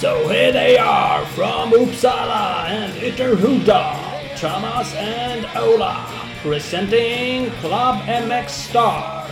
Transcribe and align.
So 0.00 0.28
here 0.28 0.52
they 0.52 0.78
are 0.78 1.26
from 1.26 1.72
Uppsala 1.72 2.68
and 2.68 2.92
Ytterhuda, 2.94 4.38
Thomas 4.38 4.94
and 4.94 5.44
Ola, 5.56 6.06
presenting 6.40 7.50
Club 7.60 8.04
MX 8.06 8.48
Star. 8.48 9.26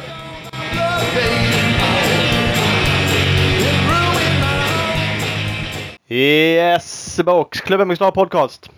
Yes, 6.09 7.21
box. 7.25 7.61
Klubben 7.61 7.89
med 7.89 7.99
podcast. 8.15 8.71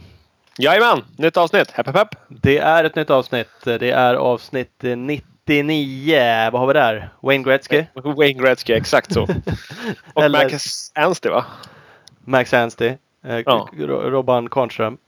Jajamän, 0.59 1.05
nytt 1.17 1.37
avsnitt. 1.37 1.71
Hepp, 1.71 1.87
hepp, 1.87 1.97
hepp. 1.97 2.09
Det 2.29 2.59
är 2.59 2.85
ett 2.85 2.95
nytt 2.97 3.11
avsnitt. 3.11 3.49
Det 3.65 3.91
är 3.91 4.15
avsnitt 4.15 4.83
99. 4.83 6.51
Vad 6.53 6.61
har 6.61 6.67
vi 6.67 6.73
där? 6.73 7.09
Wayne 7.23 7.45
Gretzky? 7.45 7.85
Wayne 7.95 8.43
Gretzky, 8.43 8.73
exakt 8.73 9.13
så. 9.13 9.23
Och 10.15 10.23
Eller- 10.25 10.45
Max 10.45 10.65
Anstey 10.95 11.31
va? 11.33 11.45
Max 12.25 12.55
Anstey? 12.55 12.89
Eh, 13.27 13.39
Ja. 13.47 13.69
Ro- 13.79 14.11
Robban 14.11 14.49
Kornström? 14.49 14.99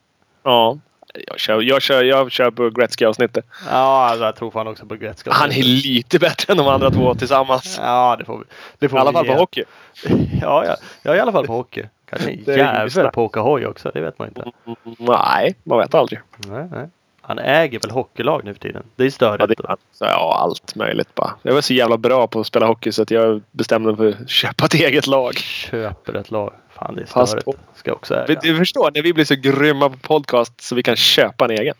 Ja. 0.43 0.79
Jag 1.27 1.39
kör, 1.41 1.61
jag 1.61 1.83
kör, 1.83 2.05
jag 2.05 2.33
kör 2.33 2.51
på 2.51 2.71
Gretzky-avsnittet. 2.71 3.45
Ja, 3.71 4.07
alltså, 4.09 4.25
jag 4.25 4.37
tror 4.37 4.51
fan 4.51 4.69
också 4.69 4.87
på 4.87 4.95
Gretzky. 4.97 5.31
Han 5.33 5.51
är 5.53 5.63
lite 5.63 6.19
bättre 6.19 6.53
än 6.53 6.57
de 6.57 6.69
andra 6.69 6.91
två 6.91 7.15
tillsammans. 7.15 7.79
Ja, 7.83 8.17
det 8.19 8.25
får 8.25 8.39
vi. 8.39 8.45
Det 8.79 8.87
I 8.87 8.89
får 8.89 8.99
alla 8.99 9.11
vi 9.11 9.15
fall 9.15 9.27
på 9.27 9.33
ge. 9.33 9.39
hockey. 9.39 9.65
Ja, 10.43 10.65
ja, 10.67 10.77
ja, 11.03 11.17
i 11.17 11.21
alla 11.21 11.33
fall 11.33 11.47
på 11.47 11.53
hockey. 11.53 11.85
Kanske 12.11 12.31
en 12.31 12.45
jävel 12.45 12.91
på 12.91 13.09
att 13.09 13.17
åka 13.19 13.41
hoj 13.41 13.67
också. 13.67 13.91
Det 13.95 14.01
vet 14.01 14.19
man 14.19 14.29
inte. 14.29 14.51
Nej, 14.99 15.55
man 15.63 15.79
vet 15.79 15.95
aldrig. 15.95 16.21
Nej, 16.49 16.69
nej. 16.71 16.89
Han 17.31 17.39
äger 17.39 17.81
väl 17.81 17.91
hockeylag 17.91 18.45
nu 18.45 18.55
för 18.55 18.61
tiden? 18.61 18.83
Det 18.97 19.05
är 19.05 19.11
störigt. 19.11 19.41
Ja, 19.41 19.47
det 19.47 19.55
är, 19.59 19.77
så, 19.93 20.05
ja, 20.05 20.39
allt 20.43 20.75
möjligt 20.75 21.15
bara. 21.15 21.35
Jag 21.43 21.55
var 21.55 21.61
så 21.61 21.75
jävla 21.75 21.99
bra 21.99 22.27
på 22.27 22.41
att 22.41 22.47
spela 22.47 22.67
hockey 22.67 22.93
så 22.93 23.03
att 23.03 23.11
jag 23.11 23.43
bestämde 23.51 23.89
mig 23.93 23.97
för 23.97 24.23
att 24.23 24.31
köpa 24.31 24.65
ett 24.65 24.75
eget 24.75 25.07
lag. 25.07 25.35
Köper 25.37 26.15
ett 26.17 26.31
lag. 26.31 26.53
Fan, 26.71 26.95
det 26.95 27.03
är 27.03 27.27
störigt. 27.27 27.59
Ska 27.75 27.93
också 27.93 28.15
äga. 28.15 28.41
Du 28.43 28.57
förstår, 28.57 28.91
när 28.95 29.03
vi 29.03 29.13
blir 29.13 29.25
så 29.25 29.35
grymma 29.35 29.91
på 29.91 29.97
podcast 29.97 30.61
så 30.61 30.75
vi 30.75 30.83
kan 30.83 30.97
köpa 30.97 31.45
en 31.45 31.51
egen. 31.51 31.75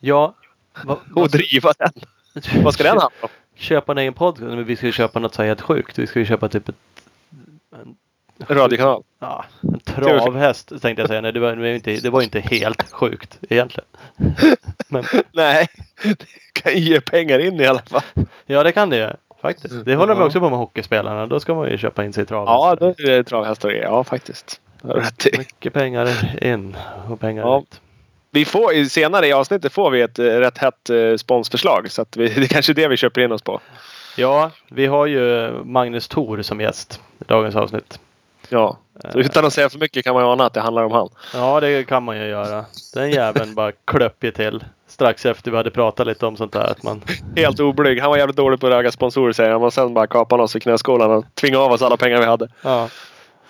Ja. 0.00 0.34
Va, 0.84 0.98
Och 1.14 1.30
driva 1.30 1.72
den. 1.78 1.92
Vad 2.64 2.74
ska 2.74 2.82
den 2.82 2.90
handla 2.90 3.10
om? 3.20 3.28
Köpa 3.54 3.92
en 3.92 3.98
egen 3.98 4.14
podcast? 4.14 4.42
Men 4.42 4.64
vi 4.64 4.76
ska 4.76 4.86
ju 4.86 4.92
köpa 4.92 5.18
något 5.18 5.34
så 5.34 5.42
här 5.42 5.48
helt 5.48 5.60
sjukt. 5.60 5.98
Vi 5.98 6.06
ska 6.06 6.18
ju 6.18 6.26
köpa 6.26 6.48
typ 6.48 6.68
ett... 6.68 6.76
En, 7.72 7.96
Radiokanal. 8.48 9.02
ja, 9.20 9.44
en 9.62 9.80
travhäst 9.80 10.68
tänkte 10.82 11.02
jag 11.02 11.08
säga. 11.08 11.20
Nej, 11.20 11.32
det 11.32 11.40
var, 11.40 11.66
inte, 11.66 11.90
det 11.96 12.10
var 12.10 12.22
inte 12.22 12.40
helt 12.40 12.92
sjukt 12.92 13.38
egentligen. 13.48 13.86
Men 14.88 15.04
Nej, 15.32 15.66
det 16.02 16.26
kan 16.62 16.72
ju 16.72 16.78
ge 16.78 17.00
pengar 17.00 17.38
in 17.38 17.60
i 17.60 17.66
alla 17.66 17.82
fall. 17.82 18.02
ja, 18.46 18.62
det 18.62 18.72
kan 18.72 18.90
det 18.90 18.96
ju. 18.96 19.10
Faktiskt. 19.42 19.84
Det 19.84 19.94
håller 19.94 20.14
de 20.14 20.22
också 20.22 20.40
på 20.40 20.50
med 20.50 20.58
hockeyspelarna. 20.58 21.26
Då 21.26 21.40
ska 21.40 21.54
man 21.54 21.70
ju 21.70 21.78
köpa 21.78 22.04
in 22.04 22.12
sig 22.12 22.22
i 22.22 22.26
travhästar. 22.26 22.54
Ja, 22.54 22.76
då 22.80 22.86
är 22.86 23.16
det 23.16 23.24
travhästar. 23.24 23.70
Ja, 23.70 24.04
faktiskt. 24.04 24.60
Rätt. 24.82 25.38
Mycket 25.38 25.72
pengar 25.72 26.08
in 26.44 26.76
och 27.10 27.20
pengar 27.20 27.42
Ja. 27.42 27.58
ut. 27.62 27.80
Vi 28.30 28.44
får, 28.44 28.88
senare 28.88 29.26
i 29.26 29.32
avsnittet 29.32 29.72
får 29.72 29.90
vi 29.90 30.00
ett 30.02 30.18
eh, 30.18 30.24
rätt 30.24 30.58
hett 30.58 30.90
eh, 30.90 31.16
sponsförslag. 31.16 31.90
Så 31.90 32.04
vi, 32.16 32.28
det 32.34 32.40
är 32.42 32.46
kanske 32.46 32.72
är 32.72 32.74
det 32.74 32.88
vi 32.88 32.96
köper 32.96 33.20
in 33.20 33.32
oss 33.32 33.42
på. 33.42 33.60
Ja, 34.16 34.50
vi 34.68 34.86
har 34.86 35.06
ju 35.06 35.50
Magnus 35.64 36.08
Thor 36.08 36.42
som 36.42 36.60
gäst 36.60 37.00
i 37.20 37.24
dagens 37.26 37.56
avsnitt. 37.56 38.00
Ja. 38.48 38.78
Så 39.12 39.18
utan 39.18 39.44
att 39.44 39.52
säga 39.52 39.68
för 39.70 39.78
mycket 39.78 40.04
kan 40.04 40.14
man 40.14 40.22
ju 40.24 40.28
ana 40.30 40.44
att 40.46 40.54
det 40.54 40.60
handlar 40.60 40.84
om 40.84 40.92
han. 40.92 41.08
Ja, 41.34 41.60
det 41.60 41.84
kan 41.88 42.02
man 42.02 42.16
ju 42.16 42.26
göra. 42.28 42.64
Den 42.94 43.10
jäveln 43.10 43.54
bara 43.54 43.72
klöpp 43.84 44.24
ju 44.24 44.30
till. 44.30 44.64
Strax 44.86 45.26
efter 45.26 45.50
vi 45.50 45.56
hade 45.56 45.70
pratat 45.70 46.06
lite 46.06 46.26
om 46.26 46.36
sånt 46.36 46.52
där. 46.52 46.70
Att 46.70 46.82
man... 46.82 47.02
Helt 47.36 47.60
oblyg. 47.60 48.00
Han 48.00 48.10
var 48.10 48.16
jävligt 48.18 48.36
dålig 48.36 48.60
på 48.60 48.66
att 48.66 48.72
ragga 48.72 48.92
sponsorer 48.92 49.32
säger 49.32 49.50
han. 49.50 49.62
Och 49.62 49.72
sen 49.72 49.94
bara 49.94 50.06
kapade 50.06 50.40
han 50.40 50.44
oss 50.44 50.56
i 50.56 50.60
knäskålarna 50.60 51.14
och 51.14 51.24
tvingade 51.34 51.64
av 51.64 51.72
oss 51.72 51.82
alla 51.82 51.96
pengar 51.96 52.18
vi 52.18 52.24
hade. 52.26 52.48
Ja, 52.62 52.88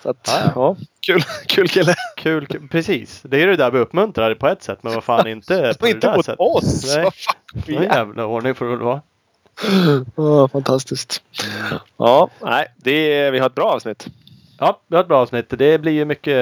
Så 0.03 0.09
att, 0.09 0.17
Ja, 0.45 0.51
ja. 0.55 0.75
Kul, 1.07 1.21
kul 1.47 1.67
kille. 1.67 1.95
kul, 2.15 2.45
kul. 2.47 2.67
Precis. 2.71 3.21
Det 3.23 3.37
är 3.37 3.41
ju 3.41 3.47
det 3.47 3.55
där 3.55 3.71
vi 3.71 3.79
uppmuntrar 3.79 4.35
på 4.35 4.47
ett 4.47 4.63
sätt. 4.63 4.79
Men 4.81 4.93
vad 4.93 5.03
fan 5.03 5.27
inte 5.27 5.53
på 5.79 5.85
Och 5.85 5.87
det 5.87 5.89
inte 5.89 6.07
där 6.07 6.15
mot 6.15 6.25
sättet. 6.25 6.39
oss. 6.39 6.95
Nej. 6.95 7.03
Vad 7.03 7.13
fan. 7.15 7.35
Någon 7.67 7.83
jävla 7.83 8.25
ordning 8.25 8.55
får 8.55 8.65
det 8.65 8.71
väl 8.71 8.79
vara. 8.85 9.01
Ja, 10.15 10.47
fantastiskt. 10.47 11.21
Ja, 11.97 12.29
nej. 12.41 12.67
Det 12.77 13.31
vi 13.31 13.39
har 13.39 13.47
ett 13.47 13.55
bra 13.55 13.65
avsnitt. 13.71 14.07
Ja, 14.59 14.79
vi 14.87 14.95
har 14.95 15.03
ett 15.03 15.07
bra 15.07 15.21
avsnitt. 15.21 15.45
Det 15.49 15.81
blir 15.81 15.91
ju 15.91 16.05
mycket 16.05 16.37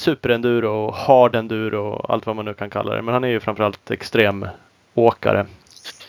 superenduro 0.00 0.68
och 0.68 0.94
hard 0.94 1.34
enduro 1.34 1.88
och 1.88 2.10
allt 2.10 2.26
vad 2.26 2.36
man 2.36 2.44
nu 2.44 2.54
kan 2.54 2.70
kalla 2.70 2.94
det. 2.94 3.02
Men 3.02 3.14
han 3.14 3.24
är 3.24 3.28
ju 3.28 3.40
framförallt 3.40 3.90
extremåkare. 3.90 5.46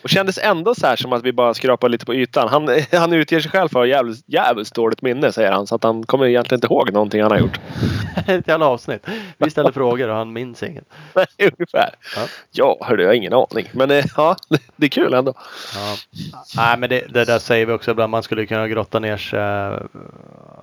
Och 0.04 0.10
kändes 0.10 0.38
ändå 0.38 0.76
så 0.76 0.88
här 0.88 0.96
som 0.96 1.14
att 1.14 1.24
vi 1.24 1.34
bara 1.34 1.54
skrapar 1.54 1.90
lite 1.90 2.06
på 2.06 2.16
ytan. 2.16 2.50
Han, 2.50 2.70
han 2.92 3.14
utger 3.14 3.40
sig 3.40 3.52
själv 3.52 3.70
för 3.70 3.80
att 3.80 3.82
ha 3.82 3.88
jävligt, 3.88 4.24
jävligt 4.26 4.74
dåligt 4.74 5.02
minne 5.02 5.32
säger 5.32 5.52
han. 5.52 5.68
Så 5.68 5.76
att 5.76 5.84
han 5.84 6.04
kommer 6.04 6.26
egentligen 6.26 6.58
inte 6.58 6.68
ihåg 6.68 6.94
någonting 6.94 7.22
han 7.22 7.32
har 7.32 7.40
gjort. 7.40 7.60
Ett 8.28 8.48
jävla 8.48 8.66
avsnitt. 8.66 9.08
Vi 9.38 9.50
ställer 9.50 9.72
frågor 9.82 10.10
och 10.10 10.16
han 10.16 10.34
minns 10.34 10.64
inget. 10.64 10.86
Nej, 11.14 11.26
Ungefär. 11.38 11.90
Ja. 12.16 12.22
Ja, 12.52 12.78
hörde 12.82 13.04
jag 13.04 13.10
har 13.10 13.16
ingen 13.16 13.34
aning. 13.34 13.70
Men 13.72 13.92
eh, 13.92 14.06
ja, 14.18 14.36
det 14.76 14.86
är 14.86 14.90
kul 14.90 15.14
ändå. 15.14 15.34
Ja. 15.76 15.96
Nej, 16.58 16.78
men 16.78 16.90
det, 16.90 17.06
det 17.10 17.26
där 17.26 17.40
säger 17.40 17.66
vi 17.66 17.74
också 17.74 17.92
ibland. 17.92 18.12
Man 18.12 18.24
skulle 18.24 18.46
kunna 18.46 18.68
grotta 18.68 19.00
ner 19.00 19.18
sig 19.18 19.40
eh, 19.40 19.80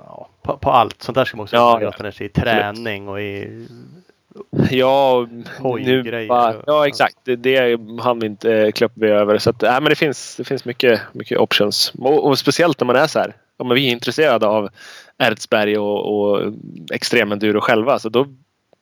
ja, 0.06 0.28
på, 0.42 0.56
på 0.56 0.70
allt. 0.70 1.02
Sånt 1.02 1.14
där 1.14 1.24
ska 1.24 1.36
man 1.36 1.44
också 1.44 1.56
Ja, 1.56 1.80
ja. 1.98 2.12
sig 2.12 2.26
i. 2.26 2.28
Träning 2.28 3.08
och 3.08 3.20
i... 3.20 3.66
Ja, 4.70 5.26
nu 5.80 6.26
bara, 6.28 6.54
ja 6.66 6.86
exakt. 6.86 7.16
Det, 7.24 7.36
det 7.36 7.80
hann 8.00 8.18
vi 8.18 8.26
inte 8.26 8.52
eh, 8.56 8.70
klippa 8.72 8.92
vi 8.96 9.08
över. 9.08 9.38
Så 9.38 9.50
att, 9.50 9.60
nej, 9.62 9.80
men 9.80 9.84
det 9.84 9.94
finns, 9.94 10.36
det 10.36 10.44
finns 10.44 10.64
mycket, 10.64 11.00
mycket 11.12 11.38
options. 11.38 11.92
Och, 11.98 12.26
och 12.26 12.38
speciellt 12.38 12.80
när 12.80 12.86
man 12.86 12.96
är 12.96 13.06
så 13.06 13.18
här. 13.18 13.36
Ja, 13.58 13.64
men 13.64 13.74
vi 13.74 13.86
är 13.88 13.92
intresserade 13.92 14.46
av 14.46 14.68
Ertsberg 15.18 15.78
och, 15.78 16.20
och 16.20 16.52
extremenduro 16.92 17.60
själva. 17.60 17.98
Så 17.98 18.08
då 18.08 18.26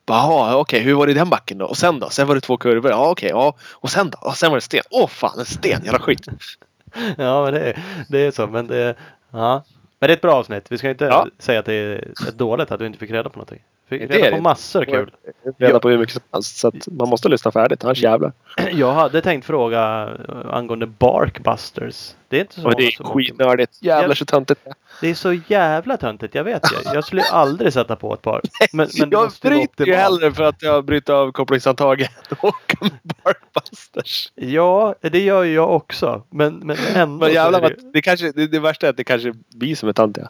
Jaha, 0.07 0.57
okej, 0.57 0.81
hur 0.81 0.95
var 0.95 1.07
det 1.07 1.13
i 1.13 1.15
den 1.15 1.31
backen 1.31 1.59
då? 1.59 1.67
Och 1.67 1.77
sen 1.77 2.01
då? 2.01 2.11
Sen 2.11 2.27
var 2.29 2.35
det 2.35 2.41
två 2.41 2.57
kurvor. 2.57 2.91
Ja, 2.91 3.11
okej, 3.11 3.29
ja. 3.31 3.55
Och 3.71 3.91
sen 3.91 4.11
då? 4.11 4.19
Och 4.29 4.37
sen 4.37 4.51
var 4.51 4.57
det 4.57 4.61
sten. 4.61 4.83
Åh 4.91 5.09
fan, 5.09 5.39
en 5.39 5.45
sten! 5.45 5.85
Jävla 5.85 5.99
skit. 5.99 6.27
Ja, 7.19 7.45
men 7.45 7.55
det, 7.55 7.61
är- 7.61 7.79
det 8.09 8.19
är 8.27 8.31
så. 8.31 8.47
Men 8.47 8.67
det, 8.67 8.95
ja. 9.33 9.65
Men 10.01 10.09
det 10.09 10.13
är 10.13 10.17
ett 10.17 10.23
bra 10.23 10.33
avsnitt. 10.35 10.73
Vi 10.73 10.79
ska 10.79 10.91
inte 10.91 11.05
Ja. 11.05 11.27
säga 11.39 11.59
att 11.61 11.67
det 11.67 11.75
är 11.75 12.13
dåligt 12.37 12.71
att 12.71 12.81
vi 12.81 12.87
inte 12.87 12.99
fick 12.99 13.11
reda 13.11 13.29
på 13.31 13.39
någonting. 13.39 13.63
Fick 13.91 14.09
Det 14.09 14.15
reda 14.17 14.27
är 14.27 14.31
på 14.31 14.37
det. 14.37 14.43
massor 14.43 14.85
kul. 14.85 15.11
Reda 15.59 15.81
på 15.81 15.89
hur 15.89 15.99
mycket 15.99 16.13
som 16.13 16.23
helst. 16.33 16.57
Så 16.57 16.69
att 16.69 16.89
man 16.91 17.09
måste 17.09 17.29
lyssna 17.29 17.51
färdigt, 17.51 17.85
annars 17.85 18.03
jävlar. 18.03 18.33
Jag 18.73 18.93
hade 18.93 19.23
tänkt 19.23 19.45
fråga 19.47 20.11
eh, 20.29 20.55
angående 20.55 20.87
Barkbusters. 20.87 22.15
Det 22.29 22.37
är 22.37 22.41
inte 22.41 22.61
så 22.61 22.67
Och 22.67 22.77
det 22.77 22.83
är 22.87 23.05
skitnördigt. 23.05 23.83
Jävlar 23.83 24.15
så 24.15 24.25
töntigt. 24.25 24.61
Det 25.01 25.09
är 25.11 25.15
så 25.15 25.33
jävla 25.33 25.97
töntigt. 25.97 26.35
Jag 26.35 26.45
vet 26.45 26.73
ju. 26.73 26.77
Jag 26.95 27.05
skulle 27.05 27.23
aldrig 27.23 27.73
sätta 27.73 27.97
på 27.97 28.15
ett 28.15 28.23
par. 28.23 28.41
Men, 28.73 28.89
men 28.99 29.11
det 29.11 29.17
jag 29.17 29.33
bryter 29.43 29.87
ju 29.87 29.95
hellre 29.95 30.33
för 30.33 30.43
att 30.43 30.63
jag 30.63 30.85
bryter 30.85 31.13
av 31.13 31.33
kopplingshandtaget 31.33 32.11
och 32.41 32.75
Barbusters. 33.03 34.33
Ja, 34.35 34.95
det 35.01 35.21
gör 35.21 35.43
ju 35.43 35.55
jag 35.55 35.71
också. 35.71 36.23
Men, 36.31 36.55
men 36.55 36.77
ändå. 36.95 37.19
Men 37.19 37.29
så 37.29 37.35
jävlar, 37.35 37.61
är 37.61 37.69
det, 37.69 37.93
det, 37.93 38.03
kanske, 38.03 38.33
det, 38.33 38.47
det 38.47 38.61
värsta 38.61 38.87
är 38.87 38.91
att 38.91 38.97
det 38.97 39.05
kanske 39.05 39.33
blir 39.55 39.77
som 39.77 39.89
är 39.89 39.93
töntiga. 39.93 40.29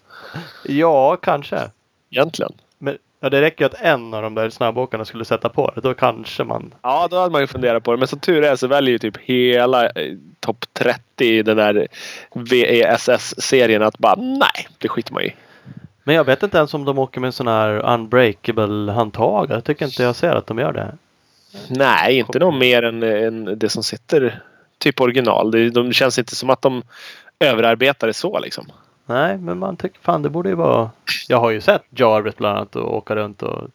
ja, 0.65 1.17
kanske. 1.17 1.61
Egentligen. 2.11 2.53
Ja, 3.21 3.31
det 3.31 3.41
räcker 3.41 3.65
ju 3.65 3.67
att 3.67 3.81
en 3.81 4.15
av 4.15 4.23
de 4.23 4.35
där 4.35 4.51
snabbåkarna 4.51 5.05
skulle 5.05 5.25
sätta 5.25 5.49
på 5.49 5.73
det. 5.75 5.81
Då 5.81 5.95
kanske 5.95 6.45
man... 6.45 6.75
Ja, 6.83 7.09
då 7.11 7.17
hade 7.17 7.33
man 7.33 7.41
ju 7.41 7.47
funderat 7.47 7.85
på 7.85 7.93
det. 7.93 7.99
Men 7.99 8.09
som 8.09 8.19
tur 8.19 8.45
är 8.45 8.57
så 8.57 8.67
väljer 8.67 8.93
ju 8.93 8.99
typ 8.99 9.17
hela 9.17 9.87
eh, 9.87 10.17
topp 10.41 10.65
30 10.73 11.01
i 11.25 11.43
den 11.43 11.57
där 11.57 11.89
VESS-serien 12.35 13.83
att 13.83 13.99
bara 13.99 14.15
nej, 14.15 14.69
det 14.79 14.89
skiter 14.89 15.13
man 15.13 15.23
i. 15.23 15.35
Men 16.05 16.15
jag 16.15 16.25
vet 16.25 16.43
inte 16.43 16.59
ens 16.59 16.75
om 16.75 16.85
de 16.85 16.99
åker 16.99 17.21
med 17.21 17.29
en 17.29 17.33
sån 17.33 17.49
här 17.49 17.95
unbreakable 17.95 18.93
handtag. 18.93 19.51
Jag 19.51 19.65
tycker 19.65 19.85
inte 19.85 20.03
jag 20.03 20.17
ser 20.17 20.35
att 20.35 20.47
de 20.47 20.59
gör 20.59 20.73
det. 20.73 20.97
Nej, 21.69 22.19
inte 22.19 22.39
något 22.39 22.61
mer 22.61 22.83
än, 22.83 23.03
än 23.03 23.59
det 23.59 23.69
som 23.69 23.83
sitter 23.83 24.43
typ 24.79 25.01
original. 25.01 25.51
Det, 25.51 25.71
de 25.71 25.93
känns 25.93 26.19
inte 26.19 26.37
som 26.37 26.51
att 26.51 26.63
de 26.63 26.83
överarbetar 27.41 28.07
det 28.07 28.15
så 28.15 28.39
liksom. 28.39 28.73
Nej, 29.07 29.39
men 29.39 29.59
man 29.59 29.77
tycker 29.77 30.01
fan 30.01 30.23
det 30.23 30.29
borde 30.29 30.49
ju 30.49 30.55
vara... 30.55 30.91
Jag 31.29 31.41
har 31.41 31.51
ju 31.51 31.61
sett 31.61 31.83
Jarvis 31.91 32.37
bland 32.37 32.57
annat 32.57 32.77
och 32.77 32.97
åka 32.97 33.17
runt 33.17 33.43
och 33.43 33.69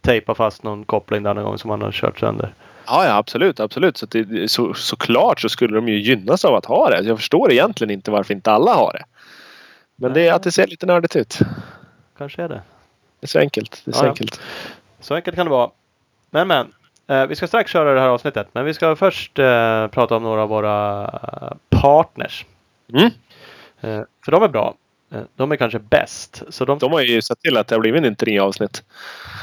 tejpa 0.00 0.34
fast 0.34 0.62
någon 0.62 0.84
koppling 0.84 1.22
där 1.22 1.34
någon 1.34 1.44
gång 1.44 1.58
som 1.58 1.70
han 1.70 1.82
har 1.82 1.92
kört 1.92 2.18
sönder. 2.18 2.54
Ja, 2.86 3.04
ja 3.04 3.16
absolut, 3.16 3.60
absolut. 3.60 3.96
Så, 3.96 4.06
det, 4.06 4.50
så, 4.50 4.74
såklart 4.74 5.40
så 5.40 5.48
skulle 5.48 5.74
de 5.76 5.88
ju 5.88 5.98
gynnas 6.00 6.44
av 6.44 6.54
att 6.54 6.64
ha 6.64 6.90
det. 6.90 7.00
Jag 7.00 7.18
förstår 7.18 7.52
egentligen 7.52 7.90
inte 7.90 8.10
varför 8.10 8.34
inte 8.34 8.50
alla 8.52 8.74
har 8.74 8.92
det. 8.92 9.04
Men 9.96 10.12
det 10.12 10.28
är 10.28 10.32
att 10.32 10.42
det 10.42 10.52
ser 10.52 10.66
lite 10.66 10.86
nördigt 10.86 11.16
ut. 11.16 11.38
Kanske 12.18 12.42
är 12.42 12.48
det. 12.48 12.62
Det 13.20 13.24
är 13.24 13.28
så 13.28 13.38
enkelt. 13.38 13.82
Det 13.84 13.90
är 13.90 13.92
så 13.92 14.00
Ja, 14.00 14.04
ja. 14.04 14.10
enkelt. 14.10 14.40
Så 15.00 15.14
enkelt 15.14 15.36
kan 15.36 15.46
det 15.46 15.50
vara. 15.50 15.70
Men 16.30 16.48
men. 16.48 16.72
Eh, 17.08 17.26
vi 17.26 17.36
ska 17.36 17.46
strax 17.46 17.70
köra 17.70 17.94
det 17.94 18.00
här 18.00 18.08
avsnittet. 18.08 18.48
Men 18.52 18.64
vi 18.64 18.74
ska 18.74 18.96
först 18.96 19.38
eh, 19.38 19.86
prata 19.86 20.16
om 20.16 20.22
några 20.22 20.42
av 20.42 20.48
våra 20.48 21.10
partners. 21.70 22.44
Mm. 22.92 23.10
Eh, 23.80 24.00
för 24.24 24.32
de 24.32 24.42
är 24.42 24.48
bra. 24.48 24.74
Eh, 25.12 25.20
De 25.36 25.52
är 25.52 25.56
kanske 25.56 25.78
bäst. 25.78 26.42
Så 26.48 26.64
de, 26.64 26.78
De 26.78 26.92
har 26.92 27.00
ju 27.00 27.22
sett 27.22 27.40
till 27.40 27.56
att 27.56 27.68
det 27.68 27.74
har 27.74 27.80
blivit 27.80 28.04
en 28.04 28.16
tre 28.16 28.38
avsnitt. 28.38 28.82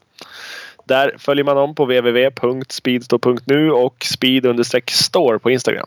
Där 0.85 1.15
följer 1.19 1.45
man 1.45 1.59
om 1.59 1.75
på 1.75 1.85
www.speedstore.nu 1.85 3.71
och 3.71 4.05
speed-store 4.05 5.39
på 5.39 5.51
Instagram. 5.51 5.87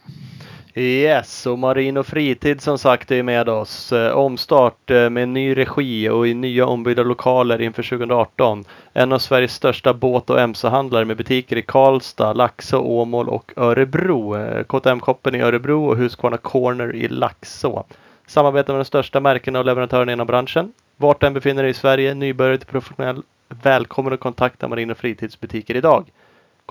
Yes, 0.76 1.48
och 1.48 1.60
Marin 1.60 1.98
och 1.98 2.08
Fritid 2.08 2.62
som 2.62 2.78
sagt 2.78 3.12
är 3.12 3.24
med 3.24 3.50
oss. 3.50 3.92
Eh, 3.92 4.12
omstart 4.12 4.90
eh, 4.92 5.10
med 5.10 5.30
ny 5.30 5.58
regi 5.58 6.10
och 6.10 6.28
i 6.28 6.34
nya 6.34 6.66
ombyggda 6.66 7.04
lokaler 7.04 7.62
inför 7.62 7.84
2018. 7.84 8.66
En 8.94 9.12
av 9.12 9.20
Sveriges 9.20 9.54
största 9.54 9.94
båt 9.94 10.30
och 10.30 10.40
mc-handlare 10.40 11.06
med 11.06 11.18
butiker 11.18 11.56
i 11.56 11.62
Karlstad, 11.62 12.34
Laxå, 12.34 12.80
Åmål 12.80 13.30
och 13.30 13.54
Örebro. 13.56 14.38
Eh, 14.38 14.64
KTM-koppen 14.64 15.36
i 15.36 15.42
Örebro 15.42 15.86
och 15.86 15.98
Husqvarna 15.98 16.38
Corner 16.38 16.96
i 16.96 17.08
Laxå. 17.08 17.84
Samarbetar 18.28 18.74
med 18.74 18.80
de 18.80 18.86
största 18.86 19.20
märkena 19.20 19.60
och 19.60 19.66
leverantörerna 19.66 20.14
inom 20.14 20.28
branschen. 20.28 20.74
Vart 20.98 21.22
den 21.22 21.34
befinner 21.34 21.64
dig 21.64 21.72
i 21.72 21.74
Sverige, 21.74 22.14
nybörjare 22.14 22.58
till 22.58 22.68
professionell. 22.68 23.24
Välkommen 23.64 24.14
att 24.14 24.20
kontakta 24.20 24.68
Marin 24.68 24.92
och 24.92 24.98
Fritidsbutiker 24.98 25.76
idag. 25.76 26.06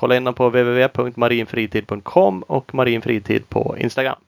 Kolla 0.01 0.17
in 0.17 0.25
dem 0.25 0.35
på 0.35 0.49
www.marinfritid.com 0.49 2.43
och 2.43 2.75
marinfritid 2.75 3.49
på 3.49 3.77
Instagram. 3.79 4.19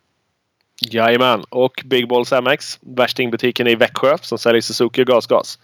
Jajamän. 0.80 1.44
Och 1.48 1.82
Big 1.84 2.08
Balls 2.08 2.32
MX, 2.32 2.78
värstingbutiken 2.80 3.66
i 3.66 3.74
Växjö 3.74 4.16
som 4.20 4.38
säljer 4.38 4.60
Suzuki 4.60 5.02
och 5.02 5.06
gasgas. 5.06 5.58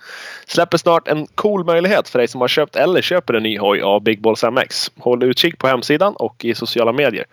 Släpper 0.46 0.78
snart 0.78 1.08
en 1.08 1.26
cool 1.26 1.64
möjlighet 1.64 2.08
för 2.08 2.18
dig 2.18 2.28
som 2.28 2.40
har 2.40 2.48
köpt 2.48 2.76
eller 2.76 3.02
köper 3.02 3.34
en 3.34 3.42
ny 3.42 3.58
hoj 3.58 3.80
av 3.80 4.02
Big 4.02 4.20
Balls 4.20 4.44
MX. 4.44 4.90
Håll 4.98 5.22
utkik 5.22 5.58
på 5.58 5.66
hemsidan 5.66 6.14
och 6.16 6.44
i 6.44 6.54
sociala 6.54 6.92
medier. 6.92 7.24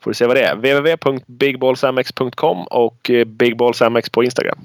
Får 0.00 0.10
du 0.10 0.14
se 0.14 0.26
vad 0.26 0.36
det 0.36 0.42
är. 0.42 0.54
www.bigballsmx.com 0.54 2.62
och 2.62 3.10
Big 3.26 3.56
Balls 3.56 3.80
MX 3.80 4.08
eh, 4.08 4.12
på 4.12 4.24
Instagram. 4.24 4.58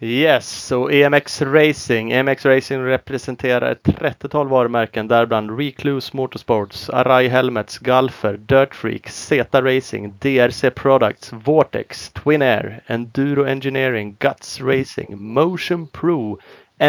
Yes, 0.00 0.72
och 0.72 0.92
EMX 0.92 1.42
Racing. 1.42 2.12
EMX 2.12 2.46
Racing 2.46 2.84
representerar 2.84 3.72
ett 3.72 3.82
30-tal 3.82 4.48
varumärken 4.48 5.08
däribland 5.08 5.58
Recluse 5.58 6.16
Motorsports, 6.16 6.90
Arai 6.90 7.28
Helmets, 7.28 7.78
Galfer, 7.78 8.36
Dirt 8.36 8.74
Freak, 8.74 9.08
Zeta 9.08 9.62
Racing, 9.62 10.14
DRC 10.18 10.70
Products, 10.74 11.32
Vortex, 11.32 12.10
Twin 12.10 12.42
Air, 12.42 12.80
Enduro 12.86 13.46
Engineering, 13.46 14.16
Guts 14.18 14.60
Racing, 14.60 15.18
Motion 15.18 15.86
Pro, 15.86 16.38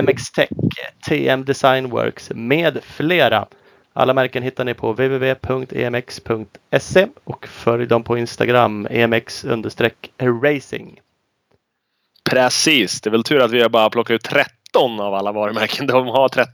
MX 0.03 0.31
Tech, 0.31 0.50
TM 1.07 1.45
Design 1.45 1.89
Works 1.89 2.31
med 2.36 2.80
flera. 2.83 3.45
Alla 3.94 4.13
märken 4.13 4.44
hittar 4.44 4.65
ni 4.65 4.74
på 4.74 4.92
www.emx.se 4.92 6.27
och 7.24 7.48
följ 7.48 7.88
dem 7.88 8.03
på 8.03 8.18
Instagram 8.18 8.88
emx-racing. 8.92 11.00
Precis. 12.29 13.01
Det 13.01 13.09
är 13.09 13.12
väl 13.12 13.24
tur 13.24 13.41
att 13.41 13.51
vi 13.51 13.62
har 13.62 13.69
bara 13.69 13.89
plockat 13.89 14.13
ut 14.13 14.24
13 14.24 15.00
av 15.00 15.13
alla 15.13 15.31
varumärken. 15.31 15.88
De 15.88 16.07
har 16.07 16.29
30. 16.29 16.51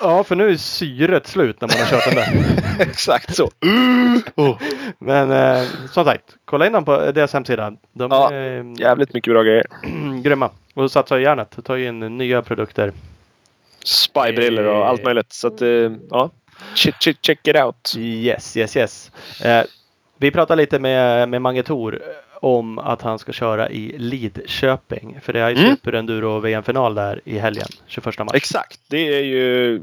Ja, 0.00 0.24
för 0.24 0.36
nu 0.36 0.50
är 0.50 0.56
syret 0.56 1.26
slut 1.26 1.60
när 1.60 1.68
man 1.68 1.78
har 1.78 1.86
kört 1.86 2.04
den 2.04 2.14
där. 2.14 2.56
Exakt 2.88 3.36
så. 3.36 3.50
Men 4.98 5.30
eh, 5.30 5.62
som 5.90 6.04
sagt, 6.04 6.24
kolla 6.44 6.66
in 6.66 6.72
dem 6.72 6.84
på 6.84 7.12
deras 7.12 7.32
hemsida. 7.32 7.72
De 7.92 8.10
Ja, 8.10 8.32
är 8.32 8.80
Jävligt 8.80 9.14
mycket 9.14 9.32
bra 9.32 9.42
grejer. 9.42 9.66
grymma. 10.22 10.50
Och 10.74 10.90
satsar 10.92 11.18
järnet. 11.18 11.64
Tar 11.64 11.76
ju 11.76 11.86
in 11.86 12.18
nya 12.18 12.42
produkter. 12.42 12.92
Spybriller 13.84 14.64
och 14.64 14.88
allt 14.88 15.04
möjligt. 15.04 15.32
Så 15.32 15.46
att, 15.48 15.62
eh, 15.62 15.92
ja. 16.10 16.30
Check, 16.74 16.94
check, 17.00 17.16
check 17.22 17.48
it 17.48 17.56
out. 17.56 17.94
Yes, 17.96 18.56
yes, 18.56 18.76
yes. 18.76 19.10
Eh, 19.44 19.62
vi 20.18 20.30
pratade 20.30 20.62
lite 20.62 20.78
med, 20.78 21.28
med 21.28 21.42
Mange 21.42 21.62
Thor 21.62 22.02
om 22.42 22.78
att 22.78 23.02
han 23.02 23.18
ska 23.18 23.32
köra 23.32 23.70
i 23.70 23.98
Lidköping. 23.98 25.18
För 25.22 25.32
det 25.32 25.40
är 25.40 25.50
ju 25.50 25.56
Mm. 25.56 25.70
Super-Enduro 25.70 26.40
VM-final 26.40 26.94
där 26.94 27.20
i 27.24 27.38
helgen. 27.38 27.68
21 27.86 28.18
mars. 28.18 28.30
Exakt. 28.34 28.80
Det 28.88 29.16
är 29.18 29.22
ju 29.22 29.82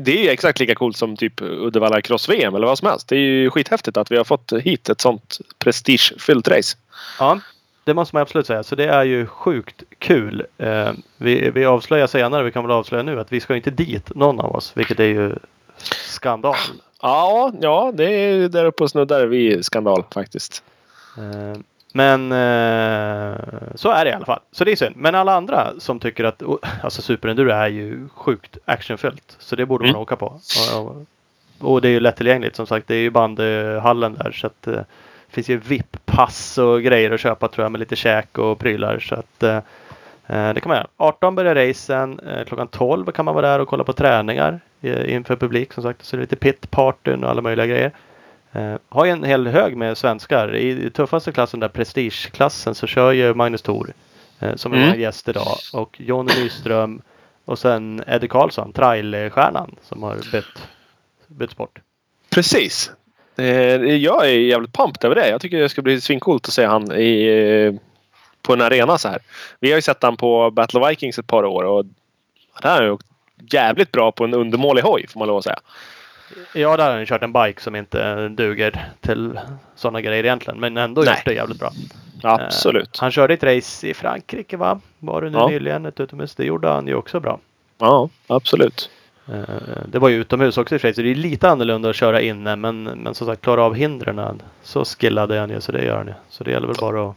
det 0.00 0.28
är 0.28 0.32
exakt 0.32 0.60
lika 0.60 0.74
coolt 0.74 0.96
som 0.96 1.16
typ 1.16 1.42
Uddevalla 1.42 2.00
Cross-VM 2.00 2.54
eller 2.54 2.66
vad 2.66 2.78
som 2.78 2.88
helst. 2.88 3.08
Det 3.08 3.16
är 3.16 3.20
ju 3.20 3.50
skithäftigt 3.50 3.96
att 3.96 4.10
vi 4.10 4.16
har 4.16 4.24
fått 4.24 4.52
hit 4.52 4.88
ett 4.88 5.00
sånt 5.00 5.38
prestigefyllt 5.58 6.48
race. 6.48 6.76
Ja, 7.18 7.40
det 7.84 7.94
måste 7.94 8.16
man 8.16 8.22
absolut 8.22 8.46
säga. 8.46 8.62
Så 8.62 8.74
det 8.74 8.84
är 8.84 9.04
ju 9.04 9.26
sjukt 9.26 9.82
kul. 9.98 10.46
Eh, 10.58 10.92
vi, 11.16 11.50
vi 11.50 11.64
avslöjar 11.64 12.06
senare, 12.06 12.44
vi 12.44 12.52
kan 12.52 12.64
väl 12.64 12.72
avslöja 12.72 13.02
nu, 13.02 13.20
att 13.20 13.32
vi 13.32 13.40
ska 13.40 13.56
inte 13.56 13.70
dit 13.70 14.14
någon 14.14 14.40
av 14.40 14.56
oss. 14.56 14.72
Vilket 14.74 15.00
är 15.00 15.04
ju 15.04 15.34
skandal. 16.08 16.56
Ja, 17.02 17.52
ja, 17.60 17.92
det 17.94 18.04
är 18.04 18.48
där 18.48 18.64
uppe 18.64 18.82
och 18.82 18.90
snuddar 18.90 19.26
vid 19.26 19.64
skandal 19.64 20.04
faktiskt. 20.14 20.62
Men 21.96 22.32
eh, 22.32 23.38
så 23.74 23.90
är 23.90 24.04
det 24.04 24.10
i 24.10 24.14
alla 24.14 24.26
fall. 24.26 24.40
Så 24.52 24.64
det 24.64 24.72
är 24.72 24.76
synd. 24.76 24.96
Men 24.96 25.14
alla 25.14 25.34
andra 25.34 25.72
som 25.78 25.98
tycker 26.00 26.24
att 26.24 26.42
oh, 26.42 26.58
alltså 26.82 27.02
Superenduro 27.02 27.50
är 27.50 27.68
ju 27.68 28.08
sjukt 28.14 28.58
actionfyllt. 28.64 29.36
Så 29.38 29.56
det 29.56 29.66
borde 29.66 29.82
man 29.84 29.90
Mm. 29.90 30.00
åka 30.02 30.16
på. 30.16 30.40
Och, 30.76 30.86
och, 30.86 31.70
och 31.72 31.80
det 31.80 31.88
är 31.88 31.92
ju 31.92 32.00
lättillgängligt 32.00 32.56
som 32.56 32.66
sagt. 32.66 32.88
Det 32.88 32.94
är 32.94 33.00
ju 33.00 33.10
bandhallen 33.10 34.14
där. 34.14 34.32
Så 34.32 34.46
att 34.46 34.66
eh, 34.66 34.72
det 34.72 34.84
finns 35.30 35.48
ju 35.48 35.56
VIP-pass 35.58 36.58
och 36.58 36.82
grejer 36.82 37.10
att 37.10 37.20
köpa 37.20 37.48
tror 37.48 37.64
jag 37.64 37.72
med 37.72 37.78
lite 37.78 37.96
käk 37.96 38.38
och 38.38 38.58
prylar. 38.58 38.98
Så 38.98 39.14
att 39.14 39.42
eh, 39.42 39.56
eh, 40.26 40.54
det 40.54 40.60
kan 40.60 40.68
man 40.68 40.76
göra. 40.76 40.86
18 40.96 41.34
börjar 41.34 41.54
racen. 41.54 42.20
Eh, 42.20 42.44
klockan 42.44 42.68
12 42.68 43.10
kan 43.12 43.24
man 43.24 43.34
vara 43.34 43.48
där 43.48 43.58
och 43.58 43.68
kolla 43.68 43.84
på 43.84 43.92
träningar 43.92 44.60
inför 45.06 45.36
publik 45.36 45.72
som 45.72 45.82
sagt. 45.82 46.04
Så 46.04 46.16
det 46.16 46.20
är 46.20 46.22
lite 46.22 46.36
pit-partyn 46.36 47.24
och 47.24 47.30
alla 47.30 47.42
möjliga 47.42 47.66
grejer. 47.66 47.92
Eh, 48.56 48.76
har 48.88 49.04
ju 49.04 49.10
en 49.10 49.24
hel 49.24 49.46
hög 49.46 49.76
med 49.76 49.98
svenskar. 49.98 50.54
I, 50.56 50.86
i 50.86 50.90
tuffaste 50.90 51.32
klassen 51.32 51.60
där, 51.60 51.68
prestigeklassen, 51.68 52.74
så 52.74 52.86
kör 52.86 53.12
ju 53.12 53.34
Magnus 53.34 53.62
Thor 53.62 53.92
eh, 54.40 54.54
som 54.54 54.72
är 54.72 54.76
Mm. 54.86 55.00
gäst 55.00 55.28
idag. 55.28 55.56
Och 55.72 55.96
Jonny 56.00 56.32
Nyström 56.42 57.02
och 57.44 57.58
sen 57.58 58.02
Eddie 58.06 58.28
Karlsson, 58.28 58.72
trailstjärnan 58.72 59.76
som 59.82 60.02
har 60.02 60.16
bytt, 60.32 60.68
bytt 61.26 61.50
sport. 61.50 61.78
Precis. 62.30 62.90
Eh, 63.36 63.44
Jag 63.84 64.24
är 64.26 64.38
jävligt 64.38 64.72
pumped 64.72 65.04
över 65.04 65.14
det. 65.14 65.28
Jag 65.28 65.40
tycker 65.40 65.58
det 65.58 65.68
ska 65.68 65.82
bli 65.82 66.00
svincoolt 66.00 66.48
att 66.48 66.54
se 66.54 66.64
han 66.64 66.92
i, 66.92 67.22
eh, 67.26 67.80
på 68.42 68.52
en 68.52 68.60
arena 68.60 68.98
så 68.98 69.08
här. 69.08 69.18
Vi 69.60 69.70
har 69.70 69.76
ju 69.78 69.82
sett 69.82 70.02
han 70.02 70.16
på 70.16 70.50
Battle 70.50 70.80
of 70.80 70.90
Vikings 70.90 71.18
ett 71.18 71.26
par 71.26 71.44
år 71.44 71.62
och 71.64 71.84
han 72.52 72.78
är 72.78 72.82
ju 72.82 72.96
jävligt 73.50 73.92
bra 73.92 74.12
på 74.12 74.24
en 74.24 74.34
undermålig 74.34 74.82
hoj 74.82 75.06
får 75.08 75.18
man 75.18 75.28
lov 75.28 75.36
att 75.38 75.44
säga. 75.44 75.58
Ja, 76.54 76.76
där 76.76 76.84
har 76.90 76.96
han 76.96 77.06
kört 77.06 77.22
en 77.22 77.32
bike 77.32 77.60
som 77.62 77.76
inte 77.76 78.28
duger 78.28 78.86
till 79.00 79.40
sådana 79.74 80.00
grejer 80.00 80.24
egentligen. 80.24 80.60
Men 80.60 80.76
ändå 80.76 81.00
Nej. 81.02 81.14
gjort 81.14 81.24
det 81.24 81.34
jävligt 81.34 81.58
bra. 81.58 81.70
Absolut. 82.22 82.96
Eh, 82.96 83.00
han 83.00 83.10
körde 83.10 83.34
ett 83.34 83.42
race 83.44 83.88
i 83.88 83.94
Frankrike 83.94 84.56
va? 84.56 84.80
Var 84.98 85.22
det 85.22 85.30
nu 85.30 85.38
Ja. 85.38 85.48
nyligen? 85.48 85.86
Ett 85.86 86.00
utomhus. 86.00 86.34
Det 86.34 86.44
gjorde 86.44 86.68
han 86.68 86.86
ju 86.86 86.94
också 86.94 87.20
bra. 87.20 87.38
Ja, 87.78 88.08
absolut. 88.26 88.90
Eh, 89.32 89.40
Det 89.86 89.98
var 89.98 90.08
ju 90.08 90.16
utomhus 90.20 90.58
också 90.58 90.74
i 90.74 90.78
och 90.78 90.80
för 90.80 90.88
sig, 90.88 90.94
så 90.94 91.02
det 91.02 91.10
är 91.10 91.14
lite 91.14 91.50
annorlunda 91.50 91.90
att 91.90 91.96
köra 91.96 92.20
inne. 92.20 92.56
Men, 92.56 92.82
men 92.82 93.14
som 93.14 93.26
sagt, 93.26 93.42
klara 93.42 93.64
av 93.64 93.74
hindren. 93.74 94.42
Så 94.62 94.84
skillad 94.84 95.32
är 95.32 95.40
han 95.40 95.50
ju, 95.50 95.60
så 95.60 95.72
det 95.72 95.84
gör 95.84 95.96
han 95.96 96.06
ju. 96.06 96.12
Så 96.30 96.44
det 96.44 96.50
gäller 96.50 96.66
väl 96.66 96.76
bara 96.80 97.08
att 97.10 97.16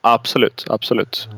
Absolut, 0.00 0.64
absolut. 0.68 1.28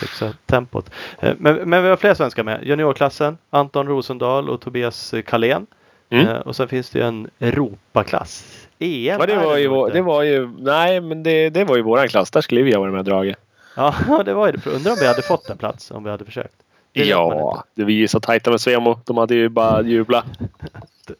fixa 0.00 0.32
tempot. 0.46 0.90
Eh, 1.20 1.34
Men, 1.38 1.54
men 1.70 1.82
vi 1.82 1.88
har 1.88 1.96
fler 1.96 2.14
svenskar 2.14 2.42
med. 2.44 2.64
Juniorklassen, 2.64 3.38
Anton 3.50 3.86
Rosendahl 3.86 4.48
och 4.50 4.60
Tobias 4.60 5.14
Kalén. 5.26 5.66
Mm. 6.10 6.26
Eh, 6.28 6.36
Och 6.36 6.56
sen 6.56 6.68
finns 6.68 6.90
det 6.90 6.98
ju 6.98 7.04
en 7.04 7.30
Europaklass. 7.40 8.44
EM 8.78 9.20
Ja, 9.20 9.26
det 9.26 9.36
var 9.36 9.56
ju, 9.56 9.68
vår- 9.68 9.90
det 9.90 10.02
var 10.02 10.22
ju, 10.22 10.48
nej 10.58 11.00
men 11.00 11.22
det, 11.22 11.50
det 11.50 11.64
var 11.64 11.76
ju 11.76 11.82
våran 11.82 12.08
klass. 12.08 12.30
Där 12.30 12.40
skulle 12.40 12.62
vi 12.62 12.72
ha 12.72 12.80
varit 12.80 12.92
med 12.92 12.98
och 12.98 13.04
dragit. 13.04 13.36
Ja, 13.76 13.94
det 14.24 14.34
var 14.34 14.46
ju 14.46 14.52
det. 14.52 14.70
Undrar 14.70 14.92
om 14.92 14.98
vi 15.00 15.06
hade 15.06 15.22
fått 15.22 15.50
en 15.50 15.58
plats 15.58 15.90
om 15.90 16.04
vi 16.04 16.10
hade 16.10 16.24
försökt. 16.24 16.54
Det 17.02 17.08
Ja, 17.08 17.64
det 17.74 17.82
var 17.84 17.90
ju 17.90 18.08
så 18.08 18.20
tajta 18.20 18.50
med 18.50 18.60
Svemo. 18.60 18.98
De 19.04 19.16
hade 19.16 19.34
ju 19.34 19.48
bara 19.48 19.82
jublat. 19.82 20.26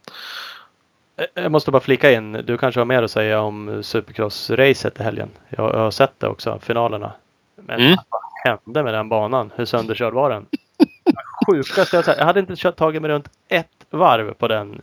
Eh, 1.16 1.26
Jag 1.34 1.52
måste 1.52 1.70
bara 1.70 1.80
flika 1.82 2.12
in. 2.12 2.32
Du 2.32 2.58
kanske 2.58 2.80
har 2.80 2.84
mer 2.84 3.02
att 3.02 3.10
säga 3.10 3.40
om 3.40 3.82
Supercross-racet 3.82 5.00
i 5.00 5.02
helgen. 5.02 5.28
Jag 5.48 5.72
har 5.72 5.90
sett 5.90 6.12
det 6.20 6.26
också, 6.28 6.58
finalerna. 6.62 7.12
Men 7.56 7.80
Mm. 7.80 7.96
vad 8.08 8.22
hände 8.64 8.82
med 8.82 8.94
den 8.94 9.08
banan? 9.08 9.50
Hur 9.56 9.64
sönderkörd 9.64 10.12
var 10.14 10.30
den? 10.30 10.46
Sjukaste 11.46 11.96
jag 11.96 12.04
sett. 12.04 12.18
Jag 12.18 12.24
hade 12.24 12.40
inte 12.40 12.54
kört, 12.56 12.76
tagit 12.76 13.02
mig 13.02 13.10
runt 13.10 13.28
ett 13.48 13.66
varv 13.90 14.34
på 14.34 14.48
den 14.48 14.80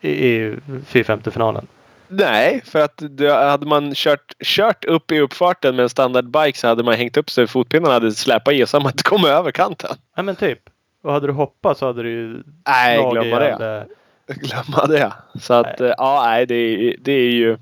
i, 0.00 0.10
i 0.10 0.56
450-finalen. 0.88 1.66
Nej, 2.08 2.62
för 2.64 2.80
att 2.80 2.94
det, 3.10 3.32
hade 3.34 3.66
man 3.66 3.92
kört, 3.94 4.32
kört 4.44 4.84
upp 4.84 5.12
i 5.12 5.20
uppfarten 5.20 5.76
med 5.76 5.82
en 5.82 5.88
standardbike 5.88 6.58
så 6.58 6.68
hade 6.68 6.82
man 6.82 6.94
hängt 6.94 7.16
upp 7.16 7.30
sig. 7.30 7.46
Fotpinnarna 7.46 7.94
hade 7.94 8.12
släpat 8.12 8.54
i 8.54 8.66
så 8.66 8.76
hade 8.76 8.82
man 8.84 8.92
inte 8.92 9.02
kommit 9.02 9.26
över 9.26 9.50
kanten. 9.50 9.96
Nej 10.16 10.24
men 10.24 10.36
typ. 10.36 10.58
Och 11.02 11.12
hade 11.12 11.26
du 11.26 11.32
hoppat 11.32 11.78
så 11.78 11.86
hade 11.86 12.02
du 12.02 12.10
ju 12.10 12.42
Nej, 12.68 12.98
glömma 13.12 13.38
det. 13.38 13.86
Glömma 14.34 14.86
det. 14.86 15.12
Så 15.40 15.54
att, 15.54 15.80
eh, 15.80 15.92
ja, 15.98 16.22
nej, 16.26 16.46
det, 16.46 16.54
är- 16.54 16.96
det 17.00 17.12
är 17.12 17.30
ju... 17.30 17.58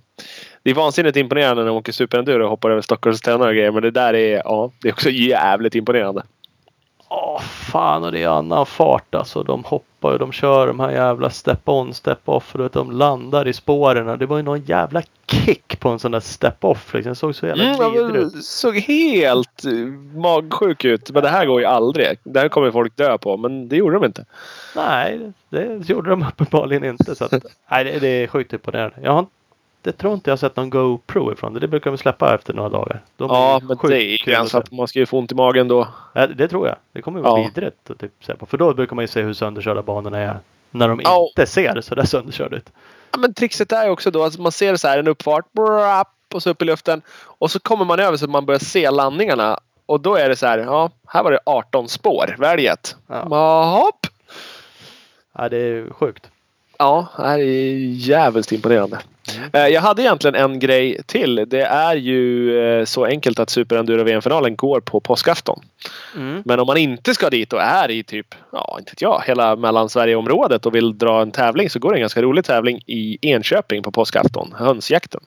Det 0.62 0.70
är 0.70 0.74
vansinnigt 0.74 1.16
imponerande 1.16 1.62
när 1.62 1.68
de 1.68 1.76
åker 1.76 1.92
superenduro 1.92 2.44
och 2.44 2.50
hoppar 2.50 2.70
över 2.70 2.82
Stockholms 2.82 3.26
och 3.28 3.54
grejer. 3.54 3.70
Men 3.70 3.82
det 3.82 3.90
där 3.90 4.14
är, 4.14 4.42
ja, 4.44 4.72
det 4.82 4.88
är 4.88 4.92
också 4.92 5.10
jävligt 5.10 5.74
imponerande. 5.74 6.22
Åh 7.10 7.40
fan 7.40 8.04
och 8.04 8.12
det 8.12 8.22
är 8.22 8.28
annan 8.28 8.66
fart 8.66 9.14
alltså. 9.14 9.42
De 9.42 9.64
hoppar 9.64 10.12
och 10.12 10.18
de 10.18 10.32
kör 10.32 10.66
de 10.66 10.80
här 10.80 10.90
jävla 10.90 11.28
step-on, 11.30 11.92
step-off. 11.92 12.52
Och 12.52 12.58
du 12.58 12.62
vet, 12.62 12.72
de 12.72 12.90
landar 12.90 13.48
i 13.48 13.52
spåren. 13.52 14.18
Det 14.18 14.26
var 14.26 14.36
ju 14.36 14.42
någon 14.42 14.60
jävla 14.64 15.02
kick 15.30 15.80
på 15.80 15.88
en 15.88 15.98
sån 15.98 16.10
där 16.10 16.20
step-off. 16.20 16.94
Liksom. 16.94 17.10
Det 17.10 17.16
såg 17.16 17.34
så 17.34 17.46
jävla 17.46 17.64
Mm, 17.64 17.92
vidrig 17.92 18.22
ut. 18.22 18.44
såg 18.44 18.76
helt 18.76 19.64
eh, 19.64 19.72
magsjuk 20.20 20.84
ut. 20.84 21.10
Men 21.10 21.22
det 21.22 21.28
här 21.28 21.46
går 21.46 21.60
ju 21.60 21.66
aldrig. 21.66 22.18
Det 22.24 22.40
här 22.40 22.48
kommer 22.48 22.70
folk 22.70 22.96
dö 22.96 23.18
på. 23.18 23.36
Men 23.36 23.68
det 23.68 23.76
gjorde 23.76 23.96
de 23.96 24.04
inte. 24.04 24.24
Nej, 24.76 25.20
det 25.50 25.88
gjorde 25.88 26.10
de 26.10 26.22
uppenbarligen 26.22 26.84
inte. 26.84 27.14
Så 27.14 27.24
att, 27.24 27.32
nej, 27.70 27.84
det, 27.84 27.98
det 27.98 28.08
är 28.08 28.26
sjukt 28.26 28.52
imponerande. 28.52 28.96
Jag 29.02 29.12
har, 29.12 29.26
det 29.82 29.92
tror 29.92 30.14
inte 30.14 30.30
jag 30.30 30.32
har 30.32 30.38
sett 30.38 30.56
någon 30.56 30.70
GoPro 30.70 31.32
ifrån 31.32 31.54
det. 31.54 31.60
Det 31.60 31.68
brukar 31.68 31.90
de 31.90 31.98
släppa 31.98 32.34
efter 32.34 32.54
några 32.54 32.68
dagar. 32.68 33.02
De 33.16 33.28
Ja, 33.30 33.60
ju 33.62 33.66
men 33.66 33.76
det 33.82 34.02
är 34.02 34.14
att 34.14 34.20
gräns 34.20 34.54
att 34.54 34.72
man 34.72 34.88
ska 34.88 34.98
ju 34.98 35.06
få 35.06 35.18
ont 35.18 35.32
i 35.32 35.34
magen 35.34 35.68
då. 35.68 35.88
Ja, 36.12 36.26
det 36.26 36.48
tror 36.48 36.66
jag. 36.66 36.76
Det 36.92 37.02
kommer 37.02 37.18
ju 37.18 37.22
vara 37.24 37.40
Ja. 37.40 37.50
vidrigt 37.54 37.90
att 37.90 37.98
typ. 37.98 38.48
För 38.50 38.58
då 38.58 38.74
brukar 38.74 38.96
man 38.96 39.02
ju 39.02 39.08
se 39.08 39.22
hur 39.22 39.32
sönderkörda 39.32 39.82
banorna 39.82 40.18
är. 40.18 40.38
När 40.70 40.88
de 40.88 41.00
Ja. 41.04 41.26
inte 41.28 41.46
ser 41.46 41.80
så 41.80 41.94
där 41.94 42.04
sönderkörda 42.04 42.56
ut. 42.56 42.70
Ja, 43.12 43.18
men 43.18 43.34
trixet 43.34 43.72
är 43.72 43.84
ju 43.84 43.90
också 43.90 44.10
då 44.10 44.24
att 44.24 44.38
man 44.38 44.52
ser 44.52 44.76
så 44.76 44.88
här 44.88 44.98
en 44.98 45.08
uppfart. 45.08 45.52
Brapp, 45.52 46.08
och 46.34 46.42
så 46.42 46.50
upp 46.50 46.62
i 46.62 46.64
luften. 46.64 47.02
Och 47.22 47.50
så 47.50 47.60
kommer 47.60 47.84
man 47.84 48.00
över 48.00 48.16
så 48.16 48.24
att 48.24 48.30
man 48.30 48.46
börjar 48.46 48.58
se 48.58 48.90
landningarna. 48.90 49.58
Och 49.86 50.00
då 50.00 50.16
är 50.16 50.28
det 50.28 50.36
så 50.36 50.46
här. 50.46 50.58
Ja, 50.58 50.90
här 51.06 51.22
var 51.22 51.30
det 51.30 51.40
18 51.46 51.88
spår. 51.88 52.34
Välj 52.38 52.66
ett. 52.66 52.96
Ja. 53.06 53.26
Ja. 53.30 53.64
Hopp. 53.64 54.06
Ja, 55.32 55.48
det 55.48 55.56
är 55.56 55.90
sjukt. 55.90 56.30
Ja, 56.78 57.06
det 57.16 57.22
här 57.26 57.38
är 57.38 57.76
jävligt 57.94 58.52
imponerande. 58.52 58.98
Eh, 59.52 59.66
Jag 59.66 59.80
hade 59.80 60.02
egentligen 60.02 60.34
en 60.34 60.58
grej 60.58 61.00
till. 61.06 61.44
Det 61.46 61.62
är 61.62 61.96
ju 61.96 62.58
eh, 62.60 62.84
så 62.84 63.04
enkelt 63.04 63.38
att 63.38 63.50
Super 63.50 63.76
Enduro 63.76 64.04
VM-finalen 64.04 64.56
går 64.56 64.80
på 64.80 65.00
påskafton. 65.00 65.60
Mm. 66.16 66.42
Men 66.44 66.60
om 66.60 66.66
man 66.66 66.76
inte 66.76 67.14
ska 67.14 67.30
dit 67.30 67.52
och 67.52 67.62
är 67.62 67.90
i 67.90 68.02
typ, 68.02 68.34
ja 68.52 68.76
inte 68.78 68.90
vet 68.90 69.02
jag, 69.02 69.22
hela 69.26 69.56
Mellansverige-området 69.56 70.66
och 70.66 70.74
vill 70.74 70.98
dra 70.98 71.22
en 71.22 71.30
tävling 71.30 71.70
så 71.70 71.78
går 71.78 71.90
det 71.90 71.96
en 71.96 72.00
ganska 72.00 72.22
rolig 72.22 72.44
tävling 72.44 72.82
i 72.86 73.18
Enköping 73.22 73.82
på 73.82 73.92
påskafton. 73.92 74.54
Hönsjakten. 74.58 75.20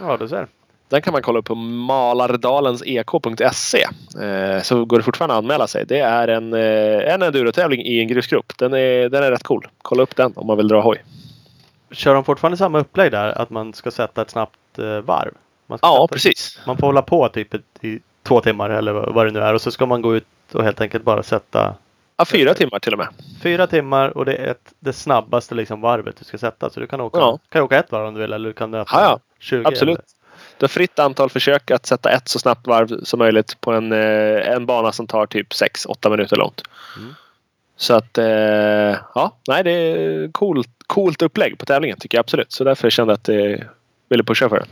Ja, 0.00 0.16
du 0.16 0.28
ser. 0.28 0.46
Den 0.88 1.02
kan 1.02 1.12
man 1.12 1.22
kolla 1.22 1.38
upp 1.38 1.44
på 1.44 1.54
malardalensek.se. 1.54 3.82
Eh, 4.24 4.62
så 4.62 4.84
går 4.84 4.96
det 4.98 5.02
fortfarande 5.02 5.34
att 5.34 5.38
anmäla 5.38 5.66
sig. 5.66 5.86
Det 5.86 5.98
är 5.98 6.28
en, 6.28 6.52
en 6.52 7.22
endurotävling 7.22 7.82
i 7.82 8.00
en 8.00 8.08
grusgrop. 8.08 8.52
Den 8.58 8.74
är, 8.74 9.08
den 9.08 9.22
är 9.22 9.30
rätt 9.30 9.42
cool. 9.42 9.66
Kolla 9.82 10.02
upp 10.02 10.16
den 10.16 10.32
om 10.36 10.46
man 10.46 10.56
vill 10.56 10.68
dra 10.68 10.80
hoj. 10.80 11.02
Kör 11.90 12.14
de 12.14 12.24
fortfarande 12.24 12.56
samma 12.56 12.78
upplägg 12.78 13.12
där? 13.12 13.38
Att 13.42 13.50
man 13.50 13.72
ska 13.74 13.90
sätta 13.90 14.22
ett 14.22 14.30
snabbt 14.30 14.78
eh, 14.78 14.98
varv? 15.00 15.32
Ja, 15.82 16.08
precis. 16.12 16.60
Man 16.66 16.76
får 16.76 16.86
hålla 16.86 17.02
på 17.02 17.28
typ 17.28 17.54
i 17.80 18.00
två 18.22 18.40
timmar 18.40 18.70
eller 18.70 18.92
vad 18.92 19.26
det 19.26 19.30
nu 19.32 19.40
är. 19.40 19.54
Och 19.54 19.60
så 19.62 19.70
ska 19.70 19.86
man 19.86 20.02
gå 20.02 20.16
ut 20.16 20.26
och 20.52 20.64
helt 20.64 20.80
enkelt 20.80 21.04
bara 21.04 21.22
sätta 21.22 21.74
Ja, 22.16 22.24
fyra 22.24 22.54
timmar 22.54 22.78
till 22.78 22.92
och 22.92 22.98
med. 22.98 23.08
fyra 23.42 23.66
timmar 23.66 24.08
och 24.18 24.24
det 24.24 24.34
är 24.34 24.50
ett, 24.50 24.72
det 24.80 24.92
snabbaste 24.92 25.54
liksom 25.54 25.80
varvet 25.80 26.16
du 26.18 26.24
ska 26.24 26.38
sätta. 26.38 26.70
Så 26.70 26.80
du 26.80 26.86
kan 26.86 27.00
åka, 27.00 27.18
Ja. 27.18 27.38
kan 27.48 27.62
åka 27.62 27.78
ett 27.78 27.92
varv 27.92 28.06
om 28.06 28.14
du 28.14 28.20
vill 28.20 28.32
eller 28.32 28.48
du 28.48 28.52
kan 28.52 28.70
nöta 28.70 28.90
Ja, 28.92 29.02
ja. 29.02 29.18
20. 29.38 29.64
Absolut. 29.68 29.98
Eller. 29.98 30.04
Du 30.58 30.64
har 30.64 30.68
fritt 30.68 30.98
antal 30.98 31.30
försök 31.30 31.70
att 31.70 31.86
sätta 31.86 32.10
ett 32.10 32.28
så 32.28 32.38
snabbt 32.38 32.66
varv 32.66 33.04
som 33.04 33.18
möjligt 33.18 33.60
på 33.60 33.72
en, 33.72 33.92
eh, 33.92 34.48
en 34.52 34.66
bana 34.66 34.92
som 34.92 35.06
tar 35.06 35.26
typ 35.26 35.52
6-8 35.52 36.10
minuter 36.10 36.36
långt. 36.36 36.62
Mm. 36.96 37.14
Så 37.80 37.94
att 37.94 38.18
eh, 38.18 38.24
ja, 39.14 39.36
nej 39.48 39.64
det 39.64 39.70
är 39.70 40.32
coolt, 40.32 40.68
coolt 40.86 41.22
upplägg 41.22 41.58
på 41.58 41.66
tävlingen 41.66 41.98
tycker 41.98 42.18
jag 42.18 42.22
absolut. 42.22 42.52
Så 42.52 42.64
därför 42.64 42.90
kände 42.90 43.12
jag 43.12 43.18
att 43.18 43.28
jag 43.28 43.66
ville 44.08 44.24
pusha 44.24 44.48
för 44.48 44.58
den. 44.58 44.68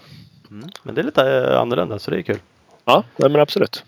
Mm. 0.51 0.69
Men 0.83 0.95
det 0.95 1.01
är 1.01 1.03
lite 1.03 1.23
eh, 1.23 1.61
annorlunda 1.61 1.99
så 1.99 2.11
det 2.11 2.19
är 2.19 2.23
kul. 2.23 2.39
Ja, 2.85 3.05
nej, 3.17 3.31
men 3.31 3.41
absolut. 3.41 3.85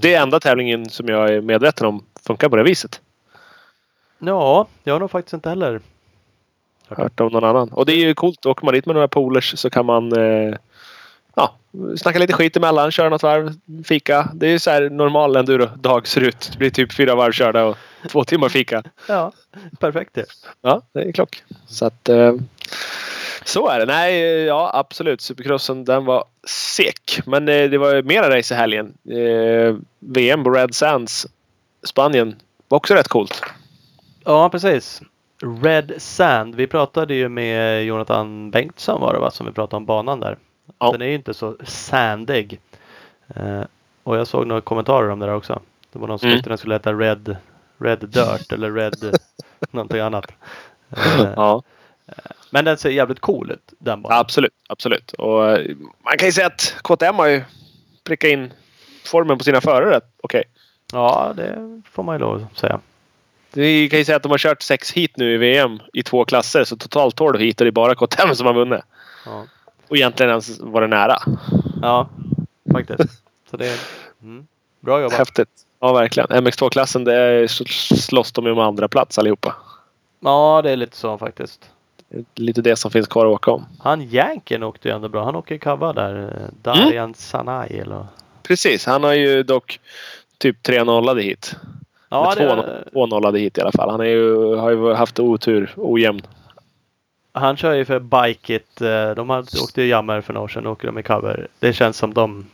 Det 0.00 0.14
är 0.14 0.22
enda 0.22 0.40
tävlingen 0.40 0.90
som 0.90 1.08
jag 1.08 1.34
är 1.34 1.40
medveten 1.40 1.86
om 1.86 2.04
funkar 2.26 2.48
på 2.48 2.56
det 2.56 2.62
viset. 2.62 3.00
Ja, 4.18 4.66
jag 4.84 4.94
har 4.94 5.00
nog 5.00 5.10
faktiskt 5.10 5.34
inte 5.34 5.48
heller 5.48 5.80
Hört 6.88 7.20
om 7.20 7.32
någon 7.32 7.44
annan. 7.44 7.68
Och 7.68 7.86
det 7.86 7.92
är 7.92 7.96
ju 7.96 8.14
coolt. 8.14 8.46
Åker 8.46 8.64
man 8.64 8.74
dit 8.74 8.86
med 8.86 8.94
några 8.94 9.08
polers 9.08 9.58
så 9.58 9.70
kan 9.70 9.86
man 9.86 10.12
eh, 10.12 10.54
ja, 11.34 11.54
snacka 11.96 12.18
lite 12.18 12.32
skit 12.32 12.56
emellan, 12.56 12.90
köra 12.90 13.08
något 13.08 13.22
varv, 13.22 13.54
fika. 13.84 14.28
Det 14.34 14.46
är 14.46 14.58
så 14.58 14.70
här 14.70 14.90
normal 14.90 15.36
enduro-dag 15.36 16.08
ser 16.08 16.20
ut. 16.20 16.48
Det 16.52 16.58
blir 16.58 16.70
typ 16.70 16.92
fyra 16.92 17.14
varv 17.14 17.32
körda 17.32 17.64
och 17.64 17.76
två 18.08 18.24
timmar 18.24 18.48
fika. 18.48 18.82
Ja, 19.08 19.32
perfekt 19.78 20.14
det. 20.14 20.24
Ja, 20.62 20.82
det 20.92 21.00
är 21.00 21.12
klock. 21.12 21.42
Så 21.66 21.86
att 21.86 22.08
eh, 22.08 22.34
så 23.44 23.68
är 23.68 23.78
det. 23.78 23.86
Nej, 23.86 24.20
ja 24.44 24.70
absolut. 24.74 25.20
Supercrossen 25.20 25.84
den 25.84 26.04
var 26.04 26.24
sek. 26.46 27.20
Men 27.26 27.48
eh, 27.48 27.70
det 27.70 27.78
var 27.78 27.94
ju 27.94 28.02
mera 28.02 28.38
race 28.38 28.54
i 28.54 28.56
helgen. 28.56 28.94
Eh, 29.10 29.76
VM 29.98 30.44
på 30.44 30.50
Red 30.50 30.74
Sands 30.74 31.26
Spanien 31.82 32.36
var 32.68 32.76
också 32.76 32.94
rätt 32.94 33.08
coolt. 33.08 33.42
Ja, 34.24 34.48
precis. 34.48 35.02
Red 35.62 35.92
Sand. 35.98 36.54
Vi 36.54 36.66
pratade 36.66 37.14
ju 37.14 37.28
med 37.28 37.84
Jonathan 37.84 38.50
Bengtsson 38.50 39.00
var 39.00 39.12
det 39.12 39.18
va? 39.18 39.30
Som 39.30 39.46
vi 39.46 39.52
pratade 39.52 39.76
om 39.76 39.86
banan 39.86 40.20
där. 40.20 40.38
Ja. 40.82 40.92
Den 40.92 41.02
är 41.02 41.06
ju 41.06 41.14
inte 41.14 41.34
så 41.34 41.56
sandig. 41.64 42.60
Eh, 43.36 43.62
och 44.02 44.16
jag 44.16 44.26
såg 44.26 44.46
några 44.46 44.60
kommentarer 44.60 45.08
om 45.10 45.18
det 45.18 45.26
där 45.26 45.34
också. 45.34 45.60
Det 45.92 45.98
var 45.98 46.08
någon 46.08 46.18
som 46.18 46.28
Mm. 46.28 46.38
tyckte 46.38 46.50
den 46.50 46.58
skulle 46.58 46.74
heta 46.74 46.92
Red, 46.92 47.36
Red 47.78 47.98
Dirt 47.98 48.52
eller 48.52 48.70
Red 48.72 49.18
någonting 49.70 50.00
annat. 50.00 50.26
Eh, 50.96 51.32
Ja, 51.36 51.62
Men 52.50 52.64
den 52.64 52.76
ser 52.78 52.90
jävligt 52.90 53.20
cool 53.20 53.50
ut 53.50 53.72
den 53.78 54.02
banan. 54.02 54.18
absolut. 54.18 54.52
absolut. 54.68 55.12
Och 55.12 55.50
eh, 55.50 55.76
man 56.04 56.16
kan 56.18 56.28
ju 56.28 56.32
säga 56.32 56.46
att 56.46 56.74
KTM 56.82 57.14
har 57.16 57.26
ju 57.26 57.42
prickat 58.04 58.30
in 58.30 58.52
formen 59.04 59.38
på 59.38 59.44
sina 59.44 59.60
förare. 59.60 60.00
Okej. 60.22 60.42
Ja, 60.92 61.32
det 61.36 61.82
får 61.90 62.02
man 62.02 62.14
ju 62.14 62.18
lov 62.18 62.46
att 62.52 62.58
säga. 62.58 62.80
Vi 63.52 63.88
kan 63.88 63.98
ju 63.98 64.04
säga 64.04 64.16
att 64.16 64.22
de 64.22 64.30
har 64.30 64.38
kört 64.38 64.62
sex 64.62 64.92
hit 64.92 65.16
nu 65.16 65.34
i 65.34 65.36
VM 65.36 65.80
i 65.92 66.02
två 66.02 66.24
klasser. 66.24 66.64
Så 66.64 66.76
totalt 66.76 67.16
12 67.16 67.38
hit 67.38 67.60
och 67.60 67.64
det 67.64 67.68
är 67.68 67.72
bara 67.72 67.94
KTM 67.94 68.34
som 68.34 68.46
har 68.46 68.54
vunnit. 68.54 68.80
Ja, 69.26 69.44
Och 69.88 69.96
egentligen 69.96 70.30
ens 70.30 70.60
var 70.60 70.80
det 70.80 70.86
nära. 70.86 71.16
ja 71.82 72.08
faktiskt. 72.72 73.22
Så 73.50 73.56
det 73.56 73.66
är 73.66 73.78
mm, 74.22 74.46
bra 74.80 75.00
jobbat. 75.00 75.18
Häftigt. 75.18 75.48
Ja, 75.80 75.92
verkligen. 75.92 76.28
MX2-klassen, 76.28 77.04
det 77.04 77.48
slåss 77.98 78.32
de 78.32 78.46
ju 78.46 78.52
om 78.52 78.58
andra 78.58 78.88
plats 78.88 79.18
allihopa. 79.18 79.54
Ja, 80.20 80.60
det 80.62 80.70
är 80.70 80.76
lite 80.76 80.96
så 80.96 81.18
faktiskt. 81.18 81.70
lite 82.34 82.62
det 82.62 82.76
som 82.76 82.90
finns 82.90 83.06
kvar 83.06 83.26
att 83.26 83.32
åka 83.32 83.50
om. 83.50 83.66
Han 83.78 84.08
Janken 84.08 84.62
åkte 84.62 84.88
ju 84.88 84.94
ändå 84.94 85.08
bra. 85.08 85.24
Han 85.24 85.36
åker 85.36 85.58
cover 85.58 85.92
där. 85.92 86.32
Darian 86.62 87.14
Sanai 87.14 87.78
eller? 87.78 88.06
Precis, 88.42 88.86
han 88.86 89.04
har 89.04 89.12
ju 89.12 89.42
dock 89.42 89.80
typ 90.38 90.62
tre 90.62 90.84
nollade 90.84 91.22
hit. 91.22 91.56
Ja, 92.08 92.32
Eller 92.32 92.56
det, 92.56 92.90
två 92.92 93.06
nollade 93.06 93.38
hit 93.38 93.58
i 93.58 93.60
alla 93.60 93.72
fall. 93.72 93.90
Han 93.90 94.06
ju, 94.06 94.54
har 94.56 94.70
ju 94.70 94.92
haft 94.92 95.20
otur, 95.20 95.74
ojämn. 95.76 96.22
Han 97.32 97.56
kör 97.56 97.72
ju 97.74 97.84
för 97.84 97.98
Bike 97.98 98.54
It. 98.54 98.80
eh, 98.80 99.10
De 99.10 99.30
åkte 99.62 99.82
ju 99.82 99.88
Jammer 99.88 100.20
för 100.20 100.32
några 100.32 100.44
år 100.44 100.48
sedan. 100.48 100.66
åker 100.66 100.86
de 100.86 100.98
i 100.98 101.02
cover. 101.02 101.48
Det 101.58 101.72
känns 101.72 101.96
som 101.96 102.14
de 102.14 102.46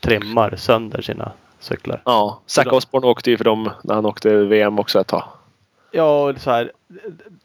trimmar 0.00 0.54
sönder 0.56 1.02
sina 1.02 1.32
cyklar. 1.60 2.02
Ja, 2.04 2.40
Zac 2.46 2.66
Osborne 2.66 3.06
åkte 3.06 3.30
ju 3.30 3.36
för 3.36 3.44
dem 3.44 3.70
när 3.84 3.94
han 3.94 4.06
åkte 4.06 4.36
VM 4.36 4.78
också 4.78 5.00
ett 5.00 5.06
tag. 5.06 5.24
Ja, 5.90 6.24
och 6.30 6.40
så 6.40 6.50
här. 6.50 6.72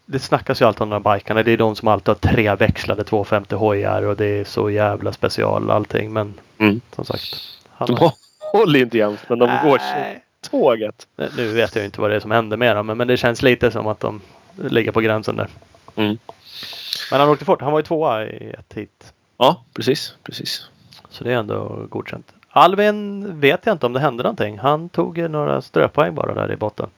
Det 0.06 0.20
snackas 0.20 0.62
ju 0.62 0.66
alltid 0.66 0.82
om 0.82 0.90
de 0.90 1.06
här 1.06 1.16
bikarna. 1.18 1.44
Det 1.44 1.52
är 1.52 1.58
de 1.58 1.76
som 1.76 1.88
alltid 1.88 2.08
har 2.08 2.16
tre 2.16 2.56
växlade 2.56 3.04
250 3.04 3.56
hojar 3.56 4.02
och 4.02 4.16
det 4.16 4.26
är 4.26 4.44
så 4.44 4.70
jävla 4.70 5.12
special 5.14 5.72
allting. 5.72 6.14
Men 6.14 6.34
Mm. 6.58 6.82
som 6.96 7.06
sagt. 7.06 7.36
Han 7.70 7.88
De 7.88 7.98
har- 7.98 8.12
håller 8.52 8.80
inte 8.80 8.98
jämt, 8.98 9.20
men 9.30 9.40
de 9.40 9.50
går 9.64 9.82
tåget. 10.50 11.08
Nu 11.38 11.48
vet 11.54 11.76
jag 11.76 11.82
ju 11.82 11.86
inte 11.86 12.02
vad 12.02 12.10
det 12.10 12.16
är 12.16 12.20
som 12.20 12.32
händer 12.32 12.58
med 12.58 12.76
dem. 12.76 12.88
Men, 12.88 12.98
men 12.98 13.08
det 13.08 13.18
känns 13.18 13.42
lite 13.42 13.72
som 13.72 13.88
att 13.88 14.00
de 14.00 14.22
ligger 14.56 14.92
på 14.92 15.02
gränsen 15.02 15.36
där. 15.36 15.48
Mm. 15.96 16.18
Men 17.12 17.20
han 17.20 17.30
åkte 17.30 17.46
fort. 17.46 17.62
Han 17.62 17.72
var 17.72 17.80
ju 17.80 17.84
tvåa 17.84 18.26
i 18.26 18.54
ett 18.60 18.74
hit. 18.74 19.14
Ja, 19.38 19.64
precis. 19.74 20.16
precis. 20.24 20.70
Så 21.10 21.24
det 21.24 21.34
är 21.34 21.38
ändå 21.38 21.86
godkänt. 21.90 22.34
Alvin 22.50 23.40
vet 23.40 23.66
jag 23.66 23.74
inte 23.74 23.86
om 23.86 23.94
det 23.94 24.00
hände 24.00 24.24
någonting. 24.24 24.60
Han 24.60 24.90
tog 24.90 25.30
några 25.30 25.62
ströpoäng 25.62 26.16
bara 26.16 26.34
där 26.34 26.52
i 26.52 26.56
botten. 26.56 26.90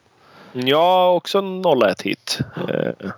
Ja, 0.52 1.10
också 1.10 1.40
0-1 1.40 2.02
hit. 2.02 2.38
Eh, 2.68 3.10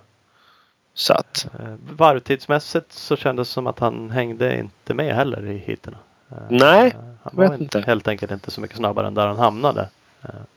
så 0.93 1.13
att. 1.13 1.47
Eh, 1.59 1.75
Varvtidsmässigt 1.97 2.91
så 2.91 3.15
kändes 3.15 3.47
det 3.47 3.53
som 3.53 3.67
att 3.67 3.79
han 3.79 4.09
hängde 4.09 4.57
inte 4.59 4.93
med 4.93 5.15
heller 5.15 5.45
i 5.45 5.57
heaten. 5.57 5.95
Eh, 6.31 6.37
Nej, 6.49 6.95
han 7.23 7.35
vet 7.37 7.49
var 7.49 7.57
inte. 7.57 7.81
helt 7.81 8.07
enkelt 8.07 8.31
inte 8.31 8.51
så 8.51 8.61
mycket 8.61 8.77
snabbare 8.77 9.07
än 9.07 9.13
där 9.13 9.27
han 9.27 9.37
hamnade. 9.39 9.89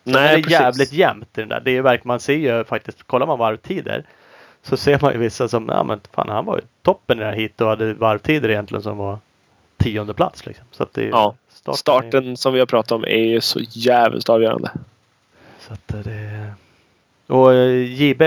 Nej, 0.04 0.28
är 0.28 0.36
det 0.36 0.42
precis. 0.42 0.60
jävligt 0.60 0.92
jämnt 0.92 1.38
i 1.38 1.40
den 1.40 1.48
där. 1.48 1.60
Det 1.64 1.70
är 1.76 1.82
verkligen, 1.82 2.08
man 2.08 2.20
ser 2.20 2.36
ju 2.36 2.64
faktiskt, 2.64 3.02
kollar 3.02 3.26
man 3.26 3.38
varvtider 3.38 4.04
så 4.62 4.76
ser 4.76 4.98
man 5.02 5.12
ju 5.12 5.18
vissa 5.18 5.48
som, 5.48 5.68
ja 5.68 5.82
men 5.84 6.00
fan 6.12 6.28
han 6.28 6.44
var 6.44 6.56
ju 6.56 6.62
toppen 6.82 7.18
i 7.18 7.20
det 7.20 7.26
här 7.26 7.36
hit 7.36 7.60
och 7.60 7.68
hade 7.68 7.94
varvtider 7.94 8.48
egentligen 8.48 8.82
som 8.82 8.96
var 8.98 9.18
tionde 9.76 10.14
plats 10.14 10.46
liksom. 10.46 10.64
Så 10.70 10.82
att 10.82 10.92
det 10.94 11.02
är, 11.04 11.08
Ja, 11.08 11.34
starten 11.50 11.72
är- 11.72 11.76
Starten 11.76 12.36
som 12.36 12.52
vi 12.52 12.58
har 12.58 12.66
pratat 12.66 12.92
om 12.92 13.04
är 13.04 13.24
ju 13.24 13.40
så 13.40 13.60
jävligt 13.70 14.28
avgörande. 14.28 14.70
Så 15.60 15.72
att 15.72 15.88
det... 16.04 16.52
Och 17.26 17.54
eh, 17.54 17.92
JB 18.02 18.22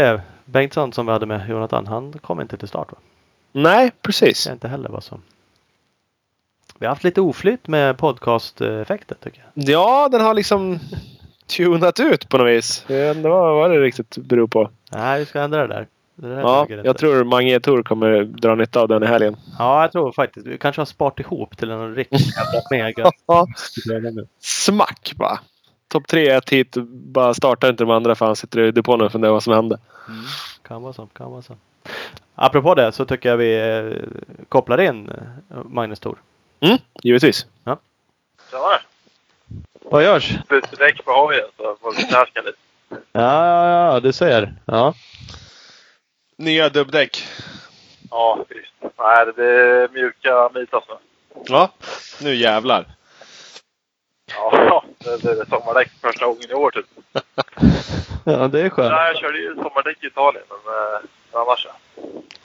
Bengtsson 0.46 0.94
som 0.94 1.06
vi 1.06 1.12
hade 1.12 1.26
med 1.26 1.50
Jonathan, 1.50 1.88
han 1.88 2.14
kom 2.14 2.42
inte 2.42 2.58
till 2.58 2.68
start 2.68 2.92
va? 2.92 2.98
Nej, 3.52 3.86
Det 3.86 3.92
precis. 4.02 4.48
är 4.48 4.54
inte 4.54 4.68
heller 4.68 4.90
vad 4.90 5.04
som... 5.04 5.22
Vi 6.80 6.86
har 6.86 6.92
haft 6.92 7.04
lite 7.04 7.22
oflytt 7.22 7.68
med 7.68 7.98
podcast-effekten 7.98 9.18
tycker 9.24 9.44
jag. 9.54 9.70
Ja, 9.70 10.10
den 10.12 10.22
har 10.22 10.34
liksom 10.34 10.80
tunat 11.48 12.00
ut 12.00 12.30
på 12.30 12.38
något 12.38 12.48
vis. 12.50 12.86
Jag 12.88 12.98
vet 12.98 13.18
inte 13.18 13.30
vad 13.30 13.72
det 13.72 13.80
riktigt 13.80 14.18
beror 14.18 14.48
på. 14.48 14.70
Nej, 14.92 15.20
vi 15.20 15.26
ska 15.26 15.42
ändra 15.42 15.68
det 15.68 15.74
där. 15.74 15.88
Ja, 16.24 16.68
jag 16.70 16.98
tror 16.98 17.24
Mange 17.24 17.60
Tor 17.60 17.84
kommer 17.84 18.24
dra 18.24 18.56
nytta 18.56 18.82
av 18.82 18.88
den 18.88 19.04
i 19.04 19.06
helgen. 19.06 19.36
Ja, 19.60 19.82
jag 19.82 19.92
tror 19.92 20.12
faktiskt. 20.12 20.48
Vi 20.48 20.58
kanske 20.58 20.82
har 20.82 20.86
sparat 20.86 21.20
ihop 21.20 21.58
till 21.58 21.72
en 21.72 21.96
riktigt 21.96 22.22
jävla 22.36 22.62
mega. 22.72 23.12
Ja, 23.26 23.48
smack 24.40 25.14
bara. 25.16 25.40
Topp 25.88 26.08
tre 26.08 26.30
ett 26.30 26.50
hit. 26.50 26.78
Bara 26.88 27.34
startar 27.34 27.70
inte 27.70 27.84
de 27.84 27.92
andra 27.92 28.16
för 28.16 28.26
han 28.26 28.36
sitter 28.36 28.60
i 28.60 28.72
depån 28.72 29.02
och 29.02 29.12
funderar 29.12 29.32
vad 29.34 29.44
som 29.44 29.54
hände. 29.54 29.78
Mm, 30.08 30.24
kan 30.62 30.82
vara 30.82 30.94
så, 30.94 31.06
kan 31.06 31.32
vara 31.32 31.42
så. 31.42 31.56
Apropå 32.36 32.76
det 32.76 32.92
så 32.92 33.06
tycker 33.06 33.30
jag 33.30 33.38
vi 33.38 33.60
eh, 33.60 33.98
kopplar 34.50 34.82
in 34.82 35.10
eh, 35.10 35.58
Magnus 35.66 36.00
Thor. 36.00 36.18
Mm, 36.60 36.78
givetvis. 37.04 37.46
Tjena! 38.52 38.80
Vad 39.84 40.04
görs? 40.04 40.38
Bytte 40.50 40.76
däck 40.76 41.06
på 41.06 41.12
hojen 41.12 41.46
så 41.58 41.76
får 41.82 41.94
knarka 41.94 42.42
lite. 42.42 42.58
Ja, 43.12 43.46
ja, 43.46 43.94
ja, 43.94 44.00
du 44.00 44.14
ser. 44.14 44.54
Ja. 44.66 44.94
Nya 46.42 46.70
dubbdäck. 46.70 47.24
Ja, 48.10 48.46
visst. 48.50 48.74
Nej, 49.00 49.26
det 49.36 49.46
är 49.46 49.90
mjuka 49.94 50.50
Mitas 50.54 50.84
nu. 50.90 50.96
Ja, 51.48 51.70
nu 52.22 52.36
jävlar. 52.36 52.86
Ja, 54.36 54.84
det, 55.00 55.26
är 55.30 55.50
sommardäck 55.50 55.92
första 56.02 56.26
gången 56.26 56.52
i 56.52 56.54
år 56.54 56.72
typ. 56.72 56.86
ja, 58.26 58.48
det 58.48 58.62
är 58.62 58.70
skönt. 58.70 58.92
Nej, 58.92 59.08
jag 59.08 59.18
körde 59.18 59.38
ju 59.38 59.56
sommardäck 59.56 60.04
i 60.04 60.08
Italien, 60.08 60.44
men 60.50 60.74
eh, 60.74 61.42
annars 61.42 61.68
ja. 61.70 62.02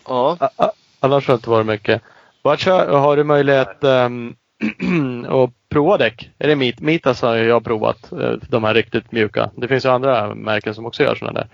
Ja. 0.08 0.50
A- 0.56 0.70
Annars 1.00 1.26
har 1.28 1.34
det 1.34 1.36
inte 1.38 1.50
varit 1.50 1.66
mycket. 1.66 2.02
Vad 2.42 2.58
kör, 2.58 2.88
har 2.98 3.16
du 3.16 3.24
möjlighet 3.24 3.84
um, 3.84 4.36
att 5.28 5.50
prova 5.68 5.96
däck? 5.96 6.30
Är 6.38 6.48
det 6.48 6.56
Mit? 6.56 6.80
Mitas 6.80 7.22
har 7.22 7.36
jag 7.36 7.64
provat. 7.64 8.12
eh, 8.12 8.30
De 8.30 8.64
här 8.64 8.74
riktigt 8.74 9.12
mjuka. 9.12 9.50
Det 9.56 9.68
finns 9.68 9.84
ju 9.84 9.88
andra 9.88 10.34
märken 10.34 10.74
som 10.74 10.86
också 10.86 11.02
gör 11.02 11.14
sådana 11.14 11.40
där. 11.40 11.48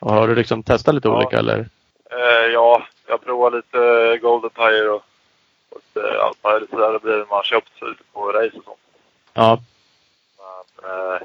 Och 0.00 0.12
har 0.12 0.28
du 0.28 0.34
liksom 0.34 0.62
testat 0.62 0.94
lite 0.94 1.08
Ja. 1.08 1.16
olika 1.16 1.38
eller? 1.38 1.68
Eh, 2.12 2.52
ja, 2.52 2.86
jag 3.06 3.24
provar 3.24 3.50
lite 3.50 4.18
Golden 4.22 4.50
Tire 4.50 4.88
och, 4.88 5.02
och 5.70 5.80
lite 5.94 6.22
allt 6.22 6.44
möjligt 6.44 6.70
sådär. 6.70 6.92
Det 6.92 6.98
blir 6.98 7.16
man 7.16 7.26
har 7.28 7.42
köpt 7.42 7.70
så 7.78 7.88
lite 7.88 8.02
på 8.12 8.32
race 8.32 8.56
och 8.56 8.64
sånt. 8.64 8.78
Ja. 9.34 9.60
Men 10.82 10.90
eh, 10.90 11.20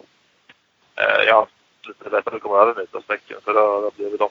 eh, 1.05 1.35
haft 1.35 1.51
lite 1.87 2.09
lättare 2.09 2.35
att 2.35 2.41
komma 2.41 2.61
över 2.61 2.81
Mitas-däcken, 2.81 3.37
så 3.45 3.53
det 3.53 3.59
har 3.59 3.77
det 3.77 3.85
har 3.85 3.91
blivit 3.91 4.19
dem. 4.19 4.29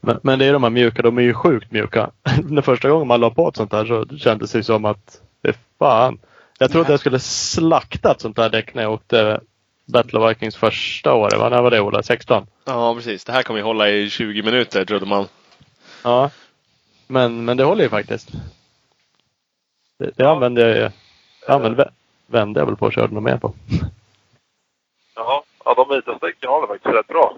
Men, 0.00 0.20
men 0.22 0.38
det 0.38 0.44
är 0.44 0.52
de 0.52 0.62
här 0.62 0.70
mjuka. 0.70 1.02
De 1.02 1.18
är 1.18 1.22
ju 1.22 1.34
sjukt 1.34 1.70
mjuka. 1.70 2.10
Den 2.42 2.62
första 2.62 2.88
gången 2.90 3.08
man 3.08 3.20
la 3.20 3.30
på 3.30 3.48
ett 3.48 3.56
sånt 3.56 3.72
här 3.72 3.86
så 3.86 4.18
kändes 4.18 4.52
det 4.52 4.64
som 4.64 4.84
att 4.84 5.20
det 5.40 5.48
är 5.48 5.56
fan. 5.78 6.18
Jag 6.58 6.72
trodde 6.72 6.90
jag 6.90 7.00
skulle 7.00 7.18
slakta 7.18 8.10
ett 8.10 8.20
sånt 8.20 8.38
här 8.38 8.50
däck 8.50 8.74
när 8.74 8.82
jag 8.82 8.92
åkte 8.92 9.40
Battle 9.84 10.18
of 10.18 10.30
Vikings 10.30 10.56
första 10.56 11.14
året. 11.14 11.38
Va? 11.38 11.48
När 11.48 11.62
var 11.62 11.70
det 11.70 11.80
Ola? 11.80 12.02
16? 12.02 12.46
Ja, 12.64 12.94
precis. 12.94 13.24
Det 13.24 13.32
här 13.32 13.42
kommer 13.42 13.60
ju 13.60 13.64
hålla 13.64 13.88
i 13.88 14.10
20 14.10 14.42
minuter 14.42 14.84
trodde 14.84 15.06
man. 15.06 15.26
Ja. 16.04 16.30
Men, 17.06 17.44
men 17.44 17.56
det 17.56 17.64
håller 17.64 17.82
ju 17.84 17.90
faktiskt. 17.90 18.30
Det, 19.98 20.04
det 20.04 20.12
Ja. 20.16 20.30
använde 20.32 20.60
jag 20.60 20.76
ju. 20.76 20.90
Jag 21.46 21.54
använde, 21.54 21.90
vände 22.26 22.60
jag 22.60 22.66
väl 22.66 22.76
på 22.76 22.86
och 22.86 22.92
körde 22.92 23.14
nog 23.14 23.22
mer 23.22 23.36
på. 23.38 23.54
Jaha, 25.14 25.42
ja 25.64 25.74
de 25.74 25.88
Mitas-däcken 25.96 26.48
håller 26.50 26.66
faktiskt 26.66 26.94
rätt 26.94 27.06
bra. 27.08 27.36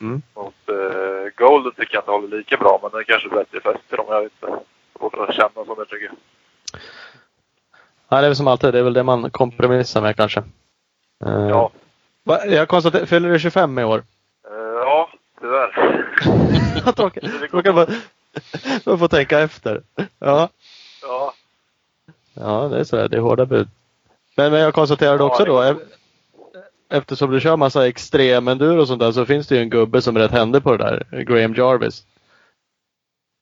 Mm. 0.00 0.22
Mot 0.34 0.54
eh, 0.68 1.30
Golden 1.36 1.72
tycker 1.72 1.94
jag 1.94 2.02
inte 2.02 2.10
håller 2.10 2.36
lika 2.38 2.56
bra, 2.56 2.78
men 2.82 2.90
den 2.90 3.04
kanske 3.04 3.28
är 3.28 3.34
bättre 3.34 3.60
fäste 3.60 3.96
dem. 3.96 4.06
Jag 4.08 4.22
vet 4.22 4.32
inte. 4.42 4.58
Svårt 4.98 5.14
att 5.14 5.34
känna 5.34 5.50
som 5.66 5.74
jag 5.78 5.88
tycker. 5.88 6.10
Ja, 8.08 8.16
det 8.20 8.26
är 8.26 8.28
väl 8.28 8.36
som 8.36 8.48
alltid. 8.48 8.72
Det 8.74 8.78
är 8.78 8.82
väl 8.82 8.92
det 8.92 9.02
man 9.02 9.30
kompromissar 9.30 10.02
med 10.02 10.16
kanske. 10.16 10.42
Eh, 11.26 11.48
Ja, 11.48 11.70
va- 12.24 12.44
Jag 12.46 12.68
konstaterar, 12.68 13.06
fyller 13.06 13.30
du 13.30 13.38
25 13.38 13.78
i 13.78 13.84
år? 13.84 13.98
eh, 14.50 14.54
ja 14.56 15.08
tyvärr. 15.40 16.06
Jag 16.84 16.96
tråkigt. 16.96 17.24
Man 18.86 18.98
får 18.98 19.08
tänka 19.08 19.40
efter. 19.40 19.82
Ja, 20.18 20.48
ja, 21.02 21.34
ja 22.34 22.68
det 22.68 22.78
är 22.80 22.84
så. 22.84 23.08
Det 23.08 23.16
är 23.16 23.20
hårda 23.20 23.46
bud. 23.46 23.68
Men, 24.36 24.52
men 24.52 24.60
jag 24.60 24.74
konstaterade 24.74 25.18
Ja, 25.18 25.24
också 25.30 25.44
då. 25.44 25.74
Eftersom 26.92 27.30
du 27.30 27.40
kör 27.40 27.56
massa 27.56 27.86
extrem 27.88 28.48
enduro 28.48 28.80
och 28.80 28.88
sånt 28.88 29.00
där 29.00 29.12
så 29.12 29.26
finns 29.26 29.46
det 29.46 29.54
ju 29.54 29.60
en 29.62 29.70
gubbe 29.70 30.02
som 30.02 30.16
är 30.16 30.20
rätt 30.20 30.30
händig 30.30 30.62
på 30.62 30.76
det 30.76 30.84
där. 31.10 31.22
Graham 31.22 31.54
Jarvis. 31.54 32.04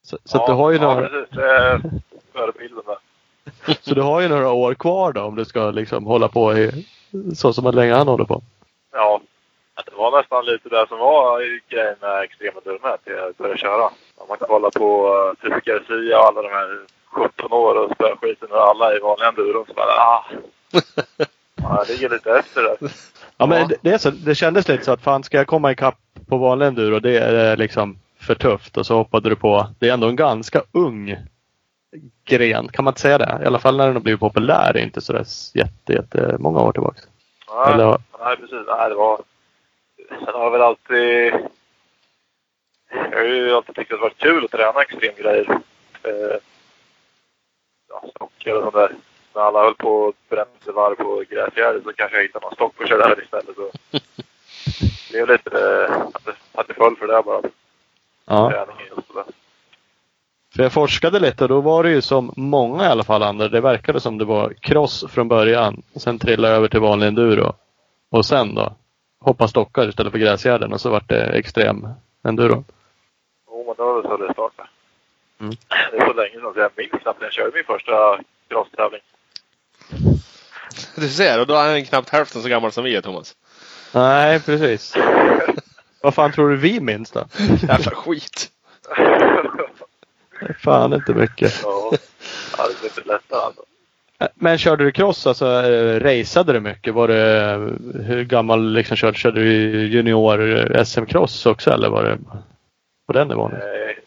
Så, 0.06 0.18
så 0.24 0.38
att 0.40 0.46
du 0.46 0.52
har 0.52 0.70
ju 0.70 0.76
ja, 0.76 0.82
några, 0.82 1.08
precis. 1.08 1.38
Eh, 1.38 1.80
Förebilden 2.32 2.82
där. 2.86 2.96
så 3.82 3.94
du 3.94 4.00
har 4.02 4.20
ju 4.20 4.28
några 4.28 4.50
år 4.52 4.74
kvar 4.74 5.12
då 5.12 5.22
om 5.22 5.34
du 5.36 5.44
ska 5.44 5.70
liksom 5.70 6.04
hålla 6.06 6.28
på 6.28 6.58
i, 6.58 6.86
så 7.34 7.52
som 7.52 7.74
länge 7.74 7.94
han 7.94 8.08
håller 8.08 8.24
på. 8.24 8.42
Ja, 8.92 9.20
det 9.86 9.96
var 9.96 10.18
nästan 10.18 10.44
lite 10.44 10.68
det 10.68 10.86
som 10.88 10.98
var 10.98 11.42
i 11.42 11.60
grejen 11.68 11.96
med 12.00 12.22
extrema 12.22 12.60
med 12.64 13.04
till 13.04 13.12
jag 13.12 13.34
började 13.34 13.58
köra. 13.58 13.84
Om 14.16 14.28
man 14.28 14.38
kollar 14.38 14.70
på 14.70 15.14
uh, 15.14 15.34
Tusse 15.34 15.60
Garcia 15.64 16.18
och 16.18 16.26
alla 16.26 16.42
de 16.42 16.48
här 16.48 16.78
17 17.04 17.52
år 17.52 17.74
och 17.74 17.94
spöskiten 17.94 18.48
och 18.50 18.68
alla 18.68 18.96
i 18.96 18.98
vanliga 18.98 19.28
enduron 19.28 19.66
så 19.66 19.74
bara 19.74 19.92
ah. 19.92 20.24
Ja, 21.62 21.78
jag 21.78 21.88
ligger 21.88 22.08
lite 22.08 22.30
efter 22.30 22.62
där. 22.62 22.76
Ja, 23.36 23.46
men 23.46 23.68
det, 23.68 23.76
det, 23.82 23.90
är 23.90 23.98
så, 23.98 24.10
det 24.10 24.34
kändes 24.34 24.68
lite 24.68 24.84
så 24.84 24.92
att 24.92 25.02
fan 25.02 25.24
ska 25.24 25.36
jag 25.36 25.46
komma 25.46 25.72
ikapp 25.72 25.98
på 26.28 26.36
vanlig 26.36 26.66
enduro 26.66 27.00
det 27.00 27.18
är 27.18 27.56
liksom 27.56 27.98
för 28.20 28.34
tufft 28.34 28.76
och 28.76 28.86
så 28.86 28.94
hoppade 28.94 29.28
du 29.28 29.36
på. 29.36 29.66
Det 29.78 29.88
är 29.88 29.92
ändå 29.92 30.08
en 30.08 30.16
ganska 30.16 30.62
ung 30.72 31.16
gren, 32.24 32.68
kan 32.68 32.84
man 32.84 32.92
inte 32.92 33.00
säga 33.00 33.18
det? 33.18 33.40
I 33.42 33.46
alla 33.46 33.58
fall 33.58 33.76
när 33.76 33.86
den 33.86 33.94
har 33.96 34.00
blivit 34.00 34.20
populär, 34.20 34.76
inte 34.76 35.00
så 35.00 35.12
där 35.12 35.24
jätte, 35.54 35.92
jätte 35.92 36.36
många 36.38 36.60
år 36.60 36.72
tillbaka. 36.72 37.00
Nej, 37.54 37.74
Eller- 37.74 37.98
nej 38.20 38.36
precis. 38.36 38.66
Nej, 38.66 38.88
det 38.88 38.94
var... 38.94 39.20
Sen 40.08 40.34
har 40.34 40.44
jag 40.44 40.50
väl 40.50 40.62
alltid... 40.62 41.32
Jag 42.90 43.18
har 43.18 43.24
ju 43.24 43.52
alltid 43.54 43.74
tyckt 43.74 43.92
att 43.92 43.98
det 43.98 44.02
varit 44.02 44.18
kul 44.18 44.44
att 44.44 44.50
träna 44.50 44.82
extremgrejer. 44.82 45.50
Eh, 46.02 46.36
ja, 47.88 48.04
stockar 48.10 48.54
och 48.54 48.62
sånt 48.62 48.74
där. 48.74 48.92
När 49.34 49.42
alla 49.42 49.60
höll 49.62 49.74
på 49.74 50.08
att 50.08 50.28
bränna 50.28 50.50
sig 50.64 50.72
varv 50.72 50.94
på 50.94 51.24
gräsgärdet 51.30 51.82
så 51.84 51.92
kanske 51.92 52.16
jag 52.16 52.22
hittade 52.22 52.44
någon 52.46 52.54
stock 52.54 52.80
och 52.80 52.88
körde 52.88 53.04
över 53.04 53.22
istället. 53.22 53.56
Så. 53.56 53.70
Det 55.12 55.18
är 55.18 55.26
lite... 55.26 55.84
Eh, 55.84 56.00
att 56.14 56.24
det- 56.24 56.64
det 56.68 56.74
föll 56.74 56.96
för 56.96 57.06
det 57.06 57.22
bara. 57.22 57.42
Ja. 58.24 58.50
Träningen 58.50 58.92
och 58.92 59.04
sådär. 59.06 59.24
För 60.54 60.62
jag 60.62 60.72
forskade 60.72 61.20
lite 61.20 61.44
och 61.44 61.48
då 61.48 61.60
var 61.60 61.82
det 61.82 61.90
ju 61.90 62.00
som 62.02 62.32
många 62.36 62.84
i 62.84 62.88
alla 62.88 63.04
fall 63.04 63.22
andra. 63.22 63.48
Det 63.48 63.60
verkade 63.60 64.00
som 64.00 64.18
det 64.18 64.24
var 64.24 64.52
cross 64.60 65.04
från 65.08 65.28
början. 65.28 65.82
Sen 65.96 66.18
trilla 66.18 66.48
över 66.48 66.68
till 66.68 66.80
vanlig 66.80 67.06
enduro. 67.06 67.54
Och 68.10 68.26
sen 68.26 68.54
då 68.54 68.72
hoppa 69.20 69.48
stockar 69.48 69.88
istället 69.88 70.12
för 70.12 70.18
gräsgärden 70.18 70.72
och 70.72 70.80
så 70.80 70.90
vart 70.90 71.08
det 71.08 71.24
extrem 71.24 71.88
enduro. 72.24 72.64
Jo, 73.50 73.64
men 73.66 73.76
det 73.76 73.82
var 73.82 74.02
väl 74.02 74.10
så 74.10 74.16
det 74.16 74.32
startade. 74.32 74.68
Mm. 75.40 75.54
Det 75.90 75.96
är 75.96 76.06
så 76.06 76.12
länge 76.12 76.34
sedan 76.34 76.52
så 76.54 76.60
jag 76.60 76.70
minns 76.76 77.02
knappt 77.02 77.20
när 77.20 77.26
jag 77.26 77.32
körde 77.32 77.50
min 77.54 77.64
första 77.64 78.20
crosstävling. 78.48 79.00
Du 80.96 81.08
ser, 81.08 81.40
och 81.40 81.46
då 81.46 81.54
är 81.54 81.70
han 81.70 81.84
knappt 81.84 82.08
hälften 82.08 82.42
så 82.42 82.48
gammal 82.48 82.72
som 82.72 82.84
vi 82.84 82.96
är 82.96 83.00
Thomas. 83.00 83.36
Nej, 83.94 84.40
precis. 84.40 84.96
Vad 86.02 86.14
fan 86.14 86.32
tror 86.32 86.48
du 86.48 86.56
vi 86.56 86.80
minns 86.80 87.10
då? 87.10 87.24
Jävla 87.68 87.90
skit. 87.90 88.48
Fan 90.58 90.92
inte 90.92 91.14
mycket. 91.14 91.60
ja, 91.62 91.90
det 92.68 92.80
blir 92.80 92.90
inte 92.90 93.12
lättare 93.12 93.40
alltså. 93.40 93.62
Men 94.34 94.58
körde 94.58 94.84
du 94.84 94.92
cross, 94.92 95.26
alltså 95.26 95.46
eh, 95.46 96.00
raceade 96.00 96.52
du 96.52 96.60
mycket? 96.60 96.94
Var 96.94 97.08
det, 97.08 97.54
hur 98.04 98.24
gammal 98.24 98.72
liksom 98.72 98.96
körde, 98.96 99.18
körde 99.18 99.40
du 99.40 99.86
junior 99.86 100.40
eh, 100.76 101.22
också 101.44 101.70
eller 101.70 101.88
var 101.88 102.04
det 102.04 102.18
på 103.06 103.12
den 103.12 103.28
nivån? 103.28 103.50
Nej, 103.50 103.98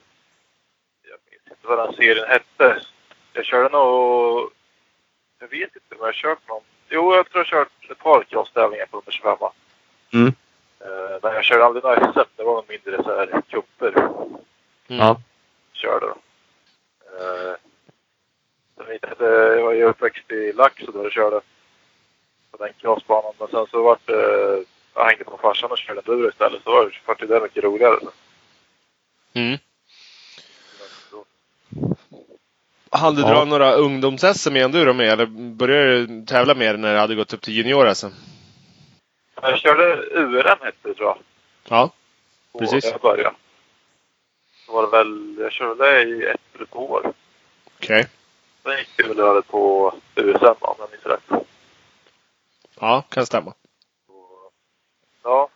jag 1.10 1.18
minns 1.32 1.48
inte 1.50 1.68
vad 1.68 1.78
den 1.78 1.96
serien 1.96 2.26
hette. 2.28 2.82
Jag 3.34 3.46
körde 3.46 3.70
nog... 3.70 4.50
Jag 5.40 5.48
vet 5.48 5.76
inte 5.76 5.80
om 5.90 5.98
jag 6.00 6.06
har 6.06 6.14
kört 6.14 6.48
någon. 6.48 6.62
Jo, 6.90 7.16
jag 7.16 7.30
tror 7.30 7.48
jag 7.52 7.58
har 7.58 7.64
kört 7.66 7.92
ett 7.92 8.00
par 8.00 8.24
crosstävlingar 8.24 8.86
på 8.86 8.98
125. 8.98 9.38
Mm. 10.14 10.28
Eh, 10.80 11.18
men 11.24 11.34
jag 11.34 11.44
körde 11.44 11.66
aldrig 11.66 11.84
några 11.84 12.12
SM. 12.14 12.30
Det 12.36 12.44
var 12.44 12.54
nog 12.54 12.66
mindre 12.70 13.04
så 13.04 13.10
här 13.18 13.42
cuper 13.50 13.94
Mm. 14.88 15.02
Ja. 15.02 15.22
körde 15.74 16.06
då. 16.06 16.16
Eh, 17.20 17.56
jag, 18.78 18.86
vet 18.86 19.04
inte, 19.10 19.24
jag 19.24 19.64
var 19.64 19.74
ju 19.74 19.84
uppväxt 19.84 20.32
i 20.32 20.54
Laxå 20.54 20.92
då 20.92 21.04
jag 21.04 21.12
körde 21.12 21.42
på 22.52 22.58
den 22.58 22.74
crossbanan. 22.82 23.34
Men 23.40 23.48
sen 23.48 23.66
så 23.72 23.84
vart 23.84 24.08
det... 24.08 24.64
Jag 24.96 25.06
hängde 25.06 25.24
på 25.24 25.38
farsan 25.38 25.72
och 25.72 25.78
körde 25.78 26.00
enduro 26.00 26.30
istället. 26.30 26.64
Så 26.64 26.72
var 26.72 27.16
det, 27.20 27.26
det 27.26 27.42
mycket 27.42 27.64
roligare. 27.64 27.96
Mm. 29.34 29.58
Hann 32.92 33.16
du 33.16 33.22
Ja. 33.22 33.28
dra 33.28 33.46
några 33.46 33.76
ungdoms-SM 33.76 34.58
i 34.58 34.62
enduro 34.62 34.94
med 34.94 35.10
eller 35.10 35.26
började 35.56 36.06
du 36.06 36.26
tävla 36.26 36.56
mer 36.56 36.78
när 36.78 36.94
du 36.94 37.00
hade 37.00 37.16
gått 37.16 37.34
upp 37.34 37.42
till 37.42 37.54
junior-SM? 37.54 38.12
Jag 39.42 39.58
körde 39.60 39.96
URM 40.12 40.58
hette 40.62 40.78
det 40.82 40.94
tror 40.94 41.08
jag. 41.08 41.18
Ja. 41.70 41.92
Precis. 42.60 42.86
Jag 42.92 43.02
började. 43.02 43.36
Var 44.72 44.82
det 44.82 44.90
väl, 44.98 45.36
jag 45.40 45.52
körde 45.52 46.04
i 46.04 46.26
ett 46.26 46.42
eller 46.56 46.66
två 46.66 46.90
år. 46.90 47.14
Okej. 47.78 48.08
Sen 48.64 48.78
gick 48.78 48.98
det 48.98 49.04
väl 49.04 49.20
över 49.20 49.42
på 49.42 49.94
USM 50.16 50.46
om 50.60 50.76
jag 50.80 50.90
minns 50.92 51.06
rätt. 51.06 51.46
Ja, 52.80 53.04
kan 53.10 53.26
stämma. 53.26 53.54
Så, 54.08 54.52
ja. 55.24 55.50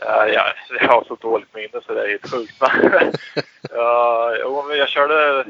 Ja, 0.00 0.28
jag, 0.28 0.52
jag 0.80 0.88
har 0.88 1.04
så 1.04 1.14
dåligt 1.14 1.54
minne 1.54 1.80
så 1.86 1.94
det 1.94 2.04
är 2.04 2.08
helt 2.08 2.30
sjukt. 2.30 2.60
Men, 2.60 3.12
ja, 3.70 4.64
men 4.68 4.78
jag 4.78 4.88
körde, 4.88 5.44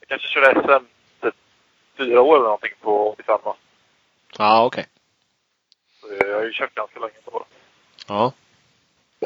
jag 0.00 0.08
kanske 0.08 0.28
körde 0.28 0.62
SM 0.62 0.84
fyra 1.98 2.20
år 2.20 2.36
eller 2.36 2.44
någonting 2.44 2.72
på 2.80 3.10
85. 3.10 3.40
Ja, 4.38 4.64
okej. 4.64 4.86
Så 6.00 6.06
jag 6.20 6.34
har 6.34 6.42
ju 6.42 6.52
kört 6.52 6.74
ganska 6.74 7.00
länge 7.00 7.20
på 7.24 7.38
det. 7.38 7.44
Ja. 8.06 8.32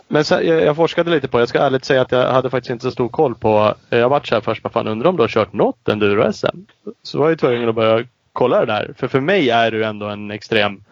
Men 0.09 0.25
sen, 0.25 0.47
jag, 0.47 0.63
jag 0.63 0.77
forskade 0.77 1.11
lite 1.11 1.29
på, 1.29 1.41
jag 1.41 1.49
ska 1.49 1.59
ärligt 1.59 1.85
säga 1.85 2.01
att 2.03 2.13
jag 2.13 2.33
hade 2.33 2.51
faktiskt 2.51 2.71
inte 2.71 2.83
så 2.83 2.91
stor 2.91 3.09
koll 3.09 3.35
på, 3.35 3.75
eh, 3.91 3.99
jag 3.99 4.09
vart 4.09 4.27
så 4.27 4.35
här 4.35 4.43
först, 4.43 4.65
vad 4.65 4.73
fan 4.73 4.89
undrar 4.89 5.09
om 5.09 5.17
du 5.17 5.23
har 5.23 5.29
kört 5.29 5.53
något 5.53 5.89
enduro-SM? 5.89 6.57
Så 7.03 7.19
var 7.19 7.29
jag 7.29 7.39
tvungen 7.39 7.69
att 7.69 7.75
börja 7.75 8.07
kolla 8.33 8.61
det 8.61 8.67
där. 8.67 8.95
För 8.97 9.09
för 9.09 9.21
mig 9.21 9.51
är 9.51 9.71
du 9.71 9.85
ändå 9.85 10.07
en 10.07 10.31
extrem 10.31 10.85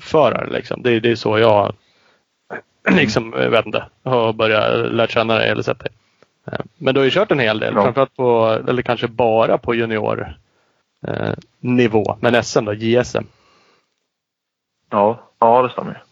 förare 0.00 0.50
liksom. 0.50 0.82
Det, 0.82 1.00
det 1.00 1.10
är 1.10 1.16
så 1.16 1.38
jag 1.38 1.74
liksom, 2.90 3.30
vet 3.30 3.66
inte, 3.66 3.84
har 4.04 4.32
börjat 4.32 4.92
lära 4.92 5.06
känna 5.06 5.34
dig 5.34 5.48
eller 5.50 5.62
sett 5.62 5.78
dig. 5.78 5.92
Eh, 6.52 6.58
Men 6.78 6.94
du 6.94 7.00
har 7.00 7.04
ju 7.04 7.10
kört 7.10 7.30
en 7.30 7.38
hel 7.38 7.58
del, 7.60 7.74
Ja. 7.76 7.82
framförallt 7.82 8.16
på, 8.16 8.58
eller 8.68 8.82
kanske 8.82 9.08
bara 9.08 9.58
på 9.58 9.74
junior 9.74 10.34
eh, 11.06 11.32
nivå. 11.60 12.16
Men 12.20 12.42
SM 12.44 12.64
då, 12.64 12.74
JSM. 12.74 13.24
Ja, 14.90 15.20
ja 15.38 15.62
det 15.62 15.68
stämmer. 15.70 16.02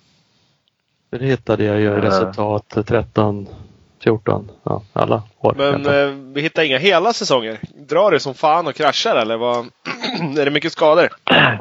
Det 1.11 1.25
hittade 1.25 1.65
jag 1.65 1.81
ju 1.81 2.01
resultat 2.01 2.77
13, 2.87 3.47
14, 4.03 4.51
ja 4.63 4.83
alla 4.93 5.23
år. 5.39 5.55
Men 5.57 5.87
eh, 5.87 6.33
vi 6.35 6.41
hittar 6.41 6.63
inga 6.63 6.79
hela 6.79 7.13
säsonger. 7.13 7.61
Drar 7.89 8.11
det 8.11 8.21
som 8.21 8.35
fan 8.35 8.67
och 8.67 8.75
kraschar 8.75 9.17
eller 9.17 9.37
vad? 9.37 9.57
är 10.39 10.45
det 10.45 10.51
mycket 10.51 10.73
skador? 10.73 11.09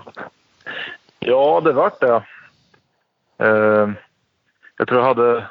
Ja, 1.20 1.62
det 1.64 1.72
vart 1.72 2.00
det. 2.00 2.24
Eh, 3.38 3.90
jag 4.78 4.88
tror 4.88 5.00
jag 5.00 5.08
hade... 5.08 5.48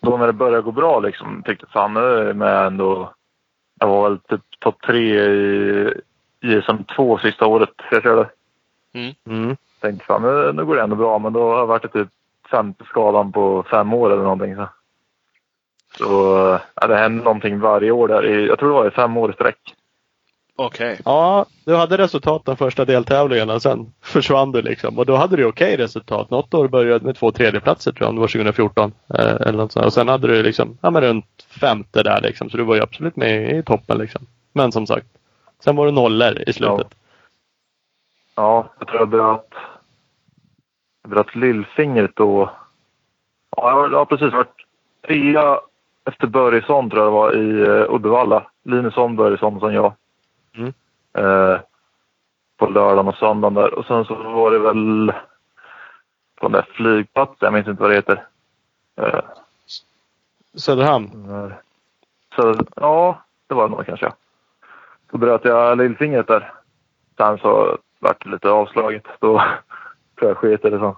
Då 0.00 0.16
när 0.16 0.26
det 0.26 0.32
började 0.32 0.62
gå 0.62 0.72
bra 0.72 1.00
liksom, 1.00 1.42
tyckte 1.46 1.66
fan 1.66 1.94
nu 1.94 2.00
är 2.00 2.32
med 2.32 2.66
ändå... 2.66 3.12
Jag 3.80 3.88
var 3.88 4.08
väl 4.08 4.18
typ 4.18 4.40
topp 4.60 4.76
tre 4.86 5.20
i 5.24 5.92
ISM 6.40 6.84
2 6.96 7.18
sista 7.18 7.46
året 7.46 7.70
jag 7.90 8.02
körde. 8.02 8.30
Mm. 9.26 9.56
Tänkte 9.80 10.04
fan 10.04 10.22
nu, 10.22 10.52
nu 10.52 10.64
går 10.64 10.76
det 10.76 10.82
ändå 10.82 10.96
bra, 10.96 11.18
men 11.18 11.32
då 11.32 11.50
har 11.50 11.58
jag 11.58 11.66
varit 11.66 11.82
det 11.82 11.88
typ 11.88 12.08
skadan 12.90 13.32
på 13.32 13.64
fem 13.70 13.92
år 13.94 14.12
eller 14.12 14.22
någonting. 14.22 14.56
Så, 14.56 14.68
så 15.98 16.58
ja, 16.74 16.86
det 16.86 16.96
hände 16.96 17.24
någonting 17.24 17.60
varje 17.60 17.90
år 17.90 18.08
där. 18.08 18.26
I, 18.26 18.46
jag 18.46 18.58
tror 18.58 18.68
det 18.68 18.74
var 18.74 18.88
i 18.88 18.90
fem 18.90 19.16
år 19.16 19.30
i 19.30 19.34
sträck. 19.34 19.74
Okej. 20.60 21.00
Ja, 21.04 21.46
du 21.64 21.76
hade 21.76 21.98
resultat 21.98 22.44
de 22.44 22.56
första 22.56 22.84
deltävlingarna. 22.84 23.60
Sen 23.60 23.92
försvann 24.02 24.52
du 24.52 24.62
liksom. 24.62 24.98
Och 24.98 25.06
då 25.06 25.16
hade 25.16 25.36
du 25.36 25.44
okej 25.44 25.76
resultat. 25.76 26.30
Något 26.30 26.54
år 26.54 26.68
började 26.68 27.04
med 27.04 27.16
två 27.16 27.30
tredjeplatser 27.30 27.92
tror 27.92 28.04
jag, 28.04 28.08
om 28.08 28.14
det 28.14 28.20
var 28.20 28.28
2014. 28.28 28.92
Eh, 29.14 29.24
eller 29.24 29.58
något 29.58 29.72
sånt. 29.72 29.86
Och 29.86 29.92
sen 29.92 30.08
hade 30.08 30.28
du 30.28 30.42
liksom, 30.42 30.78
ja 30.80 30.90
men 30.90 31.02
runt 31.02 31.46
femte 31.60 32.02
där 32.02 32.20
liksom. 32.20 32.50
Så 32.50 32.56
du 32.56 32.62
var 32.62 32.74
ju 32.74 32.82
absolut 32.82 33.16
med 33.16 33.58
i 33.58 33.62
toppen 33.62 33.98
liksom. 33.98 34.26
Men 34.52 34.72
som 34.72 34.86
sagt, 34.86 35.06
sen 35.64 35.76
var 35.76 35.86
det 35.86 35.92
nollor 35.92 36.42
i 36.46 36.52
slutet. 36.52 36.94
Ja, 38.34 38.72
jag 38.78 38.88
tror 38.88 39.00
jag 39.00 39.08
bröt, 39.08 39.52
jag 39.52 39.77
bröt 41.08 41.34
lillfingret 41.34 42.10
då. 42.16 42.50
Ja, 43.56 43.88
jag 43.90 43.98
har- 43.98 44.04
precis 44.04 44.32
varit 44.32 44.64
trea 45.06 45.60
efter 46.04 46.26
Börjesson 46.26 46.90
tror 46.90 47.02
jag 47.02 47.12
det 47.12 47.14
var 47.16 47.36
i 47.36 47.68
uh, 47.68 47.94
Uddevalla. 47.94 48.46
Linusson, 48.62 49.16
Börjesson 49.16 49.60
sen 49.60 49.72
jag. 49.74 49.92
Mm. 50.54 50.72
Eh, 51.12 51.60
på 52.56 52.66
lördagen 52.66 53.08
och 53.08 53.14
söndagen 53.14 53.54
där. 53.54 53.74
Och 53.74 53.84
sen 53.86 54.04
så 54.04 54.14
var 54.14 54.50
det 54.50 54.58
väl 54.58 55.12
på 56.36 56.48
den 56.48 56.52
där 56.52 56.66
flygplatsen, 56.72 57.36
jag 57.40 57.52
minns 57.52 57.68
inte 57.68 57.82
vad 57.82 57.90
det 57.90 57.96
heter. 57.96 58.26
Eh, 58.96 59.20
Söderhamn. 60.54 61.10
så, 62.36 62.54
ja, 62.76 63.22
det 63.46 63.54
var 63.54 63.68
det 63.68 63.74
nog 63.76 63.86
kanske. 63.86 64.12
Så 65.10 65.18
bröt 65.18 65.44
jag 65.44 65.78
lillfingret 65.78 66.26
där. 66.26 66.52
Sen 67.16 67.38
så 67.38 67.78
vart 67.98 68.24
det 68.24 68.30
lite 68.30 68.50
avslaget. 68.50 69.06
Då 69.18 69.42
tror 70.18 70.30
jag 70.30 70.36
sket 70.36 70.64
i 70.64 70.70
det 70.70 70.78
så. 70.78 70.96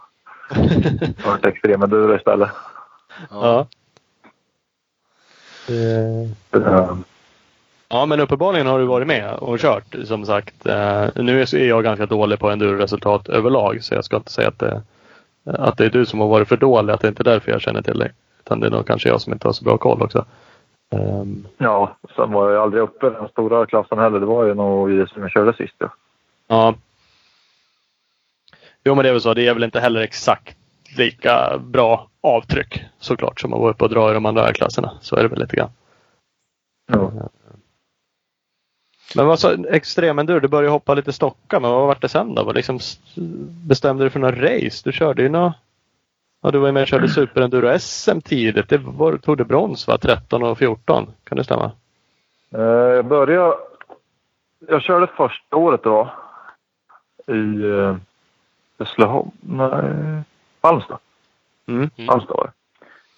Vart 1.27 1.47
extrem 1.47 1.83
enduro 1.83 2.17
istället. 2.17 2.51
Ja. 3.31 3.67
Ja 7.89 8.07
men 8.07 8.21
uppenbarligen 8.21 8.67
har 8.67 8.79
du 8.79 8.85
varit 8.85 9.07
med 9.07 9.35
och 9.35 9.59
kört 9.59 9.95
som 10.05 10.25
sagt. 10.25 10.67
Eh, 10.67 11.09
nu 11.15 11.41
är 11.41 11.69
jag 11.69 11.85
ganska 11.85 12.07
dålig 12.07 12.39
på 12.39 12.51
enduro-resultat 12.51 13.29
överlag 13.29 13.85
så 13.85 13.95
jag 13.95 14.05
ska 14.05 14.17
inte 14.17 14.33
säga 14.33 14.49
att 14.49 14.59
det, 14.59 14.83
att 15.45 15.77
det 15.77 15.85
är 15.85 15.91
du 15.91 16.07
som 16.07 16.21
har 16.21 16.29
varit 16.29 16.49
för 16.49 16.57
dålig. 16.57 16.93
Att 16.93 17.01
det 17.01 17.09
inte 17.09 17.23
är 17.23 17.25
därför 17.25 17.53
jag 17.53 17.61
känner 17.61 17.83
till 17.83 17.99
dig. 17.99 18.13
Utan 18.41 18.61
det 18.61 18.67
är 18.67 18.71
nog 18.71 18.87
kanske 18.87 19.09
jag 19.09 19.21
som 19.21 19.33
inte 19.33 19.49
har 19.49 19.53
så 19.53 19.65
bra 19.65 19.77
koll 19.77 20.03
också. 20.03 20.25
Ehm, 20.93 21.47
Ja, 21.59 21.97
sen 22.17 22.33
var 22.33 22.51
jag 22.51 22.63
aldrig 22.63 22.83
uppe 22.83 23.07
i 23.07 23.11
den 23.11 23.29
stora 23.29 23.67
klassen 23.67 23.99
heller. 23.99 24.21
Det 24.21 24.27
var 24.27 24.45
ju 24.45 24.55
nog 24.55 25.09
som 25.09 25.23
jag 25.23 25.31
körde 25.31 25.53
sist. 25.53 25.75
Ja. 25.79 25.89
ja. 26.49 26.75
Jo 28.85 28.95
men 28.95 29.03
det 29.03 29.09
är 29.09 29.13
väl 29.13 29.21
så. 29.21 29.35
Det 29.35 29.47
är 29.47 29.55
väl 29.55 29.65
inte 29.65 29.81
heller 29.81 30.01
exakt 30.01 30.57
lika 30.97 31.59
bra 31.59 32.09
avtryck 32.21 32.85
såklart 32.99 33.41
som 33.41 33.53
att 33.53 33.61
vara 33.61 33.71
uppe 33.71 33.85
och 33.85 33.91
dra 33.91 34.11
i 34.11 34.15
de 34.15 34.27
andra 34.27 34.53
klasserna. 34.53 34.93
Så 35.01 35.17
är 35.17 35.23
det 35.23 35.29
väl 35.29 35.39
lite 35.39 35.57
grann. 35.57 35.71
Ja. 36.93 37.13
Men 39.17 39.27
vad 39.27 39.39
sa 39.41 39.55
extremenduro? 39.71 40.41
Du 40.41 40.49
började 40.49 40.73
hoppa 40.73 40.95
lite 40.95 41.13
stockar, 41.13 41.61
men 41.61 41.71
vad 41.71 41.87
var 41.87 41.99
det 42.01 42.09
sen 42.09 42.35
då? 42.35 42.45
Vad 42.45 42.55
liksom 42.55 42.79
bestämde 43.67 44.05
du 44.05 44.11
för 44.11 44.21
några 44.21 44.43
race? 44.43 44.83
Du 44.85 44.93
körde 44.93 45.23
ju 45.23 45.29
nå 45.29 45.53
Ja, 46.43 46.51
du 46.51 46.59
var 46.59 46.67
ju 46.67 46.73
med 46.73 46.83
och 46.83 46.89
körde 46.89 47.09
superenduro 47.09 47.79
SM 47.79 48.21
tidigt. 48.21 48.69
Det 48.69 48.79
var, 48.79 49.17
tog 49.17 49.39
du 49.39 49.45
brons 49.45 49.89
va? 49.89 49.99
13 49.99 50.43
och 50.43 50.59
14. 50.59 51.07
Kan 51.25 51.39
det 51.39 51.45
stämma? 51.45 51.73
Eh, 52.55 52.61
Jag 52.61 53.07
började... 53.07 53.57
Jag 54.69 54.83
körde 54.83 55.07
första 55.07 55.57
året 55.57 55.83
då. 55.83 56.13
I 57.27 57.33
uh, 57.33 57.97
Hässleholm. 58.81 59.31
Nej, 59.41 60.23
Halmstad. 60.61 60.99
Mm. 61.69 61.91
Halmstad 62.09 62.37
var 62.37 62.51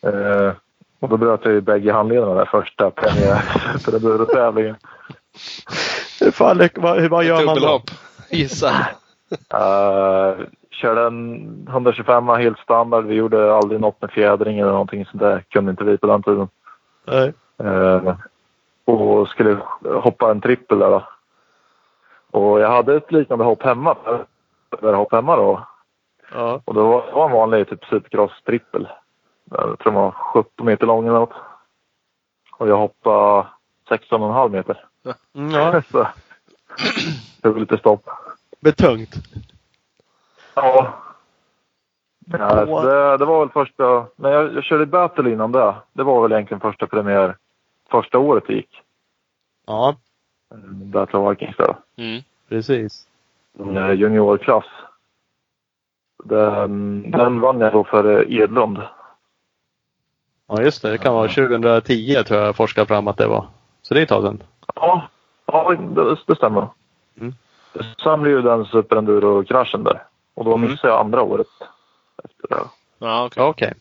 det. 0.00 0.46
Eh, 0.46 0.52
Och 1.00 1.08
då 1.08 1.16
bröt 1.16 1.40
jag 1.44 1.54
ju 1.54 1.60
bägge 1.60 1.92
handlederna 1.92 2.34
där 2.34 2.44
första 2.44 2.90
premiär-tävlingen. 2.90 4.76
Hur, 6.20 6.30
fan, 6.30 6.68
vad, 6.76 7.10
vad 7.10 7.24
gör 7.24 7.46
man 7.46 7.56
då? 7.56 7.82
Gissa. 8.30 8.70
Uh, 9.54 10.44
körde 10.70 11.06
en 11.06 11.66
125 11.70 12.28
helt 12.28 12.58
standard. 12.58 13.04
Vi 13.04 13.14
gjorde 13.14 13.54
aldrig 13.54 13.80
något 13.80 14.00
med 14.02 14.10
fjädring 14.10 14.58
eller 14.58 14.72
någonting 14.72 15.06
sånt 15.06 15.22
där. 15.22 15.44
Kunde 15.48 15.70
inte 15.70 15.84
vi 15.84 15.98
på 15.98 16.06
den 16.06 16.22
tiden. 16.22 16.48
Nej. 17.06 17.32
Uh, 17.62 18.14
och 18.84 19.28
skulle 19.28 19.58
hoppa 19.82 20.30
en 20.30 20.40
trippel 20.40 20.78
där 20.78 20.90
då. 20.90 21.08
Och 22.30 22.60
jag 22.60 22.70
hade 22.70 22.96
ett 22.96 23.12
liknande 23.12 23.44
hopp 23.44 23.62
hemma. 23.62 23.96
Där 24.80 24.92
hopp 24.92 25.12
hemma 25.12 25.36
då. 25.36 25.66
Ja. 26.32 26.60
Och 26.64 26.74
då 26.74 26.88
var 26.88 27.06
det 27.06 27.12
var 27.12 27.26
en 27.26 27.32
vanlig 27.32 27.68
typ 27.68 27.84
supercross-trippel. 27.84 28.88
Jag 29.50 29.78
tror 29.78 29.92
den 29.92 29.94
var 29.94 30.10
17 30.10 30.66
meter 30.66 30.86
lång 30.86 31.06
eller 31.06 31.18
något. 31.18 31.34
Och 32.58 32.68
jag 32.68 32.76
hoppade 32.76 33.46
16,5 33.88 34.48
meter. 34.48 34.84
Mm, 35.34 35.50
ja. 35.50 35.82
Så 35.92 36.06
det 37.40 37.48
var 37.48 37.60
lite 37.60 37.78
stopp. 37.78 38.08
Betungt. 38.60 39.14
Ja. 40.54 40.94
ja 42.26 42.64
det, 42.64 43.16
det 43.16 43.24
var 43.24 43.40
väl 43.40 43.48
första... 43.48 44.06
Men 44.16 44.32
jag, 44.32 44.54
jag 44.54 44.64
körde 44.64 44.86
battle 44.86 45.32
innan 45.32 45.52
det. 45.52 45.74
Det 45.92 46.02
var 46.02 46.22
väl 46.22 46.32
egentligen 46.32 46.60
första 46.60 46.86
premiär 46.86 47.36
första 47.92 48.18
året 48.18 48.44
det 48.46 48.52
gick. 48.54 48.82
Ja, 49.66 49.96
Battle 50.70 51.18
of 51.18 51.32
Vikings 51.32 51.56
där. 51.56 51.76
Mm. 51.96 52.22
precis. 52.48 53.08
En 53.58 53.96
juniorklass. 53.98 54.64
Den, 56.24 57.10
den 57.10 57.40
vann 57.40 57.60
jag 57.60 57.72
då 57.72 57.84
för 57.84 58.32
Edlund. 58.32 58.78
Ja, 60.48 60.62
just 60.62 60.82
det. 60.82 60.90
Det 60.90 60.98
kan 60.98 61.14
vara 61.14 61.28
2010 61.28 62.22
tror 62.26 62.40
jag 62.40 62.56
forskade 62.56 62.86
fram 62.86 63.08
att 63.08 63.16
det 63.16 63.26
var. 63.26 63.46
Så 63.82 63.94
det 63.94 64.00
är 64.00 64.02
ett 64.02 64.08
tag 64.08 64.22
sedan. 64.22 64.42
Ja, 64.74 65.08
ja 65.46 65.74
det, 65.74 66.16
det 66.26 66.36
stämmer. 66.36 66.68
Mm. 67.20 67.34
Sen 68.02 68.22
blev 68.22 68.34
ju 68.36 68.42
den 68.42 68.64
superenduro-kraschen 68.64 69.84
där. 69.84 70.02
Och 70.34 70.44
då 70.44 70.54
Mm. 70.56 70.70
missade 70.70 70.92
jag 70.92 71.00
andra 71.00 71.22
året. 71.22 71.46
Efter 72.24 72.48
det. 72.48 72.64
Ja, 72.98 73.24
okej. 73.26 73.42
Ja, 73.42 73.48
Okej. 73.48 73.74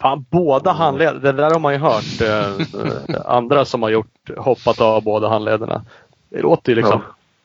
Fan, 0.00 0.24
båda 0.30 0.72
handleder. 0.72 1.20
Det 1.20 1.32
där 1.32 1.50
har 1.50 1.60
man 1.60 1.72
ju 1.72 1.78
hört. 1.78 2.20
Eh, 2.20 3.26
andra 3.36 3.64
som 3.64 3.82
har 3.82 3.90
gjort, 3.90 4.30
hoppat 4.36 4.80
av 4.80 5.04
båda 5.04 5.28
handlederna. 5.28 5.82
Det 6.28 6.42
låter 6.42 6.72
ju 6.72 6.76
liksom, 6.76 7.00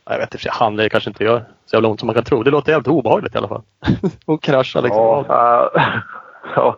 jag 0.10 0.18
vet 0.18 0.34
inte, 0.34 0.50
handleder 0.52 0.90
kanske 0.90 1.10
inte 1.10 1.24
gör 1.24 1.46
så 1.66 1.76
jävla 1.76 1.90
ont 1.90 2.00
som 2.00 2.08
man 2.08 2.14
kan 2.14 2.24
tro. 2.24 2.44
Det 2.44 2.52
låter 2.52 2.72
jävligt 2.72 2.88
obehagligt 2.88 3.36
i 3.36 3.38
alla 3.38 3.48
fall. 3.48 3.62
Och 4.26 4.44
krascha 4.44 4.82
liksom. 4.82 5.02
Ja, 5.28 5.72
äh, 5.76 5.84
ja. 6.56 6.78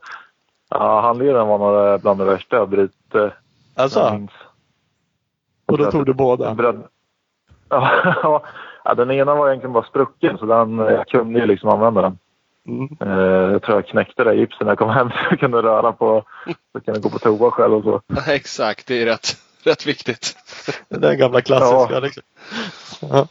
ja, 0.69 1.01
handleden 1.01 1.47
var 1.47 1.57
nog 1.57 2.01
bland 2.01 2.19
det 2.19 2.25
värsta 2.25 2.55
jag 2.55 2.69
brutit. 2.69 3.15
eh, 3.15 3.29
alltså, 3.75 4.27
och 5.65 5.77
då 5.77 5.91
tog 5.91 6.05
du 6.05 6.13
båda? 6.13 6.53
Bröd... 6.53 6.83
Ja, 7.71 8.43
ja, 8.83 8.93
den 8.93 9.11
ena 9.11 9.35
var 9.35 9.47
egentligen 9.47 9.73
bara 9.73 9.83
sprucken 9.83 10.37
så 10.37 10.45
den, 10.45 10.77
jag 10.77 11.07
kunde 11.07 11.39
ju 11.39 11.45
liksom 11.45 11.69
använda 11.69 12.01
den. 12.01 12.17
Mm. 12.67 12.97
Eh, 12.99 13.51
jag 13.51 13.61
tror 13.61 13.77
jag 13.77 13.87
knäckte 13.87 14.23
det 14.23 14.33
gipsen 14.33 14.65
när 14.65 14.71
jag 14.71 14.77
kom 14.77 14.89
hem 14.89 15.09
så 15.09 15.15
jag 15.29 15.39
kunde 15.39 15.61
röra 15.61 15.91
på, 15.91 16.23
så 16.45 16.53
jag 16.71 16.85
kunde 16.85 16.99
gå 16.99 17.09
på 17.09 17.19
toa 17.19 17.51
själv 17.51 17.73
och 17.73 17.83
så. 17.83 18.21
Exakt, 18.31 18.87
det 18.87 19.01
är 19.01 19.05
rätt, 19.05 19.27
rätt 19.63 19.85
viktigt. 19.85 20.37
Den 20.89 21.17
gamla 21.17 21.41
klassiska 21.41 21.93
Ja. 21.93 21.99
liksom. 21.99 22.23
Ja. 23.01 23.27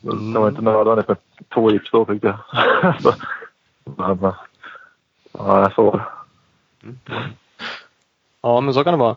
Det 0.00 0.38
var 0.38 0.48
inte 0.48 0.62
nödvändigt 0.62 1.08
med 1.08 1.16
två 1.54 1.70
gips 1.70 1.90
då 1.90 2.04
tyckte 2.04 2.26
jag. 2.26 2.38
men, 3.96 4.24
eh, 4.24 4.34
ja, 5.32 5.72
så 5.74 5.82
var 5.82 5.96
det. 5.98 6.04
ja, 8.42 8.60
men 8.60 8.74
så 8.74 8.84
kan 8.84 8.92
det 8.94 8.98
vara. 8.98 9.16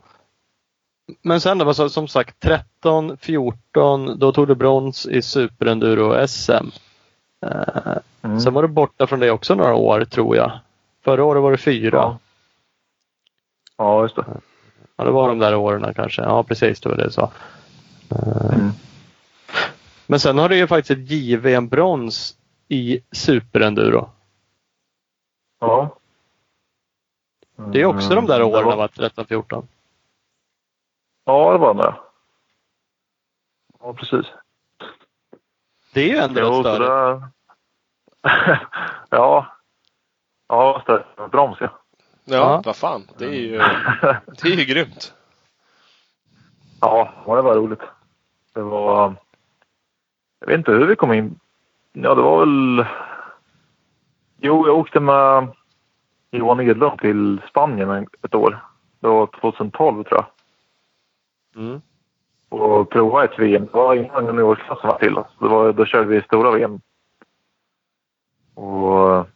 Men 1.21 1.41
sen 1.41 1.57
då, 1.57 1.67
alltså, 1.67 1.89
som 1.89 2.07
sagt 2.07 2.39
13, 2.39 3.17
14, 3.17 4.19
då 4.19 4.31
tog 4.31 4.47
du 4.47 4.55
brons 4.55 5.05
i 5.05 5.21
superenduro-SM. 5.21 6.71
Eh, 7.45 7.97
Mm. 8.25 8.39
Sen 8.39 8.53
var 8.53 8.61
du 8.61 8.67
borta 8.67 9.07
från 9.07 9.19
det 9.19 9.31
också 9.31 9.55
några 9.55 9.75
år 9.75 10.05
tror 10.05 10.35
jag. 10.35 10.51
Förra 11.03 11.23
året 11.23 11.43
var 11.43 11.51
det 11.51 11.57
fyra. 11.57 11.97
Ja. 11.97 12.17
Ja, 13.77 14.01
just 14.03 14.15
det. 14.15 14.25
Ja, 14.95 15.03
det 15.03 15.11
var 15.11 15.27
de 15.27 15.39
där 15.39 15.55
åren 15.55 15.93
kanske. 15.93 16.21
Ja, 16.21 16.43
precis. 16.43 16.81
Det 16.81 16.89
var 16.89 16.95
det 16.97 17.11
sa. 17.11 17.31
Eh, 18.11 18.53
Mm. 18.55 18.69
Men 20.07 20.19
sen 20.19 20.37
har 20.37 20.49
du 20.49 20.57
ju 20.57 20.67
faktiskt 20.67 20.91
ett 20.99 21.11
JVM-brons 21.11 22.37
i 22.67 22.99
superenduro. 23.11 24.09
Ja. 25.59 25.97
Det 27.55 27.81
är 27.81 27.85
också 27.85 28.15
de 28.15 28.25
där 28.25 28.35
Mm, 28.39 28.49
det 28.51 28.55
åren, 28.57 28.65
var- 28.67 28.75
va? 28.77 28.87
13, 28.87 29.25
14. 29.25 29.67
Ja, 31.25 31.51
det 31.51 31.57
var 31.57 31.73
det. 31.73 31.95
Ja, 33.79 33.93
precis. 33.93 34.25
Det 35.93 36.01
är 36.01 36.07
ju 36.07 36.17
ändå 36.17 36.41
Jo, 36.41 36.47
så 36.47 36.61
större. 36.63 37.13
det... 37.15 37.31
ja. 39.09 39.45
Ja, 40.47 40.79
större 40.83 41.27
broms 41.31 41.57
ja. 41.59 41.79
Ja, 42.25 42.35
Ja. 42.35 42.61
vad 42.65 42.75
fan. 42.75 43.07
Det 43.17 43.25
är 43.25 43.31
ju, 43.31 43.57
det 44.41 44.43
är 44.49 44.55
ju 44.57 44.65
grymt. 44.65 45.13
ja, 46.81 47.13
det 47.25 47.41
var 47.41 47.55
roligt. 47.55 47.81
Det 48.53 48.61
var... 48.61 49.15
Jag 50.39 50.47
vet 50.47 50.57
inte 50.57 50.71
hur 50.71 50.85
vi 50.87 50.95
kom 50.95 51.13
in. 51.13 51.39
Ja, 51.93 52.15
det 52.15 52.21
var 52.21 52.39
väl... 52.45 52.85
Jo, 54.37 54.67
jag 54.67 54.77
åkte 54.77 54.99
med 54.99 55.47
Johan 56.31 56.59
Edlund 56.61 56.99
till 56.99 57.41
Spanien 57.49 57.89
en- 57.89 58.07
ett 58.21 58.35
år. 58.35 58.65
Det 58.99 59.07
var 59.07 59.27
2012 59.27 60.03
tror 60.03 60.19
jag. 60.21 60.25
Mm. 61.63 61.81
och 62.49 62.89
prova 62.89 63.23
ett 63.23 63.39
VM. 63.39 63.65
Det 63.65 63.73
var 63.77 63.95
innan 63.95 64.25
juniorklassen 64.25 64.87
var 64.89 64.97
till. 64.99 65.13
Det 65.13 65.47
var, 65.47 65.73
då 65.73 65.85
körde 65.85 66.05
vi 66.07 66.21
stora 66.21 66.51
VM. 66.51 66.81
Och 68.53 69.27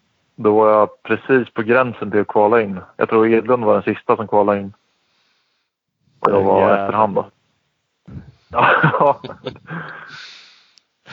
då 0.43 0.55
var 0.55 0.69
jag 0.71 1.03
precis 1.03 1.53
på 1.53 1.61
gränsen 1.61 2.11
till 2.11 2.19
att 2.21 2.27
kvala 2.27 2.61
in. 2.61 2.79
Jag 2.97 3.09
tror 3.09 3.27
Edlund 3.27 3.63
var 3.65 3.73
den 3.73 3.83
sista 3.95 4.15
som 4.15 4.27
kvalade 4.27 4.59
in. 4.59 4.73
Och 6.19 6.31
jag 6.31 6.43
var 6.43 6.59
Jävlar. 6.61 6.83
efterhand 6.85 7.15
då. 7.15 7.25
Ja. 8.51 9.21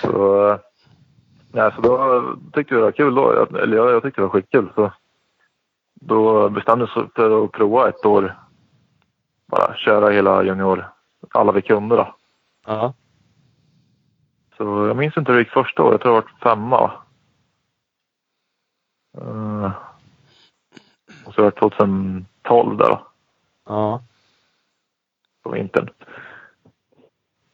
så, 0.01 0.59
ja, 1.53 1.71
så 1.71 1.81
då 1.81 2.23
tyckte 2.53 2.75
vi 2.75 2.81
det 2.81 2.85
var 2.85 2.93
kul 2.93 3.15
då. 3.15 3.35
Jag- 3.35 3.61
Eller 3.63 3.77
jag, 3.77 3.91
jag 3.91 4.03
tyckte 4.03 4.21
det 4.21 4.27
var 4.27 4.33
skitkul. 4.33 4.69
Så 4.75 4.93
då 5.95 6.49
bestämde 6.49 6.85
vi 6.85 6.91
oss 7.03 7.09
för 7.15 7.45
att 7.45 7.53
prova 7.53 7.89
ett 7.89 8.07
år. 8.07 8.39
Bara 9.47 9.75
köra 9.77 10.09
hela 10.11 10.43
junior. 10.43 10.85
Alla 11.31 11.53
vi 11.53 11.63
kunde 11.63 11.97
då. 11.97 12.15
Ja. 12.67 12.93
Så 14.57 14.87
jag 14.87 14.97
minns 14.97 15.17
inte 15.17 15.33
hur 15.33 15.37
det 15.39 15.43
gick 15.43 15.53
första 15.53 15.83
året. 15.83 15.93
Jag 15.93 16.01
tror 16.01 16.15
jag 16.15 16.23
var 16.23 16.31
femma. 16.55 16.93
Eh, 19.21 19.71
och 21.27 21.35
så 21.35 21.43
var 21.43 21.51
det 21.51 21.57
2012 21.59 22.77
där 22.77 22.89
då, 22.89 23.07
Ja. 23.67 24.01
på 25.43 25.51
vintern. 25.51 25.89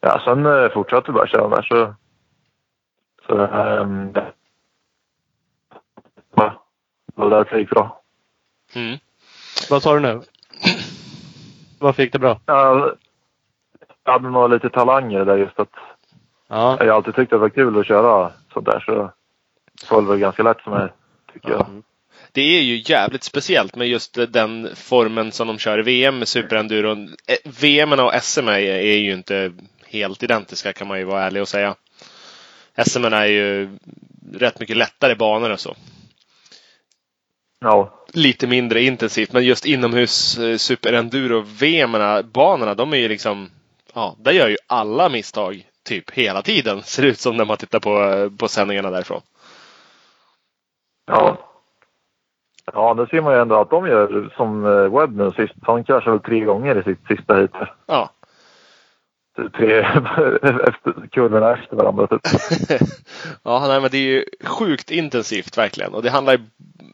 Ja, 0.01 0.21
sen 0.25 0.47
uh, 0.47 0.73
fortsatte 0.73 1.11
vi 1.13 1.15
bara 1.15 1.27
köra 1.27 1.49
där 1.49 1.63
så... 1.63 1.95
Så 3.27 3.35
um, 3.39 4.13
det 4.13 4.33
var 7.15 7.31
det 7.31 7.37
därför 7.37 7.55
det 7.55 7.61
gick 7.61 7.71
bra. 7.71 8.03
Mm. 8.75 8.99
Vad 9.71 9.83
sa 9.83 9.95
du 9.95 10.01
nu? 10.01 10.21
Varför 11.81 12.03
gick 12.03 12.13
det 12.13 12.19
bra? 12.19 12.41
Ja, 12.47 12.93
Jag 14.05 14.13
hade 14.13 14.31
nog 14.31 14.51
lite 14.51 14.71
talanger 14.71 15.25
där 15.25 15.37
just 15.37 15.61
att 15.61 15.73
Ja. 16.49 16.77
jag 16.81 16.87
har 16.87 16.97
alltid 16.97 17.15
tyckt 17.15 17.33
att 17.33 17.37
det 17.37 17.41
var 17.43 17.49
kul 17.49 17.81
att 17.81 17.87
köra 17.87 18.33
sånt 18.53 18.67
där 18.67 18.81
så 18.81 19.11
föll 19.89 20.07
väl 20.07 20.19
ganska 20.19 20.43
lätt 20.43 20.61
för 20.61 20.71
mig 20.71 20.93
tycker 21.33 21.51
jag. 21.51 21.83
Det 22.33 22.43
är 22.43 22.63
ju 22.63 22.83
jävligt 22.87 23.25
speciellt 23.25 23.77
med 23.77 23.89
just 23.89 24.19
den 24.29 24.69
formen 24.75 25.33
som 25.33 25.47
de 25.47 25.59
kör 25.59 25.79
i 25.79 25.83
VM 25.83 26.19
med 26.19 26.29
superenduron. 26.29 27.17
Eh, 27.27 27.37
VM 27.61 27.93
och 27.93 28.15
SM 28.23 28.49
är, 28.49 28.59
är 28.61 28.97
ju 28.97 29.13
inte 29.13 29.53
helt 29.87 30.23
identiska 30.23 30.73
kan 30.73 30.89
man 30.89 30.99
ju 30.99 31.05
vara 31.05 31.25
ärlig 31.25 31.43
och 31.43 31.49
säga. 31.49 31.75
SM 32.87 33.05
är 33.05 33.27
ju 33.27 33.79
rätt 34.33 34.61
mycket 34.61 34.77
lättare 34.77 35.15
banor 35.15 35.51
och 35.51 35.61
så. 35.61 35.77
Ja, 37.61 38.05
Lite 38.13 38.47
mindre 38.47 38.83
intensivt, 38.83 39.33
men 39.33 39.45
just 39.45 39.67
inomhus 39.67 40.39
eh, 40.39 40.57
superenduro 40.57 41.41
VM 41.41 41.93
banorna, 42.33 42.75
de 42.75 42.93
är 42.93 42.97
ju 42.97 43.09
liksom, 43.09 43.51
ja, 43.95 44.17
där 44.19 44.33
gör 44.33 44.49
ju 44.49 44.57
alla 44.67 45.09
misstag 45.09 45.67
typ 45.85 46.11
hela 46.11 46.43
tiden. 46.43 46.83
Ser 46.85 47.03
det 47.03 47.09
ut 47.09 47.19
som 47.19 47.37
när 47.37 47.45
man 47.45 47.57
tittar 47.57 47.81
på, 47.81 48.03
eh, 48.03 48.31
på 48.31 48.49
sändningarna 48.49 48.91
därifrån. 48.91 49.21
Ja. 51.07 51.37
Ja, 52.73 52.95
det 52.95 53.07
ser 53.07 53.21
man 53.21 53.35
ju 53.35 53.41
ändå 53.41 53.61
att 53.61 53.71
de 53.71 53.87
gör 53.87 54.33
som 54.37 54.65
eh, 54.65 54.99
Webb 54.99 55.17
nu 55.17 55.31
sist. 55.31 55.55
Han 55.63 55.85
kraschade 55.85 56.11
väl 56.11 56.21
tre 56.21 56.41
gånger 56.41 56.81
i 56.81 56.83
sitt 56.83 57.07
sista 57.07 57.37
hit. 57.37 57.51
Ja. 57.87 58.11
Tre 59.57 59.79
efter, 59.79 61.09
kurvorna 61.13 61.53
efter 61.53 61.77
varandra 61.77 62.07
typ. 62.07 62.21
ja, 63.43 63.67
nej, 63.69 63.81
men 63.81 63.91
det 63.91 63.99
är 63.99 64.13
ju 64.13 64.25
sjukt 64.45 64.91
intensivt 64.91 65.59
verkligen. 65.59 65.95
Och 65.95 66.03
det 66.03 66.11
handlar 66.11 66.33
ju, 66.33 66.41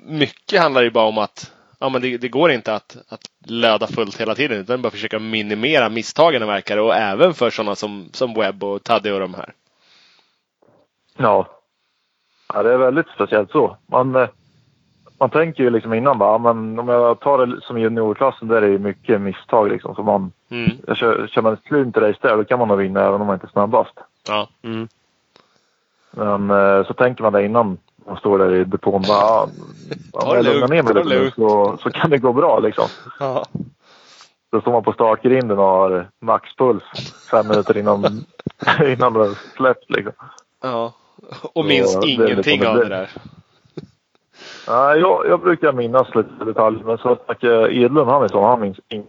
mycket 0.02 0.60
handlar 0.60 0.82
ju 0.82 0.90
bara 0.90 1.08
om 1.08 1.18
att 1.18 1.52
ja, 1.78 1.88
men 1.88 2.02
det, 2.02 2.16
det 2.16 2.28
går 2.28 2.50
inte 2.50 2.74
att, 2.74 2.96
att 3.08 3.20
löda 3.46 3.86
fullt 3.86 4.20
hela 4.20 4.34
tiden 4.34 4.58
utan 4.58 4.82
bara 4.82 4.90
försöka 4.90 5.18
minimera 5.18 5.88
misstagen 5.88 6.46
verkar 6.46 6.76
och 6.76 6.94
även 6.94 7.34
för 7.34 7.50
sådana 7.50 7.74
som, 7.74 8.08
som 8.12 8.34
Webb 8.34 8.64
och 8.64 8.84
Taddy 8.84 9.10
och 9.10 9.20
de 9.20 9.34
här. 9.34 9.52
Ja. 11.16 11.57
Ja. 12.54 12.62
Det 12.62 12.72
är 12.72 12.76
väldigt 12.78 13.06
speciellt 13.14 13.50
så. 13.50 13.76
Man, 13.86 14.16
eh, 14.16 14.28
man 15.20 15.30
tänker 15.30 15.62
ju 15.62 15.70
liksom 15.70 15.94
innan 15.94 16.18
bara, 16.18 16.38
men 16.38 16.78
om 16.78 16.88
jag 16.88 17.20
tar 17.20 17.46
det 17.46 17.60
som 17.60 17.78
juniorklassen 17.78 18.48
där 18.48 18.56
är 18.56 18.60
det 18.60 18.68
ju 18.68 18.78
mycket 18.78 19.20
misstag 19.20 19.68
liksom. 19.68 19.94
Så 19.94 20.02
man, 20.02 20.32
Mm. 20.50 20.70
jag 20.86 20.96
kör, 20.96 21.26
kör 21.26 21.42
man 21.42 21.52
ett 21.52 21.64
cleant 21.64 21.96
race 21.96 22.18
där 22.22 22.36
då 22.36 22.44
kan 22.44 22.58
man 22.58 22.68
nog 22.68 22.78
vinna 22.78 23.00
även 23.00 23.20
om 23.20 23.26
man 23.26 23.34
inte 23.36 23.46
är 23.46 23.50
snabbast. 23.50 23.94
Ja. 24.28 24.48
Mm. 24.62 24.88
Men 26.10 26.50
eh, 26.50 26.86
så 26.86 26.94
tänker 26.94 27.22
man 27.22 27.32
det 27.32 27.44
innan 27.44 27.78
man 28.06 28.16
står 28.16 28.38
där 28.38 28.54
i 28.54 28.64
depån. 28.64 29.02
Bara, 29.08 29.18
ja, 29.18 29.48
Ta 30.12 30.30
om 30.30 30.36
jag 30.36 30.44
lugnar 30.44 30.68
ner 30.68 30.82
mig 30.82 30.94
lite 30.94 31.08
nu 31.08 31.30
så, 31.36 31.76
så 31.82 31.90
kan 31.90 32.10
det 32.10 32.18
gå 32.18 32.32
bra 32.32 32.58
liksom. 32.58 32.84
Ja. 33.20 33.44
Så 34.50 34.60
står 34.60 34.72
man 34.72 34.82
på 34.84 34.92
startgrinden 34.92 35.58
och 35.58 35.64
har 35.64 36.08
maxpuls 36.20 36.82
fem 37.30 37.48
minuter 37.48 37.76
innan, 37.76 38.04
innan 38.86 39.12
det 39.12 39.18
har 39.18 39.56
släppt 39.56 39.90
liksom. 39.90 40.12
ja. 40.62 40.92
Och 41.52 41.64
minns 41.64 41.96
är 41.96 42.06
ingenting 42.08 42.66
av 42.66 42.76
det 42.76 42.88
där. 42.88 43.10
Nej, 44.68 45.00
jag, 45.00 45.26
jag 45.28 45.40
brukar 45.40 45.72
minnas 45.72 46.14
lite 46.14 46.44
detaljer, 46.44 46.84
men 46.84 46.98
så 46.98 47.12
att 47.12 47.44
eh, 47.44 47.50
Edlund 47.50 48.10
han 48.10 48.22
är 48.22 48.28
så, 48.28 48.46
han 48.46 48.60
minns 48.60 48.78
inget. 48.88 49.06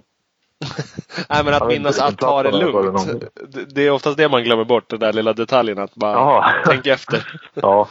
Nej, 1.30 1.44
men 1.46 1.54
att 1.54 1.68
minnas 1.68 2.00
att 2.00 2.18
ta 2.18 2.44
det 2.44 2.52
lugnt. 2.52 3.22
Det- 3.50 3.66
Det 3.76 3.82
är 3.88 3.92
oftast 3.92 4.18
det 4.18 4.30
man 4.30 4.44
glömmer 4.44 4.64
bort, 4.64 4.90
den 4.90 5.00
där 5.00 5.14
lilla 5.14 5.34
detaljen. 5.34 5.80
Att 5.80 5.96
bara 5.96 6.12
Jaha. 6.14 6.52
tänka 6.66 6.94
efter. 6.94 7.40
Ja. 7.54 7.88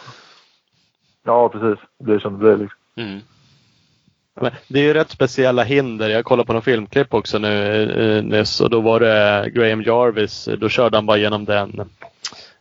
Ja, 1.25 1.49
precis. 1.49 1.85
Det 1.99 2.21
som 2.21 2.33
det 2.33 2.39
blir 2.39 2.57
liksom. 2.57 2.79
Mm. 2.97 3.21
Men 4.41 4.53
det 4.69 4.79
är 4.79 4.83
ju 4.83 4.95
rätt 4.95 5.11
speciella 5.11 5.63
hinder. 5.63 6.09
Jag 6.09 6.25
kollade 6.25 6.47
på 6.47 6.53
någon 6.53 6.63
filmklipp 6.63 7.15
också 7.15 7.39
nu 7.39 7.83
eh, 8.19 8.25
nyss 8.25 8.61
och 8.61 8.71
då 8.71 8.81
var 8.81 9.01
det 9.01 9.51
Graham 9.55 9.83
Jarvis. 9.83 10.49
Då 10.59 10.69
körde 10.69 10.97
han 10.97 11.07
bara 11.07 11.17
genom 11.17 11.45
den, 11.45 11.91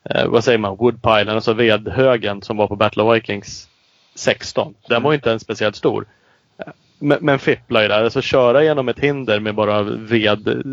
eh, 0.10 0.28
vad 0.28 0.43
säger 0.43 0.58
man, 0.58 0.78
woodpilen, 0.78 1.30
alltså 1.30 1.54
vedhögen 1.54 2.41
som 2.41 2.58
var 2.58 2.67
på 2.67 2.76
Battle 2.76 3.04
of 3.04 3.15
Vikings 3.15 3.70
16. 4.15 4.74
Den 4.89 5.04
var 5.04 5.13
inte 5.13 5.30
ens 5.30 5.41
speciellt 5.41 5.76
stor. 5.76 6.06
Eh, 6.58 6.74
men, 7.00 7.17
men 7.22 7.39
fippla 7.39 7.82
ju 7.82 7.88
där. 7.88 8.04
Alltså 8.04 8.22
köra 8.22 8.63
genom 8.63 8.89
ett 8.89 9.00
hinder 9.00 9.39
med 9.39 9.56
bara 9.56 9.82
ved, 9.84 10.63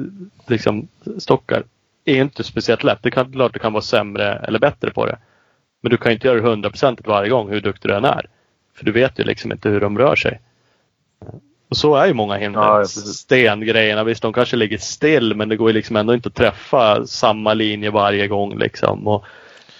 liksom 0.47 0.89
stockar 1.19 1.63
är 2.05 2.21
inte 2.21 2.45
speciellt 2.45 2.85
lätt. 2.85 3.03
Det 3.03 3.09
är 3.09 3.33
klart 3.33 3.53
du 3.53 3.59
kan 3.59 3.73
vara 3.73 3.83
sämre 3.83 4.35
eller 4.35 4.59
bättre 4.59 4.91
på 4.91 5.07
det. 5.07 5.19
Men 5.81 5.91
du 5.91 5.97
kan 5.97 6.11
ju 6.11 6.15
inte 6.15 6.27
göra 6.27 6.41
det 6.41 6.49
hundraprocentigt 6.49 7.09
varje 7.09 7.31
gång 7.31 7.51
hur 7.51 7.61
duktig 7.61 7.91
du 7.91 7.95
än 7.95 8.05
är. 8.05 8.27
För 8.75 8.85
du 8.85 8.93
vet 8.93 9.19
ju 9.19 9.25
liksom 9.25 9.53
inte 9.53 9.69
hur 9.69 9.81
de 9.81 9.99
rör 9.99 10.17
sig. 10.17 10.41
Och 11.69 11.77
så 11.77 11.95
är 11.95 12.07
ju 12.07 12.15
många 12.15 12.37
hinder. 12.37 12.61
Ja, 12.61 12.77
ja, 12.77 12.79
precis. 12.79 13.17
Stengrejerna, 13.17 14.05
visst 14.05 14.23
de 14.23 14.33
kanske 14.33 14.57
ligger 14.57 14.79
still 14.79 15.35
men 15.35 15.49
det 15.49 15.57
går 15.57 15.69
ju 15.69 15.73
liksom 15.73 15.97
ändå 15.97 16.15
inte 16.15 16.29
att 16.29 16.35
träffa 16.35 17.07
samma 17.07 17.55
linje 17.55 17.91
varje 17.91 18.29
gång 18.29 18.59
liksom. 18.59 19.09
Och, 19.09 19.25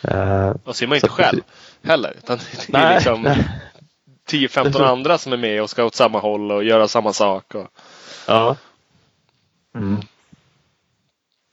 eh, 0.03 0.55
Och 0.65 0.77
ser 0.77 0.87
man 0.87 0.97
inte 0.97 1.09
själv 1.09 1.41
heller. 1.83 2.13
Utan 2.19 2.39
det 2.69 2.79
är 2.79 2.95
liksom 2.95 3.23
nej. 3.23 3.49
10-15 4.31 4.85
andra 4.85 5.19
som 5.19 5.33
är 5.33 5.37
med 5.37 5.63
och 5.63 5.71
ska 5.71 5.85
åt 5.85 5.95
samma 5.95 6.19
håll 6.19 6.53
och 6.53 6.65
göra 6.65 6.89
samma 6.89 7.13
sak. 7.13 7.55
Och... 7.55 7.67
Ja. 8.29 8.57
Mm. 9.75 9.97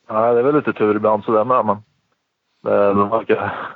Ja, 0.08 0.34
det 0.34 0.40
är 0.40 0.44
väl 0.44 0.56
lite 0.56 0.74
tur 0.74 0.96
ibland 0.96 1.24
sådär 1.24 1.44
med, 1.44 1.66
men 1.66 1.78
det, 2.64 2.94
de 2.94 3.10
verkar... 3.10 3.68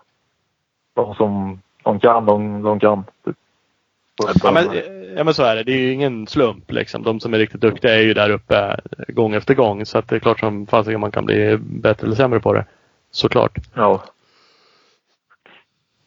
De 0.96 1.16
som 1.16 1.62
de 1.84 2.00
kan, 2.00 2.26
de, 2.26 2.64
de 2.64 2.80
kan. 2.80 3.04
Typ. 3.26 3.36
Ja, 4.44 4.52
men, 4.52 4.64
ja 5.16 5.24
men 5.24 5.34
så 5.34 5.44
är 5.44 5.56
det. 5.56 5.64
Det 5.64 5.72
är 5.72 5.78
ju 5.78 5.92
ingen 5.92 6.28
slump 6.28 6.72
liksom. 6.72 7.04
De 7.04 7.20
som 7.20 7.34
är 7.34 7.38
riktigt 7.38 7.62
duktiga 7.62 7.96
är 7.96 8.02
ju 8.02 8.14
där 8.14 8.30
uppe 8.30 8.58
eh, 8.58 9.14
gång 9.14 9.34
efter 9.34 9.54
gång. 9.54 9.86
Så 9.86 9.98
att 9.98 10.08
det 10.08 10.16
är 10.16 10.20
klart 10.20 10.40
som 10.40 10.68
fasiken 10.68 11.00
man 11.00 11.12
kan 11.12 11.26
bli 11.26 11.58
bättre 11.58 12.06
eller 12.06 12.16
sämre 12.16 12.40
på 12.40 12.54
det. 12.54 12.66
Såklart. 13.12 13.58
Ja. 13.74 14.04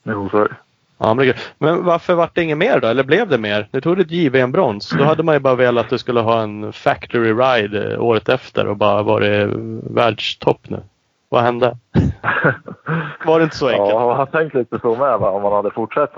Jo, 0.02 0.28
så 0.28 0.38
är 0.38 0.48
det. 0.48 0.56
Ja, 0.98 1.14
men, 1.14 1.34
men 1.58 1.84
varför 1.84 2.14
vart 2.14 2.34
det 2.34 2.42
inget 2.42 2.58
mer 2.58 2.80
då? 2.80 2.88
Eller 2.88 3.04
blev 3.04 3.28
det 3.28 3.38
mer? 3.38 3.68
Nu 3.70 3.80
tog 3.80 3.96
det 3.96 4.02
ett 4.02 4.10
JVM-brons. 4.10 4.90
Då 4.98 5.04
hade 5.04 5.22
man 5.22 5.34
ju 5.34 5.38
bara 5.38 5.54
velat 5.54 5.84
att 5.84 5.90
du 5.90 5.98
skulle 5.98 6.20
ha 6.20 6.42
en 6.42 6.72
factory 6.72 7.32
ride 7.32 7.92
eh, 7.92 8.02
året 8.02 8.28
efter 8.28 8.66
och 8.66 8.76
bara 8.76 9.02
varit 9.02 9.48
världstopp 9.82 10.70
nu. 10.70 10.82
Vad 11.28 11.42
hände? 11.42 11.76
Var 13.26 13.38
det 13.38 13.44
inte 13.44 13.56
så 13.56 13.68
enkelt? 13.68 13.88
Ja, 13.88 14.08
jag 14.08 14.14
har 14.14 14.26
tänkt 14.26 14.54
lite 14.54 14.78
så 14.78 14.96
med 14.96 15.18
va? 15.18 15.30
om 15.30 15.42
man 15.42 15.52
hade 15.52 15.70
fortsatt, 15.70 16.14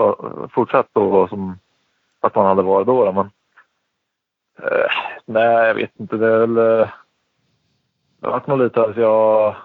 fortsatt 0.51 0.87
då 0.93 1.29
som 1.29 1.59
att 2.21 2.35
man 2.35 2.47
hade 2.47 2.63
varit 2.63 2.87
då. 2.87 3.13
men, 3.13 3.31
eh, 4.63 4.91
nej, 5.25 5.67
jag 5.67 5.75
vet 5.75 6.01
inte. 6.01 6.17
Det 6.17 6.27
är 6.27 6.47
väl... 6.47 6.81
Eh, 6.81 6.89
det 8.21 8.29
varit 8.29 8.47
nog 8.47 8.59
lite 8.59 8.83
att 8.83 8.97
jag... 8.97 9.57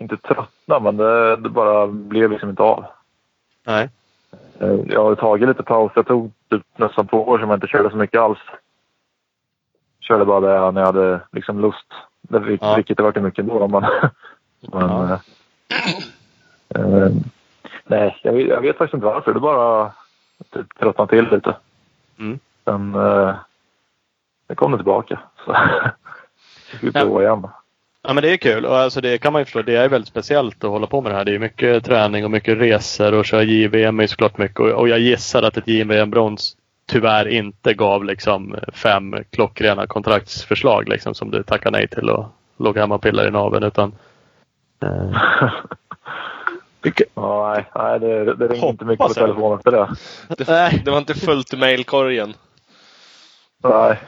Inte 0.00 0.16
tröttnade, 0.16 0.80
men 0.80 0.96
det, 0.96 1.36
det 1.36 1.48
bara 1.48 1.86
blev 1.86 2.30
liksom 2.30 2.50
inte 2.50 2.62
av. 2.62 2.84
Nej. 3.66 3.90
Eh, 4.60 4.74
Jag 4.86 5.04
har 5.04 5.14
tagit 5.14 5.48
lite 5.48 5.62
paus. 5.62 5.92
Jag 5.94 6.06
tog 6.06 6.32
typ 6.50 6.62
nästan 6.76 7.06
två 7.06 7.28
år 7.28 7.38
som 7.38 7.48
jag 7.50 7.56
inte 7.56 7.66
körde 7.66 7.90
så 7.90 7.96
mycket 7.96 8.20
alls. 8.20 8.38
Körde 10.00 10.24
bara 10.24 10.40
det 10.40 10.70
när 10.72 10.80
jag 10.80 10.86
hade 10.86 11.20
liksom 11.32 11.60
lust. 11.60 11.86
Det, 12.20 12.58
Ja. 12.60 12.74
Vilket 12.76 12.96
det 12.96 13.02
varit 13.02 13.22
mycket 13.22 13.46
då. 13.46 13.68
Men, 13.68 13.80
men, 13.80 13.90
Ja. 14.72 15.12
eh, 16.74 16.94
eh, 17.02 17.10
nej, 17.88 18.18
jag 18.22 18.32
vet, 18.32 18.48
jag 18.48 18.60
vet 18.60 18.76
faktiskt 18.76 18.94
inte 18.94 19.06
varför. 19.06 19.34
Det 19.34 19.40
bara 19.40 19.92
typ, 20.52 20.78
tröttnade 20.78 21.10
till 21.10 21.28
lite. 21.34 21.56
Mm. 22.18 22.38
Sen 22.64 22.94
eh, 22.94 23.34
det 24.48 24.54
kom 24.54 24.72
det 24.72 24.78
tillbaka. 24.78 25.18
Så 25.46 25.52
vi 26.80 26.90
Ja. 26.94 27.00
prova 27.00 27.22
igen. 27.22 27.48
Ja 28.02 28.12
men 28.12 28.22
det 28.22 28.32
är 28.32 28.36
kul 28.36 28.64
och 28.66 28.76
alltså 28.76 29.00
det 29.00 29.18
kan 29.18 29.32
man 29.32 29.40
ju 29.40 29.44
förstå. 29.44 29.62
Det 29.62 29.76
är 29.76 29.88
väldigt 29.88 30.08
speciellt 30.08 30.64
att 30.64 30.70
hålla 30.70 30.86
på 30.86 31.00
med 31.00 31.12
det 31.12 31.16
här. 31.16 31.24
Det 31.24 31.34
är 31.34 31.38
mycket 31.38 31.84
träning 31.84 32.24
och 32.24 32.30
mycket 32.30 32.58
resor 32.58 33.14
och 33.14 33.24
köra 33.24 33.42
JVM 33.42 34.00
är 34.00 34.06
såklart 34.06 34.38
mycket. 34.38 34.60
Och, 34.60 34.70
och 34.70 34.88
jag 34.88 34.98
gissar 34.98 35.42
att 35.42 35.56
ett 35.56 35.68
JVM-brons 35.68 36.56
tyvärr 36.86 37.28
inte 37.28 37.74
gav 37.74 38.04
liksom 38.04 38.56
fem 38.72 39.16
klockrena 39.30 39.86
kontraktsförslag 39.86 40.88
liksom 40.88 41.14
som 41.14 41.30
du 41.30 41.42
tackar 41.42 41.70
nej 41.70 41.88
till 41.88 42.10
och 42.10 42.26
låg 42.56 42.76
hemma 42.78 42.94
och 42.94 43.02
pillade 43.02 43.28
i 43.28 43.30
naveln 43.30 43.64
utan 43.64 43.92
eh, 44.82 45.50
Ja, 47.14 47.64
nej, 47.74 48.00
det, 48.00 48.34
det 48.34 48.48
ringde 48.48 48.66
inte 48.66 48.84
mycket 48.84 49.06
på 49.06 49.14
telefonen 49.14 49.58
efter 49.58 49.70
det. 49.70 49.88
Det, 50.36 50.48
Nej. 50.48 50.82
det 50.84 50.90
var 50.90 50.98
inte 50.98 51.14
fullt 51.14 51.52
i 51.54 51.56
mailkorgen. 51.56 52.34
Nej. 53.62 53.98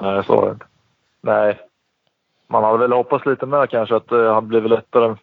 Nej, 0.00 0.24
så 0.24 0.36
var 0.36 0.46
det 0.46 0.52
inte. 0.52 0.66
Nej. 1.20 1.60
Man 2.46 2.64
hade 2.64 2.78
väl 2.78 2.92
hoppats 2.92 3.26
lite 3.26 3.46
mer 3.46 3.66
kanske 3.66 3.96
att 3.96 4.08
det 4.08 4.32
hade 4.34 4.46
blivit 4.46 4.70
lättare. 4.70 5.16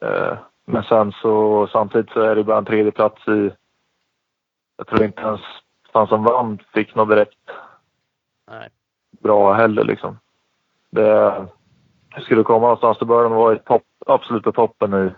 Eh, 0.00 0.38
men 0.64 0.82
sen 0.82 1.12
så 1.12 1.66
samtidigt 1.72 2.10
så 2.10 2.20
är 2.20 2.36
det 2.36 2.44
bara 2.44 2.58
en 2.58 2.64
tredje 2.64 2.92
plats 2.92 3.28
i... 3.28 3.50
Jag 4.76 4.86
tror 4.86 5.04
inte 5.04 5.22
ens 5.22 5.40
han 5.92 6.06
som 6.06 6.24
vann 6.24 6.58
fick 6.74 6.94
något 6.94 7.08
direkt 7.08 7.50
nej. 8.50 8.68
bra 9.10 9.52
heller 9.52 9.84
liksom. 9.84 10.18
Det, 10.90 11.46
skulle 12.22 12.42
komma 12.42 12.60
någonstans. 12.60 12.98
Det 12.98 13.04
började 13.04 13.34
vara 13.34 13.54
i 13.54 13.58
topp, 13.58 13.82
absoluta 14.06 14.52
toppen 14.52 14.94
i, 14.94 15.10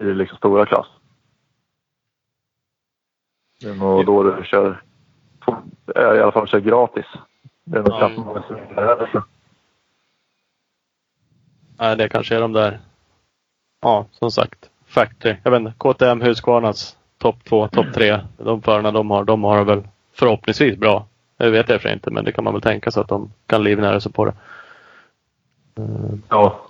i 0.00 0.04
liksom 0.04 0.38
stora 0.38 0.66
klass. 0.66 0.86
Det 3.60 3.68
är 3.68 3.74
nog 3.74 4.06
då 4.06 4.22
du 4.22 4.44
kör, 4.44 4.82
i 5.96 5.98
alla 5.98 6.32
fall 6.32 6.48
kör 6.48 6.60
gratis. 6.60 7.06
Det 7.64 7.78
är 7.78 7.82
nog 7.82 7.98
knappt 7.98 8.16
många 8.16 8.42
som 8.42 8.56
gör 8.56 8.74
det. 8.86 8.92
Alltså. 9.00 9.22
Nej, 11.78 11.96
det 11.96 12.08
kanske 12.08 12.36
är 12.36 12.40
de 12.40 12.52
där. 12.52 12.80
Ja, 13.80 14.06
som 14.10 14.30
sagt. 14.30 14.70
Factory. 14.86 15.36
Jag 15.42 15.50
vet 15.50 15.60
inte. 15.60 15.74
KTM 15.78 16.20
Husqvarnas 16.20 16.96
topp 17.18 17.44
två, 17.44 17.68
topp 17.68 17.86
tre. 17.94 18.20
De 18.36 18.62
förarna 18.62 18.90
de 18.90 19.10
har, 19.10 19.24
de 19.24 19.44
har 19.44 19.64
väl 19.64 19.88
förhoppningsvis 20.12 20.78
bra. 20.78 21.06
Det 21.36 21.50
vet 21.50 21.68
jag 21.68 21.82
för 21.82 21.92
inte, 21.92 22.10
men 22.10 22.24
det 22.24 22.32
kan 22.32 22.44
man 22.44 22.52
väl 22.52 22.62
tänka 22.62 22.90
sig 22.90 23.00
att 23.00 23.08
de 23.08 23.32
kan 23.46 23.62
livnära 23.64 24.00
sig 24.00 24.12
på 24.12 24.24
det. 24.24 24.32
Eh, 25.76 26.14
Ja. 26.28 26.60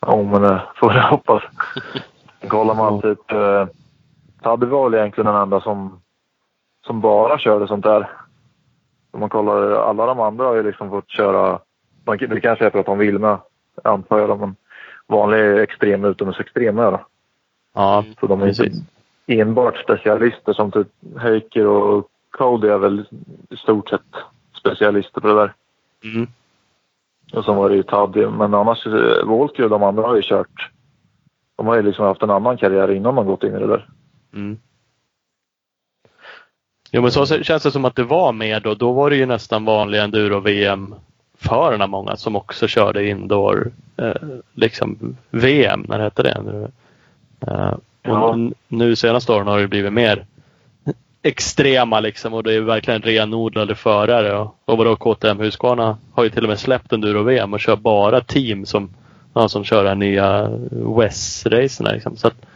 Ja, 0.00 0.22
men 0.22 0.42
det 0.42 0.62
får 0.76 0.94
jag 0.94 1.02
hoppas. 1.02 1.42
Kollar 2.48 2.74
man 2.74 3.00
typ... 3.00 3.32
Eh, 3.32 3.66
Tadde 4.42 4.66
var 4.66 4.90
väl 4.90 5.00
egentligen 5.00 5.32
den 5.32 5.42
enda 5.42 5.60
som, 5.60 6.00
som 6.86 7.00
bara 7.00 7.38
körde 7.38 7.66
sånt 7.66 7.84
där. 7.84 8.10
Om 9.10 9.20
man 9.20 9.28
kollar, 9.28 9.72
alla 9.72 10.06
de 10.06 10.20
andra 10.20 10.44
har 10.44 10.54
ju 10.54 10.62
liksom 10.62 10.90
fått 10.90 11.10
köra... 11.10 11.58
Man, 12.04 12.16
det 12.18 12.40
kanske 12.40 12.66
är 12.66 12.70
för 12.70 12.78
att 12.78 12.86
de 12.86 12.98
vill 12.98 13.18
med, 13.18 13.38
antar 13.84 14.18
jag. 14.18 14.40
Men 14.40 14.56
vanlig 15.06 15.58
extrem 15.62 16.04
utomhusextrem 16.04 16.78
är 16.78 16.90
det. 16.90 17.00
Ja, 17.74 18.04
Så 18.20 18.26
de 18.26 18.42
är 18.42 18.48
inte 18.48 18.62
precis. 18.62 18.82
enbart 19.26 19.76
specialister 19.78 20.52
som 20.52 20.70
typ 20.70 20.88
Heiker 21.18 21.66
och 21.66 22.08
Cody 22.30 22.68
är 22.68 22.78
väl 22.78 23.04
i 23.50 23.56
stort 23.56 23.88
sett 23.88 24.00
specialister 24.58 25.20
på 25.20 25.26
det 25.28 25.34
där. 25.34 25.54
Mm. 26.04 26.28
Och 27.32 27.44
så 27.44 27.52
var 27.54 27.68
det 27.70 27.76
ju 27.76 27.82
Taddy. 27.82 28.26
Men 28.26 28.54
annars, 28.54 28.86
eh, 28.86 29.24
Walker 29.26 29.62
och 29.64 29.70
de 29.70 29.82
andra 29.82 30.02
har 30.02 30.16
ju 30.16 30.22
kört. 30.22 30.70
De 31.56 31.66
har 31.66 31.76
ju 31.76 31.82
liksom 31.82 32.04
haft 32.04 32.22
en 32.22 32.30
annan 32.30 32.56
karriär 32.56 32.90
innan 32.90 33.14
de 33.14 33.26
gått 33.26 33.42
in 33.44 33.54
i 33.56 33.58
det 33.58 33.66
där. 33.66 33.88
Mm. 34.34 34.58
Jo 36.92 37.02
men 37.02 37.10
så 37.10 37.26
känns 37.26 37.62
det 37.62 37.70
som 37.70 37.84
att 37.84 37.96
det 37.96 38.04
var 38.04 38.32
mer 38.32 38.60
då. 38.60 38.74
Då 38.74 38.92
var 38.92 39.10
det 39.10 39.16
ju 39.16 39.26
nästan 39.26 39.64
vanliga 39.64 40.02
enduro-VM 40.04 40.94
förarna 41.38 41.86
många 41.86 42.16
som 42.16 42.36
också 42.36 42.66
körde 42.66 43.08
indoor 43.08 43.70
eh, 43.96 44.14
liksom 44.54 45.16
VM 45.30 45.84
när 45.88 45.98
det 45.98 46.04
hette 46.04 46.22
det. 46.22 46.42
Nu. 46.44 46.68
Eh, 47.46 47.70
och 47.72 47.80
Ja. 48.02 48.38
nu 48.68 48.96
senaste 48.96 49.32
åren 49.32 49.46
har 49.46 49.60
det 49.60 49.68
blivit 49.68 49.92
mer 49.92 50.26
extrema 51.22 52.00
liksom 52.00 52.34
och 52.34 52.42
det 52.42 52.54
är 52.54 52.60
verkligen 52.60 53.02
renodlade 53.02 53.74
förare. 53.74 54.38
Och, 54.38 54.56
och 54.64 54.78
vadå 54.78 54.96
KTM 54.96 55.38
Husqvarna 55.38 55.98
har 56.14 56.24
ju 56.24 56.30
till 56.30 56.42
och 56.42 56.48
med 56.48 56.58
släppt 56.58 56.92
enduro-VM 56.92 57.52
och 57.52 57.60
kör 57.60 57.76
bara 57.76 58.20
team 58.20 58.66
som, 58.66 58.90
ja, 59.34 59.48
som 59.48 59.64
kör 59.64 59.82
de 59.82 59.88
här 59.88 59.96
nya 59.96 60.50
West-racerna. 60.70 61.92
Liksom. 61.92 62.16
Så 62.16 62.28
att 62.28 62.46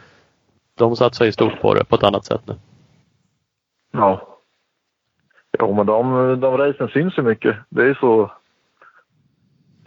de 0.77 0.95
satsar 0.95 1.25
ju 1.25 1.31
stort 1.31 1.61
på 1.61 1.73
det 1.73 1.85
på 1.85 1.95
ett 1.95 2.03
annat 2.03 2.25
sätt 2.25 2.41
nu. 2.45 2.55
Ja. 3.91 4.27
Jo, 5.59 5.73
men 5.73 5.85
de, 5.85 6.39
de 6.39 6.57
racen 6.57 6.87
syns 6.87 7.17
ju 7.17 7.21
mycket. 7.21 7.55
Det 7.69 7.81
är 7.81 7.87
ju 7.87 7.95
så 7.95 8.31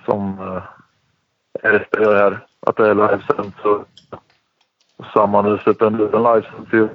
som 0.05 0.39
eh, 0.41 0.62
RSP 1.70 2.01
gör 2.01 2.16
här. 2.16 2.47
Att 2.61 2.76
det 2.76 2.89
är 2.89 2.95
livesänt. 2.95 3.57
Samma 5.14 5.43
nu 5.43 5.59
sätter 5.59 5.91
livesänds 5.91 6.72
ju 6.72 6.89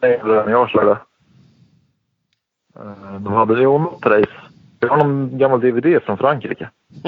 längre 0.00 0.42
än 0.42 0.50
jag 0.50 0.70
körde. 0.70 0.98
Eh, 2.76 3.14
De 3.20 3.32
hade 3.32 3.54
ju 3.60 3.64
något 3.78 4.06
race. 4.06 4.30
Jag 4.80 4.88
har 4.88 4.96
någon 4.96 5.38
gammal 5.38 5.60
DVD 5.60 6.02
från 6.02 6.18
Frankrike. 6.18 6.70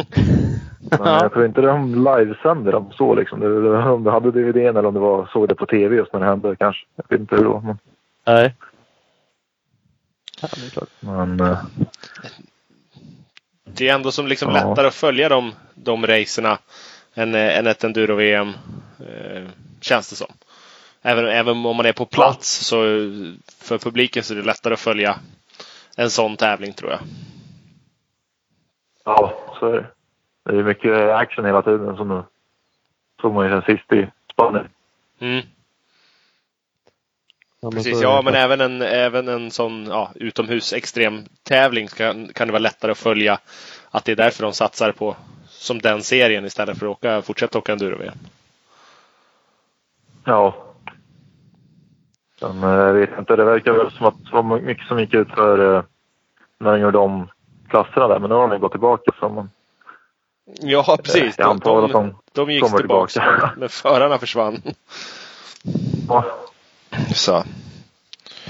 Men 0.91 1.01
jag 1.09 1.33
tror 1.33 1.47
inte 1.47 1.61
de 1.61 1.95
livesände 2.05 2.71
dem 2.71 2.93
så 2.93 3.14
liksom. 3.14 3.43
Om 3.43 4.05
de 4.05 4.11
hade 4.11 4.31
DVDn 4.31 4.77
eller 4.77 4.87
om 4.87 4.95
det 4.95 5.01
var 5.01 5.27
såg 5.33 5.49
det 5.49 5.55
på 5.55 5.67
TV 5.67 5.97
just 5.97 6.12
när 6.12 6.21
det 6.21 6.27
hände 6.27 6.57
kanske. 6.57 6.87
Jag 6.97 7.05
vet 7.09 7.21
inte 7.21 7.37
hur 7.37 7.43
det 7.43 7.49
var. 7.49 7.61
Men, 7.61 7.79
Nej. 8.27 8.55
Ja, 10.43 10.49
det 10.55 10.67
är 10.67 10.71
klart. 10.71 10.89
men 11.01 11.41
eh, 11.41 11.59
Det 13.64 13.89
är 13.89 13.95
ändå 13.95 14.11
som 14.12 14.27
liksom 14.27 14.55
Ja. 14.55 14.69
lättare 14.69 14.87
att 14.87 14.95
följa 14.95 15.29
de, 15.29 15.53
de 15.75 16.07
racerna 16.07 16.59
än, 17.14 17.35
eh, 17.35 17.59
än 17.59 17.67
ett 17.67 17.85
enduro-VM. 17.85 18.49
Eh, 19.01 19.43
känns 19.81 20.11
det 20.11 20.17
som. 20.17 20.33
Även, 21.03 21.27
även 21.27 21.67
om 21.67 21.77
man 21.77 21.87
är 21.87 21.93
på 21.93 22.05
plats 22.07 22.67
så 22.67 22.77
för 23.61 23.79
publiken 23.79 24.23
så 24.23 24.35
är 24.35 24.39
det 24.39 24.45
lättare 24.45 24.75
att 24.75 24.81
följa 24.81 25.17
en 25.97 26.11
sån 26.11 26.37
tävling 26.37 26.73
tror 26.73 26.91
jag. 26.91 27.01
Ja, 29.05 29.35
så 29.59 29.67
är 29.67 29.73
det. 29.73 29.87
Det 30.53 30.59
är 30.59 30.63
mycket 30.63 31.11
action 31.11 31.45
hela 31.45 31.63
tiden 31.63 31.97
som 31.97 32.09
nu. 32.09 32.23
Såg 33.21 33.35
man 33.35 33.45
ju 33.47 33.51
sen 33.51 33.77
sist 33.77 33.93
i 33.93 34.09
Spanien. 34.33 34.69
Mm. 35.19 35.47
Precis, 37.73 38.03
ja 38.03 38.23
men 38.23 38.35
även 38.35 38.61
en, 38.61 38.83
även 38.83 39.29
en 39.29 39.51
sån 39.51 39.87
ja, 39.87 40.11
utomhus 40.15 40.73
extremtävling 40.73 41.89
kan, 41.89 42.29
kan 42.33 42.49
det 42.49 42.53
vara 42.53 42.63
lättare 42.63 42.93
att 42.93 42.99
följa. 42.99 43.39
Att 43.91 44.05
det 44.05 44.13
är 44.13 44.17
därför 44.17 44.43
de 44.43 44.53
satsar 44.53 44.93
på 44.93 45.17
som 45.49 45.79
den 45.79 46.03
serien 46.03 46.45
istället 46.45 46.79
för 46.79 46.87
att 46.87 46.93
åka, 46.93 47.23
fortsätta 47.23 47.59
åka 47.59 47.73
enduro-VM. 47.73 48.19
Ja. 50.25 50.66
Sen 52.41 52.62
eh, 52.62 52.93
vet 52.93 53.11
jag 53.11 53.18
inte, 53.18 53.37
det 53.37 53.45
verkar 53.45 53.72
väl 53.72 53.91
som 53.91 54.07
att 54.07 54.24
det 54.24 54.32
var 54.32 54.61
mycket 54.61 54.87
som 54.87 55.01
gick 55.01 55.14
ut 55.14 55.28
för 55.30 55.76
eh, 55.76 55.82
när 56.59 56.72
de 56.72 56.80
gjorde 56.80 56.99
om 56.99 57.28
klasserna 57.68 58.09
där. 58.09 58.18
Men 58.18 58.30
nu 58.30 58.37
har 58.37 58.49
de 58.49 58.61
gått 58.61 58.72
tillbaka. 58.72 59.12
Så 59.20 59.28
man, 59.28 59.51
Ja, 60.61 60.99
precis. 61.05 61.34
jag 61.39 61.61
De, 61.61 61.80
de, 61.80 61.93
de 61.93 62.14
de 62.32 62.51
gick 62.51 62.76
tillbaka, 62.76 63.11
tillbaka. 63.20 63.53
men 63.57 63.68
förarna 63.68 64.18
försvann. 64.18 64.62
ja, 66.09 66.24
Så. 67.14 67.45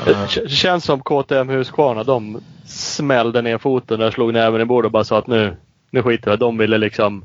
Det 0.04 0.50
känns 0.50 0.84
som 0.84 1.00
KTM 1.02 1.48
Husqvarna, 1.48 2.04
de 2.04 2.40
smällde 2.66 3.42
ner 3.42 3.58
foten 3.58 4.00
där, 4.00 4.10
slog 4.10 4.32
näven 4.32 4.60
i 4.60 4.64
bordet 4.64 4.86
och 4.86 4.92
bara 4.92 5.04
sa 5.04 5.18
att 5.18 5.26
nu, 5.26 5.56
nu 5.90 6.02
skiter 6.02 6.30
vi 6.30 6.36
De 6.36 6.58
ville 6.58 6.78
liksom 6.78 7.24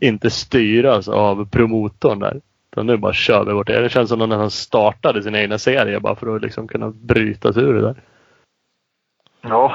inte 0.00 0.30
styras 0.30 1.08
av 1.08 1.48
promotorn 1.50 2.18
där. 2.18 2.40
Utan 2.72 2.86
nu 2.86 2.96
bara 2.96 3.12
kör 3.12 3.44
vi 3.44 3.52
vårt 3.52 3.68
eget. 3.68 3.82
Det 3.82 3.88
känns 3.88 4.08
som 4.08 4.22
att 4.22 4.30
de 4.30 4.36
nästan 4.36 4.50
startade 4.50 5.22
sin 5.22 5.34
egna 5.34 5.58
serie 5.58 6.00
bara 6.00 6.16
för 6.16 6.36
att 6.36 6.42
liksom 6.42 6.68
kunna 6.68 6.90
bryta 6.90 7.52
sig 7.52 7.62
ur 7.62 7.74
det 7.74 7.80
där. 7.80 8.02
ja. 9.42 9.72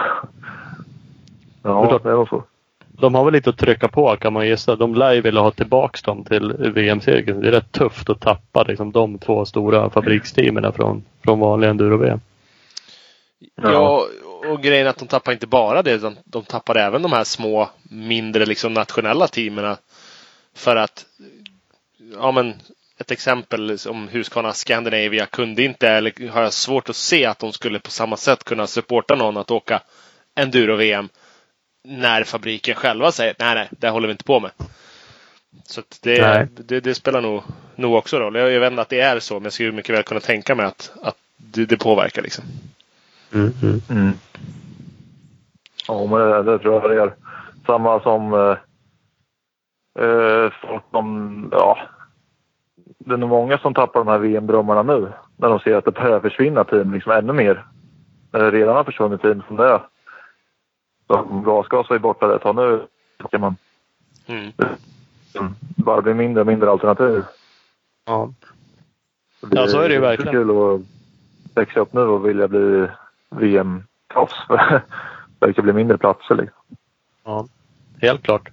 Det 1.62 1.70
Ja, 1.70 2.00
det 2.04 2.16
var 2.16 2.26
så. 2.26 2.44
De 2.88 3.16
har 3.16 3.26
väl 3.26 3.34
lite 3.34 3.50
att 3.50 3.58
trycka 3.58 3.88
på 3.88 4.16
kan 4.16 4.34
man 4.34 4.48
gissa. 4.48 4.76
De 4.76 4.96
lär 4.96 5.14
ju 5.14 5.22
vilja 5.22 5.42
ha 5.42 5.52
tillbaks 5.52 6.02
dem 6.02 6.24
till 6.24 6.54
VM-cirkeln. 6.54 7.42
Det 7.42 7.48
är 7.48 7.52
rätt 7.52 7.72
tufft 7.72 8.10
att 8.10 8.20
tappa 8.22 8.64
liksom, 8.64 8.92
de 8.92 9.20
två 9.20 9.46
stora 9.46 9.90
fabriksteamen 9.90 10.74
från, 10.74 11.04
från 11.24 11.40
vanliga 11.40 11.70
enduro-VM. 11.70 12.20
Ja, 13.62 14.08
och 14.52 14.62
grejen 14.62 14.86
är 14.86 14.90
att 14.90 14.98
de 14.98 15.08
tappar 15.08 15.32
inte 15.32 15.48
bara 15.48 15.82
det, 15.82 15.92
utan 15.92 16.18
de 16.26 16.44
tappar 16.44 16.76
även 16.76 17.02
de 17.02 17.14
här 17.14 17.24
små, 17.24 17.70
mindre 17.84 18.46
liksom 18.46 18.74
nationella 18.74 19.28
teamen. 19.28 19.76
För 20.56 20.76
att, 20.76 21.06
ja 22.14 22.32
men, 22.32 22.54
ett 22.98 23.12
exempel 23.12 23.80
som 23.80 24.08
Husqvarna 24.08 24.54
Scandinavia 24.54 25.26
kunde 25.26 25.64
inte, 25.64 25.90
eller 25.90 26.30
har 26.30 26.42
jag 26.42 26.54
svårt 26.54 26.90
att 26.90 26.96
se 26.96 27.26
att 27.26 27.40
de 27.40 27.54
skulle 27.54 27.80
på 27.80 27.92
samma 27.92 28.18
sätt 28.18 28.44
kunna 28.44 28.68
supporta 28.68 29.16
någon 29.16 29.38
att 29.38 29.52
åka 29.52 29.82
enduro-VM 30.36 31.10
när 31.84 32.24
fabriken 32.24 32.76
själva 32.76 33.12
säger 33.12 33.36
nej, 33.40 33.56
nej, 33.56 33.68
det 33.72 33.90
håller 33.90 34.08
vi 34.08 34.12
inte 34.12 34.24
på 34.24 34.40
med. 34.40 34.52
Så 35.64 35.80
att 35.80 36.00
det, 36.02 36.48
det, 36.56 36.80
det 36.80 36.96
spelar 36.96 37.22
nog, 37.22 37.44
nog 37.76 37.94
också 37.94 38.20
roll. 38.20 38.36
Jag, 38.36 38.52
jag 38.52 38.60
vet 38.60 38.72
inte 38.72 38.82
att 38.82 38.90
det 38.90 39.00
är 39.00 39.20
så, 39.20 39.34
men 39.34 39.44
jag 39.44 39.54
skulle 39.54 39.72
mycket 39.72 39.96
väl 39.96 40.04
kunna 40.04 40.20
tänka 40.20 40.56
mig 40.56 40.66
att, 40.66 40.92
att 41.02 41.18
det, 41.38 41.66
det 41.66 41.78
påverkar. 41.78 42.22
Liksom. 42.22 42.44
Mm. 43.34 44.14
Ja, 45.88 46.06
men 46.06 46.20
det, 46.20 46.44
det 46.44 46.60
tror 46.60 46.74
jag 46.74 46.90
det 46.90 46.96
gör. 46.96 47.16
Samma 47.66 48.00
som 48.00 48.34
eh, 48.34 48.58
eh, 50.06 50.52
folk 50.62 50.84
som, 50.92 51.50
ja. 51.52 51.78
Det 53.06 53.14
är 53.14 53.18
nog 53.18 53.30
många 53.30 53.58
som 53.58 53.74
tappar 53.74 54.00
de 54.00 54.08
här 54.08 54.18
VM-drömmarna 54.20 54.84
nu. 54.84 55.12
När 55.38 55.50
de 55.50 55.60
ser 55.60 55.76
att 55.76 55.86
det 55.86 55.92
börjar 55.92 56.20
försvinna 56.20 56.64
team 56.64 56.94
liksom 56.94 57.12
ännu 57.12 57.34
mer. 57.34 57.66
När 58.32 58.40
det 58.40 58.52
redan 58.52 58.76
har 58.76 58.84
försvunnit 58.84 59.22
team 59.22 59.44
som 59.48 59.56
det 59.56 59.68
är. 59.68 59.82
Så 61.08 61.24
gasgas 61.24 61.88
ju 61.92 62.00
borta 62.00 62.36
ett 62.36 62.42
tag 62.42 62.56
nu. 62.56 62.88
Kan 63.32 63.42
man 63.42 63.56
Mm. 64.28 64.52
mm, 65.40 65.56
bara 65.60 66.02
blir 66.02 66.14
mindre 66.14 66.42
och 66.42 66.48
mindre 66.48 66.70
alternativ. 66.72 67.24
Ja. 68.06 68.34
Det 69.42 69.60
Ja, 69.62 69.68
så 69.68 69.80
är 69.82 69.88
det 69.90 69.94
ju 69.96 69.98
är 69.98 70.02
verkligen. 70.02 70.32
kul 70.34 70.50
att 70.52 70.82
växa 71.56 71.80
upp 71.80 71.94
nu 71.94 72.02
och 72.02 72.28
vilja 72.30 72.48
bli 72.48 72.88
VM-proffs. 73.30 74.36
det 74.50 74.82
verkar 75.40 75.62
bli 75.64 75.74
mindre 75.74 75.98
platser 75.98 76.36
liksom. 76.36 76.62
Ja, 77.24 77.48
helt 78.02 78.24
klart. 78.24 78.50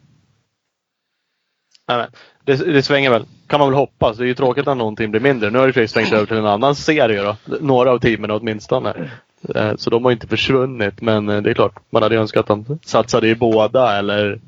Nej, 1.88 2.08
det, 2.44 2.56
det 2.72 2.82
svänger 2.82 3.10
väl. 3.10 3.24
Kan 3.46 3.60
man 3.60 3.68
väl 3.68 3.78
hoppas. 3.78 4.16
Det 4.16 4.24
är 4.24 4.26
ju 4.26 4.34
tråkigt 4.34 4.66
när 4.66 4.74
någonting 4.74 5.10
blir 5.10 5.20
mindre. 5.20 5.50
Nu 5.50 5.58
har 5.58 5.66
det 5.66 5.72
sig 5.72 5.88
svängt 5.88 6.12
över 6.12 6.26
till 6.26 6.36
en 6.36 6.46
annan 6.46 6.74
serie 6.74 7.22
då. 7.22 7.36
Några 7.60 7.90
av 7.92 7.98
teamen 7.98 8.30
åtminstone. 8.30 9.10
Eh, 9.54 9.72
Så 9.76 9.90
de 9.90 10.04
har 10.04 10.12
inte 10.12 10.26
försvunnit. 10.26 11.00
Men 11.00 11.28
eh, 11.28 11.42
det 11.42 11.50
är 11.50 11.54
klart, 11.54 11.74
man 11.90 12.02
hade 12.02 12.16
önskat 12.16 12.50
att 12.50 12.66
de 12.66 12.78
satsade 12.84 13.28
i 13.28 13.34
båda 13.34 13.98
eller 13.98 14.40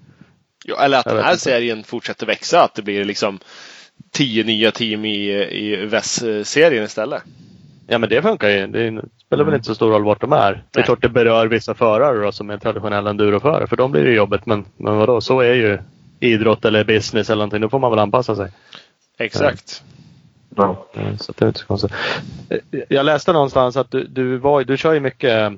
Ja, 0.67 0.85
eller 0.85 0.99
att 0.99 1.05
den 1.05 1.17
här 1.25 1.31
inte. 1.31 1.43
serien 1.43 1.85
fortsätter 1.85 2.27
växa. 2.27 2.63
Att 2.63 2.75
det 2.75 2.83
blir 2.83 3.05
liksom 3.05 3.39
tio 4.13 4.45
nya 4.45 4.71
team 4.71 5.05
i, 5.05 5.31
i 5.51 5.87
VES-serien 5.87 6.85
istället. 6.85 7.23
Ja 7.87 7.99
men 7.99 8.09
det 8.09 8.23
funkar 8.23 8.49
ju. 8.49 8.67
Det 8.67 9.03
spelar 9.27 9.45
väl 9.45 9.49
Mm. 9.49 9.55
inte 9.55 9.67
så 9.67 9.75
stor 9.75 9.91
roll 9.91 10.05
vart 10.05 10.21
de 10.21 10.33
är. 10.33 10.53
Det 10.53 10.59
är 10.59 10.63
Nej. 10.77 10.85
klart 10.85 11.03
det 11.03 11.09
berör 11.09 11.47
vissa 11.47 11.75
förare 11.75 12.25
då, 12.25 12.33
som 12.33 12.51
är 12.51 12.59
traditionella 12.59 13.11
enduroförare. 13.11 13.67
För 13.67 13.77
de 13.77 13.93
blir 13.93 14.05
det 14.05 14.13
jobbet. 14.13 14.47
Men, 14.47 14.65
men 14.77 14.97
vadå, 14.97 15.21
så 15.21 15.41
är 15.41 15.55
ju 15.55 15.79
idrott 16.25 16.65
eller 16.65 16.85
business 16.85 17.31
eller 17.31 17.39
någonting. 17.39 17.61
Då 17.61 17.69
får 17.69 17.79
man 17.79 17.91
väl 17.91 17.99
anpassa 17.99 18.37
sig. 18.37 18.51
Exakt. 19.19 19.83
Ja. 20.57 20.87
Så 21.21 21.33
det 21.33 21.45
är 21.45 21.49
inte 21.49 21.61
så 21.61 21.67
konstigt. 21.67 21.93
Eh, 22.49 22.59
Jag 22.89 23.07
läste 23.07 23.33
någonstans 23.33 23.77
att 23.77 23.91
du, 23.91 24.05
du, 24.05 24.37
var, 24.37 24.65
du 24.65 24.77
kör 24.77 24.93
ju 24.93 25.01
mycket, 25.01 25.53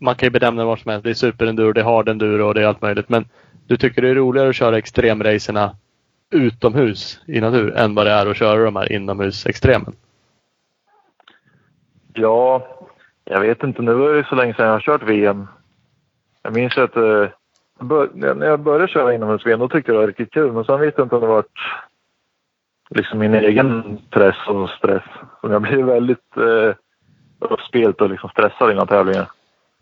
man 0.00 0.14
kan 0.14 0.26
ju 0.26 0.38
det 0.38 0.64
vad 0.64 0.78
som 0.78 0.90
helst. 0.90 1.04
Det 1.04 1.10
är 1.10 1.14
superenduro, 1.14 1.72
det 1.72 1.80
är 1.80 1.84
hardenduro 1.84 2.46
och 2.46 2.54
det 2.54 2.62
är 2.62 2.66
allt 2.66 2.82
möjligt. 2.82 3.08
Men 3.08 3.28
du 3.66 3.76
tycker 3.76 4.02
det 4.02 4.08
är 4.08 4.14
roligare 4.14 4.48
att 4.48 4.56
köra 4.56 4.78
extremracerna 4.78 5.76
utomhus 6.30 7.20
i 7.26 7.40
natur 7.40 7.76
än 7.76 7.94
vad 7.94 8.06
det 8.06 8.12
är 8.12 8.26
att 8.26 8.36
köra 8.36 8.64
de 8.64 8.76
här 8.76 8.92
inomhusextremen? 8.92 9.94
Ja, 12.12 12.68
jag 13.24 13.40
vet 13.40 13.62
inte. 13.62 13.82
Nu 13.82 13.90
är 13.92 14.14
det 14.14 14.26
så 14.28 14.34
länge 14.34 14.54
sedan 14.54 14.66
jag 14.66 14.72
har 14.72 14.80
kört 14.80 15.02
VM. 15.02 15.46
Jag 16.42 16.54
minns 16.54 16.78
att 16.78 16.96
eh, 16.96 17.28
bör, 17.78 18.10
när 18.14 18.46
jag 18.46 18.60
började 18.60 18.88
köra 18.88 19.14
inomhus-VM 19.14 19.60
då 19.60 19.68
tyckte 19.68 19.90
jag 19.92 19.96
det 19.96 20.00
var 20.00 20.06
riktigt 20.06 20.32
kul. 20.32 20.52
Men 20.52 20.64
sen 20.64 20.80
vet 20.80 20.94
jag 20.98 21.04
inte 21.04 21.14
om 21.14 21.20
det 21.20 21.26
varit 21.26 21.58
liksom 22.90 23.18
min 23.18 23.34
egen 23.34 23.98
press 24.10 24.36
och 24.48 24.70
stress. 24.70 25.02
Så 25.40 25.50
jag 25.52 25.62
blir 25.62 25.82
väldigt 25.82 26.36
eh, 26.36 26.74
uppspelt 27.38 28.00
och 28.00 28.10
liksom 28.10 28.30
stressad 28.30 28.70
innan 28.72 28.86
tävlingar. 28.86 29.30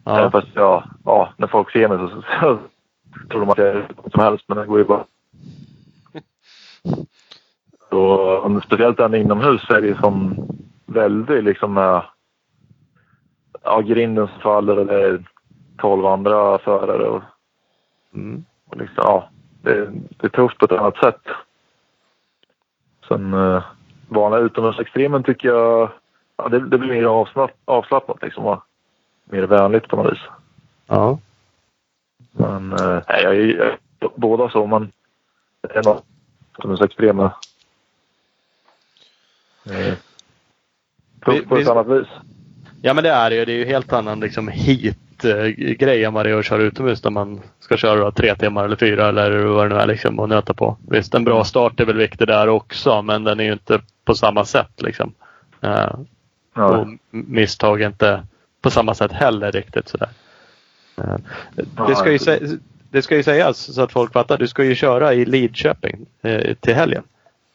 Även 0.07 0.22
Ja. 0.22 0.30
fast 0.30 0.49
ja, 0.55 0.84
ja, 1.05 1.32
när 1.36 1.47
folk 1.47 1.70
ser 1.72 1.88
mig 1.88 1.99
så, 1.99 2.09
så, 2.09 2.22
så 2.40 2.59
tror 3.30 3.40
de 3.40 3.51
att 3.51 3.59
jag 3.59 3.68
är 3.68 3.86
som 4.12 4.22
helst. 4.22 4.45
Men 4.49 4.59
det 4.59 4.66
går 4.66 4.78
ju 4.78 4.84
bara. 4.84 5.05
Så, 7.90 8.38
om- 8.40 8.61
speciellt 8.61 8.97
den 8.97 9.14
inomhus 9.14 9.62
så 9.66 9.74
är 9.74 9.80
det 9.80 9.99
som 9.99 10.36
väldigt 10.86 11.45
liksom... 11.45 11.78
eh, 11.78 12.03
ja, 13.62 13.80
grinden 13.80 14.28
som 14.28 14.40
faller 14.40 14.76
är 14.92 15.24
12 15.78 16.07
andra 16.07 16.59
förare. 16.59 17.09
Och, 17.09 17.22
Mm. 18.14 18.44
och 18.66 18.76
liksom, 18.76 18.96
ja, 18.96 19.28
det, 19.62 19.90
det 19.90 20.26
är 20.26 20.28
tufft 20.28 20.58
på 20.58 20.64
ett 20.64 20.72
annat 20.72 20.96
sätt. 20.96 21.20
Sen 23.08 23.34
eh, 23.34 23.64
vanliga 24.08 24.40
utomhusextremen 24.40 25.22
tycker 25.22 25.48
jag 25.48 25.90
ja, 26.36 26.48
det, 26.48 26.68
det 26.68 26.78
blir 26.78 26.90
mer 26.94 27.04
avslapp, 27.04 27.50
avslappnat 27.64 28.22
liksom. 28.22 28.60
Mer 29.24 29.42
vänligt 29.42 29.88
på 29.88 29.96
något 29.96 30.12
vis. 30.12 30.20
Ja. 30.86 31.18
Men 32.32 32.72
eh, 32.72 33.02
nej, 33.08 33.22
jag 33.22 33.36
är 33.36 33.78
båda 34.16 34.50
så, 34.50 34.66
men 34.66 34.92
det 35.60 35.76
är 35.76 35.82
något 35.82 36.04
utomhusextremen. 36.58 37.30
Eh, 39.66 39.94
Tufft 41.24 41.48
på 41.48 41.54
Vi- 41.54 41.60
ett 41.62 41.66
vi- 41.66 41.70
annat 41.70 41.86
vis. 41.86 42.08
Ja 42.82 42.94
men 42.94 43.04
det 43.04 43.10
är 43.10 43.30
det 43.30 43.36
ju. 43.36 43.44
Det 43.44 43.52
är 43.52 43.56
ju 43.56 43.64
helt 43.64 43.92
annan 43.92 44.20
liksom 44.20 44.48
hit-grej 45.25 46.05
än 46.05 46.12
vad 46.12 46.27
det 46.27 46.31
är 46.31 46.39
att 46.39 46.45
köra 46.45 46.62
utomhus 46.62 47.01
där 47.03 47.11
man 47.11 47.41
ska 47.61 47.77
köra 47.77 48.11
tre 48.11 48.35
timmar 48.35 48.64
eller 48.64 48.77
fyra 48.77 49.09
eller 49.09 49.31
vad 49.45 49.70
det 49.70 49.75
nu 49.75 49.81
är 49.81 49.87
liksom 49.87 50.18
och 50.18 50.29
nöta 50.29 50.55
på. 50.55 50.77
Visst 50.89 51.14
en 51.14 51.25
bra 51.25 51.45
start 51.45 51.81
är 51.81 51.85
väl 51.85 51.97
viktig 51.97 52.27
där 52.27 52.49
också 52.49 53.03
men 53.03 53.25
den 53.25 53.41
är 53.41 53.45
ju 53.45 53.53
inte 53.53 53.81
på 54.05 54.14
samma 54.14 54.45
sätt 54.45 54.83
liksom. 54.83 55.12
Eh, 55.61 55.91
Ja. 56.57 56.64
och 56.77 56.87
misstag 57.11 57.83
är 57.83 57.87
inte 57.87 58.22
på 58.62 58.70
samma 58.70 58.95
sätt 58.95 59.12
heller 59.12 59.53
riktigt 59.53 59.89
sådär. 59.89 60.09
Eh, 60.99 61.16
det, 61.89 61.95
ska 61.97 62.11
ju 62.12 62.16
sä- 62.18 62.59
det 62.91 63.03
ska 63.03 63.16
ju 63.16 63.22
sägas 63.22 63.59
så 63.59 63.83
att 63.83 63.93
folk 63.93 64.12
fattar. 64.12 64.39
Du 64.39 64.47
ska 64.49 64.64
ju 64.64 64.75
köra 64.75 65.14
i 65.14 65.25
Lidköping 65.25 66.07
eh, 66.22 66.55
till 66.55 66.75
helgen. 66.75 67.03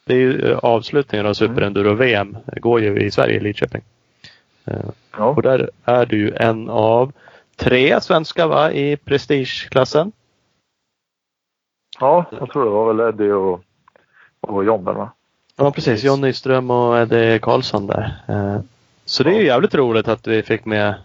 Det 0.05 0.13
är 0.13 0.17
ju 0.17 0.51
eh, 0.51 0.57
avslutningen 0.57 1.25
av 1.27 1.33
Superenduro-VM. 1.33 2.37
Det 2.45 2.59
går 2.59 2.81
ju 2.81 2.99
i 2.99 3.11
Sverige 3.11 3.35
i 3.35 3.39
Lidköping. 3.39 3.81
Eh, 4.65 4.73
Ja. 5.17 5.25
och 5.25 5.41
där 5.41 5.69
är 5.85 6.05
du 6.05 6.33
en 6.35 6.69
av 6.69 7.11
tre 7.59 8.01
svenskar 8.01 8.47
va, 8.47 8.71
i 8.71 8.97
prestigeklassen. 8.97 10.11
ja, 11.99 12.25
jag 12.39 12.49
tror 12.51 12.63
det 12.65 12.69
var 12.71 12.93
väl 12.93 13.09
Eddie 13.13 13.31
och, 13.31 13.61
och 14.41 14.65
John 14.65 14.83
där 14.85 14.93
va? 14.93 15.11
Ja 15.55 15.71
precis, 15.71 16.03
John 16.03 16.21
Nyström 16.21 16.71
och 16.71 16.97
Eddie 16.97 17.39
Karlsson 17.39 17.87
där. 17.87 18.23
Eh, 18.27 18.59
Så 19.05 19.23
det 19.23 19.29
är 19.29 19.39
ju 19.39 19.45
jävligt 19.45 19.75
roligt 19.75 20.07
att 20.07 20.27
vi 20.27 20.43
fick 20.43 20.65
med. 20.65 20.95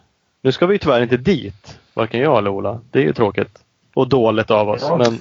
Nu 0.42 0.52
ska 0.52 0.66
vi 0.66 0.78
tyvärr 0.78 1.02
inte 1.02 1.16
dit, 1.16 1.80
varken 1.94 2.20
jag 2.20 2.38
eller 2.38 2.50
Ola. 2.50 2.80
Det 2.90 2.98
är 2.98 3.02
ju 3.02 3.12
tråkigt. 3.12 3.63
Och 3.94 4.08
dåligt 4.08 4.50
av 4.50 4.68
oss. 4.68 4.82
Ja. 4.88 4.96
Men 4.96 5.20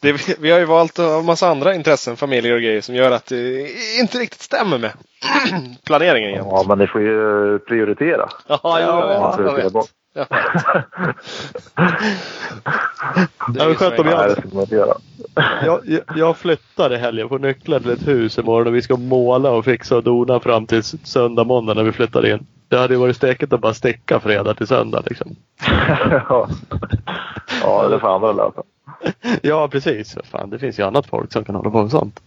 Det, 0.00 0.38
vi 0.38 0.50
har 0.50 0.58
ju 0.58 0.64
valt 0.64 0.98
en 0.98 1.24
massa 1.24 1.48
andra 1.48 1.74
intressen, 1.74 2.16
familjer 2.16 2.54
och 2.54 2.60
grejer 2.60 2.80
som 2.80 2.94
gör 2.94 3.10
att 3.10 3.26
det 3.26 3.68
inte 4.00 4.18
riktigt 4.18 4.40
stämmer 4.42 4.78
med 4.78 4.90
planeringen 5.86 6.30
igen. 6.30 6.44
Ja, 6.50 6.64
men 6.68 6.78
ni 6.78 6.86
får 6.86 7.00
ju 7.00 7.58
prioritera. 7.58 8.28
Ja, 8.46 8.58
ja, 8.62 9.34
Man 9.36 9.46
jag 9.46 9.54
vet. 9.56 9.72
bort. 9.72 9.88
Jag 10.14 10.26
vet. 10.30 10.30
Det 13.48 13.58
Ja, 13.64 13.70
är 13.70 13.74
skönt 13.74 13.98
om 13.98 14.06
jag- 14.08 14.36
jag, 14.70 15.80
jag, 15.86 16.00
jag 16.16 16.36
flyttar 16.36 16.92
i 16.92 16.96
helgen. 16.96 17.28
Får 17.28 17.38
nycklar 17.38 17.80
till 17.80 17.90
ett 17.90 18.08
hus 18.08 18.38
imorgon 18.38 18.66
och 18.66 18.74
vi 18.74 18.82
ska 18.82 18.96
måla 18.96 19.50
och 19.50 19.64
fixa 19.64 19.96
och 19.96 20.02
dona 20.02 20.40
fram 20.40 20.66
till 20.66 20.82
söndag, 20.82 21.44
måndag 21.44 21.74
när 21.74 21.82
vi 21.82 21.92
flyttar 21.92 22.26
in. 22.26 22.46
Det 22.74 22.80
hade 22.80 22.94
ju 22.94 23.00
varit 23.00 23.16
stekigt 23.16 23.52
att 23.52 23.60
bara 23.60 23.74
sticka 23.74 24.20
fredag 24.20 24.54
till 24.54 24.66
söndag 24.66 25.02
liksom. 25.06 25.36
ja. 26.28 26.48
ja, 27.62 27.88
det 27.88 28.00
får 28.00 28.14
andra 28.14 28.32
lösa. 28.32 28.62
Ja 29.42 29.68
precis. 29.68 30.18
Fan, 30.24 30.50
det 30.50 30.58
finns 30.58 30.78
ju 30.78 30.82
annat 30.82 31.06
folk 31.06 31.32
som 31.32 31.44
kan 31.44 31.54
hålla 31.54 31.70
på 31.70 31.82
med 31.82 31.90
sånt. 31.90 32.20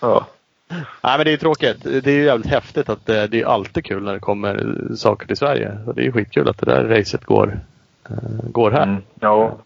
Ja. 0.00 0.26
Nej 1.02 1.18
men 1.18 1.24
det 1.24 1.32
är 1.32 1.36
tråkigt. 1.36 1.82
Det 1.82 2.06
är 2.06 2.14
ju 2.14 2.24
jävligt 2.24 2.46
häftigt 2.46 2.88
att 2.88 3.06
det, 3.06 3.26
det 3.26 3.40
är 3.40 3.46
alltid 3.46 3.84
kul 3.84 4.04
när 4.04 4.12
det 4.12 4.18
kommer 4.18 4.78
saker 4.94 5.26
till 5.26 5.36
Sverige. 5.36 5.78
Och 5.86 5.94
det 5.94 6.00
är 6.00 6.04
ju 6.04 6.12
skitkul 6.12 6.48
att 6.48 6.58
det 6.58 6.66
där 6.66 6.84
racet 6.84 7.24
går, 7.24 7.60
eh, 8.10 8.50
går 8.50 8.70
här. 8.70 8.82
Mm. 8.82 9.02
Ja. 9.20 9.58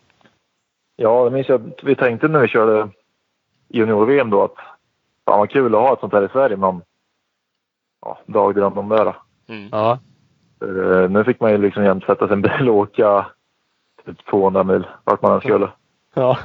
Ja, 0.97 1.25
det 1.25 1.31
minns 1.31 1.49
jag 1.49 1.61
att 1.61 1.85
vi 1.85 1.97
tänkte 1.97 2.29
när 2.29 2.41
vi 2.41 2.49
körde 2.49 2.89
junior-VM 3.69 4.31
då 4.31 4.45
att 4.45 4.57
fan 5.25 5.39
vad 5.39 5.51
kul 5.51 5.75
att 5.75 5.81
ha 5.81 5.93
ett 5.93 6.01
sånt 6.01 6.13
här 6.13 6.25
i 6.25 6.29
Sverige. 6.29 6.57
Men 6.57 6.83
ja, 8.01 8.19
dagdröm 8.27 8.79
om 8.79 8.89
det. 8.89 9.05
då. 9.05 9.15
Mm. 9.53 9.69
Ja. 9.73 9.99
För, 10.59 11.03
eh, 11.03 11.11
nu 11.11 11.25
fick 11.25 11.41
man 11.41 11.51
ju 11.51 11.59
liksom 11.59 11.85
jämt 11.85 12.05
sätta 12.05 12.33
en 12.33 12.43
bil 12.43 12.69
och 12.69 12.77
åka 12.77 13.27
typ 14.07 14.27
200 14.31 14.65
mil 14.65 14.87
vart 15.05 15.23
man 15.23 15.33
än 15.33 15.41
skulle. 15.41 15.69
Ja. 16.15 16.39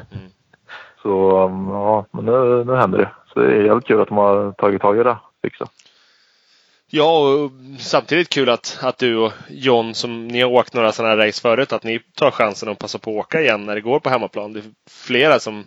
Så 1.01 1.43
um, 1.45 1.70
ja, 1.70 2.05
men 2.12 2.26
nu, 2.26 2.64
nu 2.64 2.76
händer 2.76 2.97
det. 2.97 3.10
Så 3.34 3.39
det 3.39 3.45
är 3.45 3.64
jävligt 3.64 3.88
kul 3.88 4.01
att 4.01 4.08
de 4.08 4.18
har 4.18 4.51
tagit 4.51 4.82
tag 4.82 4.99
i 4.99 5.03
det. 5.03 5.18
Fixa. 5.41 5.68
Ja, 6.89 7.20
och 7.20 7.51
samtidigt 7.80 8.30
kul 8.30 8.49
att, 8.49 8.80
att 8.82 8.97
du 8.97 9.18
och 9.18 9.32
John, 9.49 9.93
som 9.93 10.28
ni 10.28 10.41
har 10.41 10.49
åkt 10.49 10.74
några 10.74 10.91
sådana 10.91 11.16
här 11.16 11.28
race 11.28 11.41
förut, 11.41 11.74
att 11.74 11.84
ni 11.84 11.99
tar 12.16 12.32
chansen 12.32 12.70
att 12.70 12.80
passa 12.80 12.99
på 12.99 13.12
att 13.12 13.26
åka 13.26 13.41
igen 13.41 13.66
när 13.66 13.76
det 13.76 13.82
går 13.82 13.99
på 13.99 14.10
hemmaplan. 14.10 14.53
Det 14.53 14.60
är 14.60 14.64
flera 14.89 15.39
som 15.39 15.64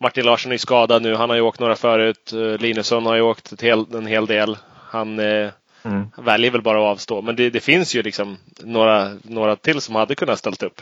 Martin 0.00 0.24
Larsson 0.24 0.52
är 0.52 0.56
skadad 0.56 1.02
nu. 1.02 1.14
Han 1.14 1.30
har 1.30 1.36
ju 1.36 1.42
åkt 1.42 1.60
några 1.60 1.76
förut. 1.76 2.32
Eh, 2.32 2.60
Linusson 2.60 3.06
har 3.06 3.14
ju 3.14 3.22
åkt 3.22 3.52
ett 3.52 3.62
hel, 3.62 3.86
en 3.94 4.06
hel 4.06 4.26
del. 4.26 4.56
Han 4.90 5.18
eh, 5.18 5.50
Mm. 5.84 6.10
väljer 6.16 6.50
väl 6.50 6.62
bara 6.62 6.78
att 6.78 6.92
avstå. 6.92 7.22
Men 7.22 7.36
det, 7.36 7.50
det 7.50 7.60
finns 7.60 7.94
ju 7.94 8.02
liksom 8.02 8.36
några, 8.62 9.10
några 9.22 9.56
till 9.56 9.80
som 9.80 9.94
hade 9.94 10.14
kunnat 10.14 10.38
ställt 10.38 10.62
upp. 10.62 10.80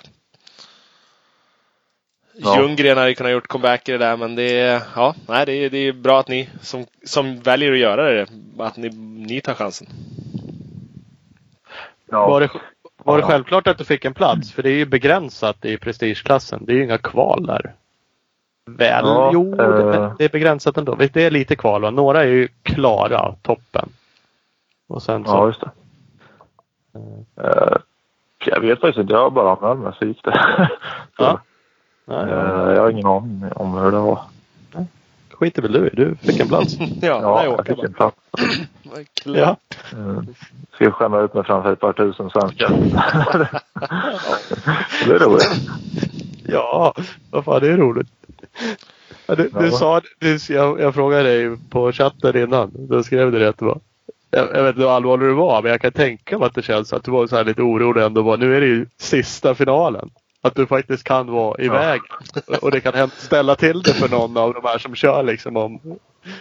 Ja. 2.34 2.60
Ljunggren 2.60 2.98
hade 2.98 3.14
kunnat 3.14 3.32
gjort 3.32 3.46
comeback 3.46 3.88
i 3.88 3.92
det 3.92 3.98
där 3.98 4.16
men 4.16 4.34
det 4.34 4.60
är, 4.60 4.82
ja, 4.96 5.14
nej, 5.28 5.46
det 5.46 5.52
är, 5.52 5.70
det 5.70 5.78
är 5.78 5.92
bra 5.92 6.20
att 6.20 6.28
ni 6.28 6.48
som, 6.60 6.86
som 7.04 7.40
väljer 7.40 7.72
att 7.72 7.78
göra 7.78 8.10
det, 8.10 8.26
att 8.58 8.76
ni, 8.76 8.88
ni 9.26 9.40
tar 9.40 9.54
chansen. 9.54 9.86
Ja. 12.10 12.28
Var, 12.28 12.40
det, 12.40 12.50
var 13.04 13.16
det 13.16 13.22
självklart 13.22 13.66
att 13.66 13.78
du 13.78 13.84
fick 13.84 14.04
en 14.04 14.14
plats? 14.14 14.52
För 14.52 14.62
det 14.62 14.70
är 14.70 14.74
ju 14.74 14.86
begränsat 14.86 15.64
i 15.64 15.76
prestigeklassen. 15.76 16.64
Det 16.64 16.72
är 16.72 16.76
ju 16.76 16.84
inga 16.84 16.98
kval 16.98 17.46
där. 17.46 17.74
Väl? 18.66 19.04
Ja, 19.04 19.30
jo, 19.32 19.54
det, 19.54 19.64
eh. 19.64 20.14
det 20.18 20.24
är 20.24 20.28
begränsat 20.28 20.76
ändå. 20.76 20.94
Det 20.94 21.16
är 21.16 21.30
lite 21.30 21.56
kval 21.56 21.82
va? 21.82 21.90
Några 21.90 22.22
är 22.22 22.26
ju 22.26 22.48
klara, 22.62 23.34
toppen. 23.42 23.88
Och 24.92 25.02
sen 25.02 25.24
så. 25.24 25.30
Ja, 25.30 25.46
just 25.46 25.60
det. 25.60 25.70
Eh, 27.42 27.76
jag 28.46 28.60
vet 28.60 28.80
faktiskt 28.80 28.98
inte. 29.00 29.12
Jag 29.12 29.32
bara 29.32 29.52
anmälde 29.56 29.82
mig 29.82 29.92
så 29.98 30.04
gick 30.04 30.24
det. 30.24 30.68
så, 31.16 31.22
Ja. 31.24 31.40
Nej, 32.04 32.26
ja. 32.30 32.72
jag 32.72 32.82
har 32.82 32.90
ingen 32.90 33.06
aning 33.06 33.52
om 33.52 33.74
hur 33.74 33.90
det 33.90 33.98
var. 33.98 34.20
skiter 35.30 35.62
väl 35.62 35.72
du. 35.72 35.90
Du 35.90 36.16
fick 36.16 36.40
en 36.40 36.48
plats. 36.48 36.74
Ja, 36.80 36.86
Ja, 37.22 37.34
nej, 37.36 37.44
jag 37.44 37.52
åka 37.54 37.64
fick 37.64 37.76
bara. 37.76 37.86
en 37.86 37.92
plats. 37.92 38.16
ja. 39.24 39.56
Eh, 39.92 40.20
ska 40.74 40.84
jag 40.84 40.94
skämma 40.94 41.20
ut 41.20 41.34
mig 41.34 41.44
framför 41.44 41.72
ett 41.72 41.80
par 41.80 41.92
tusen 41.92 42.30
svenskar. 42.30 42.68
det 45.06 45.14
är 45.14 45.18
roligt. 45.18 45.60
Ja, 46.44 46.94
vad 47.30 47.44
fan 47.44 47.60
det 47.60 47.68
är 47.68 47.76
roligt. 47.76 48.08
Du, 49.26 49.34
du 49.36 49.50
Ja. 49.66 49.70
sa, 49.70 50.00
du, 50.18 50.38
jag, 50.48 50.80
jag 50.80 50.94
frågade 50.94 51.22
dig 51.22 51.56
på 51.70 51.92
chatten 51.92 52.36
innan. 52.36 52.70
Då 52.74 53.02
skrev 53.02 53.32
du 53.32 53.38
det 53.38 53.48
att 53.48 53.58
det 53.58 53.64
var 53.64 53.80
jag, 54.36 54.48
jag 54.56 54.62
vet 54.62 54.68
inte 54.76 54.82
hur 54.82 54.96
allvarlig 54.96 55.28
du 55.28 55.34
var, 55.34 55.62
men 55.62 55.70
jag 55.70 55.80
kan 55.80 55.92
tänka 55.92 56.38
mig 56.38 56.46
att 56.46 56.54
det 56.54 56.62
känns 56.62 56.92
att 56.92 57.04
du 57.04 57.10
var 57.10 57.26
så 57.26 57.36
här 57.36 57.44
lite 57.44 57.62
orolig 57.62 58.02
ändå. 58.02 58.36
Nu 58.36 58.56
är 58.56 58.60
det 58.60 58.66
ju 58.66 58.86
sista 58.96 59.54
finalen. 59.54 60.10
Att 60.44 60.54
du 60.54 60.66
faktiskt 60.66 61.04
kan 61.04 61.32
vara 61.32 61.62
i 61.62 61.66
Ja. 61.66 61.98
Och 62.62 62.70
det 62.70 62.80
kan 62.80 63.08
ställa 63.10 63.54
till 63.54 63.82
det 63.82 63.94
för 63.94 64.08
någon 64.08 64.36
av 64.36 64.54
de 64.54 64.64
här 64.68 64.78
som 64.78 64.94
kör 64.94 65.22
liksom 65.22 65.56
om 65.56 65.80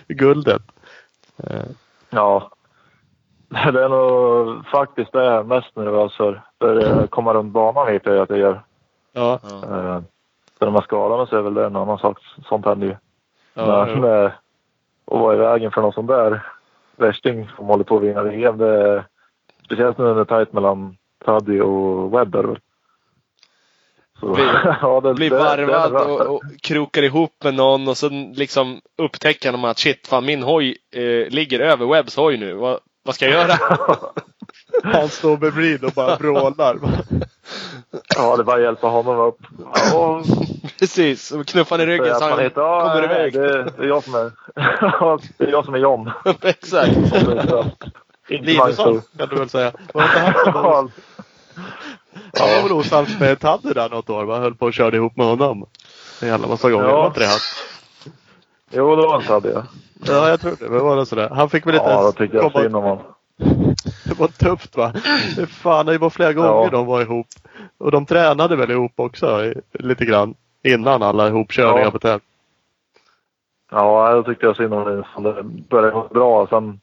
guldet. 0.07 0.61
Eh, 1.43 1.63
Ja. 2.09 2.51
Det 3.49 3.83
är 3.83 3.89
nog 3.89 4.65
faktiskt 4.65 5.11
det 5.11 5.23
jag 5.25 5.33
är 5.39 5.43
mest 5.43 5.75
nervös 5.75 6.13
för. 6.17 6.41
För 6.59 6.85
eh, 7.01 7.05
komma 7.07 7.33
runt 7.33 7.53
banan 7.53 7.85
vet 7.85 8.05
jag 8.05 8.17
att 8.17 8.29
jag 8.29 8.39
gör. 8.39 8.61
Ja, 9.13 9.39
Eh, 9.43 9.99
Så 10.59 10.65
när 10.65 10.71
man 10.71 10.81
skadar 10.83 11.17
mig 11.17 11.27
så 11.27 11.37
är 11.37 11.41
väl 11.41 11.53
det 11.53 11.65
en 11.65 11.75
annan 11.75 11.97
sak. 11.97 12.17
Sånt 12.49 12.65
händer 12.65 12.87
ju. 12.87 12.95
ja, 13.53 13.85
Men 13.85 14.03
eh, 14.03 14.25
att 14.25 15.19
vara 15.19 15.35
i 15.35 15.37
vägen 15.37 15.71
för 15.71 15.81
någon 15.81 15.93
sån 15.93 16.05
där 16.07 16.41
värsting 17.01 17.49
som 17.55 17.65
håller 17.65 17.83
på 17.83 17.97
att 17.97 18.03
vinna 18.03 18.23
VM. 18.23 18.57
Det 18.57 18.67
är, 18.67 19.05
speciellt 19.65 19.97
nu 19.97 20.03
när 20.03 20.15
det 20.15 20.21
är 20.21 20.25
tajt 20.25 20.53
mellan 20.53 20.97
Taddy 21.25 21.59
och 21.59 22.13
Webber. 22.13 22.59
Så, 24.19 24.33
Blir- 24.33 24.77
ja, 24.81 25.01
det, 25.01 25.13
Blir 25.13 25.29
det- 25.29 25.35
varvad 25.37 25.93
och, 25.93 26.35
och 26.35 26.41
krokar 26.63 27.03
ihop 27.03 27.43
med 27.43 27.53
någon 27.53 27.87
och 27.87 27.97
sen 27.97 28.33
liksom 28.33 28.81
upptäcker 28.97 29.51
de 29.51 29.63
att 29.65 29.79
shit, 29.79 30.07
fan 30.07 30.25
min 30.25 30.43
hoj 30.43 30.77
eh, 30.95 31.29
ligger 31.29 31.59
över 31.59 31.85
Webbs 31.85 32.15
hoj 32.15 32.37
nu. 32.37 32.53
Vad, 32.53 32.79
vad 33.03 33.15
ska 33.15 33.25
jag 33.25 33.33
göra? 33.33 33.53
Han 34.83 35.09
står 35.09 35.37
bredvid 35.37 35.83
och 35.83 35.91
bara 35.91 36.15
vrålar. 36.15 36.77
ja, 38.15 38.35
det 38.35 38.41
är 38.41 38.43
bara 38.43 38.55
att 38.55 38.61
hjälpa 38.61 38.87
honom 38.87 39.19
upp. 39.19 39.37
Ja, 39.91 40.21
Precis, 40.79 41.31
och 41.31 41.45
knuffar 41.47 41.77
han 41.77 41.87
i 41.87 41.91
ryggen 41.91 42.15
så 42.19 42.29
han 42.29 42.39
heter, 42.39 42.61
ja, 42.61 42.81
kommer 42.89 43.03
iväg. 43.03 43.33
Det, 43.33 43.63
det 43.63 43.83
är 43.83 43.87
jag 43.87 44.03
som 44.03 44.15
är, 44.15 44.31
det 45.37 45.43
är 45.45 45.51
jag 45.51 45.65
som 45.65 45.73
är 45.73 45.77
John. 45.79 46.11
Exakt. 46.41 46.91
Linusson 48.27 49.01
kan 49.17 49.29
du 49.29 49.35
väl 49.35 49.49
säga. 49.49 49.71
Var 49.93 50.01
det 50.01 50.07
inte 50.07 50.19
han 50.19 50.33
som 50.53 50.53
var, 50.63 50.89
Ja, 52.33 52.45
han 52.45 52.49
var 52.55 52.63
väl 52.63 52.71
osams 52.71 53.19
med 53.19 53.39
Taddy 53.39 53.73
där 53.73 53.89
något 53.89 54.09
år? 54.09 54.25
Man 54.25 54.41
höll 54.41 54.55
på 54.55 54.65
och 54.65 54.73
körde 54.73 54.97
ihop 54.97 55.15
med 55.17 55.25
honom. 55.25 55.65
En 56.21 56.27
jävla 56.27 56.47
massa 56.47 56.69
gånger. 56.69 56.85
Ja. 56.87 56.95
Var 56.97 57.07
inte 57.07 57.19
det 57.19 57.25
han? 57.25 57.39
Jo, 58.71 58.95
det 58.95 59.01
var 59.01 59.15
en 59.21 59.27
Taddy. 59.27 59.49
Ja, 59.49 59.63
Ja, 60.07 60.29
jag 60.29 60.41
tror 60.41 60.55
det. 60.59 60.69
Men 60.69 60.79
var 60.83 60.95
det 60.95 61.05
sådär. 61.05 61.29
Han 61.29 61.49
fick 61.49 61.65
väl 61.67 61.75
inte 61.75 61.87
ja 61.89 61.95
då 61.95 62.01
ens 62.01 62.15
tycker 62.15 62.35
jag 62.35 62.51
komma- 62.51 62.63
synd 62.63 62.75
om 62.75 62.83
honom. 62.83 63.03
Det 64.05 64.19
var 64.19 64.27
tufft 64.27 64.77
va? 64.77 64.93
Fan, 65.49 65.85
det 65.85 65.97
var 65.97 66.09
flera 66.09 66.33
gånger 66.33 66.49
Ja. 66.49 66.69
de 66.71 66.85
var 66.85 67.01
ihop. 67.01 67.27
Och 67.77 67.91
de 67.91 68.05
tränade 68.05 68.55
väl 68.55 68.71
ihop 68.71 68.91
också 68.95 69.45
i- 69.45 69.61
lite 69.73 70.05
grann. 70.05 70.35
Innan 70.63 71.03
alla 71.03 71.27
ihopkörningar 71.27 71.85
Ja. 71.85 71.91
på 71.91 71.99
tävling. 71.99 72.21
Ja, 73.71 74.11
jag 74.11 74.25
tyckte 74.25 74.45
jag 74.45 74.55
synd 74.57 74.73
om 74.73 74.87
Linusson. 74.89 75.23
Det 75.23 75.43
började 75.43 75.91
gå 75.91 76.07
bra. 76.13 76.47
Sen, 76.47 76.79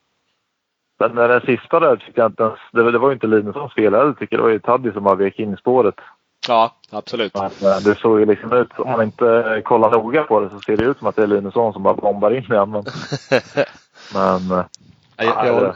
men 0.99 1.11
när 1.15 1.27
den 1.27 1.41
sista 1.41 1.79
där 1.79 1.95
tyckte 1.95 2.21
jag 2.21 2.31
inte 2.31 2.43
ens... 2.43 2.59
Det, 2.73 2.91
det 2.91 2.97
var 2.99 3.09
ju 3.09 3.13
inte 3.13 3.27
Linussons 3.27 3.73
fel 3.73 3.93
heller 3.95 4.13
tycker 4.13 4.35
jag. 4.35 4.39
Det 4.39 4.43
var 4.43 4.49
ju 4.51 4.59
Taddy 4.59 4.91
som 4.91 5.03
bara 5.03 5.15
vek 5.15 5.39
in 5.39 5.53
i 5.53 5.57
spåret. 5.57 5.95
Ja, 6.47 6.71
absolut. 6.91 7.33
Men 7.35 7.45
eh, 7.45 7.77
det 7.85 7.95
såg 7.99 8.19
ju 8.19 8.25
liksom 8.25 8.53
ut, 8.53 8.69
om 8.79 8.91
man 8.91 9.01
inte 9.01 9.61
kollar 9.65 9.91
noga 9.91 10.23
på 10.23 10.39
det 10.39 10.49
så 10.49 10.59
ser 10.59 10.77
det 10.77 10.83
ut 10.83 10.97
som 10.97 11.07
att 11.07 11.15
det 11.15 11.23
är 11.23 11.27
Linusson 11.27 11.73
som 11.73 11.83
bara 11.83 11.93
bombar 11.93 12.31
in 12.31 12.43
igen. 12.43 12.71
Men, 12.71 12.83
men 14.13 14.59
eh, 14.59 14.65
Jag, 15.17 15.47
jag, 15.47 15.61
det- 15.63 15.75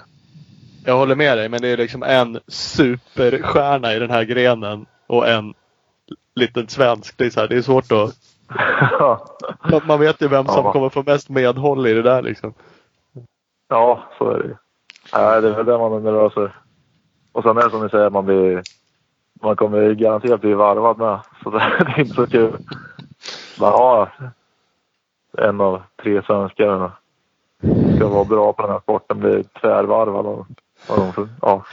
jag 0.86 0.98
håller 0.98 1.16
med 1.16 1.38
dig, 1.38 1.50
men 1.50 1.62
det 1.62 1.68
är 1.68 1.78
liksom 1.78 2.04
en 2.04 2.40
superstjärna 2.48 3.94
i 3.94 4.00
den 4.00 4.12
här 4.12 4.24
grenen 4.24 4.86
och 5.08 5.28
en 5.28 5.54
liten 6.36 6.68
svensk. 6.68 7.18
Det 7.18 7.26
är, 7.26 7.30
så 7.30 7.40
här, 7.40 7.48
det 7.48 7.58
är 7.58 7.62
svårt 7.62 7.92
att... 7.92 8.16
Man, 9.88 10.00
vet 10.00 10.22
ju 10.22 10.28
vem 10.28 10.46
som 10.46 10.66
Ja. 10.66 10.72
kommer 10.72 10.90
få 10.90 11.04
mest 11.04 11.30
medhåll 11.30 11.88
i 11.88 11.94
det 11.94 12.02
där 12.02 12.22
liksom. 12.22 12.54
ja, 13.68 14.04
så 14.18 14.30
är 14.30 14.38
det 14.40 14.48
ju. 14.48 14.56
Nej, 15.14 15.42
det 15.42 15.48
är 15.48 15.56
väl 15.56 15.66
det 15.66 15.78
man 15.78 15.94
är 15.94 16.00
nervös 16.00 16.34
för. 16.34 16.52
Och 17.32 17.44
sen 17.44 17.58
är 17.58 17.64
det 17.64 17.70
som 17.70 17.84
ni 17.84 17.90
säger, 17.90 18.10
man 18.10 18.26
blir... 18.26 18.62
Man 19.42 19.56
kommer 19.56 19.94
garanterat 19.94 20.42
bli 20.42 20.54
varvad 20.54 20.98
med. 20.98 21.20
Så 21.44 21.50
det, 21.50 21.60
det 21.80 21.92
är 21.92 22.00
inte 22.00 22.14
så 22.14 22.28
kul. 22.28 22.52
Men 23.60 23.70
ja, 23.70 24.10
en 25.38 25.62
av 25.62 25.82
tre 26.04 26.22
svenskar 26.24 26.92
ska 27.96 28.08
vara 28.08 28.26
bra 28.26 28.54
på 28.54 28.62
den 28.62 28.72
här 28.72 28.80
sporten. 28.80 29.20
Blir 29.20 29.44
tvärvarvad 29.62 30.26
av, 30.26 30.46
av 30.88 30.98
de 30.98 31.14
för- 31.14 31.30
ja, 31.42 31.66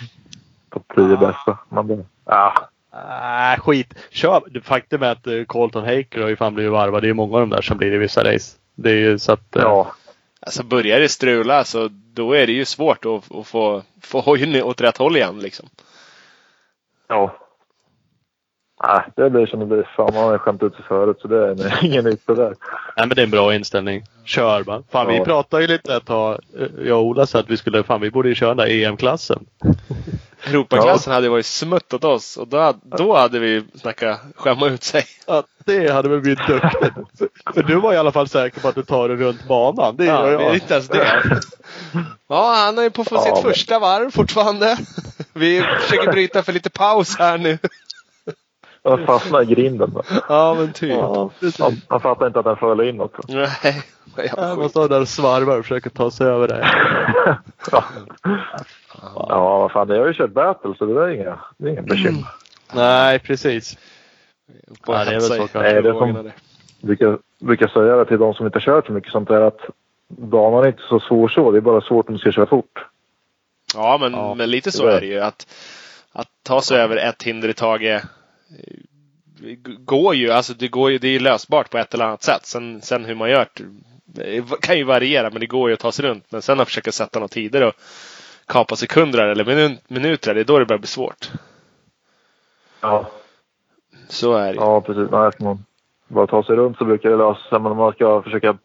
topp 0.70 0.92
tio 0.96 1.16
bästa. 1.16 1.58
Man 1.68 1.86
blir, 1.86 2.04
ja, 2.24 2.54
Äh, 2.92 3.61
skit. 3.61 3.94
Kör. 4.11 4.61
Faktum 4.64 5.02
är 5.02 5.12
att 5.12 5.26
eh, 5.26 5.44
Colton 5.44 5.84
Haker 5.84 6.20
har 6.22 6.28
ju 6.28 6.36
fan 6.36 6.54
blivit 6.54 6.72
varvad. 6.72 7.02
Det 7.02 7.06
är 7.06 7.08
ju 7.08 7.14
många 7.14 7.34
av 7.34 7.40
de 7.40 7.50
där 7.50 7.62
som 7.62 7.78
blir 7.78 7.92
i 7.94 7.98
vissa 7.98 8.24
race. 8.34 8.56
Det 8.74 8.90
är 8.90 8.94
ju 8.94 9.18
så 9.18 9.32
att... 9.32 9.56
eh, 9.56 9.62
ja, 9.62 9.92
Alltså 10.40 10.62
börjar 10.62 11.00
det 11.00 11.08
strula 11.08 11.64
så 11.64 11.88
då 11.92 12.32
är 12.32 12.46
det 12.46 12.52
ju 12.52 12.64
svårt 12.64 13.04
att, 13.04 13.34
att 13.34 13.46
få, 13.46 13.82
få 14.02 14.20
hojen 14.20 14.62
åt 14.62 14.80
rätt 14.80 14.96
håll 14.96 15.16
igen 15.16 15.38
liksom. 15.38 15.68
ja. 17.08 17.34
Nej, 18.86 19.00
det 19.16 19.30
blir 19.30 19.46
som 19.46 19.60
det 19.60 19.66
blir. 19.66 19.88
Fan, 19.96 20.14
man 20.14 20.24
har 20.24 20.38
skämt 20.38 20.62
ut 20.62 20.74
sig 20.74 20.84
förut 20.88 21.16
så 21.22 21.28
det 21.28 21.46
är 21.48 21.78
ingen 21.84 22.04
nytt 22.04 22.26
det 22.26 22.34
där. 22.34 22.54
Nej 22.96 23.06
men 23.06 23.08
det 23.08 23.20
är 23.20 23.24
en 23.24 23.30
bra 23.30 23.54
inställning. 23.54 24.02
Kör 24.24 24.62
bara. 24.62 24.82
Fan 24.92 25.06
vi 25.06 25.16
Ja. 25.16 25.24
pratade 25.24 25.62
ju 25.62 25.68
lite 25.68 25.94
ett 25.96 26.06
tag, 26.06 26.38
eh, 26.58 26.66
jag 26.86 26.98
och 26.98 27.04
Ola, 27.04 27.26
så 27.26 27.38
att 27.38 27.50
vi 27.50 27.56
skulle, 27.56 27.82
fan 27.82 28.00
vi 28.00 28.10
borde 28.10 28.28
ju 28.28 28.34
köra 28.34 28.54
den 28.54 28.56
där 28.68 28.74
EM-klassen. 28.86 29.46
Europaklassen 30.46 31.12
hade 31.12 31.28
varit 31.28 31.46
smutt 31.46 31.94
åt 31.94 32.04
oss 32.04 32.36
och 32.36 32.48
då, 32.48 32.74
då 32.82 33.16
hade 33.16 33.38
vi 33.38 33.64
snackat 33.74 34.20
skämma 34.36 34.66
ut 34.66 34.82
sig. 34.82 35.04
Ja, 35.26 35.42
det 35.64 35.92
hade 35.92 36.08
väl 36.08 36.20
blivit 36.20 36.46
duktigt. 36.48 36.94
För- 37.18 37.52
För 37.54 37.62
du 37.62 37.74
var 37.80 37.92
i 37.92 37.96
alla 37.96 38.12
fall 38.12 38.28
säker 38.28 38.60
på 38.60 38.68
att 38.68 38.74
du 38.74 38.82
tar 38.82 39.08
det 39.08 39.16
runt 39.16 39.48
banan. 39.48 39.96
Det 39.96 40.04
Ja, 40.04 40.30
gör 40.30 40.36
men 40.36 40.46
jag. 40.46 40.54
inte 40.54 40.74
ens 40.74 40.88
det. 40.88 41.22
Ja, 42.28 42.54
han 42.66 42.78
är 42.78 42.90
på 42.90 43.04
Ja, 43.10 43.20
sitt 43.20 43.32
men- 43.34 43.42
första 43.42 43.78
varv 43.78 44.10
fortfarande. 44.10 44.76
Vi 45.32 45.62
försöker 45.80 46.12
bryta 46.12 46.42
för 46.42 46.52
lite 46.52 46.70
paus 46.70 47.18
här 47.18 47.38
nu. 47.38 47.58
Jag 48.82 49.06
fastnade 49.06 49.44
i 49.44 49.46
grinden. 49.54 49.90
då. 49.94 50.02
Ja, 50.28 50.54
men 50.58 50.72
typ. 50.72 50.90
Ja. 50.90 51.30
Man, 51.60 51.72
man 51.90 52.00
fattar 52.00 52.26
inte 52.26 52.38
att 52.38 52.44
den 52.44 52.56
föll. 52.56 52.76
Nej, 52.76 52.86
jävla 52.86 53.48
Ja, 54.36 54.36
Man 54.36 54.56
skit. 54.62 54.70
står 54.70 54.88
där 54.88 55.00
och 55.00 55.08
svarvar 55.08 55.58
och 55.58 55.64
försöker 55.64 55.90
ta 55.90 56.10
sig 56.10 56.26
över 56.26 56.48
det. 56.48 56.66
ja. 57.72 57.84
ja, 59.28 59.58
vad 59.58 59.72
fan. 59.72 59.88
Jag 59.88 59.98
har 59.98 60.06
ju 60.06 60.14
kört 60.14 60.30
battle 60.32 60.74
så 60.78 60.84
det 60.86 60.94
där 60.94 61.00
är 61.00 61.08
inga, 61.10 61.38
det 61.58 61.68
är 61.68 61.72
inga 61.72 61.82
bekymmer. 61.82 62.24
Nej, 62.74 63.18
precis. 63.18 63.78
På 64.86 64.92
Ja, 64.94 65.04
det 65.04 65.10
är 65.10 65.12
väl 65.14 65.20
så 65.22 65.34
kanske. 65.36 65.58
Nej, 65.58 65.82
det 65.82 65.88
är 65.88 65.92
som- 65.92 66.30
brukar, 66.80 67.18
brukar 67.40 67.68
säga 67.68 67.96
det 67.96 68.04
till 68.04 68.18
de 68.18 68.34
som 68.34 68.46
inte 68.46 68.60
kört 68.60 68.86
så 68.86 68.92
mycket 68.92 69.12
sånt 69.12 69.28
där 69.28 69.40
att 69.40 69.60
banan 70.08 70.64
är 70.64 70.68
inte 70.68 70.82
så 70.88 71.00
svår 71.00 71.28
så. 71.28 71.50
Det 71.50 71.58
är 71.58 71.60
bara 71.60 71.80
svårt 71.80 72.08
om 72.08 72.14
du 72.14 72.18
ska 72.18 72.32
köra 72.32 72.46
fort. 72.46 72.86
Ja, 73.74 73.98
men, 74.00 74.12
Ja, 74.12 74.34
men 74.34 74.50
lite 74.50 74.72
så 74.72 74.86
det 74.86 74.92
är 74.96 75.00
det 75.00 75.06
ju. 75.06 75.20
Att, 75.20 75.46
att 76.12 76.28
ta 76.42 76.60
sig 76.60 76.80
över 76.80 76.96
ett 76.96 77.22
hinder 77.22 77.48
i 77.48 77.54
taget 77.54 78.02
går 79.78 80.14
ju. 80.14 80.30
Alltså 80.30 80.55
det, 80.55 80.68
går 80.68 80.90
ju, 80.90 80.98
det 80.98 81.09
är 81.09 81.12
ju 81.12 81.18
lösbart 81.18 81.70
på 81.70 81.78
ett 81.78 81.94
eller 81.94 82.05
annat 82.05 82.22
sätt. 82.22 82.46
Sen, 82.46 82.80
sen 82.82 83.05
hur 83.05 83.14
man 83.14 83.30
gör 83.30 83.46
det 84.14 84.61
kan 84.61 84.78
ju 84.78 84.84
variera, 84.84 85.30
men 85.30 85.40
det 85.40 85.46
går 85.46 85.68
ju 85.68 85.74
att 85.74 85.80
ta 85.80 85.92
sig 85.92 86.05
runt. 86.05 86.24
Men 86.32 86.42
sen 86.42 86.61
att 86.61 86.68
försöka 86.68 86.92
sätta 86.92 87.18
några 87.18 87.28
tider 87.28 87.66
och 87.66 87.74
kapa 88.46 88.76
sekunder 88.76 89.26
eller 89.26 89.44
minu- 89.44 89.78
minuter, 89.88 90.34
det 90.34 90.40
är 90.40 90.44
då 90.44 90.59
det 90.59 90.66
börjar 90.66 90.78
bli 90.78 90.86
svårt. 90.86 91.30
Ja, 92.80 93.11
Så 94.09 94.34
är 94.34 94.53
det 94.53 94.57
ja 94.61 94.80
precis. 94.80 95.11
Nej, 95.11 95.32
ska 95.32 95.44
man 95.44 95.64
bara 96.09 96.26
ta 96.26 96.42
sig 96.42 96.57
runt 96.57 96.78
så 96.78 96.84
brukar 96.84 97.11
det 97.11 97.16
lösa 97.16 97.40
sig. 97.48 97.61
Men 97.61 97.72
om 97.72 97.78
man 97.78 97.92
ska 97.92 98.22
försöka 98.22 98.59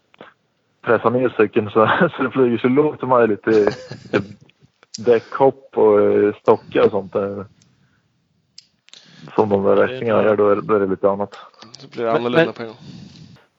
pressa 0.81 1.09
ner 1.09 1.33
cykeln 1.37 1.69
så, 1.69 1.91
så 2.17 2.23
det 2.23 2.31
flyger 2.31 2.57
så 2.57 2.67
lågt 2.67 2.99
som 2.99 3.09
möjligt 3.09 3.47
i, 3.47 3.67
däckhopp 5.05 5.77
och 5.77 5.99
stockar 6.41 6.81
och 6.85 6.91
sånt 6.91 7.13
där. 7.13 7.45
Som 9.35 9.49
de 9.49 9.63
där 9.63 9.75
värstingarna 9.75 10.23
gör, 10.23 10.35
då 10.37 10.49
är, 10.49 10.55
då 10.55 10.75
är 10.75 10.79
det 10.79 10.87
lite 10.87 11.09
annat. 11.09 11.35
Så 11.77 11.87
blir 11.87 12.03
det 12.03 12.11
Men- 12.11 12.15
annorlunda 12.15 12.45
men- 12.45 12.53
på 12.53 12.61
en 12.61 12.67
gång. 12.67 12.77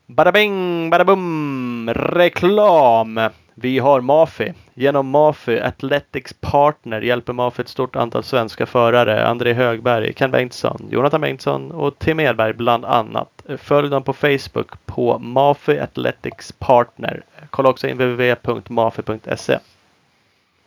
Bada 0.06 0.32
bing, 0.32 0.90
bada 0.90 1.04
bum. 1.04 1.90
Reklam. 1.94 3.20
Vi 3.54 3.78
har 3.78 4.00
Mafi. 4.00 4.52
Genom 4.74 5.08
Mafi 5.10 5.60
Athletics 5.60 6.32
Partner 6.40 7.00
hjälper 7.00 7.32
Mafi 7.32 7.62
ett 7.62 7.68
stort 7.68 7.96
antal 7.96 8.22
svenska 8.22 8.66
förare. 8.66 9.26
André 9.26 9.52
Högberg, 9.52 10.12
Ken 10.14 10.30
Bengtsson, 10.30 10.88
Jonathan 10.90 11.20
Bengtsson 11.20 11.70
och 11.72 11.98
Tim 11.98 12.20
Edberg 12.20 12.52
bland 12.52 12.84
annat. 12.84 13.42
Följ 13.58 13.88
dem 13.90 14.02
på 14.02 14.12
Facebook 14.12 14.86
på 14.86 15.18
Mafi 15.18 15.78
Athletics 15.80 16.52
Partner. 16.52 17.22
Kolla 17.50 17.68
också 17.68 17.88
in 17.88 17.96
www.mafi.se. 17.98 19.58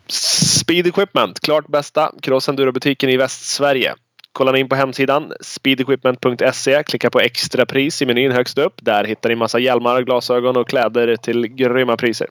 Speed 0.08 0.88
Equipment, 0.88 1.40
klart 1.40 1.68
bästa 1.68 2.12
cross-enduro-butiken 2.22 3.10
i 3.10 3.18
Västsverige. 3.18 3.96
Kolla 4.32 4.58
in 4.58 4.70
på 4.70 4.76
hemsidan 4.76 5.34
speedequipment.se. 5.42 6.84
Klicka 6.84 7.10
på 7.10 7.20
extrapris 7.20 8.02
i 8.02 8.06
menyn 8.06 8.32
högst 8.32 8.58
upp. 8.58 8.74
Där 8.82 9.04
hittar 9.04 9.30
ni 9.30 9.36
massa 9.36 9.60
hjälmar, 9.60 10.02
glasögon 10.02 10.58
och 10.58 10.70
kläder 10.70 11.16
till 11.16 11.48
grymma 11.48 11.98
priser. 11.98 12.28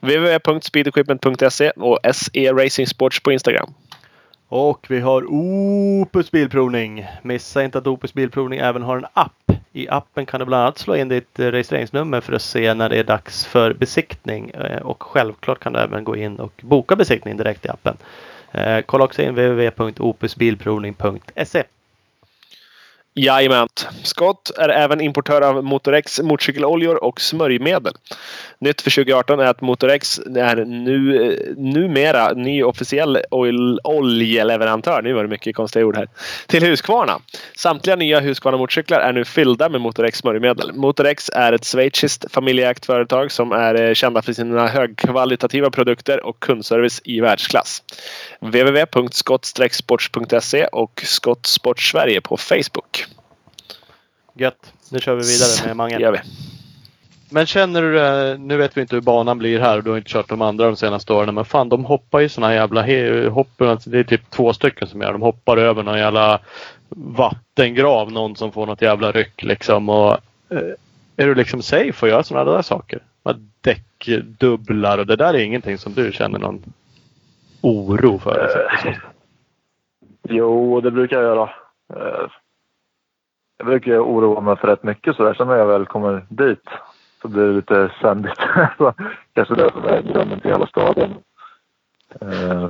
www.speedequipment.se 0.00 1.70
och 1.70 1.98
SE 2.14 2.52
Racing 2.52 2.86
Sports 2.86 3.22
på 3.22 3.32
Instagram. 3.32 3.74
Och 4.48 4.86
vi 4.88 5.00
har 5.00 5.24
Opus 5.28 6.30
Bilprovning. 6.30 7.06
Missa 7.22 7.64
inte 7.64 7.78
att 7.78 7.86
Opus 7.86 8.14
Bilprovning 8.14 8.58
även 8.58 8.82
har 8.82 8.96
en 8.96 9.06
app. 9.12 9.52
I 9.72 9.88
appen 9.88 10.26
kan 10.26 10.40
du 10.40 10.46
bland 10.46 10.62
annat 10.62 10.78
slå 10.78 10.96
in 10.96 11.08
ditt 11.08 11.38
eh, 11.38 11.46
registreringsnummer 11.46 12.20
för 12.20 12.32
att 12.32 12.42
se 12.42 12.74
när 12.74 12.88
det 12.88 12.98
är 12.98 13.04
dags 13.04 13.46
för 13.46 13.72
besiktning. 13.72 14.50
Eh, 14.50 14.82
och 14.82 15.02
självklart 15.02 15.58
kan 15.58 15.72
du 15.72 15.78
även 15.78 16.04
gå 16.04 16.16
in 16.16 16.36
och 16.36 16.52
boka 16.62 16.96
besiktning 16.96 17.36
direkt 17.36 17.66
i 17.66 17.68
appen. 17.68 17.96
Eh, 18.52 18.80
kolla 18.86 19.04
också 19.04 19.22
in 19.22 19.34
www.opusbilprovning.se. 19.34 21.64
Jajamän. 23.14 23.68
Scott 24.02 24.50
är 24.58 24.68
även 24.68 25.00
importör 25.00 25.42
av 25.42 25.64
Motorex 25.64 26.20
motorcykeloljor 26.20 27.04
och 27.04 27.20
smörjmedel. 27.20 27.92
Nytt 28.58 28.80
för 28.80 28.90
2018 28.90 29.40
är 29.40 29.44
att 29.44 29.60
Motorex 29.60 30.18
är 30.18 30.64
nu, 30.64 31.54
numera 31.56 32.32
ny 32.32 32.62
officiell 32.62 33.18
oil, 33.30 33.80
oljeleverantör. 33.84 35.02
Nu 35.02 35.12
var 35.12 35.22
det 35.22 35.28
mycket 35.28 35.56
konstiga 35.56 35.86
ord 35.86 35.96
här. 35.96 36.08
Till 36.46 36.62
Husqvarna. 36.62 37.20
Samtliga 37.56 37.96
nya 37.96 38.20
Husqvarna 38.20 38.56
motorcyklar 38.56 39.00
är 39.00 39.12
nu 39.12 39.24
fyllda 39.24 39.68
med 39.68 39.80
Motorex 39.80 40.18
smörjmedel. 40.18 40.72
Motorex 40.74 41.30
är 41.34 41.52
ett 41.52 41.64
schweiziskt 41.64 42.32
familjeägt 42.32 42.86
företag 42.86 43.32
som 43.32 43.52
är 43.52 43.74
eh, 43.74 43.94
kända 43.94 44.22
för 44.22 44.32
sina 44.32 44.66
högkvalitativa 44.66 45.70
produkter 45.70 46.26
och 46.26 46.40
kundservice 46.40 47.00
i 47.04 47.20
världsklass. 47.20 47.82
www.scott-sports.se 48.40 50.66
och 50.66 51.02
Scott 51.04 51.46
Sport 51.46 51.80
Sverige 51.80 52.20
på 52.20 52.36
Facebook. 52.36 53.09
Gött. 54.40 54.72
Nu 54.92 54.98
kör 54.98 55.14
vi 55.14 55.22
vidare 55.22 55.66
med 55.66 55.70
Det 55.70 55.74
Mange. 55.74 55.98
gör 55.98 56.12
vi. 56.12 56.18
Men 57.30 57.46
känner 57.46 57.82
du, 57.82 58.00
eh, 58.00 58.38
nu 58.38 58.56
vet 58.56 58.76
vi 58.76 58.80
inte 58.80 58.96
hur 58.96 59.02
banan 59.02 59.38
blir 59.38 59.60
här 59.60 59.76
och 59.76 59.84
du 59.84 59.90
har 59.90 59.96
inte 59.96 60.10
kört 60.10 60.28
de 60.28 60.42
andra 60.42 60.66
de 60.66 60.76
senaste 60.76 61.12
åren. 61.12 61.34
Men 61.34 61.44
fan 61.44 61.68
de 61.68 61.84
hoppar 61.84 62.20
ju 62.20 62.28
såna 62.28 62.46
här 62.46 62.54
jävla 62.54 63.28
hopp, 63.30 63.60
alltså 63.60 63.90
det 63.90 63.98
är 63.98 64.04
typ 64.04 64.30
två 64.30 64.52
stycken 64.52 64.88
som 64.88 65.00
gör. 65.00 65.12
De 65.12 65.22
hoppar 65.22 65.56
över 65.56 65.82
någon 65.82 65.98
jävla 65.98 66.40
vattengrav. 66.88 68.12
Någon 68.12 68.36
som 68.36 68.52
får 68.52 68.66
något 68.66 68.82
jävla 68.82 69.12
ryck 69.12 69.42
liksom. 69.42 69.88
Och, 69.88 70.12
eh, 70.48 70.58
är 71.16 71.26
du 71.26 71.34
liksom 71.34 71.62
safe 71.62 72.06
att 72.06 72.10
göra 72.10 72.22
sådana 72.22 72.52
där 72.52 72.62
saker? 72.62 73.00
Däckdubblar 73.60 74.98
och 74.98 75.06
det 75.06 75.16
där 75.16 75.34
är 75.34 75.38
ingenting 75.38 75.78
som 75.78 75.94
du 75.94 76.12
känner 76.12 76.38
någon 76.38 76.62
oro 77.60 78.18
för? 78.18 78.38
Alltså. 78.38 78.92
Jo, 80.28 80.80
det 80.80 80.90
brukar 80.90 81.16
jag 81.16 81.24
göra. 81.24 81.50
Jag 83.60 83.66
brukar 83.66 83.98
oroa 83.98 84.40
mig 84.40 84.56
för 84.56 84.68
rätt 84.68 84.82
mycket 84.82 85.16
sådär. 85.16 85.34
Sen 85.34 85.48
när 85.48 85.56
jag 85.56 85.66
väl 85.66 85.86
kommer 85.86 86.26
dit 86.28 86.68
så 87.22 87.28
blir 87.28 87.46
det 87.46 87.52
lite 87.52 87.92
sändigt. 88.00 88.38
Kanske 89.34 89.54
det 89.54 89.72
som 89.72 89.84
är 89.84 90.02
grunden 90.02 90.40
till 90.40 90.52
alla 90.52 90.66
skador. 90.66 91.08
Eh, 92.20 92.68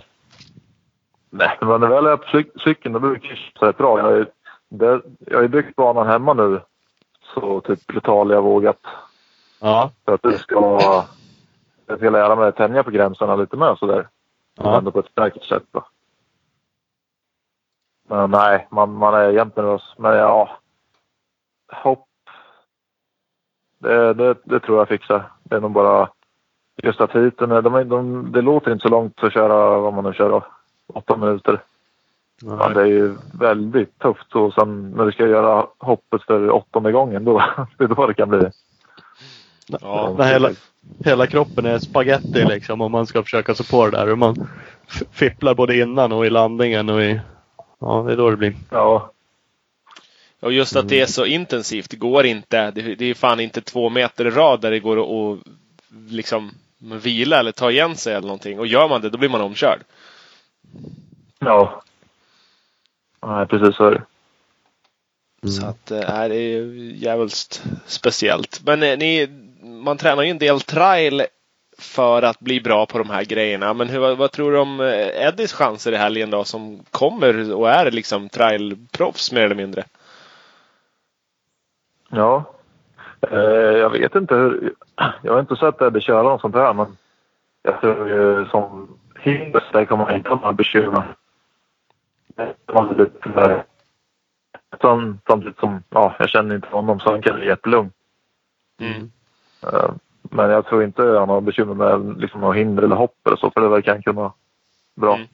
Nej, 1.31 1.59
men 1.61 1.81
när 1.81 1.89
väl 1.89 2.07
är 2.07 2.17
på 2.17 2.25
cyk- 2.27 2.59
cykeln 2.65 2.93
då 2.93 3.01
brukar 3.01 3.53
det 3.61 3.67
rätt 3.67 3.77
bra. 3.79 3.99
Jag 3.99 4.05
har, 4.05 4.13
ju- 4.13 4.27
det, 4.69 5.01
jag 5.27 5.37
har 5.39 5.43
ju 5.43 5.49
byggt 5.49 5.77
banan 5.77 6.07
hemma 6.07 6.35
nu. 6.35 6.61
Så 7.35 7.61
typ 7.61 8.07
har 8.07 8.33
jag 8.33 8.43
vågat. 8.43 8.81
Ja. 9.61 9.91
För 10.05 10.15
att 10.15 10.23
det 10.23 10.39
ska, 10.39 10.81
jag 11.87 11.99
ska 11.99 12.11
lära 12.11 12.37
mig 12.37 12.49
att 12.49 12.57
tänja 12.57 12.83
på 12.83 12.91
gränserna 12.91 13.37
lite 13.37 13.57
mer 13.57 13.75
sådär. 13.75 14.09
Ja. 14.55 14.79
Ändå 14.79 14.91
på 14.91 14.99
ett 15.01 15.11
säkert 15.15 15.45
sätt 15.45 15.63
då. 15.71 15.85
Men 18.09 18.31
nej, 18.31 18.67
man, 18.71 18.93
man 18.93 19.15
är 19.15 19.31
jämt 19.31 19.57
nervös. 19.57 19.95
Men 19.99 20.17
ja, 20.17 20.51
hopp. 21.73 22.07
Det, 23.79 24.15
det, 24.15 24.37
det 24.45 24.61
tror 24.61 24.79
jag 24.79 24.89
fixar. 24.89 25.31
Det 25.43 25.57
är 25.57 25.61
nog 25.61 25.73
bara 25.73 26.09
just 26.83 27.01
att 27.01 27.13
hiten, 27.17 27.49
de, 27.49 27.75
är- 27.75 27.85
de, 27.85 28.33
det 28.33 28.41
låter 28.43 28.73
inte 28.73 28.83
så 28.83 28.89
långt 28.89 29.23
att 29.25 29.33
köra 29.33 29.79
vad 29.79 29.95
man 29.95 30.05
nu 30.05 30.13
kör 30.13 30.31
då, 30.31 30.45
åtta 30.95 31.17
minuter. 31.17 31.63
Ja, 32.43 32.69
det 32.69 32.81
är 32.81 32.87
ju 32.87 33.15
väldigt 33.35 33.99
tufft 33.99 34.35
och 34.35 34.55
sen 34.55 34.91
när 34.91 35.05
du 35.07 35.13
ska 35.13 35.27
göra 35.27 35.67
hoppet 35.79 36.23
för 36.23 36.51
åttonde 36.51 36.93
gången 36.93 37.25
då, 37.25 37.43
det 37.79 37.85
är 37.85 37.89
då 37.89 38.07
det 38.07 38.15
kan 38.15 38.29
bli. 38.29 38.51
Ja. 39.81 40.15
När 40.19 40.25
hela, 40.33 40.51
hela 41.05 41.27
kroppen 41.27 41.67
är 41.67 41.79
spaghetti 41.79 42.45
liksom 42.45 42.81
om 42.81 42.93
man 42.93 43.07
ska 43.07 43.23
försöka 43.23 43.55
sig 43.55 43.67
på 43.67 43.85
det 43.87 43.97
där. 43.97 44.13
Och 44.13 44.19
man 44.19 44.49
fipplar 45.11 45.55
både 45.55 45.77
innan 45.79 46.13
och 46.13 46.27
i 46.27 46.31
landningen 46.31 46.89
och 46.89 47.03
i... 47.03 47.21
Ja, 47.81 48.03
det 48.07 48.13
är 48.13 48.17
då 48.17 48.31
det 48.31 48.37
blir. 48.37 48.55
Ja, 48.71 49.11
Och 50.41 50.53
just 50.53 50.77
att 50.77 50.89
det 50.89 51.01
är 51.01 51.07
så 51.07 51.27
intensivt. 51.27 51.91
Det 51.91 51.97
går 51.97 52.27
inte. 52.27 52.71
Det, 52.71 52.95
det 52.95 53.05
är 53.05 53.15
fan 53.15 53.41
inte 53.41 53.61
två 53.61 53.89
meter 53.89 54.27
i 54.27 54.31
rad 54.31 54.61
där 54.61 54.71
det 54.71 54.81
går 54.81 55.33
att 55.33 55.39
liksom 56.09 56.55
vila 56.79 57.39
eller 57.39 57.53
ta 57.53 57.71
igen 57.71 57.97
sig 57.97 58.15
eller 58.15 58.27
någonting. 58.27 58.59
Och 58.59 58.67
gör 58.67 58.89
man 58.89 59.01
det, 59.01 59.11
då 59.11 59.19
blir 59.19 59.29
man 59.29 59.41
omkörd. 59.41 59.81
ja. 61.39 61.83
Nej, 63.27 63.47
precis 63.47 63.77
så 63.77 63.85
är 63.85 63.91
det. 63.91 64.03
Så 65.51 65.67
att 65.67 65.91
äh, 65.91 66.29
det 66.29 66.37
är 66.37 66.63
ju 66.63 66.93
jävligt 66.97 67.63
speciellt. 67.87 68.61
Men 68.65 68.83
eh, 68.83 68.99
ni, 68.99 69.27
man 69.63 69.97
tränar 69.97 70.23
ju 70.23 70.31
en 70.31 70.39
del 70.39 70.61
trail 70.61 71.27
för 71.79 72.23
att 72.23 72.41
bli 72.41 72.61
bra 72.61 72.87
på 72.87 72.99
de 72.99 73.11
här 73.11 73.25
grejerna. 73.25 73.75
Men 73.75 73.89
hur, 73.89 73.99
vad, 73.99 74.17
vad 74.17 74.33
tror 74.33 74.53
du 74.53 74.59
om 74.59 74.81
eh, 74.81 75.27
Eddies 75.27 75.53
chanser 75.53 75.93
i 75.93 75.97
helgen 75.97 76.31
då 76.31 76.45
som 76.45 76.85
kommer 76.91 77.53
och 77.53 77.71
är 77.71 77.91
liksom 77.91 78.29
trailproffs 78.29 79.33
mer 79.33 79.41
eller 79.41 79.55
mindre? 79.55 79.85
Ja. 82.11 82.45
Eh, 83.31 83.39
jag 83.79 83.91
vet 83.91 84.15
inte 84.15 84.35
hur... 84.35 84.75
Jag 85.23 85.33
har 85.33 85.41
inte 85.41 85.57
sett 85.57 85.83
Eddie 85.83 86.01
köra 86.01 86.23
något 86.23 86.41
sånt 86.41 86.55
här, 86.55 86.75
men 86.75 86.97
jag 87.63 87.81
tror 87.81 88.09
ju 88.09 88.47
som 88.51 88.89
hinder 89.21 89.61
så 89.61 89.79
där 89.79 89.85
kommer 89.85 90.05
man 90.05 90.15
inte 90.17 90.29
ha 90.29 90.37
några 90.37 90.53
bekymmer. 90.53 91.03
Det 92.35 93.65
Samtidigt 95.27 95.59
som, 95.59 95.83
ja, 95.91 96.17
jag 96.19 96.29
känner 96.29 96.55
inte 96.55 96.69
honom 96.69 97.01
så 97.01 97.11
han 97.11 97.23
kan 97.23 97.37
bli 97.37 97.47
jättelugn. 97.47 97.93
Mm. 98.81 99.11
Eh, 99.63 99.91
Men 100.23 100.51
jag 100.51 100.67
tror 100.67 100.85
inte 100.85 101.03
han 101.03 101.29
har 101.29 101.41
bekymmer 101.41 101.75
med 101.75 102.21
liksom, 102.21 102.41
några 102.41 102.55
hinder 102.55 102.83
eller 102.83 102.97
hopp 102.97 103.27
eller 103.27 103.37
så, 103.37 103.51
för 103.51 103.61
det 103.61 103.69
verkar 103.69 103.93
han 103.93 104.03
kunna 104.03 104.33
bra. 104.97 105.15
Mm. 105.15 105.27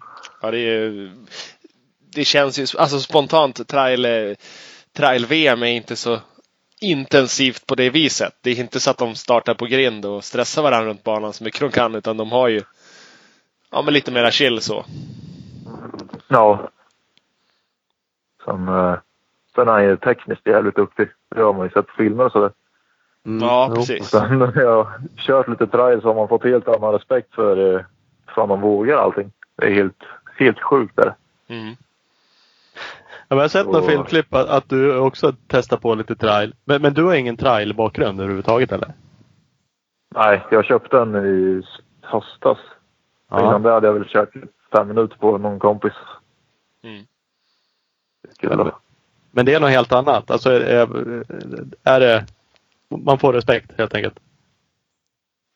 Ja, 0.42 0.50
det, 0.50 0.58
är, 0.58 0.80
ju- 0.90 1.10
det 2.14 2.24
känns 2.24 2.58
ju 2.58 2.78
alltså 2.78 2.98
spontant 3.00 3.68
trail, 3.68 4.36
trail-VM 4.96 5.62
är 5.62 5.66
inte 5.66 5.96
så 5.96 6.18
intensivt 6.80 7.66
på 7.66 7.74
det 7.74 7.90
viset. 7.90 8.34
Det 8.40 8.50
är 8.50 8.60
inte 8.60 8.80
så 8.80 8.90
att 8.90 8.98
de 8.98 9.14
startar 9.14 9.54
på 9.54 9.66
grind 9.66 10.04
och 10.06 10.24
stressar 10.24 10.62
varandra 10.62 10.90
runt 10.90 11.04
banan 11.04 11.32
så 11.32 11.44
mycket 11.44 11.60
de 11.60 11.70
kan 11.70 11.94
utan 11.94 12.16
de 12.16 12.32
har 12.32 12.48
ju 12.48 12.62
ja, 13.70 13.82
men 13.82 13.94
lite 13.94 14.10
mera 14.12 14.30
chill 14.30 14.60
så. 14.60 14.84
Ja. 16.28 16.70
Sen, 18.44 18.68
eh, 18.68 18.94
sen 19.54 19.68
är 19.68 19.72
han 19.72 19.84
ju 19.84 19.96
tekniskt 19.96 20.46
jävligt 20.46 20.76
duktig. 20.76 21.08
Det 21.34 21.40
har 21.42 21.52
man 21.52 21.66
ju 21.66 21.70
sett 21.70 21.86
på 21.86 21.92
filmer 21.96 22.24
och 22.24 22.32
sådär. 22.32 22.50
Mm, 23.26 23.42
Ja, 23.48 23.66
jo. 23.66 23.72
Och 23.72 23.78
precis. 23.78 24.08
sen 24.08 24.38
när 24.38 24.60
jag 24.62 24.84
har 24.84 25.00
kört 25.16 25.48
lite 25.48 25.66
trail 25.66 26.00
så 26.00 26.06
har 26.08 26.14
man 26.14 26.28
fått 26.28 26.44
helt 26.44 26.68
annan 26.68 26.92
respekt 26.92 27.34
för 27.34 27.74
eh, 27.74 27.80
fan 28.34 28.48
de 28.48 28.60
vågar 28.60 28.96
allting. 28.96 29.32
Det 29.56 29.66
är 29.66 29.70
helt, 29.74 30.02
helt 30.38 30.60
sjukt 30.60 30.96
där. 30.96 31.14
Mm. 31.48 31.76
Ja, 33.28 33.36
men 33.36 33.38
jag 33.38 33.44
har 33.44 33.48
sett 33.48 33.66
några 33.66 33.78
Och- 33.78 33.86
filmklipp 33.86 34.34
att, 34.34 34.48
att 34.48 34.68
du 34.68 34.98
också 34.98 35.32
testar 35.48 35.76
på 35.76 35.94
lite 35.94 36.16
trail. 36.16 36.54
Men, 36.64 36.82
men 36.82 36.94
du 36.94 37.04
har 37.04 37.14
ingen 37.14 37.36
trail-bakgrund 37.36 38.20
överhuvudtaget 38.20 38.72
eller? 38.72 38.92
Nej, 40.14 40.44
jag 40.50 40.64
köpte 40.64 40.96
den 40.96 41.16
i 41.26 41.62
höstas. 42.02 42.58
Innan 43.32 43.62
det 43.62 43.70
hade 43.72 43.86
jag 43.86 43.94
väl 43.94 44.08
kört 44.08 44.32
fem 44.72 44.88
minuter 44.88 45.16
på 45.16 45.38
någon 45.38 45.58
kompis. 45.58 45.92
Mm. 46.82 47.04
Då. 48.40 48.78
Men 49.30 49.46
det 49.46 49.54
är 49.54 49.60
något 49.60 49.70
helt 49.70 49.92
annat. 49.92 50.30
Alltså 50.30 50.50
är, 50.50 50.60
är, 50.60 50.88
är 51.84 52.00
det... 52.00 52.26
Man 52.88 53.18
får 53.18 53.32
respekt 53.32 53.78
helt 53.78 53.94
enkelt. 53.94 54.18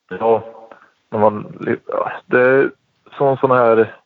Ja, 0.08 0.44
när 1.10 1.18
man, 1.18 1.66
ja, 1.86 2.12
det 2.26 2.40
är 2.40 2.70
som 3.16 3.36
sån 3.36 3.50
här 3.50 3.99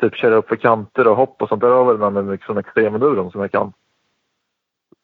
typ 0.00 0.14
köra 0.16 0.34
upp 0.34 0.48
för 0.48 0.56
kanter 0.56 1.06
och 1.08 1.16
hopp 1.16 1.42
och 1.42 1.48
sånt. 1.48 1.60
Där 1.60 1.68
har 1.68 1.84
väl 1.84 1.98
man 1.98 2.12
med 2.12 2.24
mycket 2.24 2.46
sån 2.46 2.58
extremenduron 2.58 3.30
som 3.30 3.40
jag 3.40 3.52
kan. 3.52 3.72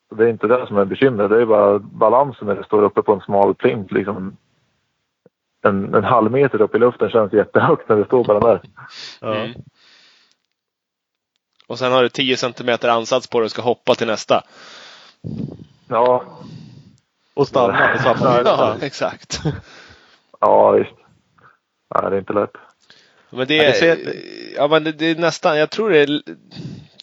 Så 0.09 0.15
det 0.15 0.25
är 0.25 0.29
inte 0.29 0.47
det 0.47 0.67
som 0.67 0.77
är 0.77 0.85
bekymret. 0.85 1.31
Det 1.31 1.43
är 1.43 1.47
bara 1.47 1.79
balansen 1.79 2.47
när 2.47 2.55
det 2.55 2.65
står 2.65 2.83
uppe 2.83 3.03
på 3.03 3.13
en 3.13 3.21
smal 3.21 3.55
plint. 3.55 3.93
Liksom. 3.93 4.37
En, 5.63 5.95
en 5.95 6.05
halv 6.05 6.31
meter 6.33 6.61
upp 6.63 6.75
i 6.75 6.79
luften 6.79 7.11
känns 7.11 7.33
jättehögt 7.33 7.89
när 7.89 7.97
det 7.97 8.05
står 8.05 8.25
bara 8.25 8.41
där. 8.41 8.61
Ja. 9.21 9.35
Mm. 9.35 9.53
Och 11.67 11.79
sen 11.79 11.93
har 11.93 12.03
du 12.03 12.09
10 12.09 12.37
centimeter 12.37 12.89
ansats 12.89 13.27
på 13.27 13.39
dig 13.39 13.45
och 13.45 13.51
ska 13.51 13.63
hoppa 13.63 13.95
till 13.95 14.07
nästa. 14.07 14.43
Ja, 15.89 16.25
Och 17.35 17.49
stanna 17.49 17.89
på 17.93 17.99
samma 18.03 18.43
Ja, 18.45 18.77
exakt. 18.81 19.41
ja 20.41 20.71
visst. 20.71 20.95
Nej, 21.95 22.11
det 22.11 22.17
är 22.17 22.19
inte 22.19 22.33
lätt. 22.33 22.57
Men 23.35 23.47
det 23.47 23.55
Ja, 23.55 23.63
är, 23.63 23.67
det 23.73 23.75
ser- 23.79 24.15
ja, 24.57 24.69
men 24.69 24.85
det, 24.85 24.93
det 24.93 25.07
är 25.07 25.15
nästan, 25.15 25.59
jag 25.59 25.71
tror 25.71 25.91
det 25.91 25.99
är, 25.99 26.23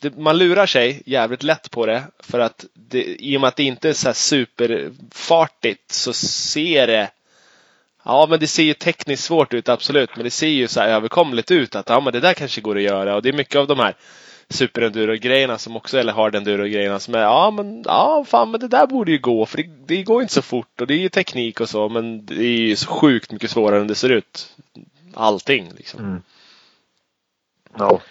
det, 0.01 0.17
man 0.17 0.37
lurar 0.37 0.65
sig 0.65 1.01
jävligt 1.05 1.43
lätt 1.43 1.71
på 1.71 1.85
det. 1.85 2.03
För 2.19 2.39
att 2.39 2.65
det, 2.73 3.15
i 3.23 3.37
och 3.37 3.41
med 3.41 3.47
att 3.47 3.55
det 3.55 3.63
inte 3.63 3.89
är 3.89 3.93
så 3.93 4.07
här 4.07 4.13
superfartigt 4.13 5.91
så 5.91 6.13
ser 6.13 6.87
det 6.87 7.09
Ja, 8.03 8.27
men 8.29 8.39
det 8.39 8.47
ser 8.47 8.63
ju 8.63 8.73
tekniskt 8.73 9.23
svårt 9.23 9.53
ut, 9.53 9.69
absolut. 9.69 10.09
Men 10.15 10.23
det 10.23 10.29
ser 10.31 10.47
ju 10.47 10.67
så 10.67 10.79
här 10.79 10.87
överkomligt 10.89 11.51
ut 11.51 11.75
att 11.75 11.89
ja, 11.89 11.99
men 11.99 12.13
det 12.13 12.19
där 12.19 12.33
kanske 12.33 12.61
går 12.61 12.75
att 12.77 12.83
göra. 12.83 13.15
Och 13.15 13.21
det 13.21 13.29
är 13.29 13.33
mycket 13.33 13.55
av 13.55 13.67
de 13.67 13.79
här 13.79 13.95
superenduro-grejerna 14.49 15.57
som 15.57 15.75
också, 15.75 15.97
eller 15.99 16.13
hard 16.13 16.35
enduro-grejerna 16.35 16.99
som 16.99 17.15
är 17.15 17.19
ja, 17.19 17.51
men 17.51 17.81
ja, 17.85 18.25
fan, 18.27 18.51
men 18.51 18.59
det 18.59 18.67
där 18.67 18.87
borde 18.87 19.11
ju 19.11 19.17
gå. 19.17 19.45
För 19.45 19.57
det, 19.57 19.69
det 19.87 20.03
går 20.03 20.21
inte 20.21 20.33
så 20.33 20.41
fort 20.41 20.81
och 20.81 20.87
det 20.87 20.93
är 20.93 20.97
ju 20.99 21.09
teknik 21.09 21.61
och 21.61 21.69
så, 21.69 21.89
men 21.89 22.25
det 22.25 22.35
är 22.43 22.57
ju 22.59 22.75
så 22.75 22.87
sjukt 22.87 23.31
mycket 23.31 23.51
svårare 23.51 23.81
än 23.81 23.87
det 23.87 23.95
ser 23.95 24.09
ut. 24.09 24.55
Allting 25.13 25.71
liksom. 25.77 25.99
Mm. 25.99 26.21
Ja. 27.77 28.01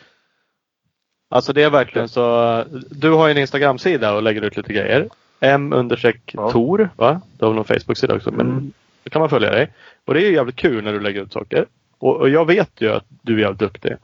Alltså 1.30 1.52
det 1.52 1.62
är 1.62 1.70
verkligen 1.70 2.08
så. 2.08 2.64
Du 2.90 3.10
har 3.10 3.26
ju 3.28 3.30
en 3.32 3.38
Instagram-sida 3.38 4.14
och 4.14 4.22
lägger 4.22 4.42
ut 4.42 4.56
lite 4.56 4.72
grejer. 4.72 5.08
M 5.40 5.72
understreck 5.72 6.20
Ja. 6.34 6.50
Tor, 6.50 6.90
va? 6.96 7.20
Du 7.38 7.44
har 7.44 7.50
väl 7.52 7.56
någon 7.56 7.64
Facebook-sida 7.64 8.14
också. 8.14 8.30
Men 8.30 8.46
Mm. 8.46 8.72
då 9.04 9.10
kan 9.10 9.20
man 9.20 9.30
följa 9.30 9.50
dig. 9.50 9.72
Och 10.04 10.14
det 10.14 10.20
är 10.20 10.26
ju 10.26 10.34
jävligt 10.34 10.56
kul 10.56 10.84
när 10.84 10.92
du 10.92 11.00
lägger 11.00 11.22
ut 11.22 11.32
saker. 11.32 11.66
Och, 11.98 12.16
och 12.16 12.28
jag 12.28 12.46
vet 12.46 12.70
ju 12.80 12.92
att 12.92 13.04
du 13.08 13.34
är 13.34 13.38
jävligt 13.40 13.58
duktig. 13.58 13.96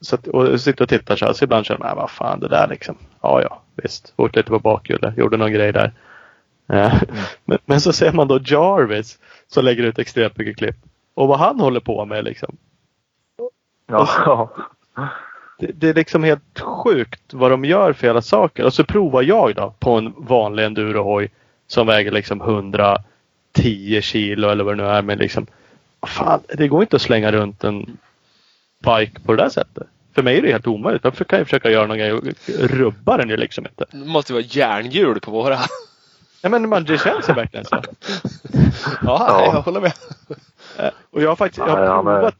Så 0.00 0.14
att, 0.14 0.28
och 0.28 0.46
jag 0.46 0.60
sitter 0.60 0.82
och 0.82 0.88
tittar 0.88 1.16
så 1.16 1.26
här, 1.26 1.32
så 1.32 1.44
ibland 1.44 1.66
känner 1.66 1.80
man, 1.80 1.96
vad 1.96 2.10
fan 2.10 2.40
det 2.40 2.48
där 2.48 2.68
liksom. 2.68 2.96
Ja, 3.20 3.42
ja, 3.42 3.62
visst. 3.74 4.12
Åkte 4.16 4.38
lite 4.38 4.50
på 4.50 4.58
bakhjulet, 4.58 5.16
gjorde 5.18 5.36
någon 5.36 5.52
grej 5.52 5.72
där. 5.72 5.92
Eh, 6.72 7.02
men, 7.44 7.58
men 7.64 7.80
så 7.80 7.92
ser 7.92 8.12
man 8.12 8.28
då 8.28 8.40
Jarvis 8.44 9.18
som 9.48 9.64
lägger 9.64 9.82
ut 9.82 9.98
extremt 9.98 10.36
mycket 10.38 10.56
klipp. 10.56 10.76
Och 11.20 11.28
vad 11.28 11.38
han 11.38 11.60
håller 11.60 11.80
på 11.80 12.04
med 12.04 12.24
liksom. 12.24 12.56
Ja. 13.86 14.50
Det, 15.58 15.66
det 15.66 15.88
är 15.88 15.94
liksom 15.94 16.24
helt 16.24 16.60
sjukt 16.60 17.34
vad 17.34 17.50
de 17.50 17.64
gör 17.64 17.92
för 17.92 18.06
jävla 18.06 18.22
saker. 18.22 18.64
Och 18.64 18.74
så 18.74 18.84
provar 18.84 19.22
jag 19.22 19.54
då 19.54 19.74
på 19.78 19.92
en 19.92 20.14
vanlig 20.16 20.64
endurohoj 20.64 21.30
som 21.66 21.86
väger 21.86 22.10
liksom 22.10 22.40
110 22.40 24.00
kilo 24.02 24.48
eller 24.48 24.64
vad 24.64 24.76
det 24.78 24.82
nu 24.82 24.88
är. 24.88 25.02
Men 25.02 25.18
liksom, 25.18 25.46
fan, 26.06 26.40
det 26.58 26.68
går 26.68 26.82
inte 26.82 26.96
att 26.96 27.02
slänga 27.02 27.32
runt 27.32 27.64
en 27.64 27.96
bike 28.84 29.20
på 29.20 29.32
det 29.34 29.42
där 29.42 29.48
sättet. 29.50 29.86
För 30.14 30.22
mig 30.22 30.38
är 30.38 30.42
det 30.42 30.52
helt 30.52 30.66
omöjligt. 30.66 31.02
Därför 31.02 31.24
kan 31.24 31.38
jag 31.38 31.46
försöka 31.46 31.70
göra 31.70 31.86
någon 31.86 31.98
grej 31.98 32.12
och 32.12 32.24
rubba 32.58 33.16
den 33.16 33.28
ju 33.28 33.36
liksom 33.36 33.66
inte. 33.66 33.84
Det 33.90 34.06
måste 34.06 34.32
vara 34.32 34.42
järnhjul 34.42 35.20
på 35.20 35.30
våra. 35.30 35.58
Ja, 36.42 36.48
men 36.48 36.68
man, 36.68 36.84
det 36.84 36.98
känns 36.98 37.28
ju 37.28 37.32
verkligen 37.32 37.64
så. 37.64 37.76
Ja, 39.02 39.26
Ja. 39.28 39.50
jag 39.54 39.62
håller 39.62 39.80
med. 39.80 39.92
Eh, 40.80 40.90
Och 41.10 41.22
jag 41.22 41.28
har 41.28 41.36
faktiskt 41.36 41.58
jag 41.66 41.78
Nej, 41.78 41.88
har 41.88 41.98
är- 41.98 42.02
provat, 42.02 42.34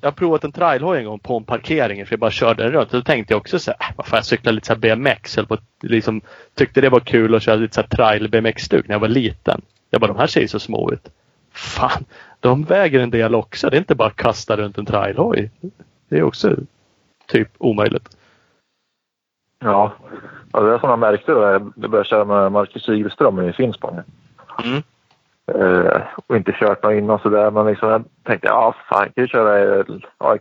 jag 0.00 0.06
har 0.06 0.12
provat 0.12 0.44
en 0.44 0.52
trailhoj 0.52 0.98
en 0.98 1.04
gång 1.04 1.18
på 1.18 1.36
en 1.36 1.44
parkering 1.44 2.06
för 2.06 2.12
jag 2.12 2.20
bara 2.20 2.30
körde 2.30 2.62
den 2.62 2.72
runt. 2.72 2.92
Och 2.92 2.98
då 2.98 3.02
tänkte 3.04 3.32
jag 3.34 3.38
också 3.40 3.58
så 3.58 3.70
här, 3.78 3.88
äh, 3.90 3.94
vad 3.96 4.06
fan 4.06 4.16
jag 4.16 4.24
cyklar 4.24 4.52
lite 4.52 4.66
så 4.66 4.76
BMX. 4.76 5.36
På, 5.36 5.56
liksom, 5.82 6.20
tyckte 6.54 6.80
det 6.80 6.88
var 6.88 7.00
kul 7.00 7.34
att 7.34 7.42
köra 7.42 7.56
lite 7.56 7.74
så 7.74 7.82
trail 7.82 8.28
BMX-stuk 8.28 8.88
när 8.88 8.94
jag 8.94 9.00
var 9.00 9.08
liten. 9.08 9.60
Jag 9.90 10.00
bara, 10.00 10.06
de 10.06 10.16
här 10.18 10.26
ser 10.26 10.40
ju 10.40 10.48
så 10.48 10.58
små 10.60 10.92
ut. 10.92 11.08
Fan, 11.52 12.04
de 12.40 12.64
väger 12.64 13.00
en 13.00 13.10
del 13.10 13.34
också. 13.34 13.70
Det 13.70 13.76
är 13.76 13.78
inte 13.78 13.94
bara 13.94 14.08
att 14.08 14.16
kasta 14.16 14.56
runt 14.56 14.78
en 14.78 14.86
trailhoj. 14.86 15.50
Det 16.08 16.18
är 16.18 16.22
också 16.22 16.56
typ 17.26 17.48
omöjligt. 17.58 18.16
Ja, 19.64 19.92
ja 20.52 20.60
det 20.60 20.74
är 20.74 20.78
som 20.78 20.90
jag 20.90 20.98
märkte 20.98 21.32
då. 21.32 21.42
Jag 21.42 21.62
började 21.90 22.08
köra 22.08 22.24
med 22.24 22.52
Marcus 22.52 22.88
Igelström 22.88 23.40
i 23.48 23.52
Finspång. 23.52 24.00
Mm. 24.64 24.82
Eh, 25.54 26.00
och 26.26 26.36
inte 26.36 26.52
kört 26.52 26.82
något 26.82 26.92
innan 26.92 27.18
sådär. 27.18 27.50
Men 27.50 27.66
liksom 27.66 27.88
jag 27.88 28.04
tänkte, 28.24 28.48
ja 28.48 28.74
fan, 28.88 29.02
jag 29.04 29.14
kan 29.14 29.24
ju 29.24 29.28
köra 29.28 29.58
eh, 29.58 29.84
ja, 30.18 30.36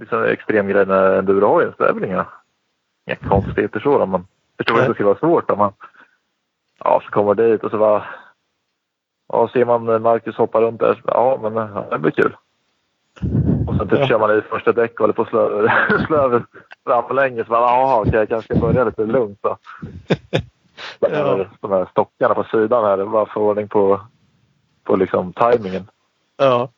liksom 0.00 0.24
extremgrej 0.24 0.86
med 0.86 1.18
endurohojen. 1.18 1.72
Det 1.78 1.84
är 1.88 1.92
väl 1.92 2.04
inga, 2.04 2.26
inga 3.06 3.16
konstigheter 3.28 3.80
så 3.80 3.98
då. 3.98 4.06
Men 4.06 4.26
jag 4.56 4.66
tror 4.66 4.78
inte 4.78 4.90
det 4.90 4.94
skulle 4.94 5.06
vara 5.08 5.18
svårt 5.18 5.50
om 5.50 5.58
man 5.58 5.72
ja, 6.84 7.00
så 7.04 7.10
kommer 7.10 7.34
dit 7.34 7.64
och 7.64 7.70
så 7.70 7.78
bara 7.78 8.04
Ja, 9.28 9.48
ser 9.52 9.64
man 9.64 10.02
Marcus 10.02 10.36
hoppa 10.36 10.60
runt 10.60 10.80
där, 10.80 10.94
så, 10.94 11.00
ja 11.04 11.38
men 11.42 11.54
ja, 11.54 11.86
det 11.90 11.98
blir 11.98 12.10
kul. 12.12 12.36
Och 13.66 13.76
sen 13.76 13.88
typ 13.88 13.98
Ja. 13.98 14.06
kör 14.06 14.18
man 14.18 14.38
i 14.38 14.40
första 14.40 14.72
däck 14.72 14.92
och 14.92 14.98
håller 15.00 15.14
på 15.14 15.22
att 15.22 15.28
slå 15.28 16.16
över 16.16 16.44
framlänges. 16.84 17.46
Så 17.46 17.50
bara, 17.50 17.60
jaha, 17.60 18.00
okej, 18.00 18.14
jag 18.14 18.28
kanske 18.28 18.54
ska 18.56 18.66
börja 18.66 18.84
lite 18.84 19.04
lugnt 19.06 19.38
då. 19.42 19.56
De 21.00 21.06
här, 21.12 21.38
Ja. 21.38 21.46
de 21.60 21.70
här 21.70 21.86
stockarna 21.90 22.34
på 22.34 22.44
sidan 22.44 22.84
här, 22.84 23.04
bara 23.06 23.26
få 23.26 23.40
ordning 23.40 23.68
på, 23.68 24.00
på 24.84 24.96
liksom 24.96 25.32
tajmingen. 25.32 25.90
Ja. 26.36 26.68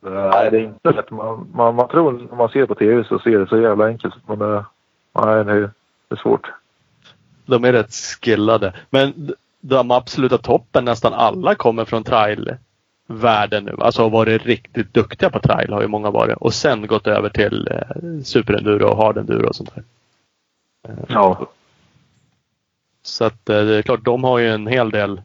Nej, 0.00 0.50
det 0.50 0.56
är 0.58 0.64
inte 0.64 0.90
lätt. 0.90 1.10
Man, 1.10 1.50
man, 1.54 1.74
man 1.74 1.88
tror 1.88 2.12
när 2.12 2.36
man 2.36 2.48
ser 2.48 2.66
på 2.66 2.74
tv 2.74 3.04
så 3.04 3.18
ser 3.18 3.38
det 3.38 3.46
så 3.48 3.58
jävla 3.60 3.86
enkelt 3.86 4.16
ut. 4.16 4.22
Men 4.28 4.38
det, 4.38 4.64
nej, 5.12 5.44
det 5.44 5.52
är, 5.52 5.70
det 6.08 6.16
svårt. 6.16 6.52
De 7.46 7.64
är 7.64 7.72
rätt 7.72 7.92
skillade. 7.94 8.74
Men 8.90 9.30
de 9.60 9.90
absoluta 9.90 10.38
toppen, 10.38 10.84
nästan 10.84 11.12
alla 11.14 11.54
kommer 11.54 11.84
från 11.84 12.04
trailvärlden 12.04 13.64
nu. 13.64 13.76
Alltså 13.80 14.02
har 14.02 14.10
varit 14.10 14.46
riktigt 14.46 14.94
duktiga 14.94 15.30
på 15.30 15.38
trail 15.40 15.72
har 15.72 15.82
ju 15.82 15.88
många 15.88 16.10
varit. 16.10 16.36
Och 16.36 16.54
sen 16.54 16.86
gått 16.86 17.06
över 17.06 17.28
till 17.28 17.68
eh, 17.70 18.22
superenduro 18.24 18.86
och 18.86 18.96
hardenduro 18.96 19.48
och 19.48 19.56
sånt 19.56 19.74
där. 19.74 19.84
Eh, 20.88 20.94
Ja. 21.08 21.46
Så 23.08 23.24
att 23.24 23.48
eh, 23.48 23.64
det 23.64 23.76
är 23.76 23.82
klart, 23.82 24.04
de 24.04 24.24
har 24.24 24.38
ju 24.38 24.48
en 24.48 24.66
hel 24.66 24.90
del 24.90 25.20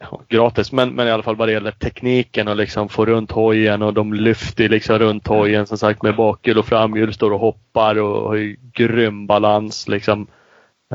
ja, 0.00 0.20
gratis, 0.28 0.72
men, 0.72 0.94
men 0.94 1.08
i 1.08 1.10
alla 1.10 1.22
fall 1.22 1.36
vad 1.36 1.48
det 1.48 1.52
gäller 1.52 1.70
tekniken 1.70 2.48
och 2.48 2.56
liksom 2.56 2.88
få 2.88 3.06
runt 3.06 3.30
hojen 3.30 3.82
och 3.82 3.94
de 3.94 4.14
lyfter 4.14 4.62
ju 4.62 4.68
liksom 4.68 4.98
runt 4.98 5.26
hojen 5.26 5.66
som 5.66 5.78
sagt 5.78 6.02
med 6.02 6.16
bakhjul 6.16 6.58
och 6.58 6.66
framhjul 6.66 7.14
står 7.14 7.30
och 7.30 7.40
hoppar 7.40 7.98
och 7.98 8.28
har 8.28 8.34
ju 8.34 8.56
grym 8.72 9.26
balans 9.26 9.88
liksom. 9.88 10.26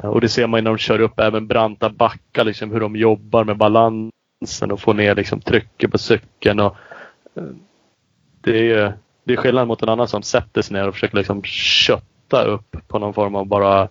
Och 0.03 0.21
det 0.21 0.29
ser 0.29 0.47
man 0.47 0.57
ju 0.57 0.61
när 0.61 0.71
de 0.71 0.77
kör 0.77 0.99
upp 0.99 1.19
även 1.19 1.47
branta 1.47 1.89
backar 1.89 2.43
liksom 2.43 2.71
hur 2.71 2.79
de 2.79 2.95
jobbar 2.95 3.43
med 3.43 3.57
balansen 3.57 4.71
och 4.71 4.79
får 4.79 4.93
ner 4.93 5.15
liksom 5.15 5.41
trycket 5.41 5.91
på 5.91 5.97
cykeln 5.97 6.59
och 6.59 6.75
eh, 7.35 7.43
det 8.41 8.71
är 8.71 8.93
det 9.23 9.33
är 9.33 9.37
skillnad 9.37 9.67
mot 9.67 9.81
en 9.81 9.89
annan 9.89 10.07
som 10.07 10.23
sätter 10.23 10.61
sig 10.61 10.77
ner 10.77 10.87
och 10.87 10.93
försöker 10.93 11.17
liksom 11.17 11.43
kötta 11.43 12.43
upp 12.43 12.75
på 12.87 12.99
någon 12.99 13.13
form 13.13 13.35
av 13.35 13.45
bara 13.45 13.89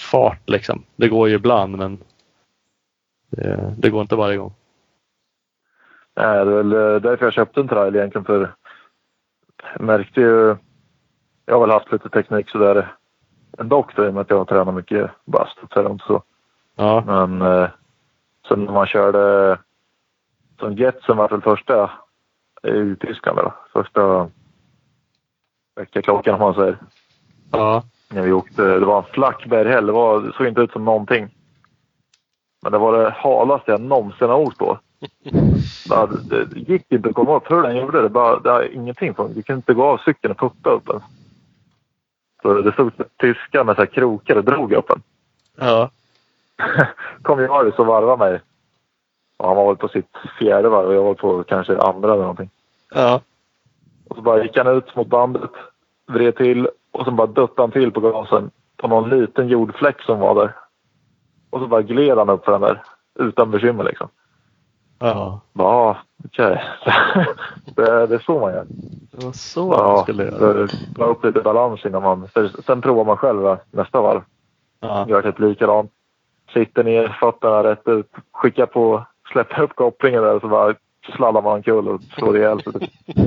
fart 0.00 0.48
liksom. 0.48 0.84
Det 0.96 1.08
går 1.08 1.28
ju 1.28 1.34
ibland 1.34 1.76
men 1.76 1.98
det, 3.30 3.74
det 3.78 3.90
går 3.90 4.00
inte 4.00 4.16
varje 4.16 4.36
gång. 4.36 4.52
Nej, 6.16 6.44
det 6.44 6.52
är 6.52 6.62
väl 6.62 6.72
eh, 6.72 7.00
därför 7.00 7.26
jag 7.26 7.32
köpte 7.32 7.60
en 7.60 7.68
trail 7.68 7.96
egentligen. 7.96 8.24
För 8.24 8.54
jag 9.72 9.80
märkte 9.80 10.20
ju... 10.20 10.56
Jag 11.46 11.54
har 11.54 11.60
väl 11.60 11.70
haft 11.70 11.92
lite 11.92 12.08
teknik 12.08 12.50
sådär 12.50 12.96
ändå 13.58 13.76
också 13.76 14.04
i 14.04 14.08
och 14.08 14.14
med 14.14 14.20
att 14.20 14.30
jag 14.30 14.38
har 14.38 14.44
tränat 14.44 14.74
mycket 14.74 15.10
bast 15.24 15.58
och 15.58 15.72
så. 15.72 15.98
så. 16.06 16.22
Ja, 16.76 17.02
Men 17.06 17.42
eh, 17.42 17.68
sen 18.48 18.64
när 18.64 18.72
man 18.72 18.86
körde... 18.86 19.58
Som 20.58 20.76
Jetsen 20.76 21.16
var 21.16 21.28
väl 21.28 21.40
första 21.40 21.90
i 22.62 22.96
Tyskland. 22.96 23.52
Första 23.72 24.30
väckarklockan 25.74 26.34
om 26.34 26.40
man 26.40 26.54
säger. 26.54 26.78
ja, 27.52 27.82
När 28.12 28.22
vi 28.22 28.32
åkte. 28.32 28.62
Det 28.62 28.86
var 28.86 28.98
en 28.98 29.12
flack 29.12 29.46
berghäll. 29.46 29.86
Det, 29.86 29.92
var, 29.92 30.20
det 30.20 30.32
såg 30.32 30.46
inte 30.46 30.60
ut 30.60 30.72
som 30.72 30.84
någonting. 30.84 31.28
Men 32.62 32.72
det 32.72 32.78
var 32.78 33.02
det 33.02 33.10
halaste 33.10 33.70
jag 33.70 33.80
någonsin 33.80 34.28
har 34.28 34.38
åkt 34.38 34.58
på. 34.58 34.78
Det, 36.30 36.56
gick 36.56 36.92
inte 36.92 37.08
att 37.08 37.14
komma 37.14 37.36
upp 37.36 37.50
hur 37.50 37.62
den 37.62 37.76
gjorde. 37.76 38.02
Det, 38.02 38.08
bara, 38.08 38.40
det 38.40 38.50
har 38.50 38.74
ingenting 38.74 39.14
från. 39.14 39.32
Vi 39.34 39.42
kunde 39.42 39.58
inte 39.58 39.74
gå 39.74 39.84
av 39.84 39.98
cykeln 39.98 40.32
och 40.32 40.38
putta 40.38 40.70
upp 40.70 40.86
den. 40.86 41.00
Så 42.42 42.54
det 42.54 42.72
stod 42.72 42.92
tyskar 43.16 43.64
med 43.64 43.74
så 43.74 43.82
här 43.82 43.86
krokar 43.86 44.36
och 44.36 44.44
drog 44.44 44.72
upp 44.72 44.88
den. 44.88 45.02
ja, 45.56 45.90
kom 47.22 47.46
Marius 47.46 47.78
och 47.78 47.86
varvade 47.86 48.30
mig. 48.30 48.40
Och 49.36 49.48
han 49.48 49.56
var 49.56 49.66
väl 49.66 49.76
på 49.76 49.88
sitt 49.88 50.16
fjärde 50.38 50.68
varv 50.68 50.88
och 50.88 50.94
jag 50.94 51.02
var 51.02 51.14
på 51.14 51.42
kanske 51.42 51.78
andra 51.78 52.12
eller 52.12 52.22
någonting. 52.22 52.50
ja. 52.94 53.20
Och 54.08 54.16
så 54.16 54.22
bara 54.22 54.42
gick 54.42 54.56
han 54.56 54.76
ut 54.76 54.96
mot 54.96 55.06
bandet, 55.06 55.50
vred 56.06 56.36
till 56.36 56.68
och 56.92 57.04
så 57.04 57.10
bara 57.10 57.26
duttade 57.26 57.62
han 57.62 57.70
till 57.70 57.92
på 57.92 58.00
gasen 58.00 58.50
på 58.76 58.88
någon 58.88 59.10
liten 59.10 59.48
jordfläck 59.48 60.02
som 60.02 60.18
var 60.20 60.34
där. 60.34 60.56
Och 61.50 61.60
så 61.60 61.66
bara 61.66 61.82
gled 61.82 62.18
han 62.18 62.30
upp 62.30 62.44
för 62.44 62.52
den 62.52 62.60
där 62.60 62.82
utan 63.18 63.50
bekymmer 63.50 63.84
liksom. 63.84 64.08
ja. 64.98 65.40
Bara, 65.52 65.68
ah, 65.68 65.96
okej. 66.24 66.62
det, 67.76 68.06
det 68.06 68.14
är 68.14 68.22
så 68.26 68.40
man 68.40 68.52
gör. 68.52 68.66
Det 69.12 69.24
var 69.24 69.32
så 69.32 69.66
man 69.66 69.78
Ja, 69.78 70.02
skulle 70.02 70.24
göra. 70.24 70.68
dra 70.94 71.04
upp 71.04 71.24
lite 71.24 71.40
balans 71.40 71.84
innan 71.86 72.02
man... 72.02 72.28
Sen 72.66 72.82
provar 72.82 73.04
man 73.04 73.16
själv 73.16 73.56
nästa 73.70 74.00
varv. 74.00 74.22
Ja, 74.80 75.06
Gör 75.08 75.22
typ 75.22 75.38
likadant. 75.38 75.92
Sitter 76.52 76.84
ner, 76.84 77.16
fötterna 77.20 77.64
rätt 77.64 77.88
ut, 77.88 78.12
skickar 78.32 78.66
på, 78.66 79.04
släpper 79.32 79.62
upp 79.62 79.76
kopplingen 79.76 80.22
där 80.22 80.34
och 80.34 80.40
så 80.40 80.48
bara 80.48 80.74
sladdar 81.16 81.42
man 81.42 81.52
omkull 81.52 81.88
och 81.88 82.00
slår 82.02 82.36
ihjäl 82.36 82.62
sig. 82.62 82.72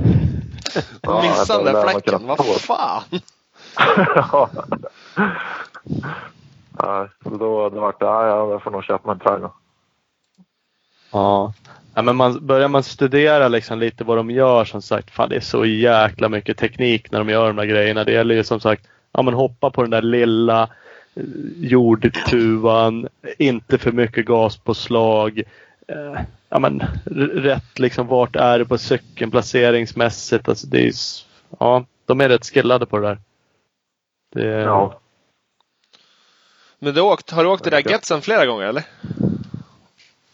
Ja, 1.02 1.22
Missade 1.22 1.74
man 1.74 1.82
fläcken. 1.90 2.28
Vad 2.28 2.46
fan! 2.62 3.02
ja. 4.16 4.50
så 7.24 7.30
då, 7.30 7.70
då 7.70 7.80
vart 7.82 8.00
det, 8.00 8.06
ja, 8.06 8.50
jag 8.52 8.64
får 8.64 8.72
nog 8.72 8.84
köpa 8.84 9.08
mig 9.08 9.14
en 9.14 9.20
trädgård. 9.20 9.52
ja. 11.12 11.54
ja 11.96 12.02
men 12.02 12.16
man, 12.16 12.46
börjar 12.48 12.68
man 12.68 12.84
studera 12.84 13.48
liksom 13.48 13.80
lite 13.80 14.04
vad 14.04 14.18
de 14.18 14.32
gör 14.32 14.66
som 14.66 14.82
sagt. 14.82 15.12
Fan 15.12 15.30
det 15.30 15.36
är 15.36 15.40
så 15.40 15.66
jäkla 15.66 16.30
mycket 16.30 16.58
teknik 16.58 17.12
när 17.12 17.20
de 17.20 17.30
gör 17.30 17.48
de 17.48 17.56
där 17.56 17.66
grejerna. 17.66 18.04
Det 18.04 18.12
gäller 18.12 18.36
ju 18.36 18.44
som 18.44 18.60
sagt 18.60 18.88
ja, 19.14 19.22
men 19.22 19.34
hoppa 19.34 19.70
på 19.70 19.82
den 19.82 19.92
där 19.92 20.02
lilla 20.02 20.64
eh, 21.16 21.24
jordtuvan. 21.58 23.08
Inte 23.38 23.78
för 23.78 23.92
mycket 23.92 24.26
gaspåslag. 24.26 25.42
Eh, 25.88 26.22
ja, 26.50 26.60
men, 26.60 26.84
rätt 27.34 27.80
liksom 27.80 28.08
vart 28.08 28.36
är 28.36 28.60
det 28.60 28.66
på 28.66 28.78
cykeln 28.78 29.32
placeringsmässigt. 29.32 30.50
Alltså, 30.50 30.68
det 30.68 30.88
är, 30.88 30.94
ja, 31.60 31.86
de 32.06 32.22
är 32.22 32.30
rätt 32.30 32.46
skillade 32.46 32.86
på 32.86 32.98
det 32.98 33.08
där. 33.08 33.18
Det, 34.34 34.62
Ja. 34.62 35.00
Men 36.80 36.94
du 36.94 37.02
har, 37.02 37.14
åkt, 37.14 37.32
har 37.32 37.44
du 37.44 37.50
åkt 37.50 37.64
det 37.64 37.70
där 37.70 37.90
Getsen 37.92 38.22
flera 38.22 38.46
gånger 38.46 38.66
eller? 38.66 38.84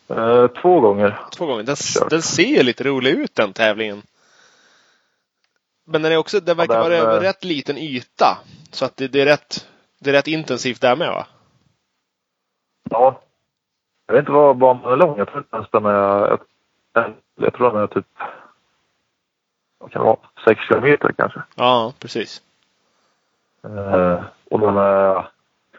Eh, 0.08 0.48
två 0.48 0.80
gånger. 0.80 1.20
Två 1.32 1.46
gånger. 1.46 1.64
Den, 1.64 1.76
Kört. 1.76 2.10
den 2.10 2.22
ser 2.22 2.64
lite 2.64 2.84
rolig 2.84 3.12
ut 3.12 3.36
den 3.36 3.54
tävlingen. 3.54 4.02
Men 5.86 6.02
den 6.02 6.12
är 6.12 6.18
också, 6.18 6.40
den 6.40 6.58
verkar 6.58 6.74
den, 6.74 6.84
vara 6.84 6.94
över 6.94 7.18
eh, 7.18 7.22
rätt 7.22 7.44
liten 7.44 7.78
yta. 7.78 8.38
Så 8.72 8.86
att 8.86 8.98
det, 8.98 9.08
det, 9.08 9.22
är 9.22 9.26
rätt, 9.26 9.68
det 10.00 10.10
är 10.10 10.14
rätt 10.14 10.28
intensivt 10.28 10.82
där 10.82 10.96
med 10.96 11.08
va? 11.08 11.28
Ja. 12.90 13.22
Jag 14.08 14.14
vet 14.14 14.22
inte 14.22 14.32
vad 14.32 14.58
banan 14.58 14.94
är 14.94 14.98
lång. 14.98 15.18
Jag 15.18 15.28
tror 15.28 15.40
inte 15.40 15.56
ens 15.56 15.70
den 15.72 15.86
är... 15.86 16.40
Jag, 16.94 17.14
jag 17.36 17.54
tror 17.54 17.74
den 17.74 17.82
är 17.82 17.88
typ... 17.88 18.06
Vad 19.80 19.92
kan 19.92 20.02
det 20.02 20.06
vara? 20.06 20.18
Sex 20.46 20.62
kilometer 20.62 21.12
kanske. 21.18 21.42
Ja, 21.56 21.94
precis. 22.00 22.42
Eh, 23.64 24.24
och 24.52 24.60
den 24.60 24.78
är 24.78 25.30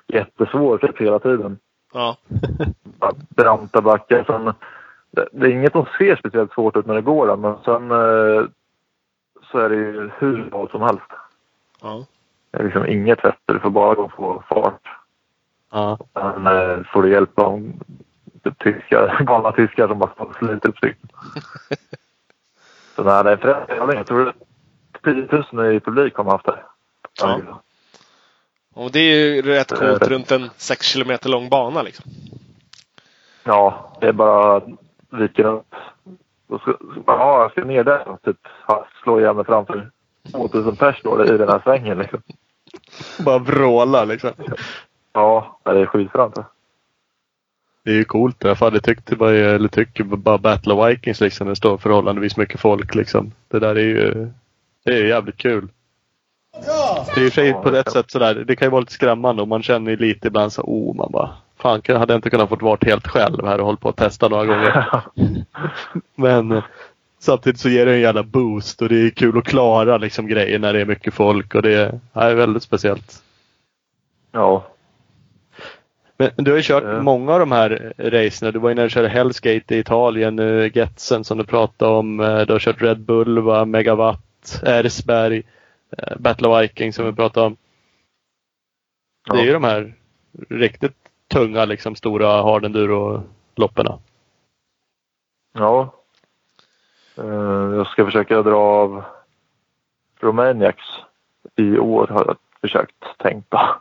jättesvår 0.07 0.79
typ 0.79 1.01
hela 1.01 1.19
tiden. 1.19 1.59
Ja. 1.93 2.17
Branta 3.29 3.81
backar. 3.81 4.25
Sen, 4.25 4.55
det, 5.11 5.29
det 5.33 5.47
är 5.47 5.51
inget 5.51 5.73
som 5.73 5.87
ser 5.99 6.17
speciellt 6.17 6.53
svårt 6.53 6.77
ut 6.77 6.87
när 6.87 6.95
det 6.95 7.01
går 7.01 7.27
där, 7.27 7.37
men 7.37 7.57
sen 7.65 7.91
eh, 7.91 8.45
så 9.51 9.59
är 9.59 9.69
det 9.69 9.77
ju 9.77 10.11
hur 10.19 10.51
bra 10.51 10.69
som 10.69 10.83
helst. 10.83 11.11
ja. 11.83 12.07
Det 12.51 12.59
är 12.59 12.65
liksom 12.65 12.87
inget 12.87 13.21
fäste. 13.21 13.53
Du 13.53 13.61
får 13.61 13.71
bara 13.71 13.95
gå 13.95 14.09
på 14.09 14.43
fart. 14.49 14.89
ja. 15.73 15.99
Sen 16.13 16.47
eh, 16.47 16.85
får 16.93 17.03
du 17.03 17.11
hjälp 17.11 17.39
av 17.39 17.73
typ 18.45 18.59
tyskar, 18.59 19.19
galna 19.25 19.53
tyskar 19.53 19.89
som 19.89 19.99
bara 19.99 20.35
sliter 20.39 20.69
upp 20.69 20.79
cykeln. 20.79 21.09
Så 22.97 23.03
nej, 23.05 23.25
det 23.25 23.31
är 23.31 23.55
en 23.61 23.67
tävling. 23.67 23.97
Jag 23.97 24.07
tror 24.07 24.35
det 25.03 25.11
är 25.11 25.29
10 25.29 25.45
000 25.53 25.73
i 25.73 25.81
publik 25.81 26.15
har 26.15 26.25
man 26.25 26.33
haft 26.33 26.47
där. 26.47 26.65
Ja. 27.21 27.41
Och 28.75 28.93
det 28.93 29.01
är 29.01 29.35
ju 29.35 29.43
rätt 29.43 29.73
coolt 29.73 30.09
runt 30.09 30.31
en 30.31 30.51
6 30.57 30.87
kilometer 30.87 31.29
lång 31.29 31.49
bana 31.49 31.83
liksom. 31.83 32.05
Ja, 33.45 33.97
det 34.01 34.07
är 34.07 34.13
bara 34.13 34.63
viker 35.11 35.45
upp. 35.45 35.75
Så 36.49 36.77
bara, 37.07 37.17
ja, 37.17 37.43
jag 37.43 37.51
ska 37.51 37.65
ner 37.65 37.85
där 37.85 38.09
och 38.09 38.23
typ 38.23 38.37
slå 39.03 39.21
igen 39.21 39.37
mig 39.37 39.45
framför 39.45 39.91
2000 40.33 40.77
pers 40.77 41.01
då 41.03 41.25
i 41.25 41.39
den 41.39 41.49
här 41.49 41.61
svängen. 41.65 41.99
Liksom. 41.99 42.23
Bara 43.19 43.39
vråla 43.39 44.05
liksom. 44.05 44.31
Ja, 45.13 45.61
det 45.65 45.71
är 45.71 45.87
skitfränt. 45.87 46.35
Det 47.85 47.91
är 47.91 47.95
ju 47.95 48.05
coolt 48.05 48.45
i 48.45 48.47
alla 48.47 48.57
fall. 48.57 48.73
Det 48.73 48.81
tyckte 48.81 49.17
bara, 49.17 49.33
eller 49.33 49.69
tycker 49.69 50.05
bara 50.05 50.39
Battle 50.39 50.75
of 50.75 50.89
Vikings 50.89 51.21
liksom. 51.21 51.47
Det 51.49 51.57
står 51.57 51.79
förhållandevis 51.79 52.37
mycket 52.37 52.61
folk 52.61 52.95
liksom. 52.95 53.33
Det 53.49 53.59
där 53.59 53.75
är 53.75 53.81
ju 53.81 54.29
Det 54.85 54.91
är 54.93 55.05
jävligt 55.05 55.37
kul. 55.37 55.69
Det 57.15 57.21
är 57.21 57.25
i 57.25 57.29
och 57.29 57.33
sig 57.33 57.53
på 57.53 57.69
ett 57.77 57.93
sätt 57.93 58.11
sådär, 58.11 58.35
det 58.35 58.57
kan 58.57 58.67
ju 58.67 58.71
vara 58.71 58.81
lite 58.81 58.93
skrämmande 58.93 59.43
och 59.43 59.49
man 59.49 59.63
känner 59.63 59.91
ju 59.91 59.97
lite 59.97 60.29
ibland 60.29 60.53
så 60.53 60.63
oh 60.63 60.97
man 60.97 61.13
bara 61.13 61.31
Fan, 61.59 61.81
jag 61.85 61.99
hade 61.99 62.15
inte 62.15 62.31
kunnat 62.31 62.49
fått 62.49 62.63
vara 62.63 62.79
helt 62.83 63.07
själv 63.09 63.47
här 63.47 63.59
och 63.61 63.67
hållit 63.67 63.81
på 63.81 63.89
att 63.89 63.97
testa 63.97 64.29
några 64.29 64.45
gånger. 64.47 65.03
Men 66.15 66.53
eh, 66.53 66.63
samtidigt 67.19 67.61
så 67.61 67.69
ger 67.69 67.87
det 67.87 67.93
en 67.95 68.01
jävla 68.01 68.23
boost 68.23 68.83
och 68.83 68.89
det 68.89 69.01
är 69.07 69.11
kul 69.11 69.39
att 69.39 69.45
klara 69.45 69.99
liksom 69.99 70.27
grejer 70.27 70.59
när 70.59 70.73
det 70.73 70.81
är 70.81 70.85
mycket 70.85 71.15
folk 71.15 71.55
och 71.55 71.63
det 71.63 71.75
är, 71.75 72.01
ja, 72.13 72.21
det 72.25 72.31
är 72.31 72.35
väldigt 72.35 72.63
speciellt. 72.63 73.23
Ja. 74.33 74.65
Men 76.17 76.31
du 76.37 76.51
har 76.51 76.57
ju 76.57 76.63
kört 76.63 76.85
Ja. 76.87 77.03
många 77.03 77.33
av 77.33 77.41
de 77.41 77.53
här 77.53 77.93
racen. 77.99 78.53
Du 78.53 78.59
var 78.59 78.69
ju 78.69 78.75
när 78.75 78.83
du 78.83 78.91
körde 78.91 79.09
Hellskate 79.09 79.75
i 79.77 79.79
Italien, 79.79 80.37
nu 80.37 80.71
Getsen 80.75 81.25
som 81.25 81.39
du 81.39 81.45
pratade 81.45 81.93
om. 81.93 82.21
Eh, 82.21 82.39
Du 82.41 82.53
har 82.53 82.59
kört 82.61 82.83
Red 82.83 83.01
Bull, 83.01 83.39
va? 83.39 83.65
Megawatt, 83.65 84.61
Ersberg, 84.63 85.37
eh, 85.39 85.43
Battle 86.19 86.49
of 86.49 86.63
Viking 86.63 86.93
som 86.93 87.07
vi 87.07 87.13
pratade 87.13 87.47
om. 87.47 87.57
Det 89.31 89.41
är 89.41 89.45
ju 89.45 89.53
de 89.53 89.65
här 89.65 89.95
riktigt 90.49 90.97
tunga, 91.29 91.65
liksom 91.65 91.95
stora 91.95 92.43
hard 92.43 92.65
enduro-loppen. 92.65 93.87
Ja. 95.53 95.95
Eh, 97.17 97.75
Jag 97.77 97.87
ska 97.87 98.05
försöka 98.05 98.43
dra 98.43 98.57
av 98.57 99.05
Romaniacs 100.21 100.87
i 101.57 101.79
år 101.79 102.07
har 102.07 102.25
jag 102.27 102.37
försökt 102.61 103.19
tänka. 103.19 103.81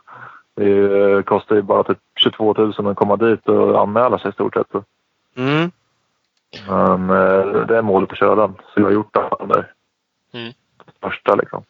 Det 0.54 1.00
eh, 1.00 1.22
kostar 1.22 1.56
ju 1.56 1.62
bara 1.62 1.84
typ 1.84 1.98
22 2.16 2.54
000 2.58 2.86
att 2.86 2.96
komma 2.96 3.16
dit 3.16 3.48
och 3.48 3.80
anmäla 3.82 4.18
sig 4.18 4.28
i 4.28 4.32
stort 4.32 4.54
sett. 4.54 4.66
Mm. 5.36 5.70
Men 6.68 7.10
eh, 7.10 7.66
det 7.66 7.76
är 7.76 7.82
målet 7.82 8.12
att 8.12 8.18
köra 8.18 8.34
den. 8.34 8.54
Så 8.54 8.80
jag 8.80 8.84
har 8.84 8.92
gjort 8.92 9.14
den 9.38 9.48
där. 9.48 9.72
Mm. 10.32 10.52
Första 11.00 11.34
liksom. 11.34 11.64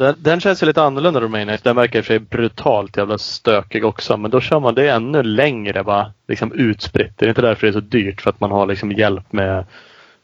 Den, 0.00 0.14
den 0.18 0.40
känns 0.40 0.62
ju 0.62 0.66
lite 0.66 0.82
annorlunda 0.82 1.20
Romaniac. 1.20 1.62
Den 1.62 1.76
verkar 1.76 1.98
i 1.98 2.02
och 2.02 2.04
för 2.06 2.12
sig 2.14 2.18
brutalt 2.18 2.96
jävla 2.96 3.18
stökig 3.18 3.84
också. 3.84 4.16
Men 4.16 4.30
då 4.30 4.40
kör 4.40 4.60
man 4.60 4.74
det 4.74 4.88
ännu 4.90 5.22
längre 5.22 5.82
va? 5.82 6.12
Liksom 6.26 6.52
utspritt. 6.52 7.18
Det 7.18 7.24
är 7.24 7.28
inte 7.28 7.42
därför 7.42 7.66
det 7.66 7.70
är 7.70 7.72
så 7.72 7.80
dyrt. 7.80 8.20
För 8.20 8.30
att 8.30 8.40
man 8.40 8.50
har 8.50 8.66
liksom 8.66 8.92
hjälp 8.92 9.32
med 9.32 9.64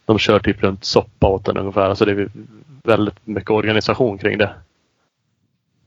De 0.05 0.19
kör 0.19 0.39
typ 0.39 0.63
runt 0.63 0.85
soppa 0.85 1.27
åt 1.27 1.45
den 1.45 1.57
ungefär. 1.57 1.89
Alltså 1.89 2.05
det 2.05 2.13
är 2.13 2.29
väldigt 2.83 3.27
mycket 3.27 3.51
organisation 3.51 4.19
kring 4.19 4.39
det. 4.39 4.55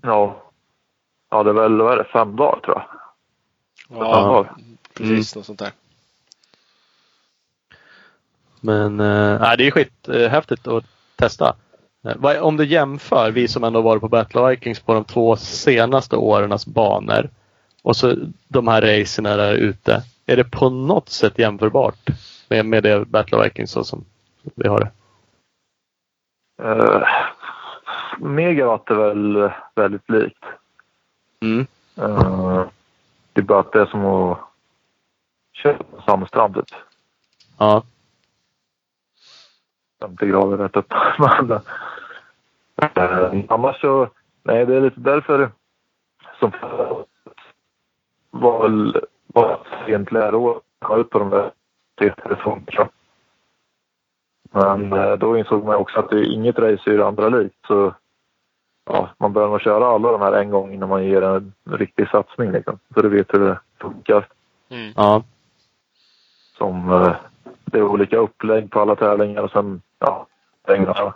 Ja. 0.02 0.44
Ja, 1.30 1.44
det 1.44 1.50
är 1.50 1.54
väl 1.54 1.82
vad 1.82 1.94
är 1.94 1.98
det, 1.98 2.04
fem 2.04 2.36
dagar 2.36 2.60
tror 2.60 2.78
jag. 2.78 2.86
Ja, 4.00 4.46
Ja. 4.48 4.56
precis. 4.94 5.36
Något 5.36 5.46
sånt 5.46 5.60
där. 5.60 5.72
Men 8.62 8.98
nej, 8.98 9.58
det 9.58 9.68
är 9.68 9.72
skit 9.72 10.08
eh, 10.10 10.30
häftigt 10.30 10.68
att 10.68 10.84
testa. 11.16 11.56
Eh, 12.06 12.44
Om 12.44 12.58
du 12.58 12.66
jämför, 12.66 13.32
vi 13.32 13.48
som 13.48 13.64
ändå 13.64 13.82
varit 13.82 14.02
på 14.02 14.08
Battle 14.08 14.42
of 14.42 14.52
Vikings 14.52 14.80
på 14.80 14.94
de 14.94 15.04
två 15.04 15.36
senaste 15.36 16.16
årens 16.16 16.66
banor 16.66 17.30
och 17.82 17.96
så 17.96 18.16
de 18.48 18.68
här 18.68 18.82
racerna 18.82 19.36
där 19.36 19.54
ute. 19.54 20.04
Är 20.26 20.36
det 20.36 20.44
på 20.44 20.70
något 20.70 21.10
sätt 21.10 21.40
jämförbart 21.40 22.10
med, 22.48 22.66
med 22.66 22.84
det 22.84 23.06
Battle 23.06 23.38
of 23.38 23.46
Vikings 23.46 23.72
så 23.72 23.84
som 23.84 24.06
vi 24.56 24.68
har 24.68 24.80
det? 24.80 24.92
Uh, 26.64 27.08
megawatt 28.20 28.90
är 28.90 28.96
väl 28.96 29.52
väldigt 29.76 30.10
likt. 30.10 30.44
Mm. 31.42 31.68
Eh, 31.98 32.66
det 33.34 33.42
är 33.42 33.46
bara 33.46 33.60
att 33.60 33.72
det 33.72 33.82
är 33.82 33.86
som 33.86 34.06
att 34.06 34.40
köra 35.54 35.78
på 35.78 36.02
Sandstrand 36.02 36.56
typ. 36.56 36.66
Ja. 37.58 37.84
50 40.00 40.26
grader 40.26 40.58
rätt 40.58 40.76
upp. 40.76 40.94
Men, 41.20 41.52
eh, 42.96 43.44
annars 43.48 43.82
så, 43.82 44.10
nej 44.44 44.66
det 44.66 44.76
är 44.76 44.82
lite 44.82 45.00
därför 45.00 45.52
som 46.40 46.52
var 48.32 48.62
väl 48.62 49.02
bara 49.28 49.58
sent 49.86 50.12
läroår 50.12 50.62
ut 50.98 51.10
på 51.10 51.20
de 51.20 51.30
där 51.30 51.52
telefonerna. 51.98 52.90
Men 54.52 54.94
eh, 54.94 55.14
då 55.14 55.38
insåg 55.38 55.66
man 55.66 55.76
också 55.76 56.00
att 56.00 56.10
det 56.10 56.20
är 56.20 56.34
inget 56.34 56.60
race 56.60 56.92
är 56.92 56.98
det 56.98 57.08
andra 57.08 57.30
likt. 57.30 57.66
Så 57.68 57.94
ja, 58.86 59.10
man 59.18 59.34
bör 59.34 59.48
nog 59.48 59.62
köra 59.62 59.88
alla 59.88 60.12
de 60.12 60.22
här 60.22 60.34
en 60.34 60.50
gång 60.50 60.74
innan 60.74 60.90
man 60.90 61.06
ger 61.06 61.22
en 61.22 61.54
riktig 61.70 62.10
satsning. 62.10 62.52
Liksom. 62.52 62.80
Så 62.94 63.02
du 63.02 63.10
vet 63.10 63.34
hur 63.34 63.40
det 63.40 63.60
funkar. 63.82 64.28
Mm. 64.70 64.94
Ja. 64.96 65.24
Som 66.58 66.92
eh, 66.92 67.16
det 67.66 67.78
är 67.78 67.84
olika 67.84 68.18
upplägg 68.18 68.72
på 68.72 68.80
alla 68.80 68.96
tävlingar 68.96 69.42
och 69.42 69.52
sen 69.52 69.82
ja, 70.00 70.28
pengarna. 70.68 71.14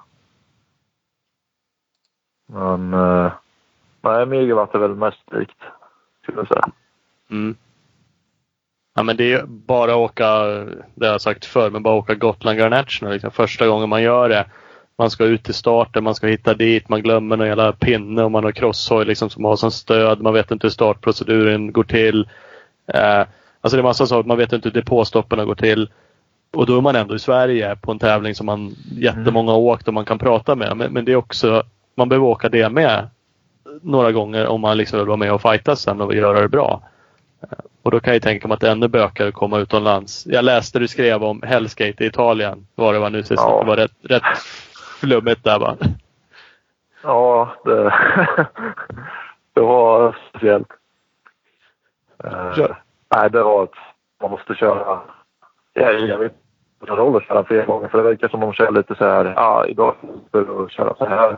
Men 2.45 2.93
eh, 2.93 3.31
nej, 4.01 4.25
megawatt 4.25 4.75
är 4.75 4.79
väl 4.79 4.95
mest 4.95 5.31
likt 5.31 5.57
skulle 6.23 6.37
jag 6.37 6.47
säga. 6.47 6.65
Mm. 7.31 7.55
Ja 8.95 9.03
men 9.03 9.17
det 9.17 9.33
är 9.33 9.45
bara 9.45 9.91
att 9.91 9.97
åka, 9.97 10.43
det 10.95 11.05
har 11.05 11.11
jag 11.11 11.21
sagt 11.21 11.45
förr, 11.45 11.69
men 11.69 11.83
bara 11.83 11.95
åka 11.95 12.15
Gotland 12.15 12.57
Grand 12.57 12.71
National 12.71 13.13
liksom, 13.13 13.31
första 13.31 13.67
gången 13.67 13.89
man 13.89 14.01
gör 14.01 14.29
det. 14.29 14.45
Man 14.97 15.09
ska 15.09 15.25
ut 15.25 15.43
till 15.43 15.53
starten, 15.53 16.03
man 16.03 16.15
ska 16.15 16.27
hitta 16.27 16.53
dit, 16.53 16.89
man 16.89 17.01
glömmer 17.01 17.37
någon 17.37 17.47
jävla 17.47 17.71
pinne 17.71 18.23
och 18.23 18.31
man 18.31 18.43
har 18.43 18.51
crosshoj 18.51 19.05
liksom 19.05 19.29
som 19.29 19.45
har 19.45 19.55
som 19.55 19.71
stöd. 19.71 20.21
Man 20.21 20.33
vet 20.33 20.51
inte 20.51 20.67
hur 20.67 20.71
startproceduren 20.71 21.71
går 21.71 21.83
till. 21.83 22.29
Eh, 22.87 23.19
alltså 23.61 23.77
det 23.77 23.81
är 23.81 23.83
massa 23.83 24.07
saker, 24.07 24.27
man 24.27 24.37
vet 24.37 24.53
inte 24.53 24.69
hur 24.69 24.81
depåstoppen 24.81 25.47
går 25.47 25.55
till. 25.55 25.89
Och 26.53 26.65
då 26.65 26.77
är 26.77 26.81
man 26.81 26.95
ändå 26.95 27.15
i 27.15 27.19
Sverige 27.19 27.75
på 27.75 27.91
en 27.91 27.99
tävling 27.99 28.35
som 28.35 28.45
man 28.45 28.75
jättemånga 28.91 29.51
har 29.51 29.59
åkt 29.59 29.87
och 29.87 29.93
man 29.93 30.05
kan 30.05 30.19
prata 30.19 30.55
med. 30.55 30.77
Men, 30.77 30.93
men 30.93 31.05
det 31.05 31.11
är 31.11 31.15
också, 31.15 31.63
man 31.95 32.09
behöver 32.09 32.27
åka 32.27 32.49
det 32.49 32.69
med 32.69 33.07
några 33.81 34.11
gånger 34.11 34.47
om 34.47 34.61
man 34.61 34.77
liksom 34.77 34.99
vill 34.99 35.07
vara 35.07 35.17
med 35.17 35.33
och 35.33 35.41
fightas 35.41 35.81
sen 35.81 36.01
och 36.01 36.15
göra 36.15 36.41
det 36.41 36.49
bra. 36.49 36.81
Och 37.83 37.91
då 37.91 37.99
kan 37.99 38.13
jag 38.13 38.21
tänka 38.21 38.47
mig 38.47 38.55
att 38.55 38.61
det 38.61 38.67
är 38.67 38.71
ännu 38.71 38.87
bökigare 38.87 39.29
att 39.29 39.35
komma 39.35 39.59
utomlands. 39.59 40.25
Jag 40.25 40.45
läste 40.45 40.79
du 40.79 40.87
skrev 40.87 41.23
om 41.23 41.41
Hellskate 41.41 42.03
i 42.03 42.07
Italien. 42.07 42.67
Var 42.75 42.93
det 42.93 42.99
var 42.99 43.09
nu 43.09 43.23
sist? 43.23 43.43
Ja. 43.45 43.59
Det 43.59 43.67
var 43.67 43.77
rätt, 43.77 43.91
rätt 44.01 44.23
flummigt 44.99 45.43
där 45.43 45.59
va? 45.59 45.77
Ja, 47.05 47.53
det, 47.65 47.83
det 49.53 49.61
var 49.61 50.17
speciellt. 50.29 50.67
Eh, 52.23 52.55
Kör. 52.55 52.81
nej, 53.15 53.29
det 53.29 53.43
var 53.43 53.63
att 53.63 53.73
man 54.21 54.31
måste 54.31 54.55
köra. 54.55 54.99
Jag, 55.73 55.99
jag 55.99 56.17
vet 56.17 56.42
vad 56.89 56.97
roll 56.97 57.15
att 57.15 57.23
köra 57.23 57.43
flera 57.43 57.65
gånger 57.65 57.87
för 57.87 57.97
det 57.97 58.03
verkar 58.03 58.27
som 58.27 58.39
de 58.39 58.53
kör 58.53 58.71
lite 58.71 58.95
så 58.95 59.05
här. 59.05 59.25
Ja, 59.25 59.65
idag 59.67 59.95
för 60.31 60.65
att 60.65 60.71
köra 60.71 60.95
så 60.95 61.05
här. 61.05 61.37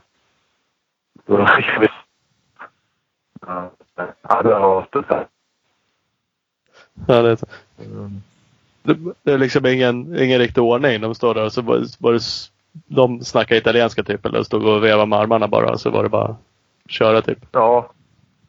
Då, 1.26 1.40
jag 1.74 1.80
vet. 1.80 1.92
Ja, 4.22 4.42
det 4.44 4.50
var 4.50 4.86
speciellt. 4.88 5.28
Ja, 7.08 7.22
det, 7.22 7.32
är 7.32 7.36
så. 7.36 7.46
Det, 9.24 9.32
är 9.32 9.38
liksom 9.38 9.66
ingen, 9.66 10.20
ingen 10.20 10.40
riktig 10.40 10.64
ordning. 10.64 11.02
De 11.02 11.16
står 11.16 11.34
där 11.34 11.46
och 11.46 11.54
så 11.54 11.62
var, 11.62 11.84
var 12.00 12.14
det, 12.14 12.22
de 12.72 13.22
snackar 13.22 13.56
italienska 13.56 14.04
typ 14.04 14.26
eller 14.26 14.44
stod 14.44 14.66
och 14.66 14.84
vevade 14.84 15.06
med 15.06 15.20
armarna 15.20 15.48
bara. 15.48 15.78
Så 15.78 15.90
var 15.90 16.04
det 16.04 16.10
bara 16.10 16.36
köra 16.88 17.22
typ. 17.22 17.46
Ja, 17.52 17.92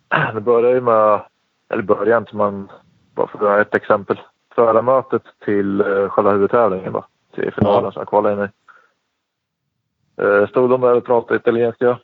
det 0.34 0.40
börjar 0.40 0.74
ju 0.74 0.80
med, 0.80 1.20
eller 1.68 1.82
börjar 1.82 2.18
inte 2.18 2.36
men 2.36 2.68
bara 3.14 3.26
för 3.26 3.60
att 3.60 3.66
ett 3.66 3.74
exempel. 3.74 4.20
Förarmötet 4.56 5.22
till 5.44 5.80
eh, 5.80 6.08
själva 6.08 6.32
huvudtävlingen 6.32 6.92
då, 6.92 7.04
till 7.34 7.52
finalen 7.52 7.84
Ja. 7.84 7.92
som 7.92 8.00
jag 8.00 8.08
kvalade 8.08 8.34
in 8.34 8.48
i. 8.48 8.48
Eh, 10.22 10.48
Stod 10.48 10.70
de 10.70 10.80
där 10.80 10.94
och 10.96 11.04
pratade 11.04 11.36
italienska. 11.40 11.98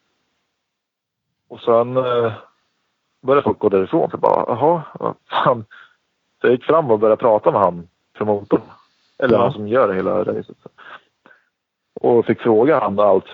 Och 1.49 1.61
sen 1.61 1.97
eh, 1.97 2.33
började 3.23 3.43
folk 3.43 3.59
gå 3.59 3.69
därifrån. 3.69 4.11
Så 4.11 4.17
bara, 4.17 4.45
jaha, 4.49 4.83
vad 5.01 5.15
fan. 5.31 5.65
Så 6.41 6.47
jag 6.47 6.53
gick 6.53 6.65
fram 6.65 6.91
och 6.91 6.99
började 6.99 7.21
prata 7.21 7.51
med 7.53 7.61
han, 7.61 7.89
promotorn. 8.13 8.61
Eller 9.19 9.35
Ja. 9.37 9.43
han 9.43 9.53
som 9.53 9.69
gör 9.69 9.93
hela 9.95 10.25
racet. 10.25 10.57
Och 11.95 12.27
fick 12.27 12.41
fråga 12.41 12.81
han 12.81 12.99
allt 12.99 13.25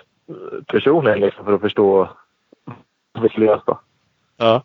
personligen 0.66 1.21
liksom, 1.21 1.45
för 1.45 1.53
att 1.53 1.61
förstå 1.61 2.09
vad 3.12 3.23
vi 3.23 3.29
skulle 3.29 3.47
göra. 3.47 3.79
Ja. 4.37 4.62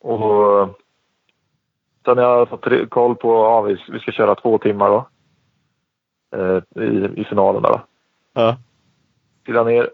Och 0.00 0.68
sen 2.04 2.18
har 2.18 2.24
jag 2.24 2.48
fått 2.48 2.90
koll 2.90 3.16
på, 3.16 3.28
ja 3.28 3.60
vi, 3.60 3.76
vi 3.88 3.98
ska 3.98 4.12
köra 4.12 4.34
två 4.34 4.58
timmar 4.58 4.88
då. 4.88 5.08
Eh, 6.36 6.82
i, 6.84 7.10
I 7.16 7.24
finalen 7.24 7.62
där 7.62 7.70
då. 7.70 7.80
Ja. 8.32 8.56
Trillade 9.44 9.70
ner. 9.70 9.90